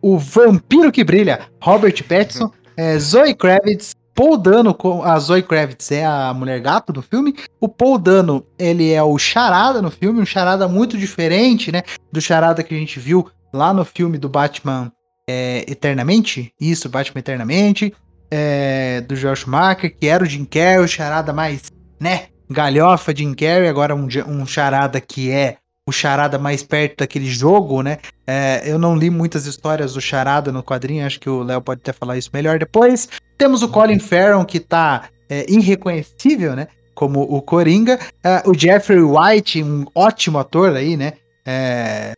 o 0.00 0.18
vampiro 0.18 0.90
que 0.90 1.04
brilha, 1.04 1.46
Robert 1.62 2.02
Pattinson, 2.04 2.50
é, 2.76 2.98
Zoe 2.98 3.34
Kravitz, 3.34 3.94
Paul 4.14 4.36
Dano, 4.36 4.76
a 5.04 5.18
Zoe 5.18 5.42
Kravitz 5.42 5.90
é 5.90 6.04
a 6.04 6.32
mulher 6.34 6.60
gato 6.60 6.92
do 6.92 7.02
filme. 7.02 7.34
O 7.60 7.68
Paul 7.68 7.98
Dano, 7.98 8.46
ele 8.58 8.92
é 8.92 9.02
o 9.02 9.16
Charada 9.18 9.80
no 9.80 9.90
filme, 9.90 10.20
um 10.20 10.26
Charada 10.26 10.68
muito 10.68 10.98
diferente, 10.98 11.72
né, 11.72 11.82
do 12.10 12.20
Charada 12.20 12.62
que 12.62 12.74
a 12.74 12.78
gente 12.78 13.00
viu 13.00 13.28
lá 13.52 13.72
no 13.72 13.84
filme 13.84 14.18
do 14.18 14.28
Batman 14.28 14.92
é, 15.28 15.64
Eternamente, 15.68 16.52
isso, 16.60 16.88
Batman 16.88 17.20
Eternamente, 17.20 17.94
é, 18.30 19.00
do 19.02 19.14
Josh 19.14 19.40
Schumacher, 19.40 19.94
que 19.96 20.06
era 20.06 20.24
o 20.24 20.26
Jim 20.26 20.44
Carrey, 20.44 20.78
o 20.78 20.88
charada 20.88 21.32
mais, 21.32 21.70
né, 22.00 22.28
galhofa 22.50 23.14
Jim 23.14 23.34
Carrey, 23.34 23.68
agora 23.68 23.94
um, 23.94 24.08
um 24.26 24.46
charada 24.46 25.00
que 25.00 25.30
é 25.30 25.58
o 25.86 25.92
charada 25.92 26.38
mais 26.38 26.62
perto 26.62 26.98
daquele 26.98 27.26
jogo, 27.26 27.82
né? 27.82 27.98
É, 28.26 28.62
eu 28.64 28.78
não 28.78 28.96
li 28.96 29.10
muitas 29.10 29.46
histórias 29.46 29.94
do 29.94 30.00
charada 30.00 30.52
no 30.52 30.62
quadrinho, 30.62 31.04
acho 31.04 31.18
que 31.18 31.28
o 31.28 31.42
Léo 31.42 31.60
pode 31.60 31.80
até 31.80 31.92
falar 31.92 32.16
isso 32.16 32.30
melhor 32.32 32.58
depois. 32.58 33.08
Temos 33.36 33.62
o 33.62 33.68
Colin 33.68 33.98
Farrell, 33.98 34.44
que 34.44 34.60
tá 34.60 35.08
é, 35.28 35.44
irreconhecível, 35.50 36.54
né? 36.54 36.68
Como 36.94 37.22
o 37.22 37.42
Coringa. 37.42 37.98
É, 38.22 38.42
o 38.46 38.54
Jeffrey 38.56 39.02
White, 39.02 39.62
um 39.62 39.86
ótimo 39.94 40.38
ator 40.38 40.76
aí, 40.76 40.96
né? 40.96 41.14
É, 41.44 42.12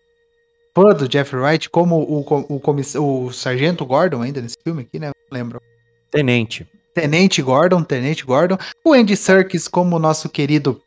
fã 0.75 0.93
do 0.93 1.11
Jeffrey 1.11 1.41
Wright, 1.41 1.71
como 1.71 1.97
o, 1.97 2.21
o, 2.21 2.57
o, 2.99 3.27
o 3.27 3.33
Sargento 3.33 3.87
Gordon 3.87 4.21
ainda 4.21 4.43
nesse 4.43 4.57
filme 4.63 4.83
aqui, 4.83 4.99
né? 4.99 5.07
Não 5.07 5.39
lembro. 5.39 5.63
Tenente. 6.11 6.67
Tenente 6.93 7.41
Gordon, 7.41 7.83
Tenente 7.83 8.25
Gordon. 8.25 8.59
O 8.85 8.93
Andy 8.93 9.17
Serkis 9.17 9.67
como 9.67 9.97
o 9.97 9.99
nosso 9.99 10.29
querido 10.29 10.81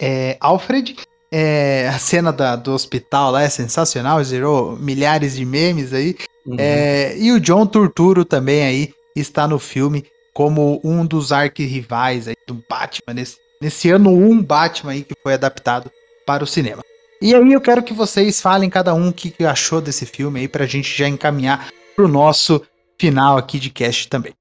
é, 0.00 0.36
Alfred. 0.40 0.96
É, 1.30 1.88
a 1.88 1.98
cena 1.98 2.32
da, 2.32 2.54
do 2.54 2.72
hospital 2.72 3.32
lá 3.32 3.42
é 3.42 3.48
sensacional, 3.48 4.22
gerou 4.22 4.76
milhares 4.76 5.36
de 5.36 5.44
memes 5.44 5.92
aí. 5.92 6.16
Uhum. 6.46 6.56
É, 6.58 7.16
e 7.18 7.32
o 7.32 7.40
John 7.40 7.66
Turturro 7.66 8.24
também 8.24 8.62
aí 8.62 8.94
está 9.14 9.48
no 9.48 9.58
filme 9.58 10.04
como 10.32 10.80
um 10.84 11.04
dos 11.04 11.32
arquirrivais 11.32 12.28
aí 12.28 12.36
do 12.46 12.62
Batman, 12.68 13.14
nesse, 13.14 13.38
nesse 13.60 13.90
ano 13.90 14.10
1 14.10 14.42
Batman 14.42 14.92
aí 14.92 15.02
que 15.02 15.14
foi 15.22 15.34
adaptado 15.34 15.90
para 16.26 16.44
o 16.44 16.46
cinema. 16.46 16.82
E 17.20 17.34
aí 17.34 17.52
eu 17.52 17.60
quero 17.60 17.82
que 17.82 17.94
vocês 17.94 18.40
falem 18.40 18.68
cada 18.68 18.92
um 18.94 19.08
o 19.08 19.12
que 19.12 19.34
achou 19.44 19.80
desse 19.80 20.04
filme 20.04 20.40
aí 20.40 20.48
pra 20.48 20.66
gente 20.66 20.96
já 20.96 21.08
encaminhar 21.08 21.70
pro 21.94 22.06
nosso 22.06 22.62
final 22.98 23.38
aqui 23.38 23.58
de 23.58 23.70
cast 23.70 24.08
também. 24.08 24.34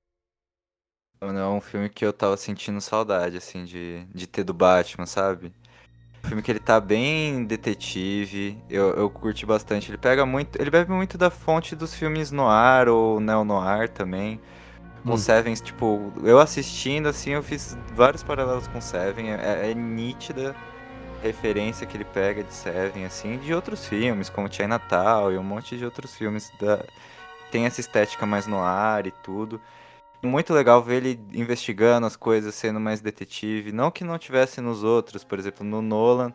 É 1.21 1.45
um 1.45 1.61
filme 1.61 1.89
que 1.89 2.05
eu 2.05 2.13
tava 2.13 2.35
sentindo 2.37 2.79
saudade, 2.81 3.37
assim, 3.37 3.63
de, 3.63 4.05
de 4.13 4.27
ter 4.27 4.43
do 4.43 4.53
Batman, 4.53 5.05
sabe? 5.05 5.51
Um 6.25 6.27
filme 6.27 6.41
que 6.41 6.51
ele 6.51 6.59
tá 6.59 6.79
bem 6.79 7.45
detetive, 7.45 8.57
eu, 8.67 8.95
eu 8.95 9.09
curti 9.11 9.45
bastante. 9.45 9.91
Ele 9.91 9.97
pega 9.97 10.25
muito. 10.25 10.59
Ele 10.59 10.71
bebe 10.71 10.91
muito 10.91 11.19
da 11.19 11.29
fonte 11.29 11.75
dos 11.75 11.93
filmes 11.93 12.31
noir 12.31 12.89
ou 12.89 13.19
neo-noir 13.19 13.89
também. 13.89 14.41
Com 15.03 15.13
hum. 15.13 15.17
Seven, 15.17 15.53
tipo, 15.53 16.11
eu 16.23 16.39
assistindo, 16.39 17.07
assim, 17.07 17.31
eu 17.31 17.43
fiz 17.43 17.77
vários 17.93 18.23
paralelos 18.23 18.67
com 18.67 18.81
Seven. 18.81 19.33
É, 19.33 19.69
é 19.69 19.73
nítida 19.75 20.55
referência 21.21 21.85
que 21.85 21.95
ele 21.95 22.05
pega 22.05 22.43
de 22.43 22.53
Seven, 22.53 23.05
assim, 23.05 23.37
de 23.37 23.53
outros 23.53 23.87
filmes, 23.87 24.27
como 24.27 24.49
Natal 24.67 25.31
e 25.31 25.37
um 25.37 25.43
monte 25.43 25.77
de 25.77 25.85
outros 25.85 26.15
filmes 26.15 26.51
da... 26.59 26.83
tem 27.51 27.65
essa 27.65 27.79
estética 27.79 28.25
mais 28.25 28.47
no 28.47 28.59
ar 28.59 29.05
e 29.05 29.11
tudo. 29.11 29.61
Muito 30.23 30.53
legal 30.53 30.81
ver 30.81 31.03
ele 31.03 31.19
investigando 31.33 32.07
as 32.07 32.15
coisas, 32.15 32.55
sendo 32.55 32.79
mais 32.79 33.01
detetive. 33.01 33.71
Não 33.71 33.91
que 33.91 34.03
não 34.03 34.17
tivesse 34.17 34.59
nos 34.61 34.83
outros, 34.83 35.23
por 35.23 35.37
exemplo, 35.37 35.65
no 35.65 35.81
Nolan, 35.81 36.33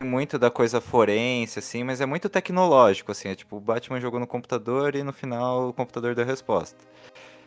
muito 0.00 0.38
da 0.38 0.50
coisa 0.50 0.80
forense, 0.80 1.58
assim, 1.58 1.82
mas 1.84 2.00
é 2.00 2.06
muito 2.06 2.28
tecnológico, 2.28 3.12
assim. 3.12 3.28
É 3.28 3.34
tipo, 3.34 3.56
o 3.56 3.60
Batman 3.60 4.00
jogou 4.00 4.20
no 4.20 4.26
computador 4.26 4.94
e 4.94 5.02
no 5.02 5.12
final 5.12 5.68
o 5.68 5.72
computador 5.72 6.14
deu 6.14 6.24
a 6.24 6.26
resposta. 6.26 6.84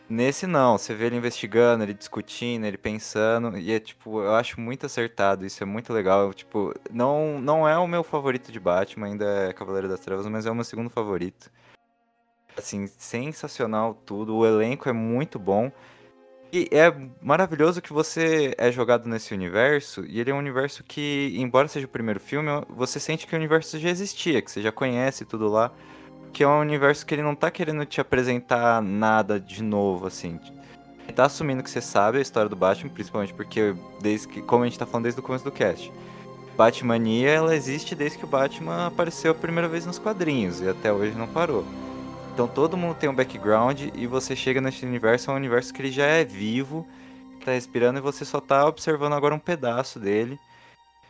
Nesse 0.08 0.44
não, 0.44 0.76
você 0.76 0.92
vê 0.92 1.06
ele 1.06 1.16
investigando, 1.16 1.84
ele 1.84 1.94
discutindo, 1.94 2.64
ele 2.64 2.76
pensando, 2.76 3.56
e 3.56 3.70
é 3.72 3.78
tipo, 3.78 4.20
eu 4.20 4.34
acho 4.34 4.60
muito 4.60 4.84
acertado, 4.84 5.46
isso 5.46 5.62
é 5.62 5.66
muito 5.66 5.92
legal. 5.92 6.34
Tipo, 6.34 6.74
não, 6.90 7.40
não 7.40 7.68
é 7.68 7.78
o 7.78 7.86
meu 7.86 8.02
favorito 8.02 8.50
de 8.50 8.58
Batman, 8.58 9.06
ainda 9.06 9.24
é 9.24 9.52
Cavaleiro 9.52 9.88
das 9.88 10.00
Trevas, 10.00 10.26
mas 10.26 10.46
é 10.46 10.50
o 10.50 10.54
meu 10.54 10.64
segundo 10.64 10.90
favorito. 10.90 11.48
Assim, 12.60 12.86
sensacional 12.86 13.94
tudo, 14.06 14.36
o 14.36 14.46
elenco 14.46 14.88
é 14.88 14.92
muito 14.92 15.38
bom. 15.38 15.70
E 16.52 16.68
é 16.72 16.92
maravilhoso 17.22 17.80
que 17.80 17.92
você 17.92 18.54
é 18.58 18.72
jogado 18.72 19.08
nesse 19.08 19.32
universo, 19.32 20.04
e 20.06 20.18
ele 20.20 20.30
é 20.30 20.34
um 20.34 20.38
universo 20.38 20.82
que, 20.82 21.32
embora 21.36 21.68
seja 21.68 21.86
o 21.86 21.88
primeiro 21.88 22.18
filme, 22.18 22.48
você 22.68 22.98
sente 22.98 23.26
que 23.26 23.34
o 23.34 23.38
universo 23.38 23.78
já 23.78 23.88
existia, 23.88 24.42
que 24.42 24.50
você 24.50 24.60
já 24.60 24.72
conhece 24.72 25.24
tudo 25.24 25.48
lá 25.48 25.72
que 26.32 26.42
é 26.42 26.48
um 26.48 26.60
universo 26.60 27.04
que 27.04 27.14
ele 27.14 27.22
não 27.22 27.34
tá 27.34 27.50
querendo 27.50 27.84
te 27.84 28.00
apresentar 28.00 28.80
nada 28.82 29.38
de 29.38 29.62
novo, 29.62 30.06
assim. 30.06 30.38
Ele 31.04 31.12
tá 31.12 31.24
assumindo 31.24 31.62
que 31.62 31.70
você 31.70 31.80
sabe 31.80 32.18
a 32.18 32.20
história 32.20 32.48
do 32.48 32.56
Batman, 32.56 32.90
principalmente 32.90 33.34
porque, 33.34 33.74
desde 34.00 34.28
que, 34.28 34.42
como 34.42 34.62
a 34.62 34.66
gente 34.66 34.78
tá 34.78 34.86
falando 34.86 35.04
desde 35.04 35.20
o 35.20 35.22
começo 35.22 35.44
do 35.44 35.50
cast, 35.50 35.92
Batmania, 36.56 37.30
ela 37.30 37.54
existe 37.54 37.94
desde 37.94 38.18
que 38.18 38.24
o 38.24 38.28
Batman 38.28 38.86
apareceu 38.86 39.32
a 39.32 39.34
primeira 39.34 39.68
vez 39.68 39.86
nos 39.86 39.98
quadrinhos, 39.98 40.60
e 40.60 40.68
até 40.68 40.92
hoje 40.92 41.16
não 41.16 41.26
parou. 41.26 41.64
Então 42.40 42.48
todo 42.48 42.74
mundo 42.74 42.94
tem 42.94 43.06
um 43.06 43.14
background, 43.14 43.82
e 43.94 44.06
você 44.06 44.34
chega 44.34 44.62
nesse 44.62 44.86
universo, 44.86 45.30
é 45.30 45.34
um 45.34 45.36
universo 45.36 45.74
que 45.74 45.82
ele 45.82 45.92
já 45.92 46.06
é 46.06 46.24
vivo, 46.24 46.86
tá 47.44 47.52
respirando, 47.52 47.98
e 47.98 48.00
você 48.00 48.24
só 48.24 48.40
tá 48.40 48.66
observando 48.66 49.12
agora 49.12 49.34
um 49.34 49.38
pedaço 49.38 50.00
dele. 50.00 50.40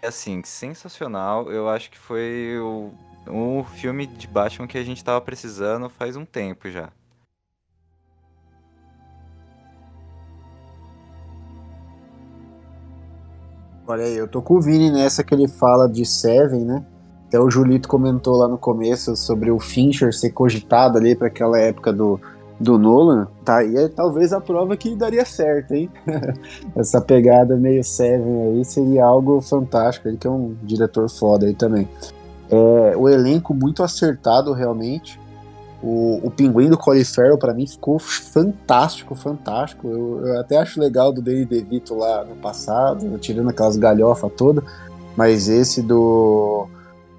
É 0.02 0.08
assim, 0.08 0.42
sensacional. 0.42 1.48
Eu 1.52 1.68
acho 1.68 1.88
que 1.88 1.96
foi 1.96 2.58
o 2.58 2.90
um 3.28 3.62
filme 3.62 4.08
de 4.08 4.26
Batman 4.26 4.66
que 4.66 4.76
a 4.76 4.82
gente 4.82 5.04
tava 5.04 5.20
precisando 5.20 5.88
faz 5.88 6.16
um 6.16 6.24
tempo 6.24 6.68
já. 6.68 6.90
Olha 13.86 14.02
aí, 14.02 14.16
eu 14.16 14.26
tô 14.26 14.42
com 14.42 14.54
o 14.54 14.60
Vini 14.60 14.90
nessa 14.90 15.22
que 15.22 15.32
ele 15.32 15.46
fala 15.46 15.88
de 15.88 16.04
Seven, 16.04 16.64
né? 16.64 16.84
Até 17.30 17.38
o 17.38 17.48
Julito 17.48 17.88
comentou 17.88 18.36
lá 18.36 18.48
no 18.48 18.58
começo 18.58 19.14
sobre 19.14 19.52
o 19.52 19.60
Fincher 19.60 20.12
ser 20.12 20.30
cogitado 20.30 20.98
ali 20.98 21.14
para 21.14 21.28
aquela 21.28 21.56
época 21.60 21.92
do 21.92 22.20
do 22.58 22.76
Nolan, 22.76 23.26
tá 23.42 23.58
aí 23.58 23.74
é 23.74 23.88
talvez 23.88 24.34
a 24.34 24.40
prova 24.40 24.76
que 24.76 24.94
daria 24.94 25.24
certo, 25.24 25.72
hein? 25.72 25.88
Essa 26.76 27.00
pegada 27.00 27.56
meio 27.56 27.82
Seven 27.82 28.48
aí 28.48 28.64
seria 28.66 29.06
algo 29.06 29.40
fantástico. 29.40 30.08
Ele 30.08 30.18
que 30.18 30.26
é 30.26 30.30
um 30.30 30.54
diretor 30.62 31.08
foda 31.08 31.46
aí 31.46 31.54
também. 31.54 31.88
É, 32.50 32.94
o 32.96 33.08
elenco 33.08 33.54
muito 33.54 33.82
acertado 33.82 34.52
realmente. 34.52 35.18
O, 35.82 36.20
o 36.22 36.30
pinguim 36.30 36.68
do 36.68 36.76
Colin 36.76 37.04
Farrell 37.04 37.38
para 37.38 37.54
mim 37.54 37.66
ficou 37.66 37.98
fantástico, 37.98 39.14
fantástico. 39.14 39.88
Eu, 39.88 40.26
eu, 40.26 40.40
até 40.40 40.58
acho 40.58 40.78
legal 40.78 41.10
do 41.12 41.22
Danny 41.22 41.46
DeVito 41.46 41.94
lá 41.94 42.24
no 42.24 42.36
passado, 42.36 43.16
tirando 43.18 43.48
aquelas 43.48 43.76
galhofas 43.76 44.30
toda, 44.36 44.62
mas 45.16 45.48
esse 45.48 45.80
do 45.80 46.68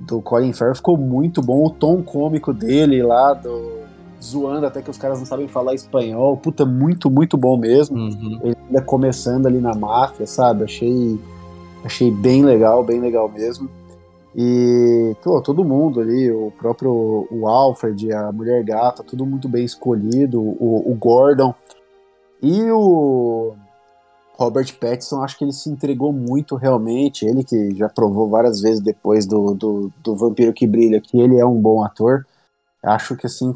do 0.01 0.21
Colin 0.21 0.53
Farrell 0.53 0.75
ficou 0.75 0.97
muito 0.97 1.41
bom. 1.41 1.65
O 1.65 1.69
tom 1.69 2.01
cômico 2.01 2.53
dele 2.53 3.01
lá 3.03 3.33
do 3.33 3.81
zoando 4.21 4.67
até 4.67 4.81
que 4.81 4.89
os 4.89 4.97
caras 4.97 5.19
não 5.19 5.25
sabem 5.25 5.47
falar 5.47 5.73
espanhol. 5.73 6.37
Puta, 6.37 6.65
muito, 6.65 7.09
muito 7.09 7.35
bom 7.37 7.57
mesmo. 7.57 7.97
Uhum. 7.97 8.39
Ele 8.43 8.55
ainda 8.67 8.81
começando 8.81 9.47
ali 9.47 9.59
na 9.59 9.73
máfia, 9.73 10.27
sabe? 10.27 10.63
Achei, 10.63 11.19
achei 11.83 12.11
bem 12.11 12.43
legal, 12.43 12.83
bem 12.83 12.99
legal 12.99 13.27
mesmo. 13.29 13.69
E 14.35 15.15
pô, 15.23 15.41
todo 15.41 15.65
mundo 15.65 15.99
ali, 15.99 16.31
o 16.31 16.51
próprio 16.57 17.27
o 17.29 17.47
Alfred, 17.47 18.13
a 18.13 18.31
Mulher 18.31 18.63
Gata, 18.63 19.03
tudo 19.03 19.25
muito 19.25 19.49
bem 19.49 19.65
escolhido, 19.65 20.39
o, 20.39 20.83
o 20.89 20.95
Gordon. 20.95 21.53
E 22.41 22.71
o 22.71 23.53
Robert 24.43 24.73
Pattinson, 24.79 25.23
acho 25.23 25.37
que 25.37 25.43
ele 25.43 25.53
se 25.53 25.69
entregou 25.69 26.11
muito 26.11 26.55
realmente. 26.55 27.25
Ele 27.25 27.43
que 27.43 27.75
já 27.75 27.87
provou 27.87 28.29
várias 28.29 28.59
vezes 28.61 28.79
depois 28.79 29.25
do, 29.25 29.53
do, 29.53 29.93
do 30.03 30.15
Vampiro 30.15 30.53
que 30.53 30.65
Brilha 30.65 30.99
que 30.99 31.19
ele 31.19 31.39
é 31.39 31.45
um 31.45 31.61
bom 31.61 31.83
ator. 31.83 32.25
Acho 32.83 33.15
que 33.15 33.27
assim 33.27 33.53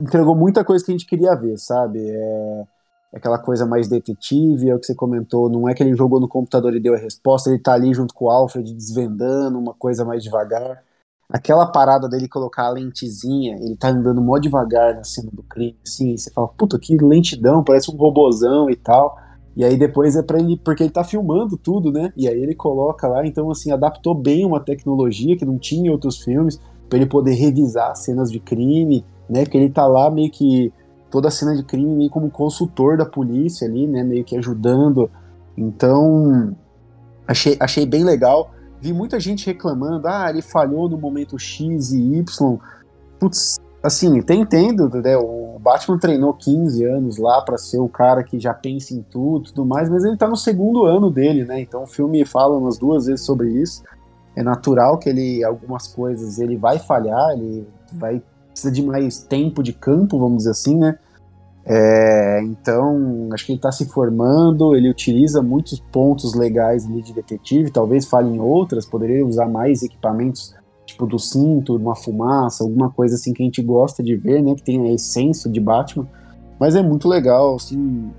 entregou 0.00 0.34
muita 0.34 0.64
coisa 0.64 0.84
que 0.84 0.90
a 0.90 0.94
gente 0.94 1.06
queria 1.06 1.34
ver, 1.34 1.58
sabe? 1.58 2.00
É, 2.00 2.64
é 3.12 3.16
aquela 3.18 3.38
coisa 3.38 3.66
mais 3.66 3.86
detetive, 3.88 4.70
é 4.70 4.74
o 4.74 4.78
que 4.78 4.86
você 4.86 4.94
comentou, 4.94 5.50
não 5.50 5.68
é 5.68 5.74
que 5.74 5.82
ele 5.82 5.94
jogou 5.94 6.18
no 6.18 6.28
computador 6.28 6.74
e 6.74 6.80
deu 6.80 6.94
a 6.94 6.98
resposta, 6.98 7.50
ele 7.50 7.58
tá 7.58 7.74
ali 7.74 7.92
junto 7.92 8.14
com 8.14 8.24
o 8.24 8.30
Alfred 8.30 8.72
desvendando 8.72 9.58
uma 9.58 9.74
coisa 9.74 10.04
mais 10.04 10.22
devagar. 10.22 10.82
Aquela 11.28 11.66
parada 11.66 12.08
dele 12.08 12.26
colocar 12.28 12.66
a 12.66 12.70
lentezinha, 12.70 13.56
ele 13.56 13.76
tá 13.76 13.88
andando 13.90 14.20
mó 14.20 14.38
devagar 14.38 14.94
na 14.94 15.04
cena 15.04 15.30
do 15.32 15.42
crime, 15.44 15.76
assim, 15.86 16.16
você 16.16 16.30
fala, 16.30 16.48
puta, 16.48 16.78
que 16.78 16.96
lentidão, 16.96 17.62
parece 17.62 17.90
um 17.90 17.96
robozão 17.96 18.68
e 18.70 18.74
tal. 18.74 19.16
E 19.60 19.64
aí 19.64 19.76
depois 19.76 20.16
é 20.16 20.22
para 20.22 20.38
ele, 20.38 20.56
porque 20.56 20.82
ele 20.82 20.90
tá 20.90 21.04
filmando 21.04 21.54
tudo, 21.54 21.92
né? 21.92 22.14
E 22.16 22.26
aí 22.26 22.42
ele 22.42 22.54
coloca 22.54 23.06
lá, 23.06 23.26
então 23.26 23.50
assim, 23.50 23.70
adaptou 23.70 24.14
bem 24.14 24.42
uma 24.46 24.58
tecnologia 24.58 25.36
que 25.36 25.44
não 25.44 25.58
tinha 25.58 25.88
em 25.88 25.90
outros 25.90 26.16
filmes, 26.22 26.58
para 26.88 26.96
ele 26.96 27.04
poder 27.04 27.34
revisar 27.34 27.94
cenas 27.94 28.32
de 28.32 28.40
crime, 28.40 29.04
né? 29.28 29.44
Porque 29.44 29.58
ele 29.58 29.68
tá 29.68 29.86
lá 29.86 30.10
meio 30.10 30.30
que 30.30 30.72
toda 31.10 31.28
a 31.28 31.30
cena 31.30 31.54
de 31.54 31.62
crime 31.62 31.94
meio 31.94 32.08
como 32.08 32.30
consultor 32.30 32.96
da 32.96 33.04
polícia 33.04 33.68
ali, 33.68 33.86
né? 33.86 34.02
Meio 34.02 34.24
que 34.24 34.34
ajudando. 34.34 35.10
Então, 35.54 36.56
achei, 37.28 37.58
achei 37.60 37.84
bem 37.84 38.02
legal. 38.02 38.52
Vi 38.80 38.94
muita 38.94 39.20
gente 39.20 39.44
reclamando, 39.44 40.08
ah, 40.08 40.30
ele 40.30 40.40
falhou 40.40 40.88
no 40.88 40.96
momento 40.96 41.38
X 41.38 41.92
e 41.92 42.16
Y. 42.16 42.58
Putz, 43.18 43.58
assim, 43.82 44.18
até 44.18 44.34
entendo, 44.34 44.88
né? 44.88 45.16
O 45.16 45.58
Batman 45.60 45.98
treinou 45.98 46.34
15 46.34 46.84
anos 46.84 47.18
lá 47.18 47.42
para 47.42 47.58
ser 47.58 47.78
o 47.78 47.88
cara 47.88 48.22
que 48.22 48.38
já 48.38 48.54
pensa 48.54 48.94
em 48.94 49.02
tudo, 49.02 49.50
tudo 49.50 49.64
mais, 49.64 49.88
mas 49.88 50.04
ele 50.04 50.16
tá 50.16 50.28
no 50.28 50.36
segundo 50.36 50.84
ano 50.84 51.10
dele, 51.10 51.44
né? 51.44 51.60
Então 51.60 51.82
o 51.82 51.86
filme 51.86 52.24
fala 52.24 52.56
umas 52.56 52.78
duas 52.78 53.06
vezes 53.06 53.24
sobre 53.24 53.50
isso. 53.50 53.82
É 54.36 54.42
natural 54.42 54.98
que 54.98 55.08
ele 55.08 55.42
algumas 55.44 55.86
coisas 55.88 56.38
ele 56.38 56.56
vai 56.56 56.78
falhar, 56.78 57.32
ele 57.32 57.66
vai 57.92 58.22
precisa 58.50 58.72
de 58.72 58.82
mais 58.82 59.18
tempo 59.18 59.62
de 59.62 59.72
campo, 59.72 60.18
vamos 60.18 60.38
dizer 60.38 60.50
assim, 60.50 60.76
né? 60.76 60.98
É, 61.64 62.40
então, 62.42 63.28
acho 63.32 63.44
que 63.44 63.52
ele 63.52 63.58
está 63.58 63.70
se 63.70 63.86
formando, 63.86 64.74
ele 64.74 64.90
utiliza 64.90 65.42
muitos 65.42 65.78
pontos 65.78 66.34
legais 66.34 66.86
ali 66.86 67.02
de 67.02 67.12
detetive, 67.12 67.70
talvez 67.70 68.06
fale 68.06 68.28
em 68.28 68.40
outras, 68.40 68.86
poderia 68.86 69.24
usar 69.24 69.46
mais 69.46 69.82
equipamentos, 69.82 70.54
tipo 70.90 71.06
do 71.06 71.18
cinto, 71.18 71.76
uma 71.76 71.96
fumaça, 71.96 72.64
alguma 72.64 72.90
coisa 72.90 73.14
assim 73.14 73.32
que 73.32 73.42
a 73.42 73.46
gente 73.46 73.62
gosta 73.62 74.02
de 74.02 74.16
ver, 74.16 74.42
né? 74.42 74.54
Que 74.54 74.62
tem 74.62 74.88
a 74.88 74.92
essência 74.92 75.50
de 75.50 75.60
Batman. 75.60 76.06
Mas 76.58 76.76
é 76.76 76.82
muito 76.82 77.08
legal, 77.08 77.56
assim, 77.56 78.10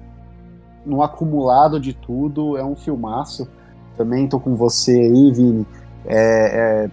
no 0.85 1.03
acumulado 1.03 1.80
de 1.80 1.93
tudo, 1.93 2.57
é 2.57 2.64
um 2.64 2.76
filmaço. 2.76 3.48
Também 3.95 4.27
tô 4.27 4.39
com 4.39 4.56
você 4.56 4.91
aí, 4.91 5.31
Vini. 5.31 5.68
É, 6.06 6.85
é, 6.85 6.91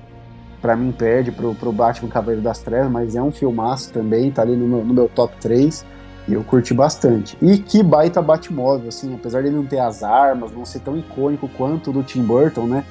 para 0.61 0.77
mim 0.77 0.93
perde 0.93 1.31
pro, 1.31 1.55
pro 1.55 1.73
Batman 1.73 2.09
Cavaleiro 2.09 2.43
das 2.43 2.59
Trevas, 2.59 2.91
mas 2.91 3.15
é 3.15 3.23
um 3.23 3.31
filmaço 3.31 3.93
também, 3.93 4.31
tá 4.31 4.43
ali 4.43 4.57
no 4.57 4.67
meu, 4.67 4.85
no 4.85 4.93
meu 4.93 5.09
top 5.09 5.35
3 5.41 5.85
e 6.27 6.35
eu 6.35 6.45
curti 6.45 6.75
bastante. 6.75 7.39
E 7.41 7.57
que 7.57 7.83
baita 7.83 8.21
Batmóvel, 8.21 8.89
assim, 8.89 9.15
apesar 9.15 9.43
dele 9.43 9.57
não 9.57 9.65
ter 9.65 9.79
as 9.79 10.03
armas, 10.03 10.53
não 10.53 10.65
ser 10.65 10.81
tão 10.81 10.97
icônico 10.99 11.49
quanto 11.57 11.91
o 11.91 11.93
do 11.93 12.03
Tim 12.03 12.23
Burton, 12.23 12.67
né, 12.67 12.85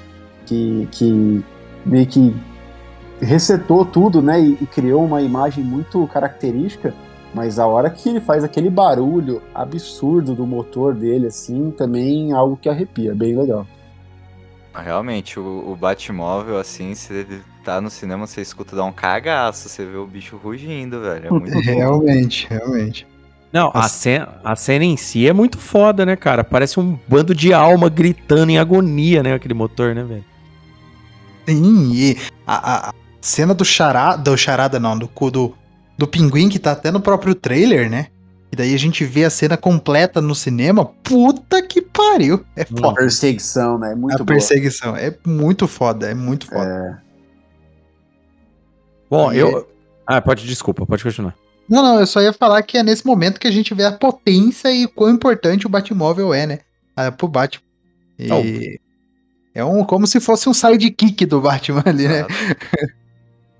que, 0.45 0.87
que 0.91 1.45
meio 1.85 2.07
que 2.07 2.35
resetou 3.21 3.85
tudo, 3.85 4.21
né, 4.21 4.39
e, 4.39 4.57
e 4.61 4.65
criou 4.65 5.03
uma 5.03 5.21
imagem 5.21 5.63
muito 5.63 6.05
característica, 6.07 6.93
mas 7.33 7.59
a 7.59 7.67
hora 7.67 7.89
que 7.89 8.09
ele 8.09 8.21
faz 8.21 8.43
aquele 8.43 8.69
barulho 8.69 9.41
absurdo 9.53 10.33
do 10.33 10.45
motor 10.45 10.93
dele, 10.93 11.27
assim, 11.27 11.71
também 11.71 12.31
é 12.31 12.33
algo 12.33 12.57
que 12.57 12.69
arrepia, 12.69 13.13
bem 13.13 13.37
legal. 13.37 13.65
Realmente, 14.73 15.39
o, 15.39 15.71
o 15.71 15.75
Batmóvel, 15.75 16.59
assim, 16.59 16.93
você 16.93 17.25
tá 17.63 17.81
no 17.81 17.89
cinema, 17.89 18.27
você 18.27 18.41
escuta 18.41 18.75
dar 18.75 18.85
um 18.85 18.91
cagaço, 18.91 19.67
você 19.67 19.83
vê 19.83 19.97
o 19.97 20.05
bicho 20.05 20.37
rugindo, 20.37 21.01
velho. 21.01 21.27
É 21.27 21.29
muito 21.31 21.57
realmente, 21.59 22.47
realmente. 22.47 23.07
Não, 23.51 23.71
a 23.73 23.89
cena, 23.89 24.39
a 24.43 24.55
cena 24.55 24.85
em 24.85 24.95
si 24.95 25.27
é 25.27 25.33
muito 25.33 25.57
foda, 25.57 26.05
né, 26.05 26.15
cara? 26.15 26.43
Parece 26.43 26.79
um 26.79 26.97
bando 27.07 27.33
de 27.33 27.53
alma 27.53 27.89
gritando 27.89 28.51
em 28.51 28.59
agonia, 28.59 29.23
né? 29.23 29.33
Aquele 29.33 29.53
motor, 29.53 29.95
né, 29.95 30.03
velho? 30.03 30.25
Sim, 31.47 31.91
e 31.93 32.17
a, 32.45 32.89
a 32.89 32.93
cena 33.27 33.53
do 33.53 33.65
charada, 33.65 34.31
do 34.31 34.37
charada 34.37 34.79
não, 34.79 34.97
do, 34.97 35.09
do, 35.31 35.55
do 35.97 36.07
pinguim 36.07 36.49
que 36.49 36.59
tá 36.59 36.71
até 36.71 36.91
no 36.91 37.01
próprio 37.01 37.35
trailer, 37.35 37.89
né? 37.89 38.07
E 38.51 38.55
daí 38.55 38.73
a 38.73 38.79
gente 38.79 39.03
vê 39.03 39.25
a 39.25 39.29
cena 39.29 39.57
completa 39.57 40.21
no 40.21 40.33
cinema. 40.33 40.85
Puta 40.85 41.61
que 41.61 41.81
pariu. 41.81 42.45
É 42.55 42.63
foda. 42.63 42.89
A 42.89 42.93
perseguição, 42.93 43.77
né? 43.77 43.91
É 43.91 43.95
muito 43.95 44.15
A 44.15 44.17
boa. 44.17 44.25
perseguição. 44.25 44.95
É 44.95 45.13
muito 45.25 45.67
foda, 45.67 46.09
é 46.09 46.13
muito 46.13 46.47
foda. 46.47 47.03
É... 47.03 47.07
Bom, 49.09 49.33
e... 49.33 49.37
eu. 49.37 49.69
Ah, 50.05 50.21
pode, 50.21 50.47
desculpa, 50.47 50.85
pode 50.85 51.03
continuar. 51.03 51.35
Não, 51.69 51.83
não, 51.83 51.99
eu 51.99 52.07
só 52.07 52.21
ia 52.21 52.31
falar 52.31 52.61
que 52.63 52.77
é 52.77 52.83
nesse 52.83 53.05
momento 53.05 53.39
que 53.41 53.47
a 53.47 53.51
gente 53.51 53.73
vê 53.73 53.83
a 53.83 53.91
potência 53.91 54.71
e 54.71 54.87
quão 54.87 55.09
importante 55.09 55.65
o 55.65 55.69
Batmóvel 55.69 56.33
é, 56.33 56.47
né? 56.47 56.59
Ah, 56.95 57.11
pro 57.11 57.27
Batman. 57.27 57.63
E... 58.17 58.31
Oh. 58.31 58.87
É 59.53 59.65
um, 59.65 59.83
como 59.83 60.05
se 60.05 60.19
fosse 60.19 60.47
um 60.47 60.53
sidekick 60.53 61.25
do 61.25 61.41
Batman 61.41 61.83
ali, 61.85 62.07
né? 62.07 62.25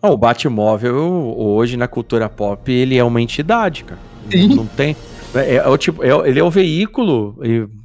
Oh, 0.02 0.10
o 0.10 0.18
Batmóvel, 0.18 1.34
hoje 1.38 1.76
na 1.76 1.88
cultura 1.88 2.30
pop, 2.30 2.72
ele 2.72 2.98
é 2.98 3.04
uma 3.04 3.22
entidade, 3.22 3.84
cara. 3.84 4.00
Sim. 4.30 4.56
Não 4.56 4.66
tem. 4.66 4.96
É, 5.36 5.56
é, 5.56 5.68
o 5.68 5.78
tipo, 5.78 6.04
é, 6.04 6.30
ele 6.30 6.40
é 6.40 6.44
o 6.44 6.50
veículo 6.50 7.38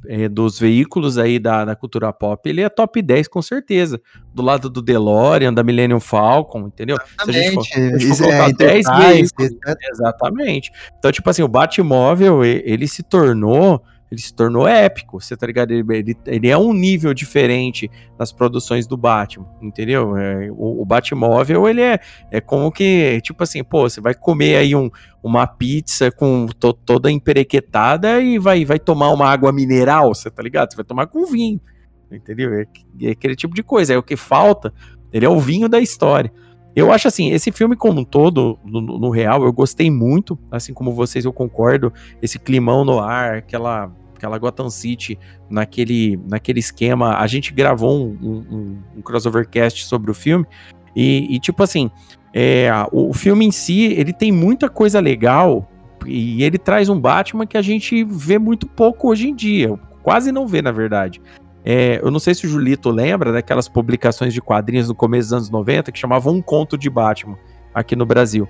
é, 0.07 0.29
dos 0.29 0.57
veículos 0.57 1.17
aí 1.17 1.37
da, 1.39 1.65
da, 1.65 1.75
cultura 1.75 2.11
pop, 2.13 2.47
ele 2.49 2.61
é 2.61 2.69
top 2.69 3.01
10 3.01 3.27
com 3.27 3.41
certeza. 3.41 4.01
Do 4.33 4.41
lado 4.41 4.69
do 4.69 4.81
DeLorean, 4.81 5.53
da 5.53 5.63
Millennium 5.63 5.99
Falcon, 5.99 6.67
entendeu? 6.67 6.97
Exatamente. 6.97 7.33
Se 7.33 7.39
a 7.39 7.43
gente 7.43 7.53
for, 7.53 7.63
se 7.63 7.79
a 7.79 7.97
gente 7.97 8.17
for 8.17 8.23
colocar 8.25 8.49
é, 8.49 8.53
10 8.53 8.85
veículos. 8.97 9.51
Exatamente. 9.91 10.71
Então, 10.97 11.11
tipo 11.11 11.29
assim, 11.29 11.43
o 11.43 11.47
Batmóvel, 11.47 12.43
ele 12.43 12.87
se 12.87 13.03
tornou 13.03 13.83
ele 14.13 14.21
se 14.21 14.31
tornou 14.31 14.67
épico, 14.67 15.19
você 15.19 15.35
tá 15.35 15.47
ligado? 15.47 15.71
Ele, 15.71 15.83
ele, 15.89 16.17
ele, 16.27 16.47
é 16.47 16.55
um 16.55 16.71
nível 16.71 17.15
diferente 17.15 17.89
nas 18.17 18.31
produções 18.31 18.85
do 18.85 18.95
Batman, 18.95 19.47
entendeu? 19.59 20.15
É, 20.15 20.51
o, 20.51 20.83
o, 20.83 20.85
Batmóvel, 20.85 21.67
ele 21.67 21.81
é, 21.81 21.99
é 22.29 22.39
como 22.39 22.71
que, 22.71 23.19
tipo 23.21 23.41
assim, 23.41 23.63
pô, 23.63 23.89
você 23.89 23.99
vai 23.99 24.13
comer 24.13 24.57
aí 24.57 24.75
um, 24.75 24.87
uma 25.23 25.47
pizza 25.47 26.11
com 26.11 26.45
to, 26.45 26.73
toda 26.73 27.09
emperequetada 27.09 28.21
e 28.21 28.37
vai, 28.37 28.63
vai 28.63 28.77
tomar 28.77 29.09
uma 29.11 29.27
água 29.27 29.51
mineral, 29.51 30.13
você 30.13 30.29
tá 30.29 30.43
ligado? 30.43 30.71
Você 30.71 30.75
vai 30.75 30.85
tomar 30.85 31.07
com 31.07 31.25
vinho, 31.25 31.59
entendeu? 32.11 32.53
É, 32.53 32.67
é 33.01 33.11
aquele 33.11 33.35
tipo 33.35 33.55
de 33.55 33.63
coisa, 33.63 33.95
é 33.95 33.97
o 33.97 34.03
que 34.03 34.15
falta, 34.15 34.71
ele 35.11 35.25
é 35.25 35.29
o 35.29 35.39
vinho 35.39 35.67
da 35.67 35.79
história. 35.79 36.31
Eu 36.75 36.91
acho 36.91 37.07
assim, 37.07 37.31
esse 37.31 37.51
filme 37.51 37.75
como 37.75 38.01
um 38.01 38.05
todo, 38.05 38.59
no, 38.63 38.79
no, 38.79 39.09
real, 39.09 39.43
eu 39.43 39.53
gostei 39.53 39.89
muito, 39.89 40.37
assim 40.51 40.71
como 40.71 40.91
vocês, 40.91 41.25
eu 41.25 41.33
concordo, 41.33 41.91
esse 42.21 42.37
climão 42.37 42.85
no 42.85 42.99
ar, 42.99 43.37
aquela 43.37 43.91
aquela 44.23 44.37
Gotham 44.37 44.69
City, 44.69 45.19
naquele, 45.49 46.17
naquele 46.29 46.59
esquema. 46.59 47.17
A 47.17 47.27
gente 47.27 47.53
gravou 47.53 48.07
um, 48.07 48.17
um, 48.21 48.77
um 48.97 49.01
crossover 49.01 49.47
cast 49.47 49.85
sobre 49.85 50.09
o 50.09 50.13
filme, 50.13 50.45
e, 50.95 51.35
e 51.35 51.39
tipo 51.39 51.61
assim, 51.61 51.91
é, 52.33 52.69
o 52.91 53.13
filme 53.13 53.45
em 53.45 53.51
si, 53.51 53.83
ele 53.83 54.13
tem 54.13 54.31
muita 54.31 54.69
coisa 54.69 54.99
legal, 54.99 55.69
e 56.05 56.41
ele 56.43 56.57
traz 56.57 56.87
um 56.87 56.99
Batman 56.99 57.45
que 57.45 57.57
a 57.57 57.61
gente 57.61 58.03
vê 58.05 58.39
muito 58.39 58.65
pouco 58.65 59.09
hoje 59.09 59.29
em 59.29 59.35
dia, 59.35 59.77
quase 60.01 60.31
não 60.31 60.47
vê, 60.47 60.61
na 60.61 60.71
verdade. 60.71 61.21
É, 61.65 61.99
eu 62.01 62.11
não 62.11 62.19
sei 62.19 62.33
se 62.33 62.45
o 62.45 62.49
Julito 62.49 62.89
lembra 62.89 63.31
daquelas 63.31 63.69
publicações 63.69 64.33
de 64.33 64.41
quadrinhos 64.41 64.89
no 64.89 64.95
começo 64.95 65.27
dos 65.27 65.33
anos 65.33 65.49
90 65.49 65.91
que 65.93 65.99
chamavam 65.99 66.33
Um 66.35 66.41
Conto 66.41 66.77
de 66.77 66.89
Batman 66.89 67.37
aqui 67.73 67.95
no 67.95 68.05
Brasil. 68.05 68.47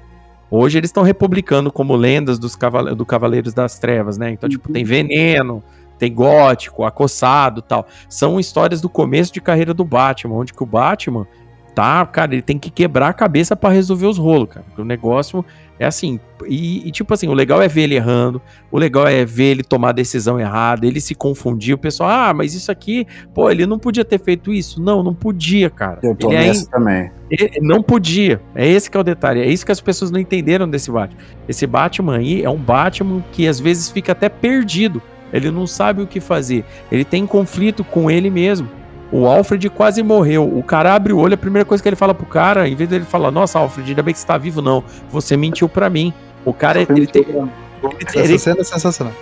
Hoje 0.56 0.78
eles 0.78 0.90
estão 0.90 1.02
republicando 1.02 1.72
como 1.72 1.96
lendas 1.96 2.38
dos 2.38 2.56
cavale 2.56 2.94
do 2.94 3.04
Cavaleiros 3.04 3.56
das 3.56 3.80
Trevas, 3.80 4.20
né? 4.20 4.30
Então, 4.30 4.48
tipo, 4.48 4.72
tem 4.72 4.84
veneno, 4.84 5.64
tem 5.98 6.14
gótico, 6.14 6.84
acossado 6.84 7.60
tal. 7.60 7.88
São 8.08 8.40
histórias 8.40 8.80
do 8.80 8.88
começo 8.88 9.34
de 9.34 9.42
carreira 9.42 9.74
do 9.74 9.84
Batman, 9.84 10.36
onde 10.36 10.54
que 10.54 10.62
o 10.62 10.66
Batman 10.68 11.26
tá, 11.74 12.06
cara, 12.06 12.34
ele 12.34 12.42
tem 12.42 12.58
que 12.58 12.70
quebrar 12.70 13.10
a 13.10 13.14
cabeça 13.14 13.56
para 13.56 13.74
resolver 13.74 14.08
os 14.08 14.18
rolos, 14.18 14.50
cara. 14.50 14.66
O 14.78 14.84
negócio 14.84 15.44
é 15.80 15.86
assim, 15.86 16.20
e, 16.48 16.88
e, 16.88 16.92
tipo 16.92 17.14
assim, 17.14 17.28
o 17.28 17.34
legal 17.34 17.62
é 17.62 17.68
ver 17.68 17.82
ele 17.84 17.96
errando, 17.96 18.42
o 18.72 18.78
legal 18.78 19.08
é 19.08 19.26
ver 19.26 19.52
ele 19.52 19.64
tomar 19.64 19.90
a 19.90 19.94
decisão 19.94 20.40
errada, 20.40 20.86
ele 20.86 21.02
se 21.02 21.16
confundir, 21.16 21.74
o 21.74 21.78
pessoal, 21.78 22.10
ah, 22.10 22.34
mas 22.34 22.54
isso 22.54 22.72
aqui, 22.72 23.08
pô, 23.34 23.50
ele 23.50 23.66
não 23.66 23.80
podia 23.80 24.06
ter 24.06 24.20
feito 24.20 24.54
isso. 24.54 24.82
Não, 24.82 25.02
não 25.02 25.14
podia, 25.14 25.70
cara. 25.70 26.00
Eu 26.04 26.16
tô 26.16 26.32
ele 26.32 26.48
nessa 26.48 26.70
também. 26.70 27.12
Ele 27.30 27.60
não 27.62 27.82
podia. 27.82 28.40
É 28.54 28.68
esse 28.68 28.90
que 28.90 28.96
é 28.96 29.00
o 29.00 29.04
detalhe, 29.04 29.42
é 29.42 29.48
isso 29.48 29.66
que 29.66 29.72
as 29.72 29.82
pessoas 29.82 30.12
não 30.12 30.20
entenderam 30.20 30.70
desse 30.70 30.92
Batman. 30.92 31.20
Esse 31.50 31.66
Batman 31.66 32.18
aí 32.18 32.44
é 32.44 32.50
um 32.50 32.60
Batman 32.60 33.24
que 33.32 33.48
às 33.48 33.60
vezes 33.60 33.90
fica 33.90 34.12
até 34.12 34.30
perdido. 34.30 35.02
Ele 35.34 35.50
não 35.50 35.66
sabe 35.66 36.04
o 36.04 36.08
que 36.08 36.20
fazer. 36.20 36.64
Ele 36.92 37.04
tem 37.04 37.26
conflito 37.26 37.84
com 37.84 38.12
ele 38.12 38.30
mesmo. 38.30 38.70
O 39.14 39.28
Alfred 39.28 39.70
quase 39.70 40.02
morreu. 40.02 40.44
O 40.44 40.64
cara 40.64 40.96
abre 40.96 41.14
o 41.14 41.20
olho, 41.20 41.36
a 41.36 41.38
primeira 41.38 41.64
coisa 41.64 41.84
que 41.84 41.88
ele 41.88 41.96
fala 41.96 42.16
pro 42.16 42.26
cara, 42.26 42.68
em 42.68 42.74
vez 42.74 42.90
dele 42.90 43.06
falar, 43.06 43.30
nossa, 43.30 43.60
Alfred, 43.60 43.92
ainda 43.92 44.02
bem 44.02 44.12
que 44.12 44.20
você 44.20 44.26
tá 44.26 44.40
vivo, 44.40 44.60
não. 44.60 44.84
Você 45.12 45.38
mentiu 45.38 45.70
para 45.70 45.88
mim. 45.88 46.12
O 46.44 46.52
cara, 46.52 46.82
ele 46.82 47.06
tem. 47.06 47.24
Essa 48.08 48.40
cena 48.40 48.62
é 48.62 48.64
sensacional. 48.64 49.14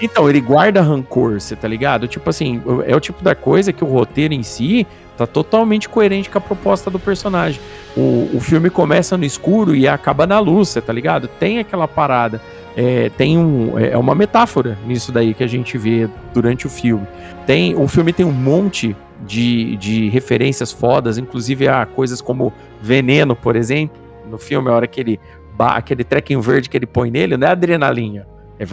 Então, 0.00 0.30
ele 0.30 0.40
guarda 0.40 0.80
rancor, 0.80 1.40
você 1.40 1.56
tá 1.56 1.66
ligado? 1.66 2.06
Tipo 2.06 2.30
assim, 2.30 2.62
é 2.86 2.94
o 2.94 3.00
tipo 3.00 3.24
da 3.24 3.34
coisa 3.34 3.72
que 3.72 3.82
o 3.82 3.88
roteiro 3.88 4.32
em 4.32 4.44
si 4.44 4.86
tá 5.16 5.26
totalmente 5.26 5.88
coerente 5.88 6.30
com 6.30 6.38
a 6.38 6.40
proposta 6.40 6.88
do 6.88 7.00
personagem. 7.00 7.60
O, 7.96 8.30
o 8.32 8.40
filme 8.40 8.70
começa 8.70 9.18
no 9.18 9.24
escuro 9.24 9.74
e 9.74 9.88
acaba 9.88 10.28
na 10.28 10.38
luz, 10.38 10.68
você 10.68 10.80
tá 10.80 10.92
ligado? 10.92 11.26
Tem 11.26 11.58
aquela 11.58 11.88
parada. 11.88 12.40
É, 12.76 13.10
tem 13.18 13.36
um, 13.36 13.76
é, 13.76 13.90
é 13.90 13.98
uma 13.98 14.14
metáfora 14.14 14.78
nisso 14.86 15.10
daí 15.10 15.34
que 15.34 15.42
a 15.42 15.48
gente 15.48 15.76
vê 15.76 16.08
durante 16.32 16.68
o 16.68 16.70
filme. 16.70 17.06
Tem, 17.46 17.74
o 17.74 17.88
filme 17.88 18.12
tem 18.12 18.24
um 18.24 18.32
monte 18.32 18.96
de, 19.26 19.76
de 19.76 20.08
referências 20.08 20.72
fodas, 20.72 21.18
inclusive 21.18 21.68
a 21.68 21.86
coisas 21.86 22.20
como 22.20 22.52
veneno, 22.80 23.36
por 23.36 23.56
exemplo. 23.56 24.00
No 24.28 24.38
filme, 24.38 24.70
a 24.70 24.72
hora 24.72 24.86
que 24.86 25.00
ele. 25.00 25.20
aquele 25.58 26.04
trequinho 26.04 26.40
verde 26.40 26.68
que 26.68 26.76
ele 26.76 26.86
põe 26.86 27.10
nele, 27.10 27.36
não 27.36 27.46
é 27.46 27.50
adrenalina. 27.50 28.26
É, 28.58 28.64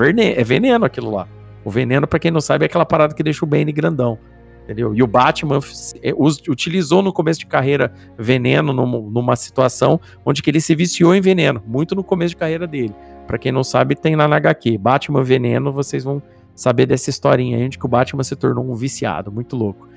é 0.41 0.43
veneno 0.43 0.85
aquilo 0.85 1.11
lá. 1.11 1.27
O 1.63 1.69
veneno, 1.69 2.07
para 2.07 2.19
quem 2.19 2.31
não 2.31 2.41
sabe, 2.41 2.63
é 2.63 2.67
aquela 2.67 2.85
parada 2.85 3.13
que 3.13 3.23
deixa 3.23 3.43
o 3.43 3.47
Bane 3.47 3.71
grandão. 3.71 4.17
Entendeu? 4.63 4.93
E 4.93 5.01
o 5.01 5.07
Batman 5.07 5.59
é, 6.03 6.13
utilizou 6.13 7.01
no 7.01 7.13
começo 7.13 7.39
de 7.39 7.45
carreira 7.45 7.93
veneno 8.17 8.73
numa, 8.73 8.99
numa 8.99 9.35
situação 9.37 9.97
onde 10.25 10.43
que 10.43 10.49
ele 10.49 10.59
se 10.59 10.75
viciou 10.75 11.15
em 11.15 11.21
veneno, 11.21 11.63
muito 11.65 11.95
no 11.95 12.03
começo 12.03 12.31
de 12.31 12.35
carreira 12.35 12.67
dele. 12.67 12.93
Para 13.25 13.37
quem 13.37 13.51
não 13.51 13.63
sabe, 13.63 13.95
tem 13.95 14.15
lá 14.15 14.27
na 14.27 14.35
HQ. 14.37 14.77
Batman 14.77 15.23
Veneno, 15.23 15.71
vocês 15.71 16.03
vão 16.03 16.21
saber 16.55 16.85
dessa 16.85 17.09
historinha 17.09 17.57
aí, 17.57 17.65
onde 17.65 17.77
que 17.77 17.85
o 17.85 17.89
Batman 17.89 18.23
se 18.23 18.35
tornou 18.35 18.69
um 18.69 18.73
viciado, 18.73 19.31
muito 19.31 19.55
louco. 19.55 19.87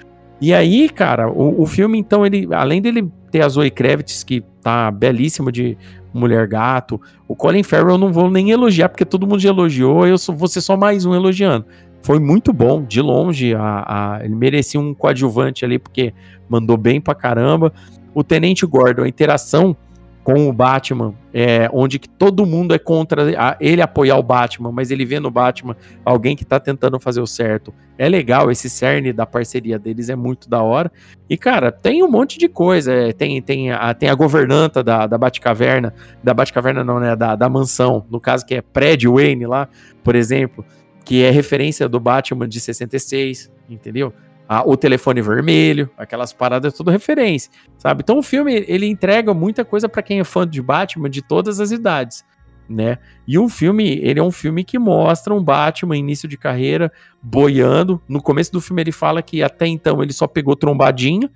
E 0.40 0.54
aí, 0.54 0.88
cara, 0.88 1.30
o, 1.30 1.62
o 1.62 1.66
filme, 1.66 1.98
então, 1.98 2.24
ele, 2.24 2.48
além 2.52 2.80
dele 2.80 3.10
ter 3.30 3.42
a 3.42 3.48
Zoe 3.48 3.70
Kravitz, 3.70 4.24
que 4.24 4.42
tá 4.62 4.90
belíssima 4.90 5.52
de 5.52 5.76
Mulher 6.12 6.46
Gato, 6.48 7.00
o 7.28 7.36
Colin 7.36 7.62
Farrell 7.62 7.90
eu 7.90 7.98
não 7.98 8.12
vou 8.12 8.30
nem 8.30 8.50
elogiar, 8.50 8.88
porque 8.88 9.04
todo 9.04 9.26
mundo 9.26 9.40
já 9.40 9.50
elogiou, 9.50 10.06
eu 10.06 10.18
sou, 10.18 10.34
vou 10.34 10.48
ser 10.48 10.60
só 10.60 10.76
mais 10.76 11.04
um 11.04 11.14
elogiando. 11.14 11.66
Foi 12.02 12.18
muito 12.18 12.52
bom, 12.52 12.82
de 12.82 13.00
longe, 13.02 13.54
a, 13.54 13.84
a, 13.86 14.24
ele 14.24 14.34
merecia 14.34 14.80
um 14.80 14.94
coadjuvante 14.94 15.64
ali, 15.64 15.78
porque 15.78 16.14
mandou 16.48 16.76
bem 16.76 17.00
pra 17.00 17.14
caramba. 17.14 17.72
O 18.14 18.24
Tenente 18.24 18.64
Gordon, 18.66 19.02
a 19.02 19.08
interação 19.08 19.76
com 20.22 20.48
o 20.48 20.52
Batman, 20.52 21.14
é, 21.32 21.68
onde 21.72 21.98
que 21.98 22.08
todo 22.08 22.44
mundo 22.44 22.74
é 22.74 22.78
contra 22.78 23.56
ele 23.58 23.80
apoiar 23.80 24.16
o 24.16 24.22
Batman, 24.22 24.70
mas 24.70 24.90
ele 24.90 25.04
vê 25.04 25.18
no 25.18 25.30
Batman 25.30 25.76
alguém 26.04 26.36
que 26.36 26.44
tá 26.44 26.60
tentando 26.60 27.00
fazer 27.00 27.20
o 27.20 27.26
certo. 27.26 27.72
É 27.96 28.08
legal, 28.08 28.50
esse 28.50 28.68
cerne 28.68 29.12
da 29.12 29.24
parceria 29.24 29.78
deles 29.78 30.10
é 30.10 30.16
muito 30.16 30.48
da 30.48 30.62
hora. 30.62 30.92
E, 31.28 31.36
cara, 31.36 31.72
tem 31.72 32.02
um 32.02 32.10
monte 32.10 32.38
de 32.38 32.48
coisa. 32.48 32.92
É, 32.92 33.12
tem, 33.12 33.40
tem, 33.40 33.72
a, 33.72 33.94
tem 33.94 34.08
a 34.08 34.14
governanta 34.14 34.82
da, 34.82 35.06
da 35.06 35.16
Batcaverna, 35.16 35.94
da 36.22 36.34
Batcaverna 36.34 36.84
não, 36.84 37.00
né, 37.00 37.16
da, 37.16 37.34
da 37.34 37.48
mansão, 37.48 38.04
no 38.10 38.20
caso 38.20 38.44
que 38.44 38.54
é 38.54 38.62
prédio 38.62 39.14
Wayne 39.14 39.46
lá, 39.46 39.68
por 40.04 40.14
exemplo, 40.14 40.64
que 41.04 41.24
é 41.24 41.30
referência 41.30 41.88
do 41.88 41.98
Batman 41.98 42.48
de 42.48 42.60
66, 42.60 43.50
entendeu? 43.68 44.12
A, 44.50 44.68
o 44.68 44.76
telefone 44.76 45.22
vermelho, 45.22 45.88
aquelas 45.96 46.32
paradas, 46.32 46.74
tudo 46.74 46.90
referência, 46.90 47.52
sabe? 47.78 48.00
Então 48.02 48.18
o 48.18 48.22
filme 48.22 48.64
ele 48.66 48.84
entrega 48.84 49.32
muita 49.32 49.64
coisa 49.64 49.88
para 49.88 50.02
quem 50.02 50.18
é 50.18 50.24
fã 50.24 50.44
de 50.44 50.60
Batman 50.60 51.08
de 51.08 51.22
todas 51.22 51.60
as 51.60 51.70
idades, 51.70 52.24
né? 52.68 52.98
E 53.28 53.38
o 53.38 53.48
filme, 53.48 54.00
ele 54.02 54.18
é 54.18 54.22
um 54.22 54.32
filme 54.32 54.64
que 54.64 54.76
mostra 54.76 55.32
um 55.32 55.40
Batman 55.40 55.96
início 55.96 56.28
de 56.28 56.36
carreira 56.36 56.90
boiando. 57.22 58.02
No 58.08 58.20
começo 58.20 58.50
do 58.50 58.60
filme 58.60 58.82
ele 58.82 58.90
fala 58.90 59.22
que 59.22 59.40
até 59.40 59.68
então 59.68 60.02
ele 60.02 60.12
só 60.12 60.26
pegou 60.26 60.56
trombadinha 60.56 61.30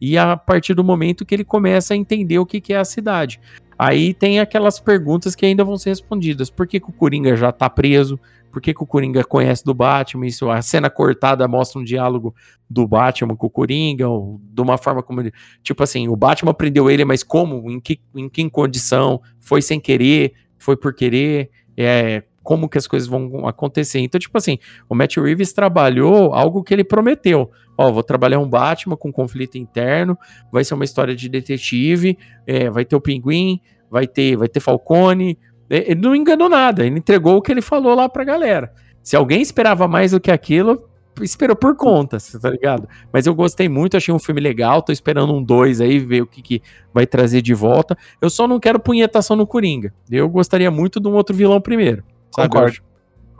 e 0.00 0.16
a 0.16 0.36
partir 0.36 0.72
do 0.72 0.84
momento 0.84 1.26
que 1.26 1.34
ele 1.34 1.44
começa 1.44 1.92
a 1.92 1.96
entender 1.96 2.38
o 2.38 2.46
que, 2.46 2.60
que 2.60 2.72
é 2.72 2.76
a 2.76 2.84
cidade. 2.84 3.40
Aí 3.76 4.14
tem 4.14 4.38
aquelas 4.38 4.78
perguntas 4.78 5.34
que 5.34 5.44
ainda 5.44 5.64
vão 5.64 5.76
ser 5.76 5.90
respondidas. 5.90 6.50
Por 6.50 6.68
que, 6.68 6.78
que 6.78 6.90
o 6.90 6.92
Coringa 6.92 7.34
já 7.34 7.50
tá 7.50 7.68
preso? 7.68 8.20
Por 8.50 8.60
que, 8.60 8.74
que, 8.74 8.82
o 8.82 8.86
Coringa 8.86 9.22
conhece 9.24 9.64
do 9.64 9.72
Batman? 9.72 10.26
Isso, 10.26 10.50
a 10.50 10.60
cena 10.60 10.90
cortada 10.90 11.46
mostra 11.46 11.80
um 11.80 11.84
diálogo 11.84 12.34
do 12.68 12.86
Batman 12.86 13.36
com 13.36 13.46
o 13.46 13.50
Coringa, 13.50 14.08
ou 14.08 14.40
de 14.42 14.60
uma 14.60 14.76
forma 14.76 15.02
como 15.02 15.20
ele. 15.20 15.32
Tipo 15.62 15.82
assim, 15.82 16.08
o 16.08 16.16
Batman 16.16 16.52
prendeu 16.54 16.90
ele, 16.90 17.04
mas 17.04 17.22
como? 17.22 17.70
Em 17.70 17.80
que, 17.80 18.00
em 18.14 18.28
que 18.28 18.48
condição? 18.50 19.20
Foi 19.38 19.62
sem 19.62 19.78
querer? 19.78 20.32
Foi 20.58 20.76
por 20.76 20.94
querer? 20.94 21.50
É, 21.76 22.24
como 22.42 22.68
que 22.68 22.78
as 22.78 22.86
coisas 22.86 23.08
vão 23.08 23.46
acontecer. 23.46 24.00
Então, 24.00 24.18
tipo 24.18 24.36
assim, 24.36 24.58
o 24.88 24.94
Matt 24.94 25.16
Reeves 25.16 25.52
trabalhou 25.52 26.34
algo 26.34 26.62
que 26.62 26.74
ele 26.74 26.84
prometeu. 26.84 27.50
Ó, 27.76 27.92
vou 27.92 28.02
trabalhar 28.02 28.38
um 28.38 28.48
Batman 28.48 28.96
com 28.96 29.12
conflito 29.12 29.56
interno, 29.56 30.18
vai 30.50 30.64
ser 30.64 30.74
uma 30.74 30.84
história 30.84 31.14
de 31.14 31.28
detetive, 31.28 32.18
é, 32.46 32.68
vai 32.68 32.84
ter 32.84 32.96
o 32.96 33.00
Pinguim, 33.00 33.60
vai 33.90 34.06
ter, 34.06 34.36
vai 34.36 34.48
ter 34.48 34.60
Falcone, 34.60 35.38
ele 35.70 36.00
não 36.00 36.14
enganou 36.16 36.48
nada, 36.48 36.84
ele 36.84 36.98
entregou 36.98 37.36
o 37.36 37.42
que 37.42 37.52
ele 37.52 37.62
falou 37.62 37.94
lá 37.94 38.08
pra 38.08 38.24
galera. 38.24 38.72
Se 39.02 39.16
alguém 39.16 39.40
esperava 39.40 39.86
mais 39.86 40.10
do 40.10 40.20
que 40.20 40.30
aquilo, 40.30 40.88
esperou 41.22 41.56
por 41.56 41.76
conta, 41.76 42.18
tá 42.40 42.50
ligado? 42.50 42.88
Mas 43.12 43.26
eu 43.26 43.34
gostei 43.34 43.68
muito, 43.68 43.96
achei 43.96 44.12
um 44.12 44.18
filme 44.18 44.40
legal, 44.40 44.82
tô 44.82 44.92
esperando 44.92 45.32
um 45.32 45.42
dois 45.42 45.80
aí, 45.80 45.98
ver 45.98 46.22
o 46.22 46.26
que, 46.26 46.42
que 46.42 46.62
vai 46.92 47.06
trazer 47.06 47.40
de 47.40 47.54
volta. 47.54 47.96
Eu 48.20 48.28
só 48.28 48.46
não 48.48 48.58
quero 48.58 48.80
punhetação 48.80 49.36
no 49.36 49.46
Coringa. 49.46 49.92
Eu 50.10 50.28
gostaria 50.28 50.70
muito 50.70 51.00
de 51.00 51.08
um 51.08 51.12
outro 51.12 51.34
vilão 51.34 51.60
primeiro. 51.60 52.02
Concordo. 52.32 52.78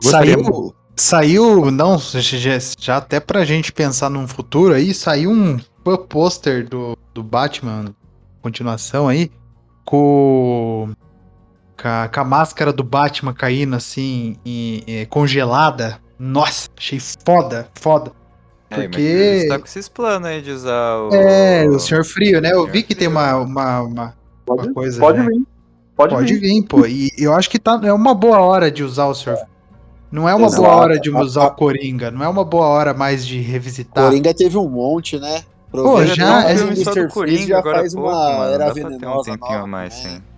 Saiu, 0.01 0.74
saiu, 0.97 1.70
não, 1.70 1.98
já, 1.98 2.59
já 2.78 2.97
até 2.97 3.20
pra 3.20 3.44
gente 3.44 3.73
pensar 3.73 4.09
num 4.09 4.27
futuro 4.27 4.73
aí, 4.73 4.94
saiu 4.94 5.31
um 5.31 5.59
pôster 6.09 6.66
do, 6.66 6.97
do 7.12 7.23
Batman, 7.23 7.94
continuação 8.40 9.09
aí, 9.09 9.31
com 9.85 10.89
com 11.81 11.89
a, 11.89 12.09
com 12.09 12.20
a 12.20 12.24
máscara 12.24 12.73
do 12.73 12.85
Batman 12.85 13.32
caindo 13.32 13.74
assim, 13.74 14.36
e, 14.44 14.85
e, 14.86 15.07
congelada. 15.07 15.98
Nossa, 16.19 16.69
achei 16.77 17.01
foda, 17.24 17.69
foda. 17.74 18.12
É, 18.69 18.82
porque. 18.82 19.47
tá 19.48 19.59
com 19.59 19.65
esses 19.65 19.89
planos 19.89 20.28
aí 20.28 20.43
de 20.43 20.51
usar 20.51 20.97
o. 20.97 21.15
É, 21.15 21.66
o 21.69 21.78
Senhor 21.78 22.05
Frio, 22.05 22.40
né? 22.40 22.52
Eu 22.52 22.66
vi 22.66 22.82
que 22.82 22.94
tem 22.94 23.09
uma, 23.09 23.36
uma, 23.36 23.81
uma, 23.81 24.15
pode, 24.44 24.66
uma 24.66 24.74
coisa. 24.74 25.01
Pode 25.01 25.19
né? 25.19 25.27
vir. 25.27 25.43
Pode, 25.97 26.15
pode 26.15 26.35
vir. 26.35 26.40
vir. 26.40 26.62
pô. 26.65 26.86
E 26.86 27.11
eu 27.19 27.35
acho 27.35 27.48
que 27.48 27.59
tá, 27.59 27.81
é 27.82 27.93
uma 27.93 28.15
boa 28.15 28.39
hora 28.40 28.70
de 28.70 28.85
usar 28.85 29.07
o 29.07 29.15
Senhor 29.15 29.36
Frio. 29.36 29.51
Não 30.12 30.28
é 30.28 30.35
uma 30.35 30.48
Exato. 30.48 30.62
boa 30.62 30.74
hora 30.74 31.01
de 31.01 31.11
usar 31.11 31.47
o 31.47 31.51
Coringa. 31.52 32.11
Não 32.11 32.24
é 32.24 32.28
uma 32.28 32.44
boa 32.44 32.66
hora 32.66 32.93
mais 32.93 33.24
de 33.24 33.40
revisitar. 33.40 34.05
Coringa 34.05 34.35
teve 34.35 34.59
um 34.59 34.69
monte, 34.69 35.19
né? 35.19 35.43
Pô, 35.70 36.05
já, 36.05 36.51
é, 36.51 36.55
Mr. 36.55 37.09
Coringa 37.09 37.47
já 37.47 37.62
faz 37.62 37.94
pouco, 37.94 38.09
uma 38.09 38.39
mano, 38.39 38.55
era 38.55 38.73
venenosa. 38.73 39.32
Um 39.32 39.36
nova, 39.36 39.66
mais, 39.69 40.02
né? 40.02 40.11
sim 40.11 40.30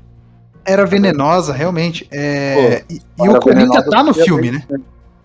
era 0.65 0.87
venenosa, 0.87 1.53
realmente. 1.53 2.07
É... 2.11 2.81
Pô, 2.81 2.95
e, 2.95 3.27
e 3.27 3.29
o 3.29 3.41
Coringa 3.41 3.83
tá 3.89 4.03
no 4.03 4.15
filme, 4.15 4.51
né? 4.53 4.63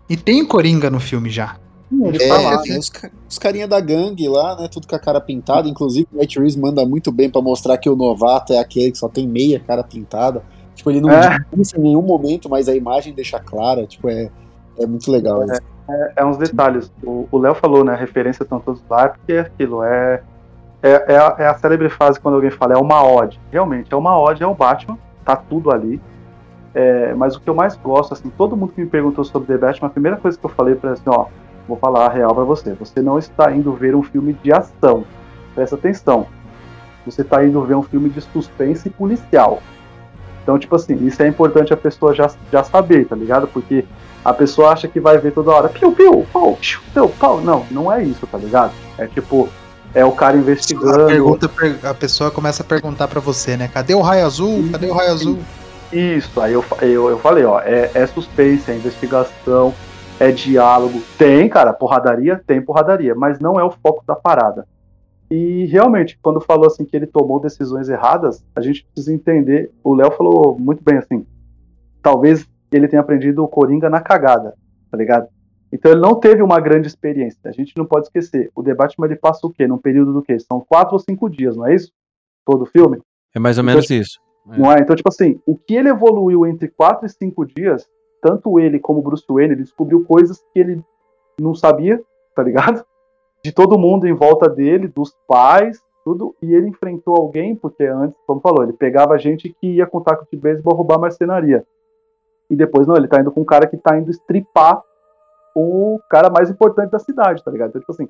E 0.09 0.15
tem 0.15 0.41
o 0.41 0.47
Coringa 0.47 0.89
no 0.89 0.99
filme 0.99 1.30
já. 1.30 1.55
Ele 1.91 2.22
é, 2.22 2.27
tá 2.27 2.38
lá, 2.41 2.57
tem 2.61 2.73
né? 2.73 2.80
os, 2.80 2.91
os 3.30 3.39
carinha 3.39 3.68
da 3.68 3.80
gangue 3.80 4.27
lá, 4.27 4.55
né? 4.59 4.68
Tudo 4.69 4.88
com 4.88 4.95
a 4.95 4.99
cara 4.99 5.22
pintada. 5.22 5.69
Inclusive, 5.69 6.07
o 6.14 6.18
Matt 6.18 6.35
Reeves 6.35 6.55
manda 6.55 6.85
muito 6.85 7.11
bem 7.11 7.30
para 7.30 7.41
mostrar 7.41 7.77
que 7.77 7.89
o 7.89 7.95
novato 7.95 8.53
é 8.53 8.59
aquele 8.59 8.91
que 8.91 8.97
só 8.97 9.07
tem 9.07 9.27
meia 9.27 9.59
cara 9.59 9.84
pintada. 9.84 10.43
Tipo, 10.76 10.91
ele 10.91 11.01
não 11.01 11.09
é. 11.09 11.39
diz 11.55 11.73
em 11.73 11.80
nenhum 11.80 12.01
momento, 12.01 12.49
mas 12.49 12.68
a 12.68 12.76
imagem 12.76 13.14
deixa 13.14 13.39
clara. 13.39 13.85
Tipo, 13.85 14.09
é, 14.09 14.30
é 14.77 14.85
muito 14.85 15.09
legal 15.09 15.43
é, 15.43 15.57
é, 15.89 16.14
é, 16.18 16.26
uns 16.26 16.38
detalhes. 16.38 16.91
O 17.03 17.38
Léo 17.38 17.55
falou, 17.55 17.84
né? 17.84 17.93
A 17.93 17.97
referência 17.97 18.43
estão 18.43 18.59
todos 18.59 18.84
lá, 18.89 19.09
porque 19.09 19.34
é 19.34 19.39
aquilo. 19.39 19.81
É, 19.84 20.22
é, 20.84 21.14
é, 21.14 21.18
a, 21.18 21.35
é 21.39 21.47
a 21.47 21.57
célebre 21.57 21.89
frase 21.89 22.19
quando 22.19 22.35
alguém 22.35 22.51
fala, 22.51 22.73
é 22.73 22.77
uma 22.77 23.01
ode. 23.03 23.39
Realmente, 23.49 23.93
é 23.93 23.95
uma 23.95 24.19
ode, 24.19 24.43
é 24.43 24.47
o 24.47 24.53
Batman 24.53 24.97
tá 25.27 25.35
tudo 25.35 25.71
ali. 25.71 26.01
É, 26.73 27.13
mas 27.15 27.35
o 27.35 27.41
que 27.41 27.49
eu 27.49 27.55
mais 27.55 27.75
gosto, 27.75 28.13
assim, 28.13 28.29
todo 28.29 28.55
mundo 28.55 28.71
que 28.73 28.81
me 28.81 28.87
perguntou 28.87 29.23
sobre 29.23 29.47
The 29.47 29.57
Batman, 29.57 29.87
a 29.87 29.91
primeira 29.91 30.17
coisa 30.17 30.37
que 30.37 30.45
eu 30.45 30.49
falei 30.49 30.75
para 30.75 30.91
assim, 30.91 31.03
ó, 31.07 31.25
vou 31.67 31.77
falar 31.77 32.05
a 32.05 32.09
real 32.09 32.33
para 32.33 32.43
você. 32.43 32.73
Você 32.73 33.01
não 33.01 33.17
está 33.17 33.51
indo 33.51 33.73
ver 33.73 33.95
um 33.95 34.03
filme 34.03 34.33
de 34.33 34.53
ação. 34.53 35.03
Presta 35.55 35.75
atenção. 35.75 36.27
Você 37.05 37.21
está 37.21 37.43
indo 37.43 37.61
ver 37.63 37.75
um 37.75 37.83
filme 37.83 38.09
de 38.09 38.21
suspense 38.21 38.89
policial. 38.89 39.61
Então, 40.43 40.57
tipo 40.57 40.75
assim, 40.75 40.95
isso 41.05 41.21
é 41.21 41.27
importante 41.27 41.73
a 41.73 41.77
pessoa 41.77 42.13
já, 42.13 42.29
já 42.51 42.63
saber, 42.63 43.05
tá 43.05 43.15
ligado? 43.15 43.47
Porque 43.47 43.83
a 44.23 44.31
pessoa 44.31 44.71
acha 44.71 44.87
que 44.87 44.99
vai 44.99 45.17
ver 45.17 45.33
toda 45.33 45.51
hora, 45.51 45.69
piu, 45.69 45.91
piu, 45.91 46.25
pau, 46.31 46.57
piu, 46.93 47.09
pau. 47.19 47.41
Não, 47.41 47.65
não 47.71 47.91
é 47.91 48.03
isso, 48.03 48.25
tá 48.27 48.37
ligado? 48.37 48.71
É 48.97 49.07
tipo, 49.07 49.49
é 49.93 50.05
o 50.05 50.11
cara 50.11 50.38
investigando. 50.38 51.03
A, 51.03 51.07
pergunta, 51.07 51.51
a 51.84 51.93
pessoa 51.93 52.31
começa 52.31 52.64
a 52.64 52.65
perguntar 52.65 53.07
para 53.07 53.19
você, 53.19 53.57
né? 53.57 53.68
Cadê 53.68 53.93
o 53.93 54.01
raio 54.01 54.26
azul? 54.26 54.69
Cadê 54.72 54.88
o 54.88 54.93
raio 54.93 55.11
azul? 55.11 55.39
Isso, 55.91 56.39
aí 56.41 56.53
eu, 56.53 56.64
eu, 56.81 57.09
eu 57.09 57.19
falei, 57.19 57.45
ó, 57.45 57.61
é, 57.61 57.89
é 57.93 58.05
suspense, 58.05 58.69
é 58.69 58.76
investigação, 58.76 59.73
é 60.19 60.31
diálogo. 60.31 61.01
Tem, 61.18 61.47
cara, 61.47 61.73
porradaria, 61.73 62.41
tem 62.45 62.61
porradaria, 62.61 63.15
mas 63.15 63.39
não 63.39 63.59
é 63.59 63.64
o 63.64 63.72
foco 63.72 64.03
da 64.05 64.15
parada. 64.15 64.68
E 65.30 65.65
realmente, 65.65 66.18
quando 66.22 66.39
falou 66.39 66.68
assim 66.68 66.85
que 66.85 66.95
ele 66.95 67.07
tomou 67.07 67.39
decisões 67.39 67.89
erradas, 67.89 68.43
a 68.55 68.61
gente 68.61 68.85
precisa 68.85 69.14
entender. 69.14 69.72
O 69.84 69.93
Léo 69.93 70.11
falou 70.11 70.57
muito 70.57 70.84
bem 70.84 70.97
assim. 70.97 71.26
Talvez 72.01 72.47
ele 72.72 72.88
tenha 72.88 73.01
aprendido 73.01 73.43
o 73.43 73.47
Coringa 73.47 73.89
na 73.89 73.99
cagada, 73.99 74.53
tá 74.89 74.97
ligado? 74.97 75.27
Então 75.72 75.91
ele 75.91 76.02
não 76.02 76.15
teve 76.15 76.41
uma 76.41 76.60
grande 76.60 76.88
experiência. 76.88 77.39
A 77.45 77.52
gente 77.52 77.73
não 77.77 77.85
pode 77.85 78.07
esquecer. 78.07 78.49
O 78.56 78.61
debate 78.61 78.95
ele 79.03 79.15
passa 79.15 79.45
o 79.45 79.52
quê? 79.52 79.68
Num 79.68 79.77
período 79.77 80.14
do 80.14 80.22
quê? 80.22 80.39
São 80.39 80.61
quatro 80.61 80.94
ou 80.94 80.99
cinco 80.99 81.30
dias, 81.30 81.57
não 81.57 81.68
é 81.68 81.76
isso? 81.76 81.91
Todo 82.45 82.64
o 82.64 82.65
filme? 82.65 83.02
É 83.35 83.39
mais 83.39 83.57
ou 83.57 83.64
então, 83.64 83.76
menos 83.76 83.89
isso. 83.89 84.19
É. 84.49 84.57
Não 84.57 84.72
é? 84.72 84.80
Então, 84.80 84.95
tipo 84.95 85.10
assim, 85.10 85.39
o 85.45 85.57
que 85.57 85.76
ele 85.76 85.89
evoluiu 85.89 86.45
entre 86.45 86.69
quatro 86.69 87.06
e 87.06 87.10
cinco 87.10 87.45
dias, 87.45 87.85
tanto 88.22 88.60
ele 88.60 88.80
como 88.80 88.99
o 88.99 89.02
Bruce 89.02 89.26
Wayne, 89.30 89.53
ele 89.53 89.64
descobriu 89.64 90.06
coisas 90.06 90.39
que 90.53 90.60
ele 90.60 90.81
não 91.39 91.53
sabia, 91.53 92.02
tá 92.34 92.44
ligado? 92.44 92.85
de 93.44 93.52
todo 93.52 93.80
mundo 93.80 94.06
em 94.06 94.14
volta 94.14 94.49
dele, 94.49 94.88
dos 94.88 95.15
pais, 95.27 95.81
tudo, 96.03 96.35
e 96.41 96.53
ele 96.53 96.68
enfrentou 96.68 97.15
alguém, 97.15 97.56
porque 97.56 97.84
antes, 97.84 98.18
como 98.26 98.41
falou, 98.41 98.64
ele 98.64 98.73
pegava 98.73 99.18
gente 99.18 99.56
que 99.60 99.76
ia 99.76 99.85
com 99.85 100.02
taco 100.02 100.26
de 100.31 100.38
beisebol 100.38 100.76
roubar 100.76 100.99
marcenaria. 100.99 101.65
E 102.49 102.56
depois, 102.56 102.88
não, 102.88 102.95
ele 102.95 103.07
tá 103.07 103.19
indo 103.19 103.31
com 103.31 103.41
um 103.41 103.45
cara 103.45 103.68
que 103.68 103.77
tá 103.77 103.98
indo 103.98 104.10
estripar 104.10 104.81
o 105.59 105.99
cara 106.09 106.29
mais 106.29 106.49
importante 106.49 106.91
da 106.91 106.99
cidade, 106.99 107.43
tá 107.43 107.49
ligado? 107.49 107.69
Então, 107.69 107.81
tipo 107.81 107.91
assim, 107.91 108.07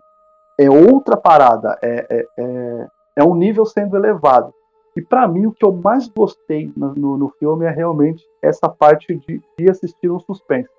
é 0.59 0.69
outra 0.69 1.15
parada, 1.15 1.77
é, 1.81 2.05
é, 2.09 2.27
é, 2.37 2.87
é 3.17 3.23
um 3.23 3.35
nível 3.35 3.65
sendo 3.65 3.95
elevado. 3.95 4.53
E 4.95 5.01
para 5.01 5.27
mim, 5.27 5.45
o 5.45 5.51
que 5.51 5.63
eu 5.63 5.71
mais 5.71 6.07
gostei 6.07 6.71
no, 6.75 6.93
no, 6.95 7.17
no, 7.17 7.29
filme 7.29 7.65
é 7.65 7.69
realmente 7.69 8.25
essa 8.41 8.67
parte 8.67 9.15
de, 9.15 9.41
de 9.57 9.69
assistir 9.69 10.09
um 10.09 10.19
suspense 10.19 10.69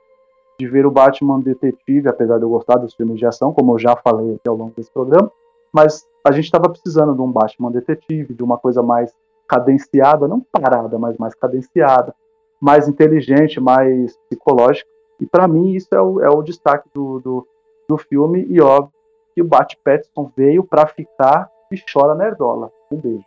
de 0.61 0.67
ver 0.67 0.85
o 0.85 0.91
Batman 0.91 1.41
detetive, 1.41 2.09
apesar 2.09 2.37
de 2.37 2.45
eu 2.45 2.49
gostar 2.49 2.79
dos 2.79 2.93
filmes 2.95 3.19
de 3.19 3.25
ação, 3.25 3.53
como 3.53 3.75
eu 3.75 3.79
já 3.79 3.97
falei 3.97 4.35
aqui 4.35 4.49
ao 4.49 4.57
longo 4.57 4.73
desse 4.77 4.93
programa, 4.93 5.31
mas 5.73 6.05
a 6.27 6.33
gente 6.33 6.47
estava 6.47 6.69
precisando 6.69 7.15
de 7.15 7.21
um 7.21 7.31
Batman 7.31 7.71
detetive, 7.71 8.35
de 8.35 8.43
uma 8.43 8.59
coisa 8.59 8.83
mais 8.83 9.15
cadenciada, 9.49 10.27
não 10.27 10.41
parada, 10.41 10.99
mas 10.99 11.17
mais 11.17 11.35
cadenciada, 11.35 12.13
mais 12.61 12.89
inteligente, 12.89 13.61
mais 13.61 14.17
psicológica. 14.29 14.91
E 15.21 15.27
para 15.27 15.49
mim 15.49 15.73
isso 15.73 15.89
é 15.93 16.01
o, 16.01 16.21
é 16.21 16.29
o 16.29 16.43
destaque 16.43 16.89
do, 16.95 17.21
do, 17.21 17.49
do, 17.89 17.99
filme, 17.99 18.47
e 18.49 18.61
óbvio 18.61 18.93
que 19.35 19.43
o 19.43 19.47
Bat 19.47 19.77
Pattinson 19.85 20.31
veio 20.37 20.65
para 20.65 20.87
ficar 20.87 21.51
e 21.71 21.83
chora 21.93 22.15
nerdola. 22.15 22.71
Um 22.91 22.97
beijo. 22.97 23.25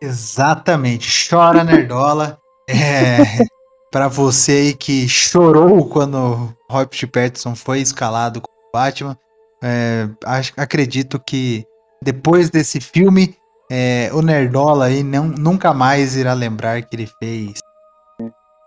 Exatamente, 0.00 1.28
chora 1.28 1.64
nerdola. 1.64 2.38
É, 2.68 3.18
para 3.90 4.08
você 4.08 4.52
aí 4.52 4.74
que 4.74 5.08
chorou 5.08 5.88
quando 5.88 6.54
Robert 6.68 7.10
Pattinson 7.10 7.54
foi 7.54 7.80
escalado 7.80 8.40
como 8.40 8.54
Batman, 8.72 9.16
é, 9.62 10.08
acredito 10.56 11.18
que 11.18 11.66
depois 12.02 12.50
desse 12.50 12.80
filme, 12.80 13.34
é, 13.70 14.10
o 14.12 14.20
Nerdola 14.20 14.86
aí 14.86 15.02
não, 15.02 15.24
nunca 15.26 15.72
mais 15.72 16.16
irá 16.16 16.34
lembrar 16.34 16.82
que 16.82 16.94
ele 16.94 17.08
fez. 17.18 17.60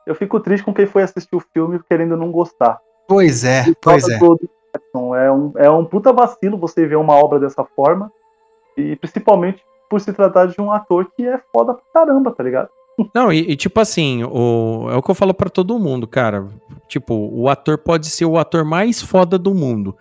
Eu 0.07 0.15
fico 0.15 0.39
triste 0.39 0.63
com 0.63 0.73
quem 0.73 0.85
foi 0.88 1.03
assistir 1.03 1.35
o 1.35 1.43
filme 1.53 1.79
querendo 1.88 2.15
não 2.15 2.31
gostar. 2.31 2.79
Pois 3.07 3.43
é, 3.43 3.65
pois 3.81 4.07
é. 4.07 4.17
É 4.17 5.31
um, 5.31 5.51
é 5.55 5.69
um 5.69 5.84
puta 5.84 6.13
vacilo 6.13 6.57
você 6.57 6.85
ver 6.85 6.95
uma 6.95 7.13
obra 7.13 7.39
dessa 7.39 7.63
forma, 7.63 8.11
e 8.77 8.95
principalmente 8.95 9.61
por 9.89 9.99
se 9.99 10.13
tratar 10.13 10.47
de 10.47 10.61
um 10.61 10.71
ator 10.71 11.11
que 11.15 11.27
é 11.27 11.39
foda 11.53 11.73
pra 11.73 11.84
caramba, 11.93 12.31
tá 12.31 12.43
ligado? 12.43 12.69
Não, 13.13 13.31
e, 13.31 13.51
e, 13.51 13.55
tipo 13.55 13.79
assim, 13.79 14.23
o, 14.23 14.89
é 14.89 14.95
o 14.95 15.03
que 15.03 15.11
eu 15.11 15.15
falo 15.15 15.34
para 15.34 15.49
todo 15.49 15.77
mundo, 15.77 16.07
cara. 16.07 16.47
Tipo, 16.88 17.13
o 17.13 17.47
ator 17.47 17.77
pode 17.77 18.07
ser 18.07 18.25
o 18.25 18.38
ator 18.38 18.65
mais 18.65 19.01
foda 19.01 19.38
do 19.38 19.53
mundo. 19.53 19.95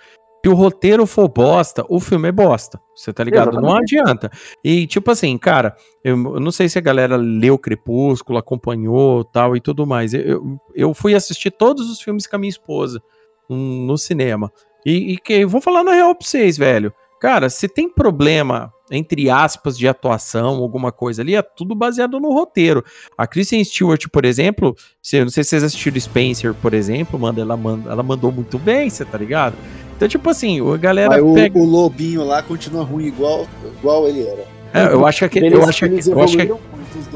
Se 0.47 0.51
o 0.51 0.55
roteiro 0.55 1.09
for 1.09 1.27
bosta, 1.27 1.85
o 1.89 1.99
filme 1.99 2.29
é 2.29 2.33
bosta. 2.33 2.81
Você 2.95 3.13
tá 3.13 3.25
ligado? 3.25 3.49
Exatamente. 3.49 3.69
Não 3.69 3.77
adianta. 3.77 4.31
E, 4.63 4.87
tipo 4.87 5.11
assim, 5.11 5.37
cara, 5.37 5.75
eu, 6.05 6.13
eu, 6.15 6.39
não 6.39 6.53
sei 6.53 6.69
se 6.69 6.79
a 6.79 6.81
galera 6.81 7.17
leu 7.17 7.59
Crepúsculo, 7.59 8.39
acompanhou 8.39 9.25
tal 9.25 9.57
e 9.57 9.61
tudo 9.61 9.85
mais. 9.85 10.15
Eu, 10.15 10.57
eu 10.73 10.95
fui 10.95 11.17
assistir 11.17 11.51
todos 11.51 11.91
os 11.91 12.01
filmes 12.01 12.29
com 12.29 12.37
a 12.37 12.39
minha 12.39 12.49
esposa 12.49 13.03
um, 13.51 13.87
no 13.87 13.99
cinema. 13.99 14.53
E, 14.87 15.15
e 15.15 15.19
que 15.19 15.33
eu 15.33 15.49
vou 15.49 15.61
falar 15.61 15.83
na 15.83 15.95
real 15.95 16.15
pra 16.15 16.25
vocês, 16.25 16.57
velho. 16.57 16.93
Cara, 17.21 17.51
se 17.51 17.67
tem 17.67 17.89
problema 17.89 18.73
entre 18.89 19.29
aspas, 19.29 19.77
de 19.77 19.89
atuação, 19.89 20.63
alguma 20.63 20.93
coisa 20.93 21.21
ali, 21.21 21.35
é 21.35 21.43
tudo 21.43 21.75
baseado 21.75 22.21
no 22.21 22.33
roteiro. 22.33 22.85
A 23.19 23.27
Kristen 23.27 23.65
Stewart, 23.65 24.07
por 24.13 24.25
exemplo, 24.25 24.77
se, 25.03 25.19
não 25.21 25.29
sei 25.29 25.43
se 25.43 25.51
vocês 25.51 25.65
assistiram 25.65 25.99
Spencer, 25.99 26.55
por 26.55 26.73
exemplo, 26.73 27.19
manda, 27.19 27.41
ela, 27.41 27.57
manda, 27.57 27.91
ela 27.91 28.05
mandou 28.05 28.31
muito 28.31 28.61
bem, 28.61 28.89
você 28.89 29.05
tá 29.05 29.19
ligado? 29.19 29.57
Então, 29.97 30.07
tipo 30.07 30.29
assim, 30.29 30.61
a 30.73 30.77
galera. 30.77 31.21
Mas 31.23 31.35
pega... 31.35 31.59
o, 31.59 31.63
o 31.63 31.65
Lobinho 31.65 32.25
lá 32.25 32.43
continua 32.43 32.85
ruim 32.85 33.07
igual, 33.07 33.47
igual 33.79 34.07
ele 34.07 34.27
era. 34.27 34.45
É, 34.75 34.93
eu 34.93 35.07
acho 35.07 35.29
que. 35.29 35.39
eu 35.39 35.65
acho 35.65 35.89
que, 35.89 36.11
eu 36.11 36.23
acho 36.23 36.37
que 36.37 36.53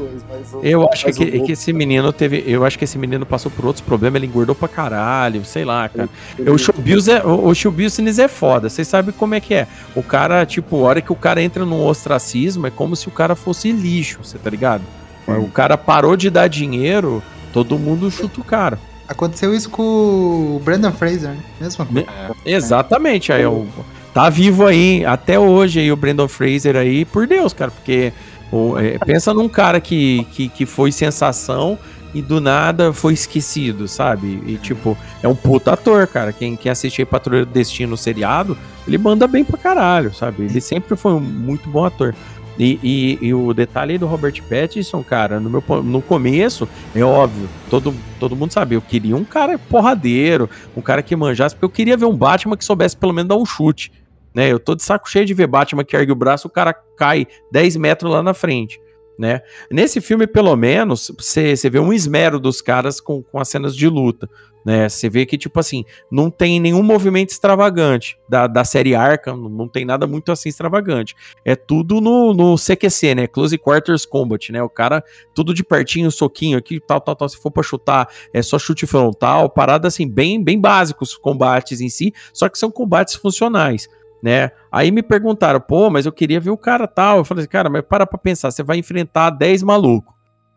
dois, 0.01 0.23
mas 0.29 0.63
eu 0.63 0.89
acho 0.91 1.05
que, 1.07 1.25
que, 1.25 1.39
que, 1.41 1.51
esse 1.51 1.71
menino 1.73 2.11
teve. 2.11 2.43
Eu 2.45 2.65
acho 2.65 2.77
que 2.77 2.83
esse 2.83 2.97
menino 2.97 3.25
passou 3.25 3.51
por 3.51 3.65
outros 3.65 3.83
problemas, 3.85 4.17
ele 4.21 4.27
engordou 4.27 4.55
pra 4.55 4.67
caralho, 4.67 5.43
sei 5.45 5.65
lá, 5.65 5.87
cara. 5.87 6.09
o 6.39 6.57
Showbiz 6.57 7.07
é, 7.07 7.23
o, 7.23 7.53
Showbusiness 7.53 8.19
é 8.19 8.27
foda, 8.27 8.69
vocês 8.69 8.87
sabem 8.87 9.13
como 9.17 9.35
é 9.35 9.39
que 9.39 9.53
é. 9.53 9.67
O 9.95 10.03
cara, 10.03 10.45
tipo, 10.45 10.77
a 10.77 10.87
hora 10.87 11.01
que 11.01 11.11
o 11.11 11.15
cara 11.15 11.41
entra 11.41 11.65
num 11.65 11.85
ostracismo, 11.85 12.67
é 12.67 12.71
como 12.71 12.95
se 12.95 13.07
o 13.07 13.11
cara 13.11 13.35
fosse 13.35 13.71
lixo, 13.71 14.19
você 14.23 14.37
tá 14.37 14.49
ligado? 14.49 14.83
O 15.27 15.47
cara 15.47 15.77
parou 15.77 16.17
de 16.17 16.29
dar 16.29 16.47
dinheiro, 16.47 17.23
todo 17.53 17.77
mundo 17.77 18.11
chuta 18.11 18.41
o 18.41 18.43
cara. 18.43 18.77
Aconteceu 19.11 19.53
isso 19.53 19.69
com 19.69 19.83
o 19.83 20.61
Brandon 20.63 20.91
Fraser, 20.91 21.31
né? 21.31 21.39
Mesma 21.59 21.85
coisa. 21.85 22.07
É, 22.45 22.51
exatamente, 22.51 23.31
aí 23.31 23.43
eu, 23.43 23.67
tá 24.13 24.29
vivo 24.29 24.65
aí 24.65 25.05
até 25.05 25.37
hoje 25.37 25.79
aí 25.79 25.91
o 25.91 25.95
Brandon 25.95 26.27
Fraser 26.27 26.75
aí, 26.75 27.05
por 27.05 27.27
Deus, 27.27 27.53
cara, 27.53 27.71
porque 27.71 28.13
ou, 28.51 28.79
é, 28.79 28.97
pensa 28.99 29.33
num 29.33 29.47
cara 29.47 29.79
que, 29.79 30.25
que, 30.31 30.49
que 30.49 30.65
foi 30.65 30.91
sensação 30.91 31.77
e 32.13 32.21
do 32.21 32.41
nada 32.41 32.91
foi 32.91 33.13
esquecido, 33.13 33.87
sabe? 33.87 34.41
E 34.45 34.57
tipo, 34.57 34.97
é 35.23 35.27
um 35.27 35.35
puta 35.35 35.73
ator, 35.73 36.05
cara. 36.07 36.33
Quem, 36.33 36.57
quem 36.57 36.71
assistiu 36.71 37.05
Patrulha 37.07 37.45
do 37.45 37.51
Destino 37.51 37.95
seriado, 37.95 38.57
ele 38.85 38.97
manda 38.97 39.27
bem 39.27 39.45
pra 39.45 39.57
caralho, 39.57 40.13
sabe? 40.13 40.43
Ele 40.43 40.59
sempre 40.59 40.97
foi 40.97 41.13
um 41.13 41.19
muito 41.19 41.69
bom 41.69 41.85
ator. 41.85 42.13
E, 42.59 42.79
e, 42.83 43.27
e, 43.27 43.33
o 43.33 43.53
detalhe 43.53 43.97
do 43.97 44.05
Robert 44.05 44.41
Pattinson, 44.43 45.03
cara, 45.03 45.39
no, 45.39 45.49
meu, 45.49 45.63
no 45.81 46.01
começo, 46.01 46.67
é 46.93 47.03
óbvio, 47.03 47.49
todo, 47.69 47.93
todo 48.19 48.35
mundo 48.35 48.51
sabe, 48.51 48.75
eu 48.75 48.81
queria 48.81 49.15
um 49.15 49.23
cara 49.23 49.57
porradeiro, 49.57 50.49
um 50.75 50.81
cara 50.81 51.01
que 51.01 51.15
manjasse, 51.15 51.55
porque 51.55 51.65
eu 51.65 51.69
queria 51.69 51.97
ver 51.97 52.05
um 52.05 52.15
Batman 52.15 52.57
que 52.57 52.65
soubesse 52.65 52.95
pelo 52.95 53.13
menos 53.13 53.29
dar 53.29 53.37
um 53.37 53.45
chute. 53.45 53.91
Né? 54.33 54.51
Eu 54.51 54.59
tô 54.59 54.75
de 54.75 54.83
saco 54.83 55.09
cheio 55.09 55.25
de 55.25 55.33
ver 55.33 55.47
Batman 55.47 55.83
que 55.83 55.95
ergue 55.95 56.11
o 56.11 56.15
braço, 56.15 56.47
o 56.47 56.51
cara 56.51 56.73
cai 56.97 57.25
10 57.51 57.77
metros 57.77 58.11
lá 58.11 58.21
na 58.21 58.33
frente. 58.33 58.79
Né? 59.17 59.41
Nesse 59.69 60.01
filme, 60.01 60.25
pelo 60.25 60.55
menos, 60.55 61.11
você 61.17 61.69
vê 61.69 61.79
um 61.79 61.93
esmero 61.93 62.39
dos 62.39 62.61
caras 62.61 62.99
com, 62.99 63.21
com 63.21 63.39
as 63.39 63.47
cenas 63.49 63.75
de 63.75 63.87
luta. 63.87 64.27
Né? 64.65 64.87
Você 64.87 65.09
vê 65.09 65.25
que, 65.25 65.37
tipo 65.37 65.59
assim, 65.59 65.83
não 66.11 66.29
tem 66.29 66.59
nenhum 66.59 66.83
movimento 66.83 67.29
extravagante 67.29 68.17
da, 68.29 68.47
da 68.47 68.63
série 68.63 68.93
Arkham, 68.95 69.35
não 69.49 69.67
tem 69.67 69.85
nada 69.85 70.05
muito 70.05 70.31
assim 70.31 70.49
extravagante. 70.49 71.15
É 71.43 71.55
tudo 71.55 71.99
no, 71.99 72.33
no 72.33 72.55
CQC, 72.55 73.15
né? 73.15 73.27
Close 73.27 73.57
Quarters 73.57 74.05
Combat, 74.05 74.51
né? 74.51 74.61
O 74.61 74.69
cara, 74.69 75.03
tudo 75.33 75.53
de 75.53 75.63
pertinho, 75.63 76.11
soquinho 76.11 76.57
aqui, 76.57 76.79
tal, 76.79 77.01
tal, 77.01 77.15
tal. 77.15 77.29
Se 77.29 77.37
for 77.37 77.51
pra 77.51 77.63
chutar, 77.63 78.07
é 78.33 78.41
só 78.41 78.59
chute 78.59 78.85
frontal, 78.85 79.49
parada 79.49 79.87
assim, 79.87 80.07
bem, 80.07 80.43
bem 80.43 80.59
básicos 80.59 81.15
combates 81.17 81.81
em 81.81 81.89
si, 81.89 82.13
só 82.33 82.47
que 82.47 82.57
são 82.57 82.69
combates 82.69 83.15
funcionais 83.15 83.87
né? 84.21 84.51
Aí 84.71 84.91
me 84.91 85.01
perguntaram, 85.01 85.59
pô, 85.59 85.89
mas 85.89 86.05
eu 86.05 86.11
queria 86.11 86.39
ver 86.39 86.51
o 86.51 86.57
cara 86.57 86.87
tal. 86.87 87.17
Eu 87.17 87.25
falei 87.25 87.41
assim, 87.41 87.49
cara, 87.49 87.69
mas 87.69 87.81
para 87.81 88.05
pra 88.05 88.17
pensar, 88.17 88.51
você 88.51 88.61
vai 88.61 88.77
enfrentar 88.77 89.31
10 89.31 89.63
malucos. 89.63 90.10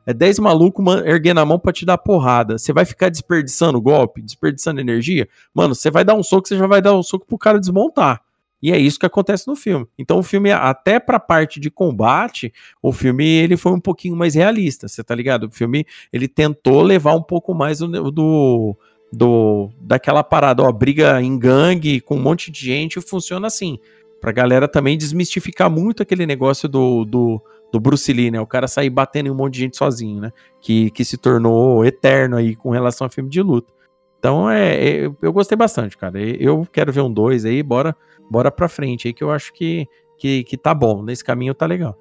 É 0.06 0.12
10 0.12 0.38
malucos 0.38 0.84
erguendo 1.04 1.40
a 1.40 1.46
mão 1.46 1.58
pra 1.58 1.72
te 1.72 1.84
dar 1.84 1.98
porrada. 1.98 2.58
Você 2.58 2.72
vai 2.72 2.84
ficar 2.84 3.08
desperdiçando 3.08 3.80
golpe, 3.80 4.20
desperdiçando 4.22 4.80
energia? 4.80 5.28
Mano, 5.52 5.74
você 5.74 5.90
vai 5.90 6.04
dar 6.04 6.14
um 6.14 6.22
soco, 6.22 6.48
você 6.48 6.56
já 6.56 6.66
vai 6.66 6.82
dar 6.82 6.94
um 6.94 7.02
soco 7.02 7.26
pro 7.26 7.38
cara 7.38 7.58
desmontar. 7.58 8.22
E 8.64 8.72
é 8.72 8.78
isso 8.78 8.98
que 8.98 9.04
acontece 9.04 9.46
no 9.46 9.54
filme. 9.54 9.86
Então 9.98 10.18
o 10.18 10.22
filme, 10.22 10.50
até 10.50 10.98
pra 10.98 11.20
parte 11.20 11.60
de 11.60 11.70
combate, 11.70 12.50
o 12.82 12.92
filme 12.92 13.26
ele 13.26 13.58
foi 13.58 13.72
um 13.72 13.80
pouquinho 13.80 14.16
mais 14.16 14.34
realista, 14.34 14.88
você 14.88 15.04
tá 15.04 15.14
ligado? 15.14 15.44
O 15.44 15.50
filme 15.50 15.86
ele 16.10 16.26
tentou 16.26 16.80
levar 16.80 17.14
um 17.14 17.22
pouco 17.22 17.52
mais 17.52 17.80
do, 17.80 18.10
do 18.10 18.76
do 19.12 19.70
daquela 19.80 20.24
parada, 20.24 20.62
ó, 20.62 20.72
briga 20.72 21.20
em 21.22 21.38
gangue 21.38 22.00
com 22.00 22.16
um 22.16 22.22
monte 22.22 22.50
de 22.50 22.60
gente, 22.60 23.00
funciona 23.00 23.46
assim. 23.46 23.78
Pra 24.20 24.32
galera 24.32 24.66
também 24.66 24.96
desmistificar 24.96 25.70
muito 25.70 26.02
aquele 26.02 26.24
negócio 26.24 26.66
do, 26.66 27.04
do, 27.04 27.42
do 27.74 27.80
Bruce 27.80 28.12
Lee, 28.12 28.30
né? 28.30 28.40
O 28.40 28.46
cara 28.46 28.68
sair 28.68 28.88
batendo 28.88 29.26
em 29.26 29.30
um 29.30 29.34
monte 29.34 29.54
de 29.54 29.60
gente 29.62 29.76
sozinho, 29.76 30.20
né? 30.20 30.32
Que, 30.60 30.92
que 30.92 31.04
se 31.04 31.16
tornou 31.16 31.84
eterno 31.84 32.36
aí 32.36 32.54
com 32.54 32.70
relação 32.70 33.04
a 33.04 33.10
filme 33.10 33.28
de 33.28 33.42
luta. 33.42 33.72
Então, 34.16 34.48
é, 34.48 34.74
é 34.74 35.10
eu 35.20 35.32
gostei 35.32 35.58
bastante, 35.58 35.98
cara. 35.98 36.20
Eu 36.20 36.64
quero 36.72 36.92
ver 36.92 37.00
um 37.00 37.12
2 37.12 37.44
aí, 37.44 37.64
bora, 37.64 37.96
bora 38.30 38.48
pra 38.48 38.68
frente 38.68 39.08
aí, 39.08 39.12
que 39.12 39.24
eu 39.24 39.30
acho 39.32 39.52
que, 39.52 39.88
que, 40.16 40.44
que 40.44 40.56
tá 40.56 40.72
bom. 40.72 41.02
Nesse 41.02 41.24
caminho 41.24 41.52
tá 41.52 41.66
legal. 41.66 41.98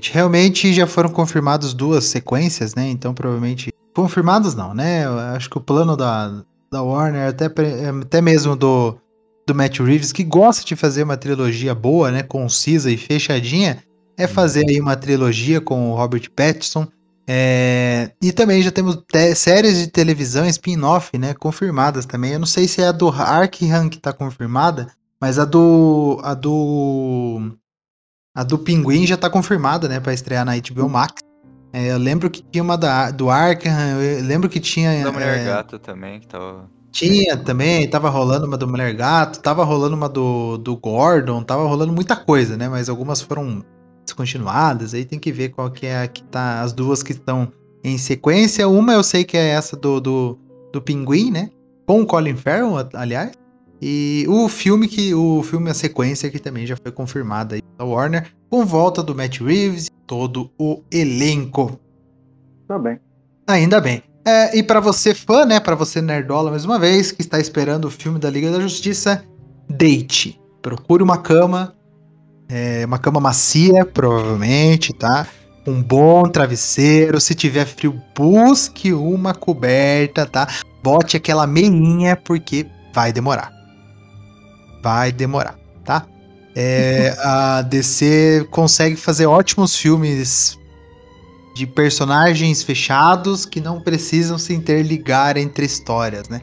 Realmente 0.00 0.72
já 0.72 0.86
foram 0.86 1.10
confirmadas 1.10 1.74
duas 1.74 2.04
sequências, 2.04 2.76
né? 2.76 2.88
Então, 2.88 3.12
provavelmente. 3.12 3.72
Confirmados 3.92 4.54
não, 4.54 4.72
né? 4.72 5.04
Eu 5.04 5.18
acho 5.18 5.50
que 5.50 5.58
o 5.58 5.60
plano 5.60 5.96
da, 5.96 6.44
da 6.70 6.80
Warner, 6.80 7.28
até, 7.28 7.46
até 7.46 8.20
mesmo 8.20 8.54
do, 8.54 8.96
do 9.44 9.52
Matt 9.52 9.80
Reeves, 9.80 10.12
que 10.12 10.22
gosta 10.22 10.64
de 10.64 10.76
fazer 10.76 11.02
uma 11.02 11.16
trilogia 11.16 11.74
boa, 11.74 12.12
né? 12.12 12.22
Concisa 12.22 12.88
e 12.88 12.96
fechadinha, 12.96 13.82
é 14.16 14.26
fazer 14.26 14.64
aí 14.68 14.80
uma 14.80 14.96
trilogia 14.96 15.60
com 15.60 15.90
o 15.90 15.94
Robert 15.94 16.30
Pattinson. 16.34 16.86
É, 17.28 18.12
e 18.22 18.30
também 18.30 18.62
já 18.62 18.70
temos 18.70 19.02
séries 19.34 19.78
de 19.78 19.88
televisão 19.88 20.46
spin-off, 20.46 21.18
né, 21.18 21.34
confirmadas 21.34 22.06
também. 22.06 22.32
Eu 22.32 22.38
não 22.38 22.46
sei 22.46 22.68
se 22.68 22.80
é 22.80 22.86
a 22.86 22.92
do 22.92 23.08
Arkham 23.08 23.88
que 23.88 23.98
tá 23.98 24.12
confirmada, 24.12 24.86
mas 25.20 25.38
a 25.38 25.44
do 25.44 26.20
a 26.22 26.34
do 26.34 27.52
a 28.34 28.44
do 28.44 28.58
Pinguim 28.58 29.06
já 29.06 29.16
tá 29.16 29.28
confirmada, 29.28 29.88
né, 29.88 29.98
para 29.98 30.14
estrear 30.14 30.44
na 30.44 30.56
HBO 30.56 30.88
Max. 30.88 31.14
É, 31.72 31.90
eu 31.90 31.98
lembro 31.98 32.30
que 32.30 32.42
tinha 32.42 32.62
uma 32.62 32.78
da, 32.78 33.10
do 33.10 33.28
Arkham, 33.28 33.72
eu 34.00 34.24
lembro 34.24 34.48
que 34.48 34.60
tinha 34.60 35.02
da 35.02 35.10
Mulher 35.10 35.40
é, 35.40 35.44
Gato 35.44 35.78
também 35.80 36.20
que 36.20 36.28
tava 36.28 36.70
tinha 36.92 37.36
também, 37.36 37.86
tava 37.90 38.08
rolando 38.08 38.46
uma 38.46 38.56
do 38.56 38.66
Mulher 38.66 38.94
Gato, 38.94 39.40
tava 39.40 39.62
rolando 39.64 39.94
uma 39.94 40.08
do, 40.08 40.56
do 40.56 40.74
Gordon, 40.76 41.42
tava 41.42 41.66
rolando 41.66 41.92
muita 41.92 42.16
coisa, 42.16 42.56
né? 42.56 42.70
Mas 42.70 42.88
algumas 42.88 43.20
foram 43.20 43.62
descontinuadas, 44.06 44.94
aí 44.94 45.04
tem 45.04 45.18
que 45.18 45.30
ver 45.30 45.50
qual 45.50 45.70
que 45.70 45.86
é 45.86 46.02
a 46.02 46.08
que 46.08 46.22
tá, 46.24 46.62
as 46.62 46.72
duas 46.72 47.02
que 47.02 47.12
estão 47.12 47.52
em 47.84 47.98
sequência. 47.98 48.66
Uma 48.66 48.94
eu 48.94 49.02
sei 49.02 49.24
que 49.24 49.36
é 49.36 49.48
essa 49.48 49.76
do, 49.76 50.00
do, 50.00 50.38
do 50.72 50.80
Pinguim, 50.80 51.30
né? 51.30 51.50
Com 51.86 52.00
o 52.02 52.06
Colin 52.06 52.36
Farrell, 52.36 52.74
aliás. 52.94 53.32
E 53.80 54.24
o 54.28 54.48
filme 54.48 54.88
que 54.88 55.14
o 55.14 55.42
filme 55.42 55.70
a 55.70 55.74
sequência 55.74 56.30
que 56.30 56.38
também 56.38 56.66
já 56.66 56.76
foi 56.76 56.90
confirmada 56.90 57.56
aí 57.56 57.62
pela 57.62 57.88
Warner, 57.88 58.32
com 58.48 58.64
volta 58.64 59.02
do 59.02 59.14
Matt 59.14 59.40
Reeves 59.40 59.86
e 59.86 59.90
todo 60.06 60.50
o 60.58 60.82
elenco. 60.90 61.78
Tá 62.66 62.78
bem. 62.78 62.98
Ainda 63.46 63.80
bem. 63.80 64.02
É, 64.24 64.56
e 64.58 64.62
para 64.62 64.80
você 64.80 65.14
fã, 65.14 65.44
né, 65.44 65.60
para 65.60 65.76
você 65.76 66.00
nerdola 66.00 66.50
mais 66.50 66.64
uma 66.64 66.78
vez, 66.78 67.12
que 67.12 67.22
está 67.22 67.38
esperando 67.38 67.84
o 67.84 67.90
filme 67.90 68.18
da 68.18 68.28
Liga 68.28 68.50
da 68.50 68.58
Justiça, 68.58 69.22
deite. 69.68 70.40
Procure 70.62 71.02
uma 71.02 71.18
cama 71.18 71.76
é, 72.48 72.84
uma 72.84 72.98
cama 72.98 73.20
macia, 73.20 73.84
provavelmente, 73.84 74.92
tá? 74.92 75.26
Um 75.66 75.82
bom 75.82 76.28
travesseiro. 76.28 77.20
Se 77.20 77.34
tiver 77.34 77.66
frio, 77.66 78.00
busque 78.16 78.92
uma 78.92 79.34
coberta, 79.34 80.26
tá? 80.26 80.48
Bote 80.82 81.16
aquela 81.16 81.46
meinha, 81.46 82.16
porque 82.16 82.66
vai 82.94 83.12
demorar. 83.12 83.52
Vai 84.82 85.10
demorar, 85.10 85.58
tá? 85.84 86.06
É, 86.54 87.14
a 87.18 87.62
DC 87.62 88.46
consegue 88.50 88.96
fazer 88.96 89.26
ótimos 89.26 89.76
filmes 89.76 90.56
de 91.54 91.66
personagens 91.66 92.62
fechados 92.62 93.44
que 93.44 93.60
não 93.60 93.80
precisam 93.80 94.38
se 94.38 94.54
interligar 94.54 95.36
entre 95.36 95.66
histórias, 95.66 96.28
né? 96.28 96.40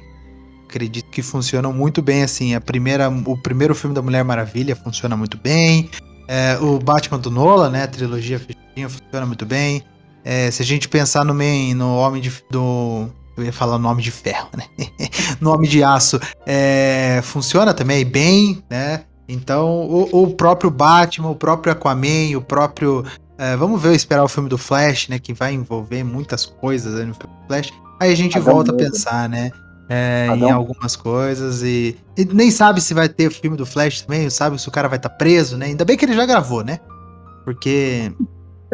Acredito 0.73 1.09
que 1.11 1.21
funcionam 1.21 1.71
muito 1.71 2.01
bem 2.01 2.23
assim. 2.23 2.55
A 2.55 2.61
primeira, 2.61 3.07
o 3.09 3.37
primeiro 3.37 3.75
filme 3.75 3.95
da 3.95 4.01
Mulher 4.01 4.23
Maravilha 4.23 4.75
funciona 4.75 5.15
muito 5.15 5.37
bem. 5.37 5.89
É, 6.27 6.57
o 6.59 6.79
Batman 6.79 7.19
do 7.19 7.29
Nola, 7.29 7.69
né? 7.69 7.83
A 7.83 7.87
trilogia 7.87 8.39
fechadinha 8.39 8.89
funciona 8.89 9.25
muito 9.25 9.45
bem. 9.45 9.83
É, 10.25 10.49
se 10.49 10.63
a 10.63 10.65
gente 10.65 10.89
pensar 10.89 11.23
no, 11.23 11.33
main, 11.33 11.75
no 11.75 11.95
Homem 11.95 12.21
de. 12.21 12.31
Do, 12.49 13.07
eu 13.37 13.43
ia 13.43 13.53
falar 13.53 13.77
nome 13.77 14.01
de 14.01 14.09
ferro, 14.09 14.49
né? 14.57 14.65
no 15.39 15.53
Homem 15.53 15.69
de 15.69 15.83
Aço. 15.83 16.19
É, 16.45 17.21
funciona 17.23 17.73
também 17.73 18.03
bem, 18.03 18.63
né? 18.69 19.03
Então, 19.27 19.67
o, 19.67 20.23
o, 20.23 20.33
próprio 20.33 20.69
Batman, 20.69 21.29
o 21.29 21.35
próprio 21.35 21.71
Aquaman, 21.71 22.35
o 22.35 22.41
próprio. 22.41 23.05
É, 23.37 23.55
vamos 23.55 23.81
ver, 23.81 23.95
esperar 23.95 24.23
o 24.23 24.27
filme 24.27 24.49
do 24.49 24.57
Flash, 24.57 25.07
né? 25.07 25.19
Que 25.19 25.33
vai 25.33 25.53
envolver 25.53 26.03
muitas 26.03 26.45
coisas 26.45 26.93
no 26.93 27.13
filme 27.13 27.35
do 27.41 27.47
Flash. 27.47 27.71
Aí 27.99 28.11
a 28.11 28.15
gente 28.15 28.39
volta 28.39 28.71
a 28.71 28.75
pensar, 28.75 29.29
né? 29.29 29.51
É, 29.94 30.28
em 30.36 30.49
algumas 30.49 30.95
coisas 30.95 31.61
e, 31.61 31.95
e, 32.18 32.26
nem 32.26 32.49
sabe 32.49 32.82
se 32.82 32.95
vai 32.95 33.07
ter 33.07 33.30
filme 33.32 33.56
do 33.56 33.65
Flash 33.65 34.02
também, 34.02 34.28
sabe 34.28 34.60
se 34.60 34.68
o 34.68 34.72
cara 34.72 34.88
vai 34.88 34.98
estar 34.98 35.10
tá 35.10 35.15
preso, 35.15 35.56
né? 35.56 35.68
Ainda 35.68 35.86
bem 35.86 35.95
que 35.95 36.03
ele 36.03 36.15
já 36.15 36.26
gravou, 36.26 36.64
né? 36.64 36.80
Porque 37.45 38.11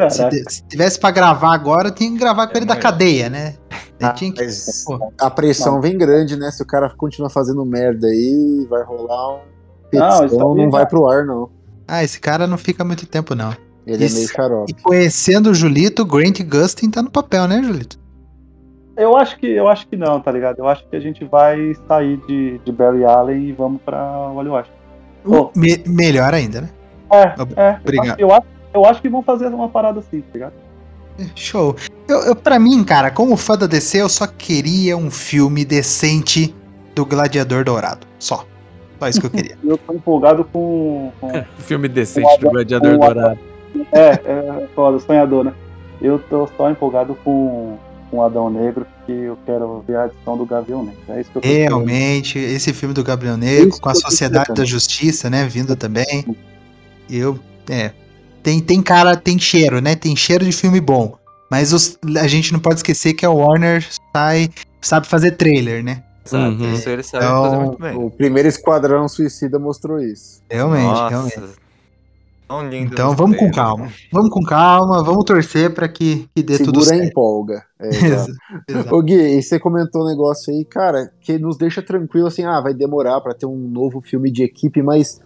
se, 0.10 0.46
se, 0.48 0.64
tivesse 0.64 0.98
para 0.98 1.12
gravar 1.12 1.54
agora, 1.54 1.92
tinha 1.92 2.10
que 2.10 2.18
gravar 2.18 2.48
com 2.48 2.56
ele 2.58 2.66
da 2.66 2.78
cadeia, 2.78 3.30
né? 3.30 3.56
Ah, 4.02 4.14
que, 4.14 4.34
a 5.20 5.30
pressão 5.30 5.74
não. 5.74 5.82
vem 5.82 5.98
grande, 5.98 6.38
né? 6.38 6.50
Se 6.52 6.64
o 6.64 6.66
cara 6.66 6.90
continua 6.96 7.30
fazendo 7.30 7.66
merda 7.66 8.08
aí, 8.08 8.66
vai 8.70 8.84
rolar 8.84 9.36
um 9.36 9.40
petição, 9.92 10.40
não, 10.40 10.56
não 10.56 10.72
vai 10.72 10.86
pro 10.86 11.06
ar, 11.06 11.26
não. 11.26 11.50
Ah, 11.86 12.02
esse 12.02 12.20
cara 12.20 12.48
não 12.48 12.58
fica 12.58 12.86
muito 12.86 13.06
tempo, 13.06 13.36
não. 13.36 13.54
Ele 13.86 14.06
é 14.06 14.10
meio 14.10 14.28
xarope. 14.28 14.72
E 14.72 14.82
conhecendo 14.82 15.50
o 15.50 15.54
Julito, 15.54 16.04
o 16.04 16.06
Grant 16.06 16.40
Gustin 16.44 16.90
tá 16.90 17.02
no 17.02 17.10
papel, 17.10 17.46
né, 17.48 17.62
Julito? 17.62 18.00
Eu 19.00 19.16
acho 19.16 19.40
que 19.40 19.48
eu 19.48 19.70
acho 19.70 19.88
que 19.88 19.96
não, 19.96 20.20
tá 20.20 20.30
ligado? 20.30 20.60
Eu 20.60 20.68
acho 20.68 20.86
que 20.86 20.94
a 20.94 21.00
gente 21.00 21.24
vai 21.24 21.74
sair 21.88 22.18
de, 22.28 22.58
de 22.60 22.72
Barry 22.72 23.06
Allen 23.06 23.48
e 23.48 23.54
vamos 23.54 23.82
pra 23.82 23.98
Wally 24.34 24.50
Washington. 24.50 24.78
Oh. 25.26 25.50
Me, 25.56 25.82
melhor 25.88 26.34
ainda, 26.34 26.62
né? 26.62 26.70
É, 27.10 27.62
é. 27.62 27.80
Obrigado. 27.82 28.20
Eu 28.20 28.34
acho, 28.34 28.48
eu 28.74 28.86
acho 28.86 29.02
que 29.02 29.08
vão 29.08 29.24
fazer 29.24 29.48
uma 29.48 29.70
parada 29.70 30.02
assim, 30.02 30.20
tá 30.20 30.28
ligado? 30.34 30.54
Show. 31.34 31.78
Eu, 32.10 32.20
eu, 32.24 32.36
pra 32.36 32.60
mim, 32.60 32.84
cara, 32.84 33.10
como 33.10 33.38
fã 33.38 33.58
da 33.58 33.68
DC, 33.68 34.02
eu 34.02 34.10
só 34.10 34.28
queria 34.28 34.98
um 34.98 35.10
filme 35.10 35.64
decente 35.64 36.54
do 36.94 37.06
Gladiador 37.06 37.64
Dourado. 37.64 38.06
Só. 38.20 38.46
Só 39.00 39.08
isso 39.08 39.22
que 39.22 39.28
eu 39.28 39.32
queria. 39.32 39.58
eu 39.64 39.78
tô 39.78 39.94
empolgado 39.94 40.44
com. 40.44 41.10
com 41.22 41.32
filme 41.60 41.88
decente 41.88 42.28
com 42.36 42.42
do 42.42 42.50
Gladiador 42.52 42.98
Dourado. 42.98 43.40
É, 43.94 44.10
é 44.10 44.68
foda, 44.76 45.00
sonhador, 45.00 45.46
né? 45.46 45.54
Eu 46.02 46.20
tô 46.20 46.48
só 46.58 46.70
empolgado 46.70 47.16
com 47.24 47.78
com 48.10 48.24
Adão 48.24 48.50
Negro, 48.50 48.86
que 49.06 49.12
eu 49.12 49.38
quero 49.46 49.84
ver 49.88 49.98
a 49.98 50.06
edição 50.08 50.38
do 50.38 50.46
Gavião 50.46 50.84
Negro. 50.84 51.02
É 51.10 51.22
isso 51.22 51.32
que 51.32 51.38
eu 51.38 51.42
Realmente, 51.42 52.38
esse 52.38 52.74
filme 52.74 52.94
do 52.94 53.04
Gabriel 53.04 53.38
Negro, 53.38 53.80
com 53.80 53.90
a 53.90 53.96
Sociedade 53.96 54.54
da 54.54 54.66
Justiça, 54.66 55.30
né, 55.30 55.46
vindo 55.46 55.76
também. 55.76 56.26
Eu, 57.10 57.40
é, 57.70 57.92
tem, 58.44 58.60
tem 58.60 58.82
cara, 58.82 59.16
tem 59.16 59.38
cheiro, 59.40 59.82
né, 59.82 59.96
tem 59.96 60.16
cheiro 60.16 60.46
de 60.46 60.52
filme 60.52 60.80
bom. 60.80 61.18
Mas 61.50 61.74
os, 61.74 61.98
a 62.20 62.28
gente 62.28 62.54
não 62.54 62.60
pode 62.60 62.76
esquecer 62.76 63.14
que 63.14 63.26
a 63.26 63.32
Warner 63.32 63.86
sai, 64.16 64.50
sabe 64.82 65.08
fazer 65.08 65.32
trailer, 65.32 65.84
né? 65.84 66.04
Exato, 66.26 66.64
uhum. 66.64 66.74
isso 66.74 66.90
ele 66.90 67.02
sabe 67.02 67.26
então, 67.26 67.44
fazer 67.44 67.58
muito 67.58 67.80
bem. 67.80 67.96
O 67.96 68.12
primeiro 68.12 68.48
Esquadrão 68.48 69.08
Suicida 69.08 69.58
mostrou 69.58 70.00
isso. 70.00 70.44
Realmente, 70.50 70.84
Nossa. 70.84 71.10
realmente. 71.10 71.60
Lindo, 72.68 72.94
então 72.94 73.16
vamos 73.16 73.38
com 73.38 73.52
calma. 73.52 73.90
Vamos 74.12 74.32
com 74.32 74.42
calma, 74.42 75.04
vamos 75.04 75.24
torcer 75.24 75.72
para 75.72 75.88
que, 75.88 76.28
que 76.36 76.42
dê 76.42 76.58
Segura 76.58 76.74
tudo 76.74 76.84
certo. 76.84 77.04
empolga. 77.04 77.64
É, 77.80 77.90
Ô 78.92 79.02
Gui, 79.04 79.14
e 79.14 79.44
você 79.44 79.60
comentou 79.60 80.04
um 80.04 80.08
negócio 80.08 80.52
aí, 80.52 80.66
cara, 80.66 81.12
que 81.22 81.38
nos 81.38 81.58
deixa 81.58 81.82
tranquilo 81.82 82.26
assim, 82.26 82.44
ah, 82.44 82.60
vai 82.60 82.74
demorar 82.74 83.22
para 83.22 83.36
ter 83.36 83.46
um 83.46 83.56
novo 83.56 84.02
filme 84.02 84.32
de 84.32 84.44
equipe, 84.44 84.82
mas 84.82 85.22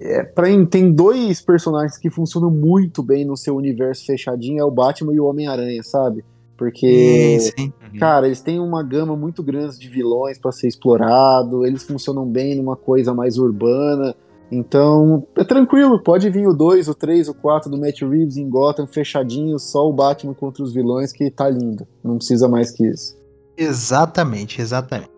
é, 0.00 0.22
pra, 0.22 0.46
tem 0.66 0.90
dois 0.90 1.42
personagens 1.42 1.98
que 1.98 2.10
funcionam 2.10 2.50
muito 2.50 3.02
bem 3.02 3.26
no 3.26 3.36
seu 3.36 3.54
universo 3.54 4.06
fechadinho, 4.06 4.60
é 4.60 4.64
o 4.64 4.70
Batman 4.70 5.12
e 5.12 5.20
o 5.20 5.26
Homem-Aranha, 5.26 5.82
sabe? 5.82 6.24
Porque, 6.56 7.38
sim, 7.38 7.52
sim. 7.56 7.72
Uhum. 7.92 7.98
cara, 7.98 8.26
eles 8.26 8.40
têm 8.40 8.58
uma 8.58 8.82
gama 8.82 9.14
muito 9.14 9.42
grande 9.42 9.78
de 9.78 9.88
vilões 9.90 10.38
para 10.38 10.52
ser 10.52 10.68
explorado, 10.68 11.66
eles 11.66 11.82
funcionam 11.82 12.26
bem 12.26 12.54
numa 12.54 12.76
coisa 12.76 13.12
mais 13.12 13.36
urbana. 13.36 14.14
Então, 14.50 15.26
é 15.36 15.42
tranquilo, 15.42 16.00
pode 16.00 16.30
vir 16.30 16.46
o 16.46 16.52
2, 16.52 16.88
o 16.88 16.94
3, 16.94 17.28
o 17.28 17.34
4 17.34 17.70
do 17.70 17.78
Matt 17.78 18.02
Reeves 18.02 18.36
em 18.36 18.48
Gotham 18.48 18.86
fechadinho, 18.86 19.58
só 19.58 19.88
o 19.88 19.92
Batman 19.92 20.34
contra 20.34 20.62
os 20.62 20.72
vilões 20.72 21.12
que 21.12 21.30
tá 21.30 21.48
lindo. 21.48 21.86
Não 22.02 22.16
precisa 22.16 22.48
mais 22.48 22.70
que 22.70 22.86
isso. 22.86 23.16
Exatamente, 23.56 24.60
exatamente. 24.60 25.10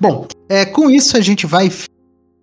Bom, 0.00 0.26
é, 0.48 0.66
com 0.66 0.90
isso 0.90 1.16
a 1.16 1.20
gente 1.20 1.46
vai 1.46 1.70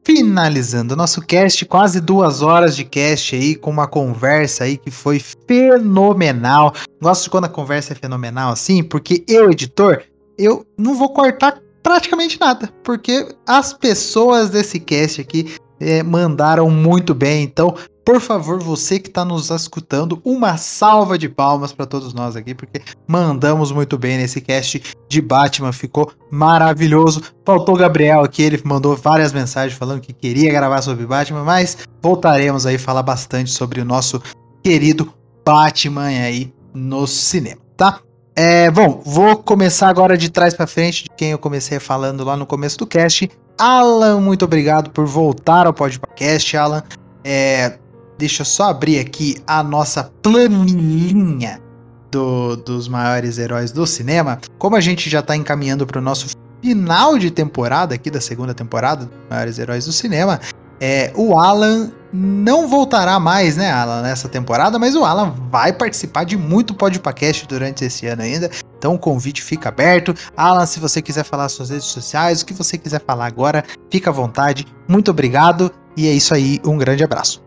finalizando 0.04 0.94
o 0.94 0.98
nosso 0.98 1.22
cast, 1.22 1.64
quase 1.66 2.02
duas 2.02 2.42
horas 2.42 2.76
de 2.76 2.84
cast 2.84 3.36
aí, 3.36 3.56
com 3.56 3.70
uma 3.70 3.88
conversa 3.88 4.64
aí 4.64 4.78
que 4.78 4.90
foi 4.90 5.20
fenomenal. 5.20 6.74
Gosto 7.02 7.26
de 7.26 7.30
quando 7.30 7.46
a 7.46 7.50
conversa 7.50 7.94
é 7.94 7.96
fenomenal 7.96 8.52
assim, 8.52 8.84
porque 8.84 9.24
eu, 9.28 9.52
editor, 9.52 10.02
eu 10.38 10.66
não 10.78 10.96
vou 10.96 11.14
cortar 11.14 11.62
praticamente 11.84 12.40
nada, 12.40 12.70
porque 12.84 13.28
as 13.48 13.74
pessoas 13.74 14.50
desse 14.50 14.80
cast 14.80 15.22
aqui 15.22 15.56
é, 15.82 16.04
mandaram 16.04 16.70
muito 16.70 17.14
bem. 17.14 17.44
Então, 17.44 17.76
por 18.06 18.20
favor, 18.20 18.62
você 18.62 19.00
que 19.00 19.08
está 19.08 19.24
nos 19.24 19.50
escutando, 19.50 20.22
uma 20.24 20.58
salva 20.58 21.18
de 21.18 21.30
palmas 21.30 21.72
para 21.72 21.86
todos 21.86 22.14
nós 22.14 22.36
aqui, 22.36 22.54
porque 22.54 22.82
mandamos 23.08 23.72
muito 23.72 23.98
bem 23.98 24.18
nesse 24.18 24.42
cast 24.42 24.82
de 25.08 25.22
Batman, 25.22 25.72
ficou 25.72 26.12
maravilhoso. 26.30 27.22
Faltou 27.46 27.76
o 27.76 27.78
Gabriel 27.78 28.22
aqui, 28.22 28.42
ele 28.42 28.62
mandou 28.64 28.96
várias 28.96 29.32
mensagens 29.32 29.78
falando 29.78 30.02
que 30.02 30.14
queria 30.14 30.52
gravar 30.52 30.82
sobre 30.82 31.06
Batman, 31.06 31.44
mas 31.44 31.78
voltaremos 32.02 32.66
aí 32.66 32.78
falar 32.78 33.04
bastante 33.04 33.52
sobre 33.52 33.82
o 33.82 33.86
nosso 33.86 34.22
querido 34.64 35.14
Batman 35.46 36.08
aí 36.08 36.54
no 36.74 37.06
cinema, 37.06 37.62
tá? 37.76 38.00
É, 38.36 38.72
bom, 38.72 39.02
vou 39.06 39.36
começar 39.38 39.90
agora 39.90 40.18
de 40.18 40.30
trás 40.30 40.54
para 40.54 40.66
frente, 40.66 41.04
de 41.04 41.10
quem 41.18 41.32
eu 41.32 41.38
comecei 41.38 41.80
falando 41.80 42.24
lá 42.24 42.38
no 42.38 42.46
começo 42.46 42.78
do 42.78 42.88
cast. 42.88 43.30
Alan, 43.62 44.20
muito 44.20 44.44
obrigado 44.44 44.90
por 44.90 45.06
voltar 45.06 45.68
ao 45.68 45.74
podcast, 45.74 46.58
Alan. 46.58 46.82
É, 47.24 47.78
deixa 48.18 48.42
eu 48.42 48.46
só 48.46 48.72
abrir 48.72 48.98
aqui 48.98 49.38
a 49.46 49.62
nossa 49.62 50.12
planilhinha 50.24 51.62
do, 52.10 52.56
dos 52.56 52.88
maiores 52.88 53.38
heróis 53.38 53.72
do 53.72 53.86
cinema. 53.86 54.40
Como 54.58 54.76
a 54.76 54.82
gente 54.82 55.12
já 55.12 55.20
está 55.20 55.36
encaminhando 55.36 55.86
para 55.86 56.00
o 56.00 56.02
nosso 56.02 56.36
final 56.60 57.20
de 57.20 57.30
temporada 57.30 57.94
aqui 57.94 58.10
da 58.10 58.20
segunda 58.20 58.52
temporada 58.56 59.06
dos 59.06 59.16
maiores 59.30 59.60
heróis 59.60 59.86
do 59.86 59.92
cinema, 59.92 60.40
é, 60.80 61.14
o 61.16 61.38
Alan 61.38 61.92
não 62.12 62.68
voltará 62.68 63.20
mais, 63.20 63.58
né, 63.58 63.72
Alan, 63.72 64.02
nessa 64.02 64.28
temporada, 64.28 64.80
mas 64.80 64.96
o 64.96 65.06
Alan 65.06 65.36
vai 65.52 65.72
participar 65.72 66.24
de 66.24 66.36
muito 66.36 66.74
podcast 66.74 67.48
durante 67.48 67.86
esse 67.86 68.08
ano 68.08 68.24
ainda. 68.24 68.50
Então 68.82 68.96
o 68.96 68.98
convite 68.98 69.44
fica 69.44 69.70
aberto. 69.70 70.12
Alan, 70.36 70.66
se 70.66 70.80
você 70.80 71.04
quiser 71.04 71.24
falar 71.24 71.48
suas 71.50 71.70
redes 71.70 71.86
sociais, 71.86 72.42
o 72.42 72.46
que 72.48 72.52
você 72.52 72.80
quiser 72.80 73.00
falar 73.00 73.28
agora, 73.28 73.64
fica 73.92 74.10
à 74.10 74.14
vontade. 74.14 74.66
Muito 74.88 75.12
obrigado 75.12 75.70
e 75.96 76.08
é 76.08 76.12
isso 76.12 76.34
aí. 76.34 76.60
Um 76.66 76.80
grande 76.80 77.04
abraço. 77.04 77.44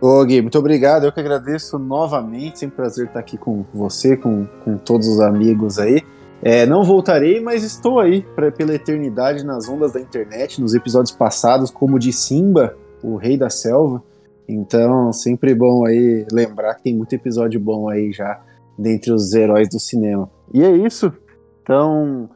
Ô 0.00 0.24
Gui, 0.24 0.42
muito 0.42 0.58
obrigado. 0.58 1.04
Eu 1.04 1.12
que 1.12 1.20
agradeço 1.20 1.78
novamente. 1.78 2.58
Sempre 2.58 2.74
prazer 2.74 3.06
estar 3.06 3.20
aqui 3.20 3.38
com 3.38 3.64
você, 3.72 4.16
com, 4.16 4.44
com 4.64 4.76
todos 4.76 5.06
os 5.06 5.20
amigos 5.20 5.78
aí. 5.78 6.02
É, 6.42 6.66
não 6.66 6.82
voltarei, 6.82 7.38
mas 7.38 7.62
estou 7.62 8.00
aí 8.00 8.22
pra, 8.34 8.50
pela 8.50 8.74
eternidade 8.74 9.46
nas 9.46 9.68
ondas 9.68 9.92
da 9.92 10.00
internet, 10.00 10.60
nos 10.60 10.74
episódios 10.74 11.14
passados, 11.14 11.70
como 11.70 11.96
de 11.96 12.12
Simba, 12.12 12.76
o 13.04 13.14
Rei 13.14 13.36
da 13.36 13.48
Selva. 13.48 14.02
Então, 14.48 15.12
sempre 15.12 15.54
bom 15.54 15.86
aí 15.86 16.26
lembrar 16.32 16.74
que 16.74 16.82
tem 16.82 16.96
muito 16.96 17.12
episódio 17.12 17.60
bom 17.60 17.88
aí 17.88 18.12
já 18.12 18.42
dentre 18.76 19.12
os 19.12 19.32
heróis 19.32 19.68
do 19.68 19.78
cinema. 19.78 20.28
E 20.52 20.62
é 20.62 20.70
isso. 20.70 21.12
Então, 21.62 22.28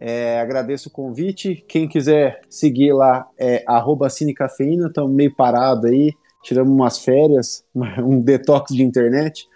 é, 0.00 0.40
agradeço 0.40 0.88
o 0.88 0.92
convite. 0.92 1.64
Quem 1.68 1.88
quiser 1.88 2.40
seguir 2.50 2.92
lá 2.92 3.28
é 3.38 3.64
cinecafeína, 4.10 4.88
estamos 4.88 5.12
meio 5.12 5.34
parado 5.34 5.86
aí, 5.86 6.12
tiramos 6.42 6.72
umas 6.72 6.98
férias, 6.98 7.64
um 7.74 8.20
detox 8.20 8.74
de 8.74 8.82
internet. 8.82 9.48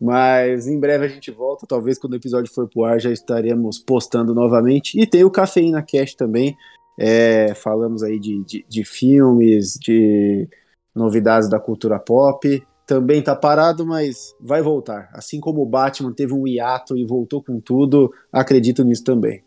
Mas 0.00 0.66
em 0.66 0.78
breve 0.78 1.06
a 1.06 1.08
gente 1.08 1.30
volta, 1.30 1.66
talvez 1.66 1.98
quando 1.98 2.12
o 2.12 2.16
episódio 2.16 2.52
for 2.52 2.68
pro 2.68 2.84
ar 2.84 3.00
já 3.00 3.10
estaremos 3.10 3.78
postando 3.78 4.34
novamente. 4.34 5.00
E 5.00 5.06
tem 5.06 5.24
o 5.24 5.30
Cafeína 5.30 5.82
Cast 5.82 6.16
também, 6.16 6.54
é, 6.98 7.54
falamos 7.54 8.02
aí 8.02 8.18
de, 8.18 8.44
de, 8.44 8.66
de, 8.68 8.84
filmes, 8.84 9.78
de 9.80 10.48
novidades 10.94 11.48
da 11.48 11.58
cultura 11.58 11.98
pop. 11.98 12.62
Também 12.86 13.22
tá 13.22 13.34
parado, 13.34 13.86
mas 13.86 14.34
vai 14.40 14.62
voltar. 14.62 15.08
Assim 15.12 15.40
como 15.40 15.62
o 15.62 15.66
Batman 15.66 16.12
teve 16.12 16.34
um 16.34 16.46
hiato 16.46 16.96
e 16.96 17.04
voltou 17.04 17.42
com 17.42 17.58
tudo, 17.58 18.12
acredito 18.30 18.84
nisso 18.84 19.04
também. 19.04 19.42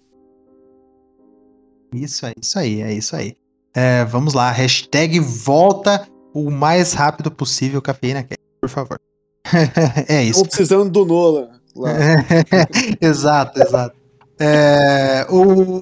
Isso 1.94 2.26
aí, 2.26 2.34
isso 2.42 2.60
aí, 2.60 2.82
é 2.82 2.94
isso 2.94 3.16
aí. 3.16 3.38
É, 3.74 4.04
vamos 4.06 4.34
lá, 4.34 4.50
hashtag 4.50 5.20
volta 5.20 6.08
o 6.34 6.50
mais 6.50 6.94
rápido 6.94 7.30
possível, 7.30 7.82
Cafeína 7.82 8.28
por 8.60 8.70
favor. 8.70 9.00
é 10.08 10.24
isso. 10.24 10.42
Estou 10.42 10.46
precisando 10.46 10.90
do 10.90 11.06
Nola. 11.06 11.52
exato, 13.00 13.62
exato. 13.62 13.96
É, 14.40 15.26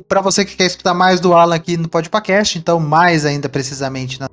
para 0.08 0.22
você 0.22 0.46
que 0.46 0.56
quer 0.56 0.66
escutar 0.66 0.94
mais 0.94 1.20
do 1.20 1.34
Alan 1.34 1.56
aqui 1.56 1.76
no 1.76 1.90
Podpacast, 1.90 2.58
então 2.58 2.80
mais 2.80 3.26
ainda 3.26 3.50
precisamente 3.50 4.20
na, 4.20 4.30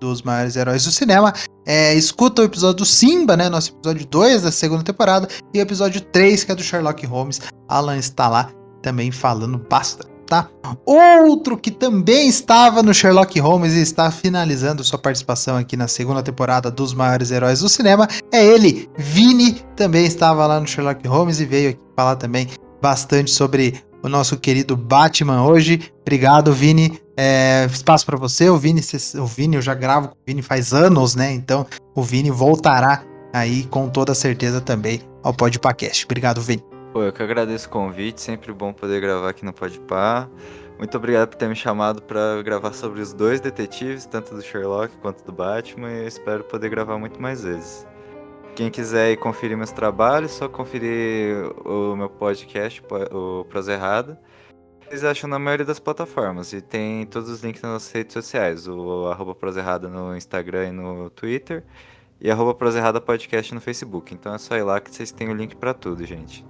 dos, 0.00 0.22
maiores 0.22 0.56
heróis 0.56 0.84
do 0.84 0.92
cinema, 0.92 1.32
é, 1.66 1.94
escuta 1.94 2.42
o 2.42 2.44
episódio 2.44 2.78
do 2.78 2.84
Simba, 2.84 3.36
né, 3.36 3.48
nosso 3.48 3.72
episódio 3.72 4.06
2 4.06 4.42
da 4.42 4.52
segunda 4.52 4.82
temporada, 4.82 5.28
e 5.52 5.58
o 5.58 5.62
episódio 5.62 6.00
3, 6.00 6.44
que 6.44 6.52
é 6.52 6.54
do 6.54 6.62
Sherlock 6.62 7.04
Holmes. 7.06 7.40
Alan 7.68 7.96
está 7.96 8.28
lá 8.28 8.50
também 8.82 9.10
falando 9.10 9.58
bastante 9.58 10.16
tá? 10.26 10.48
Outro 10.84 11.56
que 11.56 11.70
também 11.70 12.28
estava 12.28 12.82
no 12.82 12.92
Sherlock 12.92 13.38
Holmes 13.38 13.74
e 13.74 13.80
está 13.80 14.10
finalizando 14.10 14.84
sua 14.84 14.98
participação 14.98 15.56
aqui 15.56 15.76
na 15.76 15.88
segunda 15.88 16.22
temporada 16.22 16.70
dos 16.70 16.92
maiores 16.92 17.30
heróis 17.30 17.60
do 17.60 17.68
cinema 17.68 18.08
é 18.32 18.44
ele, 18.44 18.90
Vini, 18.98 19.62
também 19.76 20.04
estava 20.04 20.46
lá 20.46 20.60
no 20.60 20.66
Sherlock 20.66 21.06
Holmes 21.06 21.40
e 21.40 21.46
veio 21.46 21.70
aqui 21.70 21.80
falar 21.96 22.16
também 22.16 22.48
bastante 22.82 23.30
sobre 23.30 23.74
o 24.02 24.08
nosso 24.08 24.36
querido 24.36 24.76
Batman 24.76 25.44
hoje. 25.44 25.92
Obrigado, 26.02 26.52
Vini. 26.52 27.00
É, 27.16 27.66
espaço 27.66 28.04
para 28.04 28.16
você. 28.16 28.50
O 28.50 28.58
Vini, 28.58 28.82
o 29.18 29.26
Vini, 29.26 29.56
eu 29.56 29.62
já 29.62 29.74
gravo 29.74 30.08
com 30.08 30.14
o 30.14 30.24
Vini 30.26 30.42
faz 30.42 30.72
anos, 30.72 31.14
né? 31.14 31.32
Então 31.32 31.66
o 31.94 32.02
Vini 32.02 32.30
voltará 32.30 33.02
aí 33.32 33.64
com 33.64 33.88
toda 33.88 34.14
certeza 34.14 34.60
também 34.60 35.00
ao 35.22 35.32
Podpacast. 35.32 36.04
Obrigado, 36.04 36.40
Vini. 36.40 36.62
Pô, 36.92 37.02
eu 37.02 37.12
que 37.12 37.22
agradeço 37.22 37.66
o 37.68 37.70
convite, 37.70 38.20
sempre 38.20 38.52
bom 38.52 38.72
poder 38.72 39.00
gravar 39.00 39.30
aqui 39.30 39.44
no 39.44 39.52
Podpah. 39.52 40.28
Muito 40.78 40.96
obrigado 40.96 41.28
por 41.28 41.36
ter 41.36 41.48
me 41.48 41.56
chamado 41.56 42.02
para 42.02 42.42
gravar 42.42 42.72
sobre 42.74 43.00
os 43.00 43.12
dois 43.12 43.40
detetives, 43.40 44.04
tanto 44.04 44.34
do 44.34 44.42
Sherlock 44.42 44.94
quanto 44.98 45.24
do 45.24 45.32
Batman, 45.32 45.90
e 45.90 46.00
eu 46.00 46.08
espero 46.08 46.44
poder 46.44 46.68
gravar 46.68 46.98
muito 46.98 47.20
mais 47.20 47.42
vezes. 47.42 47.86
Quem 48.54 48.70
quiser 48.70 49.12
ir 49.12 49.16
conferir 49.16 49.56
meus 49.56 49.70
trabalhos, 49.70 50.32
só 50.32 50.48
conferir 50.48 51.50
o 51.66 51.96
meu 51.96 52.08
podcast, 52.08 52.82
o 53.10 53.44
Prosa 53.44 53.72
Errada. 53.72 54.18
Vocês 54.88 55.02
acham 55.02 55.28
na 55.28 55.36
maioria 55.36 55.66
das 55.66 55.80
plataformas 55.80 56.52
e 56.52 56.60
tem 56.60 57.04
todos 57.06 57.28
os 57.28 57.42
links 57.42 57.60
nas 57.60 57.90
redes 57.90 58.12
sociais, 58.12 58.68
o 58.68 59.08
arroba 59.08 59.34
Prosa 59.34 59.58
Errada 59.58 59.88
no 59.88 60.16
Instagram 60.16 60.68
e 60.68 60.70
no 60.70 61.10
Twitter 61.10 61.64
e 62.20 62.30
arroba 62.30 62.54
Prosa 62.54 62.78
Errada 62.78 63.00
Podcast 63.00 63.52
no 63.52 63.60
Facebook. 63.60 64.14
Então 64.14 64.32
é 64.32 64.38
só 64.38 64.56
ir 64.56 64.62
lá 64.62 64.80
que 64.80 64.94
vocês 64.94 65.10
têm 65.10 65.28
o 65.28 65.34
link 65.34 65.56
para 65.56 65.74
tudo, 65.74 66.06
gente. 66.06 66.46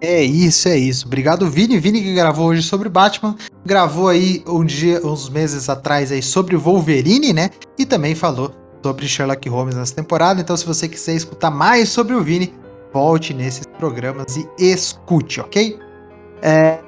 É 0.00 0.22
isso, 0.22 0.68
é 0.68 0.76
isso. 0.78 1.06
Obrigado, 1.06 1.48
Vini. 1.50 1.78
Vini 1.78 2.00
que 2.00 2.14
gravou 2.14 2.46
hoje 2.46 2.62
sobre 2.62 2.88
Batman. 2.88 3.36
Gravou 3.64 4.08
aí 4.08 4.42
um 4.46 4.64
dia, 4.64 5.06
uns 5.06 5.28
meses 5.28 5.68
atrás 5.68 6.10
aí 6.10 6.22
sobre 6.22 6.56
Wolverine, 6.56 7.34
né? 7.34 7.50
E 7.78 7.84
também 7.84 8.14
falou 8.14 8.50
sobre 8.82 9.06
Sherlock 9.06 9.46
Holmes 9.50 9.76
nessa 9.76 9.94
temporada. 9.94 10.40
Então, 10.40 10.56
se 10.56 10.64
você 10.64 10.88
quiser 10.88 11.14
escutar 11.14 11.50
mais 11.50 11.90
sobre 11.90 12.14
o 12.14 12.22
Vini, 12.22 12.52
volte 12.90 13.34
nesses 13.34 13.66
programas 13.78 14.36
e 14.36 14.48
escute, 14.58 15.38
ok? 15.40 15.91
É... 16.42 16.80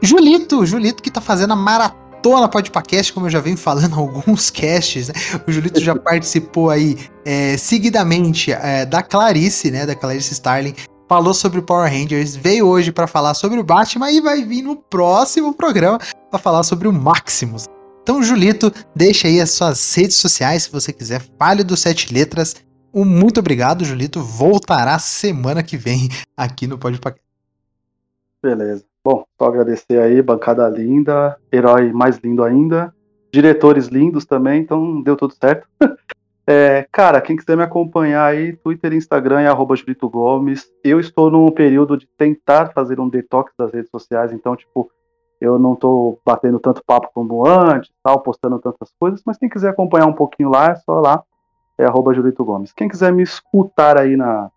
Julito, 0.00 0.64
Julito 0.64 1.02
que 1.02 1.10
tá 1.10 1.20
fazendo 1.20 1.52
a 1.52 1.56
maratona 1.56 2.48
podcast, 2.48 3.12
como 3.12 3.26
eu 3.26 3.30
já 3.30 3.40
venho 3.40 3.56
falando 3.56 3.94
alguns 3.98 4.50
casts, 4.50 5.08
né? 5.08 5.14
O 5.46 5.52
Julito 5.52 5.80
já 5.80 5.94
participou 5.96 6.70
aí 6.70 6.96
é, 7.24 7.56
seguidamente 7.56 8.52
é, 8.52 8.86
da 8.86 9.02
Clarice, 9.02 9.70
né? 9.70 9.84
Da 9.84 9.94
Clarice 9.94 10.32
Starling 10.32 10.74
falou 11.10 11.34
sobre 11.34 11.60
Power 11.60 11.90
Rangers, 11.90 12.36
veio 12.36 12.68
hoje 12.68 12.92
para 12.92 13.08
falar 13.08 13.34
sobre 13.34 13.58
o 13.58 13.64
Batman 13.64 14.12
e 14.12 14.20
vai 14.20 14.44
vir 14.44 14.62
no 14.62 14.76
próximo 14.76 15.52
programa 15.52 15.98
para 16.30 16.38
falar 16.38 16.62
sobre 16.62 16.86
o 16.86 16.92
Maximus. 16.92 17.64
Então, 18.00 18.22
Julito, 18.22 18.72
deixa 18.94 19.26
aí 19.26 19.40
as 19.40 19.50
suas 19.50 19.92
redes 19.94 20.16
sociais 20.16 20.62
se 20.64 20.70
você 20.70 20.92
quiser. 20.92 21.20
Fale 21.36 21.64
dos 21.64 21.80
Sete 21.80 22.14
Letras. 22.14 22.54
Um 22.94 23.04
muito 23.04 23.40
obrigado, 23.40 23.84
Julito. 23.84 24.22
Voltará 24.22 25.00
semana 25.00 25.64
que 25.64 25.76
vem 25.76 26.08
aqui 26.36 26.68
no 26.68 26.78
Paquete. 26.78 27.20
Beleza. 28.42 28.89
Bom, 29.02 29.24
só 29.38 29.46
agradecer 29.46 29.98
aí, 29.98 30.20
bancada 30.20 30.68
linda, 30.68 31.36
herói 31.50 31.92
mais 31.92 32.18
lindo 32.18 32.44
ainda, 32.44 32.94
diretores 33.32 33.86
lindos 33.86 34.26
também, 34.26 34.60
então 34.60 35.02
deu 35.02 35.16
tudo 35.16 35.34
certo. 35.34 35.66
É, 36.46 36.84
cara, 36.90 37.20
quem 37.20 37.36
quiser 37.36 37.56
me 37.56 37.62
acompanhar 37.62 38.24
aí, 38.24 38.56
Twitter 38.56 38.92
e 38.92 38.96
Instagram 38.96 39.42
é 39.42 39.46
arroba 39.46 39.76
Gomes. 40.02 40.68
Eu 40.82 40.98
estou 40.98 41.30
num 41.30 41.48
período 41.52 41.96
de 41.96 42.08
tentar 42.18 42.72
fazer 42.72 42.98
um 42.98 43.08
detox 43.08 43.52
das 43.56 43.72
redes 43.72 43.88
sociais, 43.88 44.32
então, 44.32 44.56
tipo, 44.56 44.90
eu 45.40 45.60
não 45.60 45.74
estou 45.74 46.20
batendo 46.26 46.58
tanto 46.58 46.82
papo 46.84 47.08
como 47.14 47.46
antes, 47.46 47.92
tal, 48.02 48.20
postando 48.20 48.58
tantas 48.58 48.92
coisas, 48.98 49.22
mas 49.24 49.38
quem 49.38 49.48
quiser 49.48 49.68
acompanhar 49.68 50.06
um 50.06 50.12
pouquinho 50.12 50.50
lá, 50.50 50.70
é 50.72 50.74
só 50.74 50.98
lá, 50.98 51.22
é 51.78 51.84
arroba 51.84 52.12
Gomes. 52.12 52.72
Quem 52.72 52.88
quiser 52.88 53.12
me 53.12 53.22
escutar 53.22 53.96
aí 53.96 54.16
na, 54.16 54.50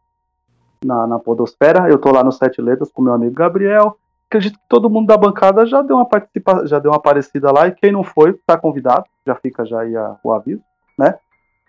na, 0.83 1.05
na 1.05 1.19
Podosfera, 1.19 1.87
eu 1.89 1.99
tô 1.99 2.11
lá 2.11 2.23
no 2.23 2.31
Sete 2.31 2.59
Letras 2.59 2.91
com 2.91 3.03
meu 3.03 3.13
amigo 3.13 3.35
Gabriel. 3.35 3.99
Acredito 4.27 4.57
que 4.57 4.67
todo 4.67 4.89
mundo 4.89 5.07
da 5.07 5.17
bancada 5.17 5.65
já 5.65 5.81
deu 5.81 5.97
uma 5.97 6.07
participa 6.07 6.65
já 6.65 6.79
deu 6.79 6.91
uma 6.91 6.97
aparecida 6.97 7.51
lá, 7.51 7.67
e 7.67 7.71
quem 7.71 7.91
não 7.91 8.03
foi, 8.03 8.31
está 8.31 8.57
convidado, 8.57 9.05
já 9.25 9.35
fica 9.35 9.65
já 9.65 9.81
aí 9.81 9.95
a, 9.95 10.17
o 10.23 10.33
aviso, 10.33 10.63
né? 10.97 11.15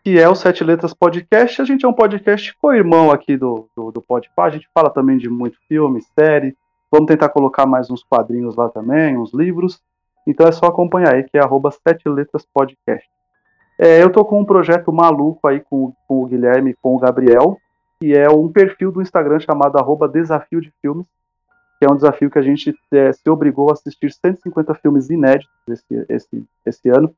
que 0.04 0.20
é 0.20 0.28
o 0.28 0.34
Sete 0.34 0.62
Letras 0.62 0.92
Podcast. 0.92 1.62
A 1.62 1.64
gente 1.64 1.86
é 1.86 1.88
um 1.88 1.92
podcast 1.92 2.54
co-irmão 2.58 3.10
aqui 3.10 3.38
do, 3.38 3.70
do, 3.74 3.90
do 3.90 4.02
Podpah. 4.02 4.44
A 4.44 4.50
gente 4.50 4.68
fala 4.74 4.90
também 4.90 5.16
de 5.16 5.30
muito 5.30 5.56
filme, 5.66 6.02
série. 6.14 6.54
Vamos 6.92 7.06
tentar 7.06 7.30
colocar 7.30 7.64
mais 7.64 7.90
uns 7.90 8.04
quadrinhos 8.04 8.54
lá 8.54 8.68
também, 8.68 9.16
uns 9.16 9.32
livros. 9.32 9.82
Então 10.26 10.46
é 10.46 10.52
só 10.52 10.66
acompanhar 10.66 11.14
aí, 11.14 11.24
que 11.24 11.38
é 11.38 11.42
Sete 11.88 12.06
Letras 12.06 12.46
Podcast. 12.52 13.08
É, 13.78 14.02
eu 14.02 14.10
tô 14.10 14.26
com 14.26 14.38
um 14.38 14.44
projeto 14.44 14.92
maluco 14.92 15.48
aí 15.48 15.60
com, 15.60 15.94
com 16.06 16.22
o 16.22 16.26
Guilherme 16.26 16.72
e 16.72 16.74
com 16.74 16.94
o 16.94 16.98
Gabriel, 16.98 17.56
que 17.98 18.14
é 18.14 18.28
um 18.28 18.52
perfil 18.52 18.92
do 18.92 19.00
Instagram 19.00 19.40
chamado 19.40 19.78
arroba 19.78 20.06
Desafio 20.06 20.60
de 20.60 20.70
Filmes, 20.82 21.06
que 21.84 21.90
é 21.90 21.92
um 21.92 21.96
desafio 21.96 22.30
que 22.30 22.38
a 22.38 22.42
gente 22.42 22.74
é, 22.90 23.12
se 23.12 23.28
obrigou 23.28 23.68
a 23.68 23.74
assistir 23.74 24.10
150 24.10 24.74
filmes 24.76 25.10
inéditos 25.10 25.54
esse, 25.68 26.06
esse, 26.08 26.44
esse 26.64 26.88
ano. 26.88 27.14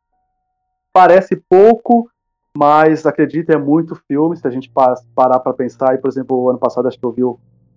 Parece 0.92 1.36
pouco, 1.36 2.10
Mas 2.58 3.06
acredite, 3.06 3.52
é 3.52 3.56
muito 3.56 3.94
filme. 4.08 4.36
Se 4.36 4.46
a 4.46 4.50
gente 4.50 4.68
parar 5.14 5.38
para 5.38 5.52
pensar, 5.52 5.94
e, 5.94 5.98
por 5.98 6.08
exemplo, 6.08 6.36
o 6.36 6.50
ano 6.50 6.58
passado 6.58 6.88
acho 6.88 6.98
que 6.98 7.04
eu 7.04 7.12
vi 7.12 7.22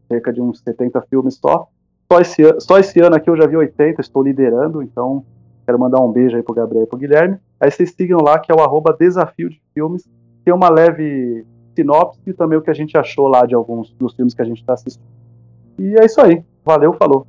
cerca 0.08 0.34
de 0.34 0.42
uns 0.42 0.62
70 0.62 1.00
filmes 1.04 1.36
só. 1.36 1.68
Só 2.12 2.20
esse, 2.22 2.60
só 2.60 2.80
esse 2.80 3.00
ano 3.02 3.16
aqui 3.16 3.30
eu 3.30 3.38
já 3.38 3.46
vi 3.46 3.56
80, 3.56 4.02
estou 4.02 4.24
liderando, 4.24 4.82
então 4.82 5.24
quero 5.66 5.78
mandar 5.78 6.02
um 6.02 6.12
beijo 6.12 6.36
aí 6.36 6.42
pro 6.42 6.56
Gabriel 6.56 6.86
e 6.86 6.88
pro 6.88 6.98
Guilherme. 6.98 7.38
Aí 7.60 7.70
vocês 7.70 7.92
sigam 7.92 8.20
lá, 8.20 8.40
que 8.40 8.52
é 8.52 8.56
o 8.56 8.62
arroba 8.62 8.96
Desafio 8.98 9.50
de 9.50 9.62
Filmes. 9.76 10.10
Tem 10.44 10.54
uma 10.54 10.70
leve 10.70 11.46
sinopse 11.76 12.20
e 12.26 12.34
também 12.34 12.58
o 12.58 12.64
que 12.64 12.72
a 12.72 12.74
gente 12.74 12.98
achou 12.98 13.28
lá 13.28 13.46
de 13.46 13.54
alguns 13.54 13.94
dos 13.94 14.16
filmes 14.16 14.34
que 14.34 14.42
a 14.42 14.46
gente 14.46 14.62
está 14.62 14.74
assistindo. 14.74 15.20
E 15.80 15.96
é 15.98 16.06
isso 16.06 16.20
aí. 16.20 16.44
Valeu, 16.70 16.94
falou. 16.94 17.26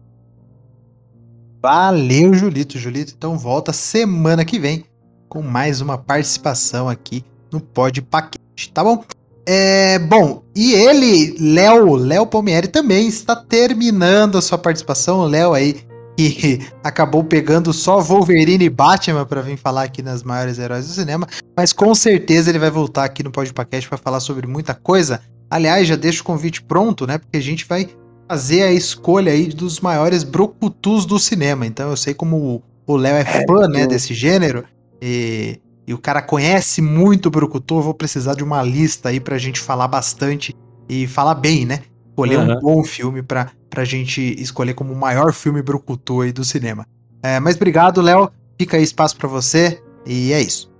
Valeu, 1.62 2.34
Julito. 2.34 2.78
Julito, 2.78 3.14
então 3.16 3.38
volta 3.38 3.72
semana 3.72 4.44
que 4.44 4.58
vem 4.58 4.84
com 5.30 5.40
mais 5.40 5.80
uma 5.80 5.96
participação 5.96 6.90
aqui 6.90 7.24
no 7.50 7.58
Pod 7.58 8.02
Paquete, 8.02 8.70
tá 8.70 8.84
bom? 8.84 9.02
É, 9.46 9.98
bom, 9.98 10.42
e 10.54 10.74
ele, 10.74 11.38
Léo, 11.40 11.96
Léo 11.96 12.26
Palmieri 12.26 12.68
também 12.68 13.08
está 13.08 13.34
terminando 13.34 14.36
a 14.36 14.42
sua 14.42 14.58
participação. 14.58 15.24
Léo 15.24 15.54
aí 15.54 15.86
que 16.18 16.60
acabou 16.84 17.24
pegando 17.24 17.72
só 17.72 17.98
Wolverine 17.98 18.66
e 18.66 18.68
Batman 18.68 19.24
para 19.24 19.40
vir 19.40 19.56
falar 19.56 19.84
aqui 19.84 20.02
nas 20.02 20.22
maiores 20.22 20.58
heróis 20.58 20.86
do 20.86 20.92
cinema, 20.92 21.26
mas 21.56 21.72
com 21.72 21.94
certeza 21.94 22.50
ele 22.50 22.58
vai 22.58 22.70
voltar 22.70 23.04
aqui 23.04 23.22
no 23.22 23.30
podcast 23.30 23.88
para 23.88 23.96
falar 23.96 24.20
sobre 24.20 24.46
muita 24.46 24.74
coisa. 24.74 25.22
Aliás, 25.48 25.88
já 25.88 25.96
deixo 25.96 26.20
o 26.20 26.26
convite 26.26 26.62
pronto, 26.62 27.06
né? 27.06 27.16
Porque 27.16 27.38
a 27.38 27.42
gente 27.42 27.64
vai 27.64 27.88
fazer 28.30 28.62
a 28.62 28.72
escolha 28.72 29.32
aí 29.32 29.48
dos 29.48 29.80
maiores 29.80 30.22
brucutus 30.22 31.04
do 31.04 31.18
cinema. 31.18 31.66
Então 31.66 31.90
eu 31.90 31.96
sei 31.96 32.14
como 32.14 32.62
o 32.86 32.96
Léo 32.96 33.16
é 33.16 33.24
fã, 33.24 33.66
né, 33.66 33.88
desse 33.88 34.14
gênero 34.14 34.64
e, 35.02 35.58
e 35.84 35.92
o 35.92 35.98
cara 35.98 36.22
conhece 36.22 36.80
muito 36.80 37.26
o 37.26 37.30
brucutu, 37.30 37.78
eu 37.78 37.82
vou 37.82 37.94
precisar 37.94 38.34
de 38.34 38.44
uma 38.44 38.62
lista 38.62 39.08
aí 39.08 39.18
pra 39.18 39.36
gente 39.36 39.58
falar 39.58 39.88
bastante 39.88 40.54
e 40.88 41.08
falar 41.08 41.34
bem, 41.34 41.66
né? 41.66 41.80
Escolher 42.10 42.38
uhum. 42.38 42.52
um 42.52 42.60
bom 42.60 42.84
filme 42.84 43.20
pra, 43.20 43.50
pra 43.68 43.84
gente 43.84 44.20
escolher 44.40 44.74
como 44.74 44.92
o 44.92 44.96
maior 44.96 45.32
filme 45.32 45.60
brucutu 45.60 46.20
aí 46.20 46.30
do 46.30 46.44
cinema. 46.44 46.86
É, 47.24 47.40
mas 47.40 47.56
obrigado, 47.56 48.00
Léo. 48.00 48.30
Fica 48.56 48.76
aí 48.76 48.84
espaço 48.84 49.16
para 49.16 49.26
você 49.26 49.82
e 50.06 50.32
é 50.32 50.40
isso. 50.40 50.70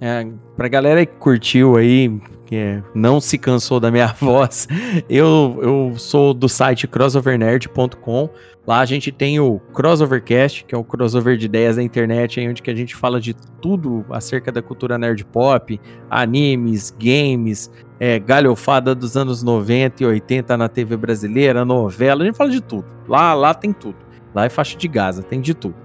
É, 0.00 0.26
pra 0.56 0.68
galera 0.68 1.04
que 1.04 1.16
curtiu 1.16 1.76
aí, 1.76 2.10
que 2.54 2.82
não 2.94 3.20
se 3.20 3.36
cansou 3.36 3.80
da 3.80 3.90
minha 3.90 4.14
voz, 4.20 4.68
eu, 5.08 5.58
eu 5.60 5.94
sou 5.96 6.32
do 6.32 6.48
site 6.48 6.86
crossovernerd.com. 6.86 8.30
Lá 8.66 8.80
a 8.80 8.86
gente 8.86 9.12
tem 9.12 9.38
o 9.38 9.58
Crossovercast, 9.74 10.64
que 10.64 10.74
é 10.74 10.78
o 10.78 10.82
crossover 10.82 11.36
de 11.36 11.44
ideias 11.44 11.76
da 11.76 11.82
internet, 11.82 12.40
onde 12.48 12.62
que 12.62 12.70
a 12.70 12.74
gente 12.74 12.96
fala 12.96 13.20
de 13.20 13.34
tudo 13.60 14.06
acerca 14.08 14.50
da 14.50 14.62
cultura 14.62 14.96
nerd 14.96 15.22
pop, 15.26 15.78
animes, 16.08 16.94
games, 16.98 17.70
é, 18.00 18.18
galhofada 18.18 18.94
dos 18.94 19.18
anos 19.18 19.42
90 19.42 20.02
e 20.02 20.06
80 20.06 20.56
na 20.56 20.66
TV 20.66 20.96
brasileira, 20.96 21.62
novela, 21.62 22.22
a 22.22 22.26
gente 22.26 22.38
fala 22.38 22.50
de 22.50 22.62
tudo. 22.62 22.86
Lá, 23.06 23.34
lá 23.34 23.52
tem 23.52 23.70
tudo. 23.70 23.96
Lá 24.34 24.46
é 24.46 24.48
faixa 24.48 24.78
de 24.78 24.88
Gaza, 24.88 25.22
tem 25.22 25.42
de 25.42 25.52
tudo. 25.52 25.76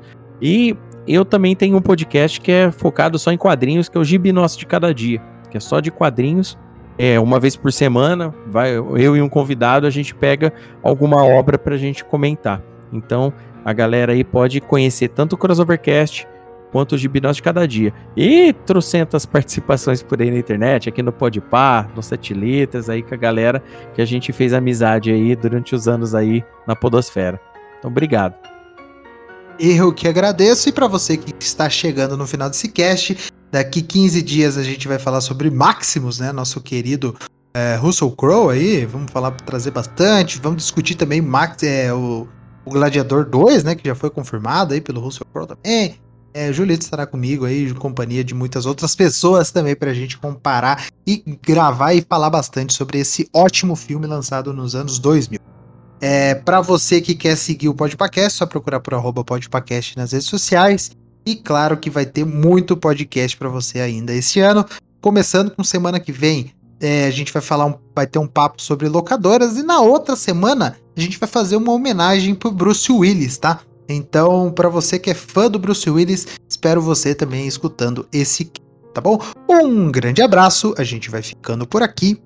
E 0.41 0.74
eu 1.06 1.26
também 1.26 1.58
tenho 1.58 1.76
um 1.76 1.82
podcast 1.82 2.40
que 2.40 2.52
é 2.52 2.72
focado 2.72 3.20
só 3.20 3.30
em 3.30 3.38
quadrinhos, 3.38 3.90
que 3.90 3.98
é 3.98 4.00
o 4.00 4.06
Gibi 4.06 4.32
Nosso 4.32 4.58
de 4.58 4.66
Cada 4.66 4.94
Dia 4.94 5.22
que 5.49 5.57
é 5.57 5.59
só 5.59 5.80
de 5.80 5.91
quadrinhos. 5.91 6.57
É, 6.97 7.19
uma 7.19 7.39
vez 7.39 7.55
por 7.55 7.71
semana, 7.71 8.34
vai 8.47 8.76
eu 8.76 9.15
e 9.15 9.21
um 9.21 9.30
convidado, 9.30 9.88
a 9.88 9.89
gente 9.89 10.13
pega 10.13 10.51
alguma 10.84 11.23
obra 11.23 11.57
para 11.57 11.76
a 11.76 11.77
gente 11.77 12.03
comentar. 12.03 12.61
Então, 12.91 13.31
a 13.63 13.71
galera 13.71 14.11
aí 14.11 14.23
pode 14.23 14.59
conhecer 14.59 15.09
tanto 15.09 15.34
o 15.34 15.38
Crossovercast 15.38 16.27
quanto 16.71 16.95
o 16.95 16.97
Gibinós 16.97 17.35
de 17.35 17.43
cada 17.43 17.67
dia. 17.67 17.93
E 18.15 18.53
trocentas 18.65 19.26
participações 19.26 20.03
por 20.03 20.21
aí 20.21 20.30
na 20.30 20.38
internet, 20.38 20.89
aqui 20.89 21.01
no 21.01 21.11
Podpah, 21.11 21.88
no 21.95 22.01
Sete 22.01 22.34
Letras, 22.34 22.89
aí 22.89 23.01
com 23.01 23.13
a 23.13 23.17
galera 23.17 23.63
que 23.93 24.01
a 24.01 24.05
gente 24.05 24.31
fez 24.31 24.53
amizade 24.53 25.11
aí 25.11 25.35
durante 25.35 25.76
os 25.76 25.88
anos 25.88 26.13
aí 26.13 26.43
na 26.67 26.76
podosfera. 26.76 27.39
Então, 27.77 27.89
obrigado. 27.89 28.35
Eu 29.59 29.91
que 29.93 30.07
agradeço 30.07 30.69
e 30.69 30.71
para 30.71 30.88
você 30.88 31.17
que 31.17 31.34
está 31.39 31.69
chegando 31.69 32.15
no 32.15 32.26
final 32.26 32.49
desse 32.49 32.69
cast, 32.69 33.34
Daqui 33.51 33.81
15 33.81 34.21
dias 34.21 34.57
a 34.57 34.63
gente 34.63 34.88
vai 34.88 34.99
falar 34.99 35.21
sobre 35.21 35.49
Maximus, 35.49 36.19
né? 36.19 36.31
Nosso 36.31 36.61
querido 36.61 37.15
é, 37.53 37.76
Russell 37.76 38.11
Crowe 38.11 38.53
aí. 38.53 38.85
Vamos 38.85 39.11
falar, 39.11 39.31
trazer 39.31 39.71
bastante. 39.71 40.39
Vamos 40.39 40.63
discutir 40.63 40.95
também 40.95 41.21
Max, 41.21 41.63
é, 41.63 41.93
o, 41.93 42.27
o 42.65 42.69
Gladiador 42.69 43.26
2, 43.26 43.63
né? 43.63 43.76
Que 43.76 43.88
já 43.88 43.95
foi 43.95 44.09
confirmado 44.09 44.73
aí 44.73 44.81
pelo 44.81 45.01
Russell 45.01 45.26
Crowe 45.34 45.47
também. 45.47 45.99
É, 46.31 46.53
Julito 46.53 46.84
estará 46.84 47.07
comigo 47.07 47.45
aí, 47.45 47.67
em 47.67 47.73
companhia 47.73 48.23
de 48.23 48.35
muitas 48.35 48.67
outras 48.67 48.95
pessoas 48.95 49.49
também, 49.49 49.76
para 49.76 49.89
a 49.89 49.93
gente 49.95 50.17
comparar 50.17 50.85
e 51.05 51.23
gravar 51.41 51.93
e 51.93 52.05
falar 52.07 52.30
bastante 52.30 52.73
sobre 52.73 52.99
esse 52.99 53.27
ótimo 53.34 53.76
filme 53.76 54.05
lançado 54.05 54.53
nos 54.53 54.76
anos 54.76 54.99
2000. 54.99 55.39
É, 55.99 56.35
para 56.35 56.61
você 56.61 57.01
que 57.01 57.15
quer 57.15 57.35
seguir 57.35 57.67
o 57.67 57.73
Podpacast, 57.73 58.38
só 58.38 58.45
procurar 58.45 58.80
por 58.80 58.93
arroba 58.93 59.23
Podpacast 59.23 59.97
nas 59.97 60.11
redes 60.11 60.27
sociais. 60.27 60.91
E 61.30 61.35
claro 61.35 61.77
que 61.77 61.91
vai 61.91 62.07
ter 62.07 62.26
muito 62.26 62.76
podcast 62.76 63.38
para 63.38 63.47
você 63.47 63.80
ainda 63.80 64.11
esse 64.11 64.39
ano. 64.39 64.65
Começando 64.99 65.51
com 65.51 65.64
semana 65.64 65.99
que 65.99 66.11
vem, 66.11 66.51
é, 66.80 67.06
a 67.06 67.11
gente 67.11 67.31
vai 67.31 67.39
falar 67.39 67.68
um, 67.68 67.76
vai 67.95 68.07
ter 68.07 68.18
um 68.18 68.26
papo 68.26 68.60
sobre 68.60 68.89
locadoras 68.89 69.56
e 69.56 69.61
na 69.61 69.80
outra 69.80 70.15
semana 70.15 70.76
a 70.97 70.99
gente 70.99 71.19
vai 71.19 71.30
fazer 71.30 71.56
uma 71.56 71.72
homenagem 71.72 72.34
pro 72.34 72.49
Bruce 72.49 72.91
Willis, 72.91 73.38
tá? 73.38 73.60
Então, 73.88 74.51
para 74.51 74.69
você 74.69 74.97
que 74.97 75.11
é 75.11 75.14
fã 75.14 75.51
do 75.51 75.60
Bruce 75.60 75.88
Willis, 75.88 76.26
espero 76.49 76.81
você 76.81 77.14
também 77.14 77.45
escutando 77.45 78.07
esse, 78.11 78.51
tá 78.91 78.99
bom? 78.99 79.22
Um 79.47 79.91
grande 79.91 80.23
abraço, 80.23 80.73
a 80.80 80.84
gente 80.84 81.11
vai 81.11 81.22
ficando 81.22 81.68
por 81.68 81.84
aqui 81.84 82.19